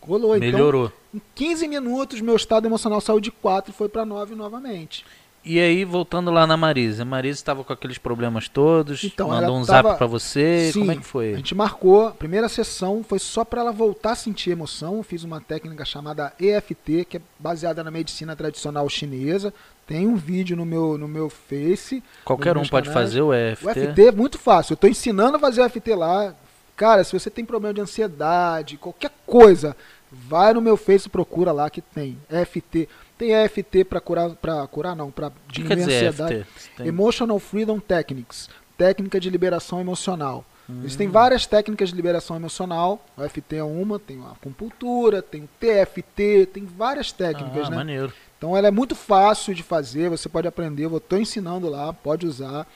Colou. 0.00 0.36
Então, 0.36 0.48
Uhum. 0.48 0.52
Melhorou. 0.56 0.92
em 1.14 1.22
15 1.34 1.66
minutos, 1.68 2.20
meu 2.20 2.36
estado 2.36 2.66
emocional 2.66 3.00
saiu 3.00 3.20
de 3.20 3.30
4 3.30 3.72
e 3.72 3.74
foi 3.74 3.88
para 3.88 4.04
9 4.04 4.34
novamente. 4.34 5.04
E 5.44 5.60
aí, 5.60 5.84
voltando 5.84 6.30
lá 6.30 6.46
na 6.46 6.56
Marisa. 6.56 7.02
A 7.02 7.04
Marisa 7.04 7.38
estava 7.38 7.62
com 7.62 7.70
aqueles 7.72 7.98
problemas 7.98 8.48
todos, 8.48 9.04
Então, 9.04 9.28
mandou 9.28 9.58
um 9.58 9.64
tava- 9.66 9.88
zap 9.90 9.98
pra 9.98 10.06
você. 10.06 10.70
Sim, 10.72 10.80
Como 10.80 10.92
é 10.92 10.96
que 10.96 11.04
foi? 11.04 11.34
A 11.34 11.36
gente 11.36 11.54
marcou, 11.54 12.06
a 12.08 12.10
primeira 12.12 12.48
sessão 12.48 13.04
foi 13.06 13.18
só 13.18 13.44
para 13.44 13.60
ela 13.60 13.70
voltar 13.72 14.12
a 14.12 14.16
sentir 14.16 14.50
emoção. 14.50 15.02
Fiz 15.02 15.22
uma 15.22 15.42
técnica 15.42 15.84
chamada 15.84 16.32
EFT, 16.40 17.04
que 17.04 17.18
é 17.18 17.20
baseada 17.38 17.84
na 17.84 17.90
medicina 17.90 18.34
tradicional 18.34 18.88
chinesa. 18.88 19.52
Tem 19.86 20.06
um 20.06 20.16
vídeo 20.16 20.56
no 20.56 20.64
meu, 20.64 20.96
no 20.96 21.06
meu 21.06 21.28
Face. 21.28 22.02
Qualquer 22.24 22.56
um 22.56 22.62
pode 22.66 22.88
canais. 22.88 22.92
fazer 23.10 23.20
o 23.20 23.34
EFT. 23.34 23.66
O 23.66 23.70
EFT 23.70 24.06
é 24.06 24.12
muito 24.12 24.38
fácil. 24.38 24.72
Eu 24.72 24.76
estou 24.76 24.88
ensinando 24.88 25.36
a 25.36 25.40
fazer 25.40 25.60
o 25.60 25.64
EFT 25.66 25.94
lá. 25.94 26.34
Cara, 26.74 27.04
se 27.04 27.12
você 27.12 27.28
tem 27.28 27.44
problema 27.44 27.74
de 27.74 27.82
ansiedade, 27.82 28.78
qualquer 28.78 29.10
coisa, 29.26 29.76
vai 30.10 30.54
no 30.54 30.62
meu 30.62 30.78
Face 30.78 31.06
e 31.06 31.10
procura 31.10 31.52
lá 31.52 31.68
que 31.68 31.82
tem. 31.82 32.16
EFT. 32.30 32.88
Tem 33.16 33.32
EFT 33.32 33.84
para 33.84 34.00
curar, 34.00 34.30
para 34.30 34.66
curar 34.66 34.96
não, 34.96 35.10
para 35.10 35.30
diminuir 35.48 35.82
a 35.82 35.84
ansiedade. 35.86 36.46
Tem- 36.76 36.86
Emotional 36.86 37.38
Freedom 37.38 37.78
Techniques, 37.78 38.48
técnica 38.76 39.20
de 39.20 39.30
liberação 39.30 39.80
emocional. 39.80 40.44
Hum. 40.68 40.80
Existem 40.80 41.08
várias 41.08 41.46
técnicas 41.46 41.90
de 41.90 41.94
liberação 41.94 42.36
emocional. 42.36 43.04
O 43.16 43.22
FT 43.22 43.56
é 43.56 43.62
uma, 43.64 43.98
tem 43.98 44.20
a 44.22 44.32
acupuntura, 44.32 45.22
tem 45.22 45.42
o 45.42 45.48
TFT, 45.60 46.46
tem 46.52 46.64
várias 46.64 47.12
técnicas, 47.12 47.66
ah, 47.66 47.70
né? 47.70 47.76
maneiro. 47.76 48.12
Então 48.38 48.56
ela 48.56 48.68
é 48.68 48.70
muito 48.70 48.94
fácil 48.94 49.54
de 49.54 49.62
fazer, 49.62 50.08
você 50.10 50.28
pode 50.28 50.48
aprender, 50.48 50.84
eu 50.84 50.96
estou 50.96 51.18
ensinando 51.18 51.68
lá, 51.68 51.92
pode 51.92 52.26
usar. 52.26 52.66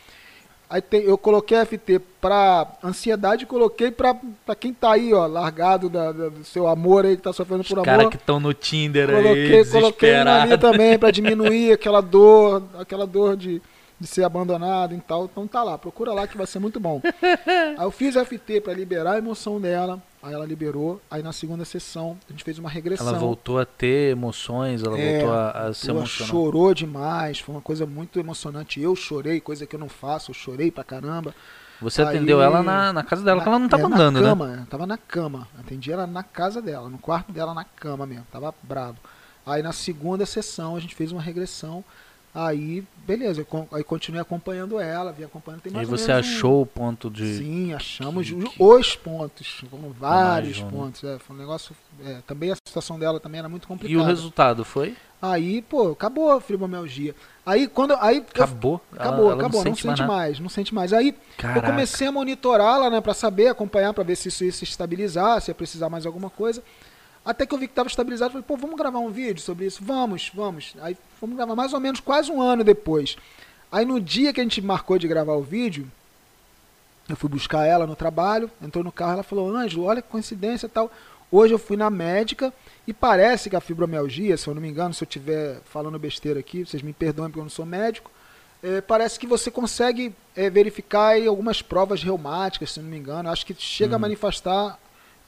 Aí 0.71 0.83
tem, 0.83 1.01
eu 1.03 1.17
coloquei 1.17 1.57
FT 1.65 1.99
para 2.21 2.67
ansiedade 2.85 3.45
e 3.45 3.47
coloquei 3.47 3.91
para 3.91 4.15
quem 4.59 4.75
tá 4.75 4.93
aí, 4.93 5.15
ó, 5.15 5.27
largado 5.27 5.89
da- 5.89 6.13
da- 6.13 6.29
do 6.29 6.45
seu 6.45 6.67
amor 6.69 7.07
aí, 7.07 7.17
que 7.17 7.23
tá 7.23 7.33
sofrendo 7.33 7.63
Os 7.63 7.69
por 7.69 7.83
caras 7.83 8.01
amor. 8.01 8.11
que 8.11 8.17
estão 8.19 8.39
no 8.39 8.53
Tinder 8.53 9.09
aí, 9.09 9.17
Coloquei, 9.23 9.65
coloquei 9.65 10.13
na 10.13 10.25
minha 10.25 10.35
desesperado. 10.57 10.59
também 10.73 10.99
para 10.99 11.11
diminuir 11.11 11.73
aquela 11.73 12.03
dor, 12.03 12.63
aquela 12.79 13.07
dor 13.07 13.35
de, 13.35 13.63
de 14.01 14.07
ser 14.07 14.23
abandonado 14.23 14.95
e 14.95 15.01
tal. 15.01 15.25
Então 15.25 15.47
tá 15.47 15.63
lá, 15.63 15.77
procura 15.77 16.13
lá 16.13 16.27
que 16.27 16.37
vai 16.37 16.47
ser 16.47 16.59
muito 16.59 16.79
bom. 16.79 17.01
aí 17.77 17.85
eu 17.85 17.91
fiz 17.91 18.15
FT 18.15 18.61
para 18.61 18.73
liberar 18.73 19.13
a 19.13 19.19
emoção 19.19 19.61
dela. 19.61 20.01
Aí 20.23 20.35
ela 20.35 20.45
liberou. 20.45 21.01
Aí 21.11 21.23
na 21.23 21.33
segunda 21.33 21.65
sessão 21.65 22.17
a 22.29 22.33
gente 22.33 22.45
fez 22.45 22.59
uma 22.59 22.69
regressão. 22.69 23.09
Ela 23.09 23.19
voltou 23.19 23.59
a 23.59 23.65
ter 23.65 24.13
emoções, 24.13 24.83
ela 24.83 24.99
é, 24.99 25.19
voltou 25.19 25.35
a, 25.35 25.51
a 25.51 25.75
se 25.75 25.91
emocionar. 25.91 26.31
chorou 26.31 26.75
demais, 26.75 27.39
foi 27.39 27.55
uma 27.55 27.63
coisa 27.63 27.87
muito 27.87 28.19
emocionante. 28.19 28.81
Eu 28.81 28.95
chorei, 28.97 29.41
coisa 29.41 29.67
que 29.67 29.75
eu 29.77 29.81
não 29.81 29.89
faço, 29.89 30.31
eu 30.31 30.35
chorei 30.35 30.71
pra 30.71 30.85
caramba. 30.85 31.35
Você 31.81 32.03
aí, 32.03 32.09
atendeu 32.09 32.43
ela 32.43 32.63
na, 32.63 32.93
na 32.93 33.05
casa 33.05 33.23
dela, 33.23 33.37
na, 33.37 33.43
que 33.43 33.49
ela 33.49 33.59
não 33.59 33.69
tava 33.69 33.85
é, 33.85 33.87
andando, 33.87 34.21
na 34.21 34.29
cama, 34.29 34.47
né? 34.49 34.67
Tava 34.69 34.87
na 34.87 34.99
cama. 34.99 35.49
Atendi 35.59 35.93
ela 35.93 36.07
na 36.07 36.25
casa 36.25 36.61
dela, 36.61 36.89
no 36.89 36.99
quarto 36.99 37.31
dela, 37.31 37.55
na 37.55 37.65
cama 37.65 38.05
mesmo. 38.05 38.27
Tava 38.33 38.53
bravo. 38.63 38.97
Aí 39.47 39.63
na 39.63 39.73
segunda 39.73 40.27
sessão 40.27 40.75
a 40.75 40.81
gente 40.81 40.95
fez 40.95 41.13
uma 41.13 41.23
regressão. 41.23 41.85
Aí, 42.41 42.85
beleza, 43.05 43.45
aí 43.73 43.83
continuei 43.83 44.23
acompanhando 44.23 44.79
ela, 44.79 45.11
vim 45.11 45.25
acompanhando. 45.25 45.61
Tem 45.61 45.73
mais 45.73 45.89
e 45.89 45.91
você 45.91 46.13
achou 46.13 46.61
um... 46.61 46.63
o 46.63 46.67
ponto 46.67 47.11
de. 47.11 47.39
Sim, 47.39 47.75
achamos 47.75 48.31
que, 48.31 48.37
que... 48.37 48.63
os 48.63 48.95
pontos. 48.95 49.65
Foram 49.69 49.91
vários 49.91 50.59
Imagina. 50.59 50.71
pontos. 50.71 51.03
É, 51.03 51.19
foi 51.19 51.35
um 51.35 51.39
negócio. 51.41 51.75
É, 52.05 52.21
também 52.29 52.53
a 52.53 52.55
situação 52.55 52.97
dela 52.97 53.19
também 53.19 53.41
era 53.41 53.49
muito 53.49 53.67
complicada. 53.67 53.93
E 53.93 54.01
o 54.01 54.07
resultado 54.07 54.65
foi? 54.65 54.97
Aí, 55.21 55.63
pô, 55.63 55.91
acabou 55.91 56.31
a 56.31 56.41
fibromialgia. 56.41 57.13
Aí 57.45 57.67
quando. 57.67 57.97
Aí, 58.01 58.19
acabou? 58.19 58.81
Eu, 58.93 59.01
acabou, 59.01 59.25
ela, 59.25 59.33
ela 59.33 59.41
acabou, 59.41 59.65
não, 59.65 59.75
sente, 59.75 59.85
não 59.85 59.97
sente 59.97 60.07
mais, 60.07 60.21
mais, 60.21 60.41
não 60.41 60.49
sente 60.49 60.75
mais. 60.75 60.93
Aí 60.93 61.17
Caraca. 61.37 61.59
eu 61.59 61.63
comecei 61.65 62.07
a 62.07 62.13
monitorá-la, 62.13 62.89
né, 62.89 63.01
pra 63.01 63.15
saber, 63.15 63.49
acompanhar, 63.49 63.93
pra 63.93 64.05
ver 64.05 64.15
se 64.15 64.29
isso 64.29 64.45
ia 64.45 64.53
se 64.53 64.63
estabilizar, 64.63 65.41
se 65.41 65.51
ia 65.51 65.57
precisar 65.57 65.89
mais 65.89 66.07
alguma 66.07 66.31
coisa. 66.31 66.63
Até 67.29 67.45
que 67.45 67.55
eu 67.55 67.59
vi 67.59 67.67
que 67.67 67.73
estava 67.73 67.87
estabilizado, 67.87 68.33
falei, 68.33 68.45
pô, 68.49 68.57
vamos 68.57 68.75
gravar 68.75 69.01
um 69.01 69.11
vídeo 69.11 69.43
sobre 69.43 69.67
isso? 69.67 69.85
Vamos, 69.85 70.33
vamos. 70.35 70.75
Aí 70.81 70.97
fomos 71.21 71.37
gravar 71.37 71.55
mais 71.55 71.75
ou 71.75 71.79
menos 71.79 72.01
quase 72.01 72.33
um 72.33 72.41
ano 72.41 72.65
depois. 72.65 73.19
Aí 73.71 73.85
no 73.85 74.01
dia 74.01 74.33
que 74.33 74.41
a 74.41 74.43
gente 74.43 74.63
marcou 74.63 74.99
de 74.99 75.07
gravar 75.07 75.35
o 75.35 75.43
vídeo, 75.43 75.87
eu 77.07 77.15
fui 77.15 77.29
buscar 77.29 77.67
ela 77.67 77.87
no 77.87 77.95
trabalho, 77.95 78.51
entrou 78.63 78.83
no 78.83 78.91
carro, 78.91 79.13
ela 79.13 79.23
falou, 79.23 79.55
Ângelo, 79.55 79.85
olha 79.85 80.01
que 80.01 80.09
coincidência 80.09 80.65
e 80.65 80.71
tal. 80.71 80.91
Hoje 81.31 81.53
eu 81.53 81.59
fui 81.59 81.77
na 81.77 81.91
médica 81.91 82.51
e 82.87 82.95
parece 82.95 83.51
que 83.51 83.57
a 83.57 83.61
fibromialgia, 83.61 84.39
se 84.39 84.49
eu 84.49 84.55
não 84.55 84.63
me 84.63 84.69
engano, 84.71 84.95
se 84.95 85.05
eu 85.05 85.07
estiver 85.07 85.61
falando 85.67 85.99
besteira 85.99 86.41
aqui, 86.41 86.65
vocês 86.65 86.83
me 86.83 86.95
perdoem 86.95 87.29
porque 87.29 87.41
eu 87.41 87.45
não 87.45 87.51
sou 87.51 87.67
médico, 87.67 88.11
é, 88.63 88.81
parece 88.81 89.19
que 89.19 89.27
você 89.27 89.51
consegue 89.51 90.15
é, 90.35 90.49
verificar 90.49 91.15
algumas 91.27 91.61
provas 91.61 92.03
reumáticas, 92.03 92.73
se 92.73 92.81
não 92.81 92.89
me 92.89 92.97
engano. 92.97 93.29
Acho 93.29 93.45
que 93.45 93.55
chega 93.55 93.91
uhum. 93.91 93.97
a 93.97 93.99
manifestar 93.99 94.79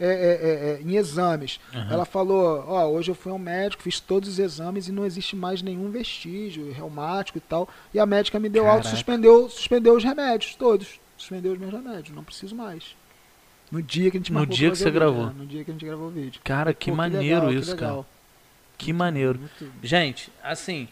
é, 0.01 0.07
é, 0.07 0.09
é, 0.09 0.71
é, 0.71 0.81
em 0.83 0.97
exames. 0.97 1.61
Uhum. 1.75 1.91
Ela 1.91 2.05
falou: 2.07 2.65
Ó, 2.67 2.87
oh, 2.87 2.93
hoje 2.95 3.11
eu 3.11 3.15
fui 3.15 3.31
ao 3.31 3.39
médico, 3.39 3.83
fiz 3.83 4.01
todos 4.01 4.31
os 4.31 4.39
exames 4.39 4.89
e 4.89 4.93
não 4.93 5.05
existe 5.05 5.37
mais 5.37 5.61
nenhum 5.61 5.91
vestígio 5.91 6.73
reumático 6.73 7.37
e 7.37 7.41
tal. 7.41 7.69
E 7.93 8.01
a 8.01 8.07
médica 8.07 8.41
me 8.41 8.49
deu 8.49 8.67
alta, 8.67 8.89
suspendeu, 8.89 9.51
suspendeu 9.51 9.95
os 9.95 10.03
remédios, 10.03 10.55
todos. 10.55 10.99
Suspendeu 11.19 11.53
os 11.53 11.59
meus 11.59 11.71
remédios, 11.71 12.17
não 12.17 12.25
preciso 12.25 12.57
mais. 12.57 12.97
No 13.71 13.83
dia 13.83 14.11
que 14.11 14.17
a 14.17 14.21
gente 14.21 14.33
No 14.33 14.47
dia 14.47 14.71
que 14.71 14.79
você 14.79 14.91
gravou. 14.91 15.27
Né? 15.27 15.35
No 15.37 15.47
dia 15.47 15.63
que 15.63 15.71
a 15.71 15.75
gente 15.75 15.85
gravou 15.85 16.09
o 16.09 16.11
vídeo. 16.11 16.41
Cara, 16.43 16.73
que 16.73 16.91
Pô, 16.91 16.97
maneiro 16.97 17.23
que 17.23 17.47
legal, 17.47 17.53
isso, 17.53 17.75
que 17.75 17.81
cara. 17.81 18.07
Que 18.79 18.93
maneiro. 18.95 19.39
Muito... 19.39 19.73
Gente, 19.83 20.33
assim, 20.43 20.89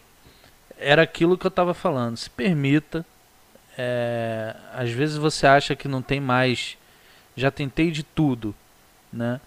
era 0.77 1.01
aquilo 1.01 1.39
que 1.39 1.47
eu 1.47 1.51
tava 1.51 1.73
falando. 1.73 2.19
Se 2.19 2.29
permita. 2.29 3.07
É, 3.81 4.55
às 4.75 4.91
vezes 4.91 5.17
você 5.17 5.47
acha 5.47 5.75
que 5.75 5.89
não 5.89 6.03
tem 6.03 6.21
mais. 6.21 6.77
Já 7.35 7.51
tentei 7.51 7.91
de 7.91 8.03
tudo 8.03 8.55
né? 9.13 9.41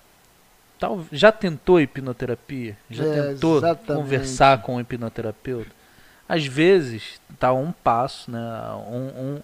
Tal, 0.79 1.05
já 1.11 1.31
tentou 1.31 1.79
hipnoterapia? 1.79 2.75
Já 2.89 3.05
é, 3.05 3.21
tentou 3.33 3.57
exatamente. 3.57 4.03
conversar 4.03 4.61
com 4.61 4.75
o 4.77 4.79
hipnoterapeuta? 4.79 5.69
Às 6.27 6.45
vezes 6.45 7.19
tá 7.39 7.53
um 7.53 7.71
passo, 7.71 8.31
né? 8.31 8.39
Um, 8.89 9.35
um 9.35 9.41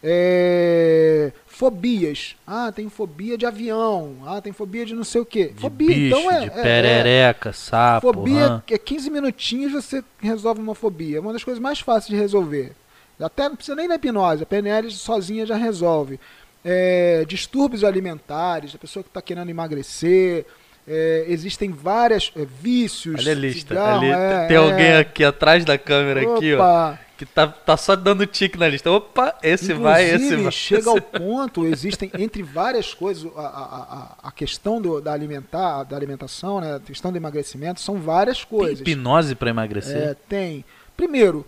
É, 0.01 1.33
fobias. 1.45 2.37
Ah, 2.47 2.71
tem 2.71 2.87
fobia 2.87 3.37
de 3.37 3.45
avião. 3.45 4.15
Ah, 4.25 4.41
tem 4.41 4.53
fobia 4.53 4.85
de 4.85 4.95
não 4.95 5.03
sei 5.03 5.19
o 5.19 5.25
quê. 5.25 5.47
De 5.47 5.59
fobia, 5.59 5.87
bicho, 5.87 6.15
então 6.15 6.31
é. 6.31 6.39
De 6.39 6.59
é, 6.59 6.63
perereca, 6.63 7.49
é, 7.49 7.53
sapo. 7.53 8.13
Fobia 8.13 8.63
é 8.69 8.77
15 8.77 9.09
minutinhos 9.09 9.73
você 9.73 10.03
resolve 10.19 10.61
uma 10.61 10.73
fobia. 10.73 11.17
É 11.17 11.19
uma 11.19 11.33
das 11.33 11.43
coisas 11.43 11.61
mais 11.61 11.81
fáceis 11.81 12.07
de 12.09 12.15
resolver. 12.15 12.73
Até 13.19 13.49
não 13.49 13.55
precisa 13.57 13.75
nem 13.75 13.87
da 13.87 13.95
hipnose, 13.95 14.43
a 14.43 14.45
PNL 14.45 14.89
sozinha 14.91 15.45
já 15.45 15.57
resolve. 15.57 16.17
É, 16.63 17.25
distúrbios 17.27 17.83
alimentares, 17.83 18.73
a 18.73 18.77
pessoa 18.77 19.03
que 19.03 19.09
está 19.09 19.21
querendo 19.21 19.49
emagrecer, 19.49 20.45
é, 20.91 21.25
existem 21.27 21.71
várias 21.71 22.31
é, 22.35 22.43
vícios. 22.45 23.19
Olha 23.19 23.31
a 23.33 23.35
lista. 23.35 23.75
Cigarro, 23.75 23.99
ali, 23.99 24.09
é, 24.09 24.47
tem 24.47 24.57
alguém 24.57 24.87
é. 24.87 24.97
aqui 24.97 25.23
atrás 25.23 25.63
da 25.63 25.77
câmera 25.77 26.27
Opa. 26.27 26.37
aqui, 26.37 26.55
ó. 26.55 26.93
Que 27.15 27.25
tá, 27.25 27.47
tá 27.47 27.77
só 27.77 27.95
dando 27.95 28.25
tique 28.25 28.57
na 28.57 28.67
lista. 28.67 28.89
Opa, 28.89 29.35
esse 29.43 29.65
Inclusive, 29.65 29.83
vai, 29.83 30.09
esse 30.09 30.35
vai. 30.35 30.51
Chega 30.51 30.89
ao 30.89 30.99
ponto, 31.01 31.65
existem 31.65 32.09
entre 32.17 32.41
várias 32.41 32.93
coisas, 32.93 33.29
a, 33.35 33.41
a, 33.41 34.29
a 34.29 34.31
questão 34.31 34.81
do, 34.81 34.99
da 34.99 35.13
alimentar, 35.13 35.83
da 35.83 35.95
alimentação, 35.95 36.59
né? 36.59 36.77
A 36.77 36.79
questão 36.79 37.11
do 37.11 37.17
emagrecimento, 37.17 37.81
são 37.81 37.99
várias 37.99 38.43
coisas. 38.43 38.81
Tem 38.81 38.93
hipnose 38.93 39.35
para 39.35 39.51
emagrecer? 39.51 39.97
É, 39.97 40.15
tem. 40.27 40.65
Primeiro, 40.97 41.45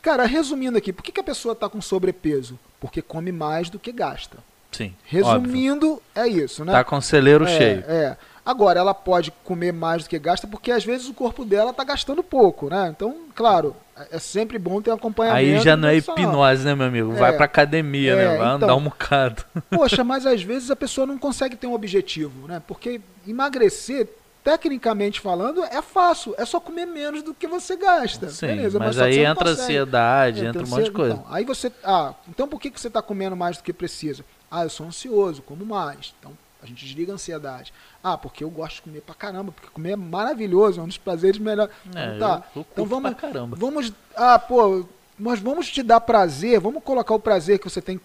cara, 0.00 0.24
resumindo 0.24 0.78
aqui, 0.78 0.92
por 0.92 1.02
que, 1.02 1.10
que 1.10 1.20
a 1.20 1.24
pessoa 1.24 1.52
está 1.52 1.68
com 1.68 1.80
sobrepeso? 1.80 2.58
Porque 2.78 3.02
come 3.02 3.32
mais 3.32 3.70
do 3.70 3.78
que 3.78 3.90
gasta. 3.90 4.38
Sim. 4.70 4.94
Resumindo, 5.04 5.94
óbvio. 5.94 6.02
é 6.14 6.28
isso, 6.28 6.64
né? 6.64 6.72
Tá 6.72 6.84
com 6.84 6.96
o 6.96 7.02
celeiro 7.02 7.44
é, 7.44 7.58
cheio. 7.58 7.84
É. 7.88 8.16
Agora, 8.48 8.80
ela 8.80 8.94
pode 8.94 9.30
comer 9.44 9.74
mais 9.74 10.04
do 10.04 10.08
que 10.08 10.18
gasta, 10.18 10.46
porque 10.46 10.72
às 10.72 10.82
vezes 10.82 11.06
o 11.06 11.12
corpo 11.12 11.44
dela 11.44 11.70
está 11.70 11.84
gastando 11.84 12.22
pouco, 12.22 12.70
né? 12.70 12.88
Então, 12.88 13.14
claro, 13.34 13.76
é 14.10 14.18
sempre 14.18 14.58
bom 14.58 14.80
ter 14.80 14.90
um 14.90 14.94
acompanhamento. 14.94 15.58
Aí 15.58 15.60
já 15.60 15.76
não 15.76 15.86
é 15.86 15.96
hipnose, 15.98 16.64
né, 16.64 16.74
meu 16.74 16.86
amigo? 16.86 17.12
Vai 17.12 17.34
é, 17.34 17.36
pra 17.36 17.44
academia, 17.44 18.16
né? 18.16 18.22
é, 18.22 18.28
né? 18.28 18.36
Vai 18.38 18.46
então, 18.46 18.66
andar 18.66 18.76
um 18.76 18.84
bocado. 18.84 19.44
Poxa, 19.68 20.02
mas 20.02 20.24
às 20.24 20.42
vezes 20.42 20.70
a 20.70 20.76
pessoa 20.76 21.06
não 21.06 21.18
consegue 21.18 21.56
ter 21.56 21.66
um 21.66 21.74
objetivo, 21.74 22.48
né? 22.48 22.62
Porque 22.66 23.02
emagrecer, 23.26 24.08
tecnicamente 24.42 25.20
falando, 25.20 25.62
é 25.64 25.82
fácil. 25.82 26.34
É 26.38 26.46
só 26.46 26.58
comer 26.58 26.86
menos 26.86 27.22
do 27.22 27.34
que 27.34 27.46
você 27.46 27.76
gasta. 27.76 28.30
Sim, 28.30 28.46
Beleza, 28.46 28.78
mas, 28.78 28.96
mas 28.96 28.98
aí 28.98 29.26
entra 29.26 29.50
ansiedade, 29.50 30.38
entra, 30.46 30.62
entra 30.62 30.64
um 30.64 30.70
monte 30.70 30.84
de 30.84 30.90
coisa. 30.90 31.16
Então, 31.16 31.26
aí 31.28 31.44
você. 31.44 31.70
Ah, 31.84 32.14
então 32.26 32.48
por 32.48 32.58
que, 32.58 32.70
que 32.70 32.80
você 32.80 32.88
está 32.88 33.02
comendo 33.02 33.36
mais 33.36 33.58
do 33.58 33.62
que 33.62 33.74
precisa? 33.74 34.24
Ah, 34.50 34.62
eu 34.62 34.70
sou 34.70 34.86
ansioso, 34.86 35.42
como 35.42 35.66
mais. 35.66 36.14
Então 36.18 36.32
a 36.62 36.66
gente 36.66 36.84
desliga 36.84 37.12
a 37.12 37.14
ansiedade. 37.14 37.72
Ah, 38.02 38.16
porque 38.18 38.42
eu 38.42 38.50
gosto 38.50 38.76
de 38.76 38.82
comer 38.82 39.00
pra 39.00 39.14
caramba, 39.14 39.52
porque 39.52 39.68
comer 39.68 39.92
é 39.92 39.96
maravilhoso, 39.96 40.80
é 40.80 40.82
um 40.82 40.88
dos 40.88 40.98
prazeres 40.98 41.38
melhores. 41.38 41.72
É, 41.94 42.16
então, 42.16 42.18
tá. 42.18 42.46
Eu, 42.54 42.60
eu 42.60 42.66
então 42.72 42.84
vamos, 42.86 43.10
pra 43.10 43.20
caramba. 43.20 43.56
vamos. 43.56 43.92
Ah, 44.16 44.38
pô, 44.38 44.84
nós 45.18 45.40
vamos 45.40 45.68
te 45.68 45.82
dar 45.82 46.00
prazer, 46.00 46.60
vamos 46.60 46.82
colocar 46.82 47.14
o 47.14 47.20
prazer 47.20 47.58
que 47.58 47.68
você 47.68 47.80
tem 47.80 48.00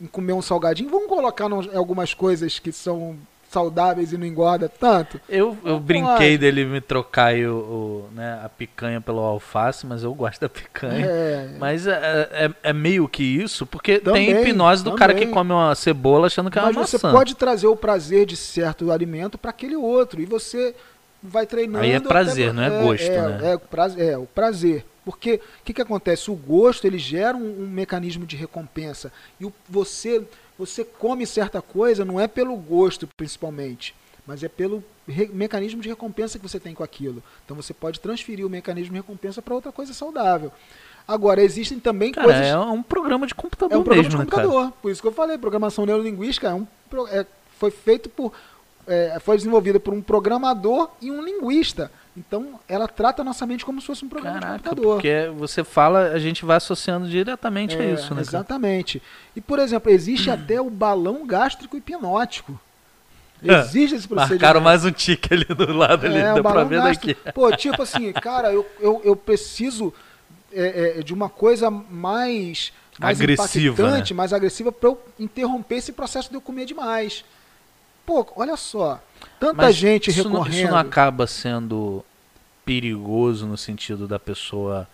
em 0.00 0.06
comer 0.06 0.32
um 0.32 0.42
salgadinho, 0.42 0.88
vamos 0.88 1.08
colocar 1.08 1.46
em 1.46 1.76
algumas 1.76 2.14
coisas 2.14 2.58
que 2.58 2.72
são 2.72 3.18
saudáveis 3.50 4.12
e 4.12 4.16
não 4.18 4.24
engorda 4.26 4.68
tanto? 4.68 5.20
Eu, 5.28 5.56
eu 5.64 5.72
Não 5.72 5.80
brinquei 5.80 6.14
pode. 6.32 6.38
dele 6.38 6.64
me 6.64 6.80
trocar 6.80 7.34
o, 7.34 7.56
o, 7.56 8.08
né, 8.14 8.40
a 8.44 8.48
picanha 8.48 9.00
pelo 9.00 9.18
alface, 9.20 9.84
mas 9.86 10.02
eu 10.04 10.14
gosto 10.14 10.40
da 10.40 10.48
picanha. 10.48 11.04
É, 11.04 11.50
Mas 11.58 11.86
é, 11.86 12.28
é, 12.32 12.50
é 12.62 12.72
meio 12.72 13.08
que 13.08 13.22
isso, 13.22 13.66
porque 13.66 13.98
Também, 13.98 14.32
tem 14.32 14.42
hipnose 14.42 14.84
do 14.84 14.92
cara 14.92 15.12
que 15.14 15.20
também. 15.20 15.34
come 15.34 15.52
uma 15.52 15.74
cebola 15.74 16.28
achando 16.28 16.50
que 16.50 16.58
é 16.58 16.62
uma 16.62 16.72
mas 16.72 16.76
você 16.90 16.96
maçã. 16.96 17.10
pode 17.12 17.34
trazer 17.34 17.66
o 17.66 17.76
prazer 17.76 18.24
de 18.24 18.36
certo 18.36 18.90
alimento 18.92 19.36
para 19.36 19.50
aquele 19.50 19.74
outro 19.76 20.20
e 20.20 20.24
você 20.26 20.74
vai 21.22 21.44
treinando. 21.44 21.84
Aí 21.84 21.90
é 21.92 22.00
prazer, 22.00 22.50
até- 22.50 22.52
não 22.56 22.62
é 22.62 22.82
gosto, 22.82 23.04
é, 23.10 23.28
né? 23.38 23.52
É, 23.52 23.58
prazer, 23.58 24.08
é, 24.12 24.16
o 24.16 24.26
prazer. 24.26 24.84
Porque 25.04 25.34
o 25.60 25.64
que, 25.64 25.72
que 25.72 25.82
acontece? 25.82 26.30
O 26.30 26.34
gosto 26.34 26.86
ele 26.86 26.98
gera 26.98 27.36
um, 27.36 27.62
um 27.64 27.68
mecanismo 27.68 28.26
de 28.26 28.36
recompensa 28.36 29.12
e 29.38 29.44
o, 29.44 29.52
você 29.68 30.24
você 30.58 30.84
come 30.84 31.26
certa 31.26 31.62
coisa 31.62 32.04
não 32.04 32.20
é 32.20 32.28
pelo 32.28 32.54
gosto 32.54 33.06
principalmente, 33.16 33.94
mas 34.26 34.42
é 34.42 34.48
pelo 34.48 34.84
mecanismo 35.32 35.80
de 35.80 35.88
recompensa 35.88 36.38
que 36.38 36.46
você 36.46 36.60
tem 36.60 36.74
com 36.74 36.84
aquilo. 36.84 37.22
Então 37.44 37.56
você 37.56 37.72
pode 37.72 37.98
transferir 37.98 38.46
o 38.46 38.50
mecanismo 38.50 38.92
de 38.92 39.00
recompensa 39.00 39.40
para 39.40 39.54
outra 39.54 39.72
coisa 39.72 39.94
saudável. 39.94 40.52
Agora 41.08 41.42
existem 41.42 41.80
também 41.80 42.12
Cara, 42.12 42.26
coisas 42.26 42.46
é 42.46 42.56
um 42.58 42.82
programa 42.82 43.26
de 43.26 43.34
computador 43.34 43.74
é 43.74 43.80
um 43.80 43.82
programa 43.82 44.08
mesmo, 44.08 44.18
de 44.20 44.24
né, 44.24 44.30
cara? 44.30 44.46
computador. 44.46 44.72
Por 44.82 44.92
isso 44.92 45.00
que 45.00 45.08
eu 45.08 45.12
falei, 45.12 45.38
programação 45.38 45.86
neurolinguística 45.86 46.48
é 46.48 46.54
um, 46.54 46.66
é- 47.08 47.26
foi 47.58 47.70
feito 47.70 48.08
por. 48.10 48.32
é, 48.86 49.18
foi 49.20 49.36
desenvolvida 49.36 49.80
por 49.80 49.94
um 49.94 50.02
programador 50.02 50.90
e 51.00 51.10
um 51.10 51.22
linguista. 51.22 51.90
Então, 52.16 52.58
ela 52.68 52.88
trata 52.88 53.22
a 53.22 53.24
nossa 53.24 53.46
mente 53.46 53.64
como 53.64 53.80
se 53.80 53.86
fosse 53.86 54.04
um 54.04 54.08
programa 54.08 54.36
de 54.38 54.42
Caraca, 54.44 54.62
computador. 54.68 54.94
porque 54.96 55.30
você 55.36 55.62
fala, 55.62 56.08
a 56.10 56.18
gente 56.18 56.44
vai 56.44 56.56
associando 56.56 57.08
diretamente 57.08 57.76
a 57.76 57.82
É, 57.82 57.92
isso, 57.92 58.02
né? 58.02 58.08
cara? 58.08 58.20
Exatamente. 58.22 59.00
E, 59.34 59.40
por 59.40 59.58
exemplo, 59.58 59.90
existe 59.90 60.28
até 60.30 60.60
o 60.60 60.68
balão 60.68 61.26
gástrico 61.26 61.76
hipnótico. 61.76 62.58
Existe 63.42 63.94
esse 63.96 64.06
procedimento. 64.06 64.42
Marcaram 64.42 64.60
mais 64.60 64.84
um 64.84 64.90
tique 64.92 65.32
ali 65.32 65.44
do 65.44 65.72
lado, 65.72 66.04
ali, 66.04 66.18
É, 66.18 66.34
dá 66.34 66.40
o 66.40 66.42
pra 66.42 66.64
ver 66.64 66.82
daqui. 66.82 67.14
Pô, 67.32 67.50
tipo 67.56 67.80
assim, 67.82 68.12
cara, 68.20 68.52
eu, 68.52 68.66
eu, 68.78 69.00
eu 69.02 69.16
preciso 69.16 69.94
é, 70.52 70.98
é, 70.98 71.02
de 71.02 71.14
uma 71.14 71.28
coisa 71.30 71.70
mais, 71.70 72.70
mais 72.98 73.18
Agressiva, 73.18 73.72
impactante, 73.82 74.12
né? 74.12 74.16
mais 74.16 74.32
agressiva 74.34 74.70
pra 74.70 74.90
eu 74.90 75.00
interromper 75.18 75.76
esse 75.76 75.92
processo 75.92 76.28
de 76.28 76.34
eu 76.34 76.40
comer 76.40 76.66
demais. 76.66 77.24
Pô, 78.10 78.26
olha 78.34 78.56
só, 78.56 79.00
tanta 79.38 79.54
Mas 79.54 79.76
gente 79.76 80.10
isso 80.10 80.24
não, 80.24 80.40
recorrendo. 80.40 80.56
isso 80.64 80.68
não 80.72 80.76
acaba 80.76 81.28
sendo 81.28 82.04
perigoso 82.64 83.46
no 83.46 83.56
sentido 83.56 84.08
da 84.08 84.18
pessoa 84.18 84.88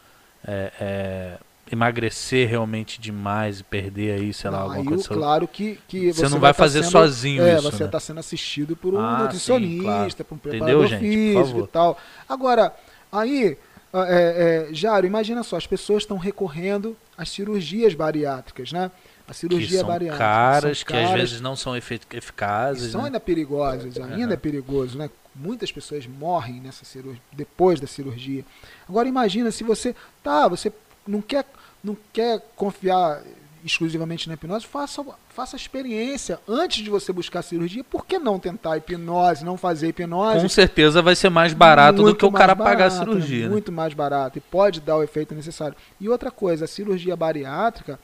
é, 0.46 0.70
é, 0.78 1.38
emagrecer 1.72 2.46
realmente 2.46 3.00
demais 3.00 3.60
e 3.60 3.64
perder 3.64 4.20
aí, 4.20 4.34
sei 4.34 4.50
lá, 4.50 4.58
Não, 4.58 4.64
alguma 4.64 4.80
aí, 4.82 4.86
coisa. 4.86 5.08
claro 5.08 5.48
que, 5.48 5.78
que 5.88 6.12
Você 6.12 6.24
não 6.24 6.32
vai 6.32 6.40
vai 6.40 6.52
tá 6.52 6.58
fazer 6.58 6.80
sendo- 6.82 6.92
sozinho 6.92 7.42
é, 7.42 7.54
isso, 7.54 7.62
você 7.62 7.84
né? 7.84 7.86
está 7.86 7.98
sendo 8.00 8.20
assistido 8.20 8.76
por 8.76 8.92
um 8.92 9.00
Ah, 9.00 9.16
sim, 9.16 9.22
nutricionista, 9.22 10.22
claro. 10.22 10.24
por 10.28 10.34
um 10.34 10.36
Entendeu, 10.36 10.58
preparador 10.80 10.86
gente? 10.86 11.32
Por 11.32 11.42
físico 11.42 11.60
e 11.60 11.68
tal. 11.68 11.98
Agora, 12.28 12.76
aí, 13.10 13.56
é, 13.94 14.68
é, 14.70 14.74
Jário, 14.74 15.06
imagina 15.06 15.42
só, 15.42 15.56
as 15.56 15.66
pessoas 15.66 16.02
estão 16.02 16.18
recorrendo 16.18 16.94
às 17.16 17.30
cirurgias 17.30 17.94
bariátricas, 17.94 18.72
né? 18.72 18.90
A 19.28 19.32
que 19.32 19.38
cirurgia 19.38 19.80
são 19.80 19.88
bariátrica. 19.88 20.24
caras, 20.24 20.78
são 20.78 20.86
que 20.86 20.96
às 20.96 21.02
caras, 21.08 21.20
vezes 21.20 21.40
não 21.40 21.56
são 21.56 21.76
eficazes. 21.76 22.92
são 22.92 23.00
né? 23.00 23.06
ainda 23.08 23.20
perigosas, 23.20 23.96
ainda 23.98 24.24
Aham. 24.24 24.32
é 24.32 24.36
perigoso, 24.36 24.96
né? 24.96 25.10
Muitas 25.34 25.70
pessoas 25.72 26.06
morrem 26.06 26.60
nessa 26.60 26.84
cirurgia, 26.84 27.20
depois 27.32 27.80
da 27.80 27.86
cirurgia. 27.86 28.44
Agora 28.88 29.08
imagina 29.08 29.50
se 29.50 29.64
você, 29.64 29.94
tá, 30.22 30.48
você 30.48 30.72
não 31.06 31.20
quer, 31.20 31.44
não 31.82 31.96
quer 32.12 32.40
confiar 32.54 33.22
exclusivamente 33.64 34.28
na 34.28 34.34
hipnose, 34.34 34.64
faça, 34.64 35.04
faça 35.28 35.56
a 35.56 35.58
experiência 35.58 36.38
antes 36.48 36.84
de 36.84 36.88
você 36.88 37.12
buscar 37.12 37.40
a 37.40 37.42
cirurgia. 37.42 37.82
Por 37.82 38.06
que 38.06 38.18
não 38.18 38.38
tentar 38.38 38.74
a 38.74 38.76
hipnose, 38.76 39.44
não 39.44 39.56
fazer 39.56 39.86
a 39.86 39.88
hipnose? 39.90 40.40
Com 40.40 40.48
certeza 40.48 41.02
vai 41.02 41.16
ser 41.16 41.28
mais 41.30 41.52
barato 41.52 41.96
do 41.96 42.02
Muito 42.04 42.16
que 42.18 42.24
o 42.24 42.32
cara 42.32 42.54
pagar 42.54 42.86
a 42.86 42.88
barato, 42.90 43.10
cirurgia. 43.12 43.44
né? 43.46 43.50
Muito 43.50 43.72
mais 43.72 43.92
barato 43.92 44.38
e 44.38 44.40
pode 44.40 44.80
dar 44.80 44.96
o 44.96 45.02
efeito 45.02 45.34
necessário. 45.34 45.76
E 46.00 46.08
outra 46.08 46.30
coisa, 46.30 46.64
a 46.64 46.68
cirurgia 46.68 47.16
bariátrica, 47.16 47.98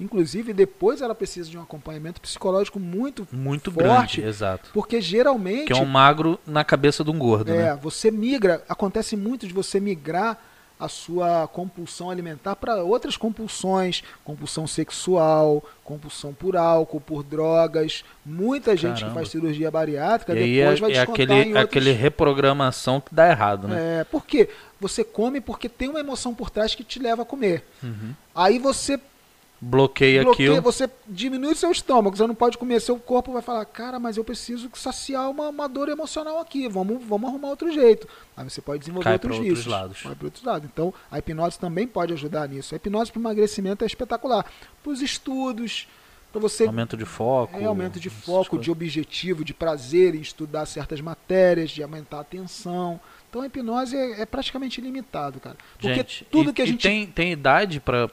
inclusive 0.00 0.52
depois 0.52 1.00
ela 1.00 1.14
precisa 1.14 1.50
de 1.50 1.58
um 1.58 1.62
acompanhamento 1.62 2.20
psicológico 2.20 2.78
muito 2.78 3.26
Muito 3.32 3.70
forte, 3.70 4.20
grande, 4.20 4.22
exato. 4.22 4.70
porque 4.72 5.00
geralmente 5.00 5.66
Que 5.66 5.72
é 5.72 5.76
um 5.76 5.84
magro 5.84 6.38
na 6.46 6.64
cabeça 6.64 7.02
de 7.04 7.10
um 7.10 7.18
gordo, 7.18 7.52
é, 7.52 7.56
né? 7.56 7.78
você 7.80 8.10
migra, 8.10 8.62
acontece 8.68 9.16
muito 9.16 9.46
de 9.46 9.52
você 9.52 9.80
migrar 9.80 10.38
a 10.78 10.88
sua 10.88 11.48
compulsão 11.48 12.10
alimentar 12.10 12.54
para 12.54 12.82
outras 12.84 13.16
compulsões, 13.16 14.02
compulsão 14.24 14.66
sexual, 14.66 15.64
compulsão 15.82 16.32
por 16.32 16.56
álcool, 16.56 17.00
por 17.00 17.24
drogas. 17.24 18.04
Muita 18.24 18.76
gente 18.76 19.04
que 19.04 19.10
faz 19.10 19.28
cirurgia 19.28 19.70
bariátrica 19.70 20.34
E 20.34 20.56
depois 20.56 20.78
é, 20.78 20.80
vai 20.80 20.90
é 20.90 20.94
descontar 20.94 21.14
aquele, 21.14 21.48
outros... 21.48 21.64
aquele 21.64 21.92
reprogramação 21.92 23.00
que 23.00 23.12
dá 23.12 23.28
errado, 23.28 23.66
né? 23.66 24.00
É, 24.00 24.04
por 24.04 24.24
quê? 24.24 24.48
Você 24.80 25.02
come 25.02 25.40
porque 25.40 25.68
tem 25.68 25.88
uma 25.88 26.00
emoção 26.00 26.32
por 26.32 26.48
trás 26.48 26.74
que 26.74 26.84
te 26.84 27.00
leva 27.00 27.22
a 27.22 27.26
comer. 27.26 27.64
Uhum. 27.82 28.12
Aí 28.32 28.60
você 28.60 29.00
Bloqueia 29.60 30.22
bloqueia, 30.22 30.50
aquilo. 30.50 30.62
você 30.62 30.88
diminui 31.06 31.54
seu 31.56 31.72
estômago, 31.72 32.16
você 32.16 32.26
não 32.26 32.34
pode 32.34 32.56
comer, 32.56 32.80
seu 32.80 32.96
corpo 32.96 33.32
vai 33.32 33.42
falar, 33.42 33.64
cara, 33.64 33.98
mas 33.98 34.16
eu 34.16 34.22
preciso 34.22 34.70
saciar 34.74 35.28
uma, 35.28 35.48
uma 35.48 35.68
dor 35.68 35.88
emocional 35.88 36.38
aqui, 36.38 36.68
vamos, 36.68 37.02
vamos 37.04 37.28
arrumar 37.28 37.48
outro 37.48 37.72
jeito. 37.72 38.06
Aí 38.36 38.48
você 38.48 38.60
pode 38.60 38.78
desenvolver 38.80 39.04
Cai 39.04 39.12
outros 39.14 39.30
pra 39.30 39.38
outros 39.38 39.56
vícios. 39.58 39.72
lados. 39.72 40.02
Vai 40.04 40.14
para 40.14 40.26
outros 40.26 40.44
lados. 40.44 40.68
Então, 40.72 40.94
a 41.10 41.18
hipnose 41.18 41.58
também 41.58 41.88
pode 41.88 42.12
ajudar 42.12 42.48
nisso. 42.48 42.72
A 42.72 42.76
hipnose 42.76 43.10
para 43.10 43.20
emagrecimento 43.20 43.82
é 43.82 43.86
espetacular. 43.88 44.46
Para 44.80 44.92
os 44.92 45.02
estudos, 45.02 45.88
para 46.30 46.40
você 46.40 46.64
Aumento 46.66 46.96
de 46.96 47.04
foco. 47.04 47.58
é 47.58 47.64
aumento 47.64 47.98
de 47.98 48.10
foco, 48.10 48.58
de 48.58 48.70
objetivo, 48.70 49.44
de 49.44 49.52
prazer 49.54 50.14
em 50.14 50.20
estudar 50.20 50.66
certas 50.66 51.00
matérias, 51.00 51.70
de 51.70 51.82
aumentar 51.82 52.18
a 52.18 52.20
atenção. 52.20 53.00
Então 53.28 53.42
a 53.42 53.46
hipnose 53.46 53.96
é, 53.96 54.20
é 54.22 54.26
praticamente 54.26 54.80
ilimitado, 54.80 55.40
cara. 55.40 55.56
Porque 55.74 55.94
Gente, 55.94 56.26
tudo 56.30 56.50
e- 56.50 56.52
que 56.52 56.62
a 56.62 56.66
gente 56.66 56.80
tem, 56.82 57.06
tem 57.06 57.32
idade 57.32 57.80
pra. 57.80 58.08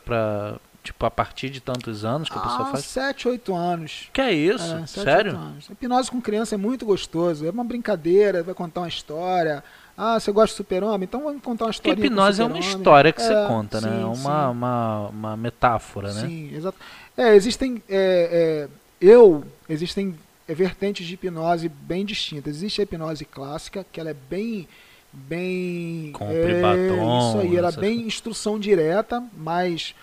Tipo, 0.85 1.03
a 1.07 1.11
partir 1.11 1.49
de 1.49 1.59
tantos 1.59 2.05
anos 2.05 2.29
que 2.29 2.37
a 2.37 2.41
pessoa 2.41 2.61
ah, 2.61 2.71
faz. 2.71 2.85
7, 2.85 3.27
8 3.27 3.55
anos. 3.55 4.09
Que 4.13 4.21
é 4.21 4.31
isso? 4.31 4.63
É, 4.63 4.85
sete, 4.85 5.03
Sério? 5.03 5.31
oito 5.31 5.41
anos. 5.41 5.69
Hipnose 5.69 6.11
com 6.11 6.21
criança 6.21 6.53
é 6.53 6.57
muito 6.59 6.85
gostoso. 6.85 7.43
É 7.43 7.49
uma 7.49 7.63
brincadeira, 7.63 8.43
vai 8.43 8.53
contar 8.53 8.81
uma 8.81 8.87
história. 8.87 9.63
Ah, 9.97 10.19
você 10.19 10.31
gosta 10.31 10.53
de 10.53 10.57
super-homem? 10.57 11.05
Então 11.05 11.23
vamos 11.23 11.41
contar 11.41 11.65
uma 11.65 11.73
Porque 11.73 11.89
história. 11.89 12.05
hipnose 12.07 12.41
é 12.41 12.45
uma 12.45 12.59
história 12.59 13.11
que 13.11 13.21
você 13.21 13.33
conta, 13.47 13.81
né? 13.81 13.89
sim, 13.89 14.01
É 14.01 14.05
uma, 14.05 14.49
uma, 14.49 15.07
uma 15.07 15.37
metáfora, 15.37 16.13
né? 16.13 16.21
Sim, 16.21 16.55
exato. 16.55 16.77
É, 17.17 17.35
existem. 17.35 17.81
é, 17.89 18.67
é, 18.69 18.69
eu. 19.01 19.43
Existem 19.67 20.15
é, 20.47 20.53
vertentes 20.53 21.07
de 21.07 21.15
hipnose 21.15 21.67
bem 21.67 22.05
distintas. 22.05 22.57
Existe 22.57 22.81
a 22.81 22.83
hipnose 22.83 23.25
clássica, 23.25 23.85
que 23.91 23.99
ela 23.99 24.11
é 24.11 24.15
bem. 24.29 24.67
Bem. 25.11 26.11
Compre 26.11 26.55
é, 26.55 26.61
batom, 26.61 27.29
Isso 27.29 27.39
aí, 27.39 27.55
ela 27.55 27.69
é 27.69 27.71
bem 27.71 28.01
instrução 28.01 28.59
direta, 28.59 29.23
mais, 29.37 29.95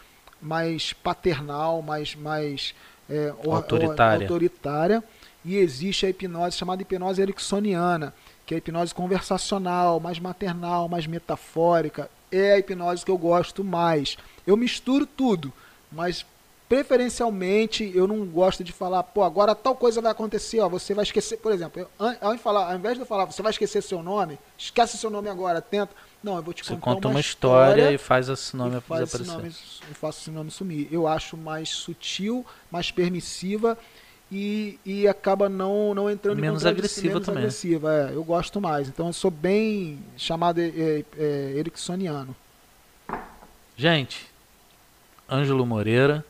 mais 0.43 0.93
paternal, 0.93 1.81
mais. 1.83 2.15
mais 2.15 2.75
é, 3.09 3.33
or- 3.39 3.49
or- 3.49 3.55
Autoritária. 3.57 4.27
autoritária. 4.27 5.05
E 5.45 5.57
existe 5.57 6.07
a 6.07 6.11
hipnose 6.11 6.57
chamada 6.57 6.83
hipnose 6.83 7.21
ericksoniana, 7.21 8.15
que 8.47 8.55
é 8.55 8.57
a 8.57 8.59
hipnose 8.59 8.95
conversacional, 8.95 9.99
mais 10.01 10.19
maternal, 10.19 10.89
mais 10.89 11.07
metafórica. 11.07 12.09
É 12.31 12.53
a 12.53 12.59
hipnose 12.59 13.05
que 13.05 13.11
eu 13.11 13.19
gosto 13.19 13.63
mais. 13.65 14.17
Eu 14.47 14.57
misturo 14.57 15.05
tudo, 15.07 15.53
mas 15.91 16.25
preferencialmente 16.69 17.91
eu 17.95 18.07
não 18.07 18.25
gosto 18.27 18.63
de 18.65 18.73
falar, 18.73 19.03
pô, 19.03 19.23
agora 19.23 19.55
tal 19.55 19.75
coisa 19.75 20.01
vai 20.01 20.13
acontecer, 20.13 20.61
ó, 20.61 20.69
você 20.69 20.95
vai 20.95 21.03
esquecer, 21.05 21.37
por 21.39 21.53
exemplo, 21.53 21.81
eu, 21.83 21.89
ao, 22.21 22.37
falar, 22.39 22.71
ao 22.71 22.77
invés 22.77 22.95
de 22.95 23.01
eu 23.01 23.07
falar, 23.07 23.25
você 23.25 23.43
vai 23.43 23.51
esquecer 23.51 23.83
seu 23.83 24.03
nome, 24.03 24.39
esquece 24.59 24.97
seu 24.99 25.11
nome 25.11 25.29
agora, 25.29 25.61
tenta. 25.61 25.93
Não, 26.23 26.37
eu 26.37 26.43
vou 26.43 26.55
te 26.55 26.65
Você 26.65 26.75
contar 26.75 26.81
conta 26.95 27.09
uma 27.09 27.21
história, 27.21 27.91
e 27.93 27.99
faz 27.99 28.29
esse 28.29 28.57
nome 28.57 28.81
faz 28.81 29.03
esse 29.03 29.19
desaparecer. 29.19 29.53
nome, 29.53 29.91
e 29.91 29.95
faço 29.95 30.21
esse 30.21 30.31
nome 30.31 30.51
sumir. 30.51 30.89
Eu 30.93 31.09
acho 31.09 31.37
mais 31.37 31.69
sutil, 31.71 32.47
mais 32.71 32.91
permissiva 32.93 33.77
e, 34.31 34.79
e 34.85 35.09
acaba 35.09 35.49
não, 35.49 35.95
não 35.95 36.09
entrando 36.09 36.39
Menos 36.41 36.65
em 36.65 36.69
agressiva 36.69 37.09
menos 37.15 37.27
também. 37.27 37.43
agressiva, 37.43 37.93
é, 37.93 38.15
eu 38.15 38.23
gosto 38.23 38.61
mais. 38.61 38.89
Então 38.89 39.09
eu 39.09 39.13
sou 39.13 39.31
bem 39.31 39.99
chamado 40.17 40.61
é, 40.61 40.69
é, 40.69 41.05
é, 41.19 41.53
ericksoniano. 41.57 42.35
Gente, 43.77 44.27
Ângelo 45.29 45.67
Moreira. 45.67 46.25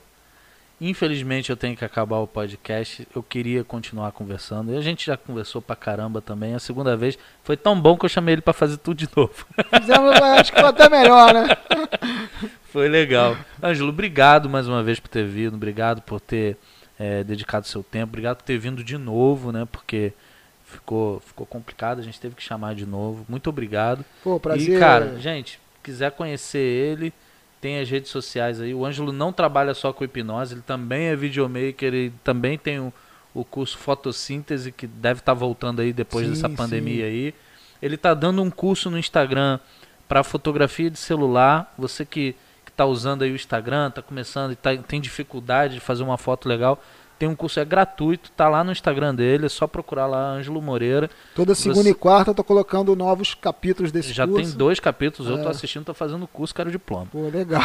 Infelizmente 0.84 1.48
eu 1.48 1.56
tenho 1.56 1.76
que 1.76 1.84
acabar 1.84 2.18
o 2.18 2.26
podcast. 2.26 3.06
Eu 3.14 3.22
queria 3.22 3.62
continuar 3.62 4.10
conversando. 4.10 4.72
E 4.72 4.76
a 4.76 4.80
gente 4.80 5.06
já 5.06 5.16
conversou 5.16 5.62
pra 5.62 5.76
caramba 5.76 6.20
também. 6.20 6.54
A 6.54 6.58
segunda 6.58 6.96
vez 6.96 7.16
foi 7.44 7.56
tão 7.56 7.80
bom 7.80 7.96
que 7.96 8.04
eu 8.04 8.08
chamei 8.08 8.34
ele 8.34 8.42
pra 8.42 8.52
fazer 8.52 8.78
tudo 8.78 8.96
de 8.96 9.08
novo. 9.16 9.46
Fizemos, 9.78 10.20
acho 10.20 10.52
que 10.52 10.58
foi 10.58 10.68
até 10.68 10.88
melhor, 10.88 11.32
né? 11.32 11.46
Foi 12.72 12.88
legal. 12.88 13.36
Ângelo, 13.62 13.90
obrigado 13.90 14.48
mais 14.48 14.66
uma 14.66 14.82
vez 14.82 14.98
por 14.98 15.08
ter 15.08 15.26
vindo. 15.26 15.54
Obrigado 15.54 16.00
por 16.00 16.18
ter 16.18 16.56
eh, 16.98 17.22
dedicado 17.22 17.66
seu 17.66 17.82
tempo. 17.82 18.08
Obrigado 18.08 18.38
por 18.38 18.44
ter 18.44 18.56
vindo 18.56 18.82
de 18.82 18.96
novo, 18.96 19.52
né? 19.52 19.68
Porque 19.70 20.14
ficou, 20.64 21.20
ficou 21.20 21.46
complicado. 21.46 22.00
A 22.00 22.02
gente 22.02 22.18
teve 22.18 22.34
que 22.34 22.42
chamar 22.42 22.74
de 22.74 22.86
novo. 22.86 23.26
Muito 23.28 23.50
obrigado. 23.50 24.04
Pô, 24.24 24.40
prazer. 24.40 24.76
E, 24.76 24.80
cara, 24.80 25.18
gente, 25.20 25.60
quiser 25.82 26.12
conhecer 26.12 26.58
ele, 26.58 27.12
tem 27.62 27.78
as 27.78 27.88
redes 27.88 28.10
sociais 28.10 28.60
aí. 28.60 28.74
O 28.74 28.84
Ângelo 28.84 29.12
não 29.12 29.32
trabalha 29.32 29.72
só 29.72 29.92
com 29.92 30.02
hipnose, 30.02 30.54
ele 30.54 30.62
também 30.62 31.06
é 31.06 31.16
videomaker, 31.16 31.94
ele 31.94 32.12
também 32.24 32.58
tem 32.58 32.80
um, 32.80 32.92
o 33.32 33.44
curso 33.44 33.78
Fotossíntese, 33.78 34.72
que 34.72 34.84
deve 34.84 35.20
estar 35.20 35.32
tá 35.32 35.38
voltando 35.38 35.80
aí 35.80 35.92
depois 35.92 36.26
sim, 36.26 36.32
dessa 36.32 36.48
pandemia 36.50 37.04
sim. 37.04 37.10
aí. 37.10 37.34
Ele 37.80 37.94
está 37.94 38.14
dando 38.14 38.42
um 38.42 38.50
curso 38.50 38.90
no 38.90 38.98
Instagram 38.98 39.60
para 40.08 40.24
fotografia 40.24 40.90
de 40.90 40.98
celular. 40.98 41.72
Você 41.78 42.04
que 42.04 42.34
está 42.66 42.84
usando 42.84 43.22
aí 43.22 43.30
o 43.30 43.36
Instagram, 43.36 43.88
está 43.88 44.02
começando 44.02 44.52
e 44.52 44.56
tá, 44.56 44.76
tem 44.76 45.00
dificuldade 45.00 45.74
de 45.74 45.80
fazer 45.80 46.02
uma 46.02 46.18
foto 46.18 46.48
legal, 46.48 46.82
tem 47.22 47.28
um 47.28 47.36
curso 47.36 47.60
é 47.60 47.64
gratuito, 47.64 48.32
tá 48.32 48.48
lá 48.48 48.64
no 48.64 48.72
Instagram 48.72 49.14
dele, 49.14 49.46
é 49.46 49.48
só 49.48 49.68
procurar 49.68 50.06
lá 50.06 50.32
Ângelo 50.32 50.60
Moreira. 50.60 51.08
Toda 51.36 51.54
segunda 51.54 51.84
Você... 51.84 51.90
e 51.90 51.94
quarta 51.94 52.32
eu 52.32 52.34
tô 52.34 52.42
colocando 52.42 52.96
novos 52.96 53.32
capítulos 53.32 53.92
desse 53.92 54.12
Já 54.12 54.26
curso. 54.26 54.42
tem 54.42 54.58
dois 54.58 54.80
capítulos, 54.80 55.30
é. 55.30 55.34
eu 55.34 55.40
tô 55.40 55.48
assistindo, 55.48 55.84
tô 55.84 55.94
fazendo 55.94 56.24
o 56.24 56.26
curso, 56.26 56.52
quero 56.52 56.68
diploma. 56.68 57.06
Pô, 57.12 57.28
legal. 57.28 57.62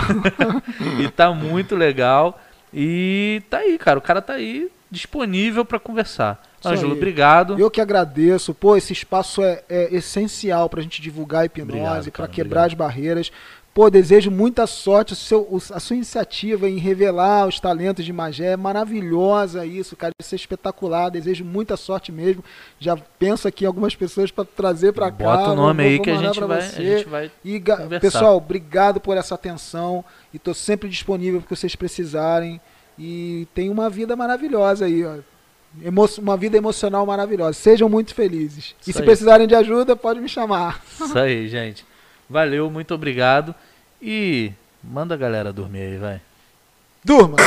e 1.01 1.09
tá 1.09 1.33
muito 1.33 1.75
legal. 1.75 2.39
E 2.71 3.41
tá 3.49 3.57
aí, 3.57 3.79
cara, 3.79 3.97
o 3.97 4.01
cara 4.01 4.21
tá 4.21 4.33
aí 4.33 4.69
disponível 4.91 5.65
para 5.65 5.79
conversar. 5.79 6.39
Ângelo, 6.63 6.93
obrigado. 6.93 7.59
Eu 7.59 7.71
que 7.71 7.81
agradeço. 7.81 8.53
Pô, 8.53 8.77
esse 8.77 8.93
espaço 8.93 9.41
é, 9.41 9.63
é 9.67 9.95
essencial 9.95 10.69
para 10.69 10.81
a 10.81 10.83
gente 10.83 11.01
divulgar 11.01 11.41
a 11.41 11.45
hipnose, 11.45 12.11
para 12.11 12.27
quebrar 12.27 12.65
obrigado. 12.65 12.67
as 12.67 12.73
barreiras. 12.75 13.31
Pô, 13.77 13.91
desejo 13.91 14.31
muita 14.31 14.65
sorte. 14.65 15.15
Seu, 15.15 15.47
a 15.71 15.79
sua 15.79 15.95
iniciativa 15.95 16.67
em 16.67 16.79
revelar 16.79 17.47
os 17.47 17.59
talentos 17.59 18.03
de 18.03 18.11
Magé 18.11 18.53
é 18.53 18.57
maravilhosa 18.57 19.67
isso, 19.67 19.95
cara. 19.95 20.11
Isso 20.19 20.33
é 20.33 20.35
espetacular. 20.35 21.11
Desejo 21.11 21.45
muita 21.45 21.77
sorte 21.77 22.11
mesmo. 22.11 22.43
Já 22.79 22.97
penso 23.19 23.47
aqui 23.47 23.65
em 23.65 23.67
algumas 23.67 23.95
pessoas 23.95 24.31
para 24.31 24.45
trazer 24.45 24.93
para 24.93 25.11
cá. 25.11 25.25
Bota 25.25 25.51
o 25.51 25.55
nome 25.55 25.83
vou, 25.83 25.91
aí 25.91 25.95
vou 25.97 26.03
que 26.05 26.09
a 26.09 26.15
gente, 26.17 26.39
vai, 26.39 26.57
a 26.57 26.61
gente 26.61 27.07
vai. 27.07 27.31
E, 27.45 27.61
pessoal, 28.01 28.37
obrigado 28.37 28.99
por 28.99 29.15
essa 29.15 29.35
atenção. 29.35 30.03
E 30.33 30.37
estou 30.37 30.55
sempre 30.55 30.89
disponível 30.89 31.39
para 31.39 31.47
que 31.47 31.55
vocês 31.55 31.75
precisarem. 31.75 32.59
E 32.97 33.47
tem 33.53 33.69
uma 33.69 33.91
vida 33.91 34.15
maravilhosa 34.15 34.85
aí, 34.85 35.05
ó. 35.05 35.17
Uma 36.19 36.35
vida 36.35 36.57
emocional 36.57 37.05
maravilhosa. 37.05 37.53
Sejam 37.53 37.87
muito 37.87 38.15
felizes. 38.15 38.75
Isso 38.81 38.89
e 38.89 38.93
se 38.93 38.99
aí. 39.01 39.05
precisarem 39.05 39.45
de 39.45 39.53
ajuda, 39.53 39.95
pode 39.95 40.19
me 40.19 40.27
chamar. 40.27 40.83
Isso 40.99 41.19
aí, 41.19 41.47
gente. 41.47 41.85
Valeu, 42.27 42.71
muito 42.71 42.93
obrigado. 42.95 43.53
E 44.01 44.51
manda 44.83 45.15
a 45.15 45.17
galera 45.17 45.51
dormir 45.51 45.81
aí, 45.81 45.97
vai. 45.97 46.21
Durma! 47.03 47.37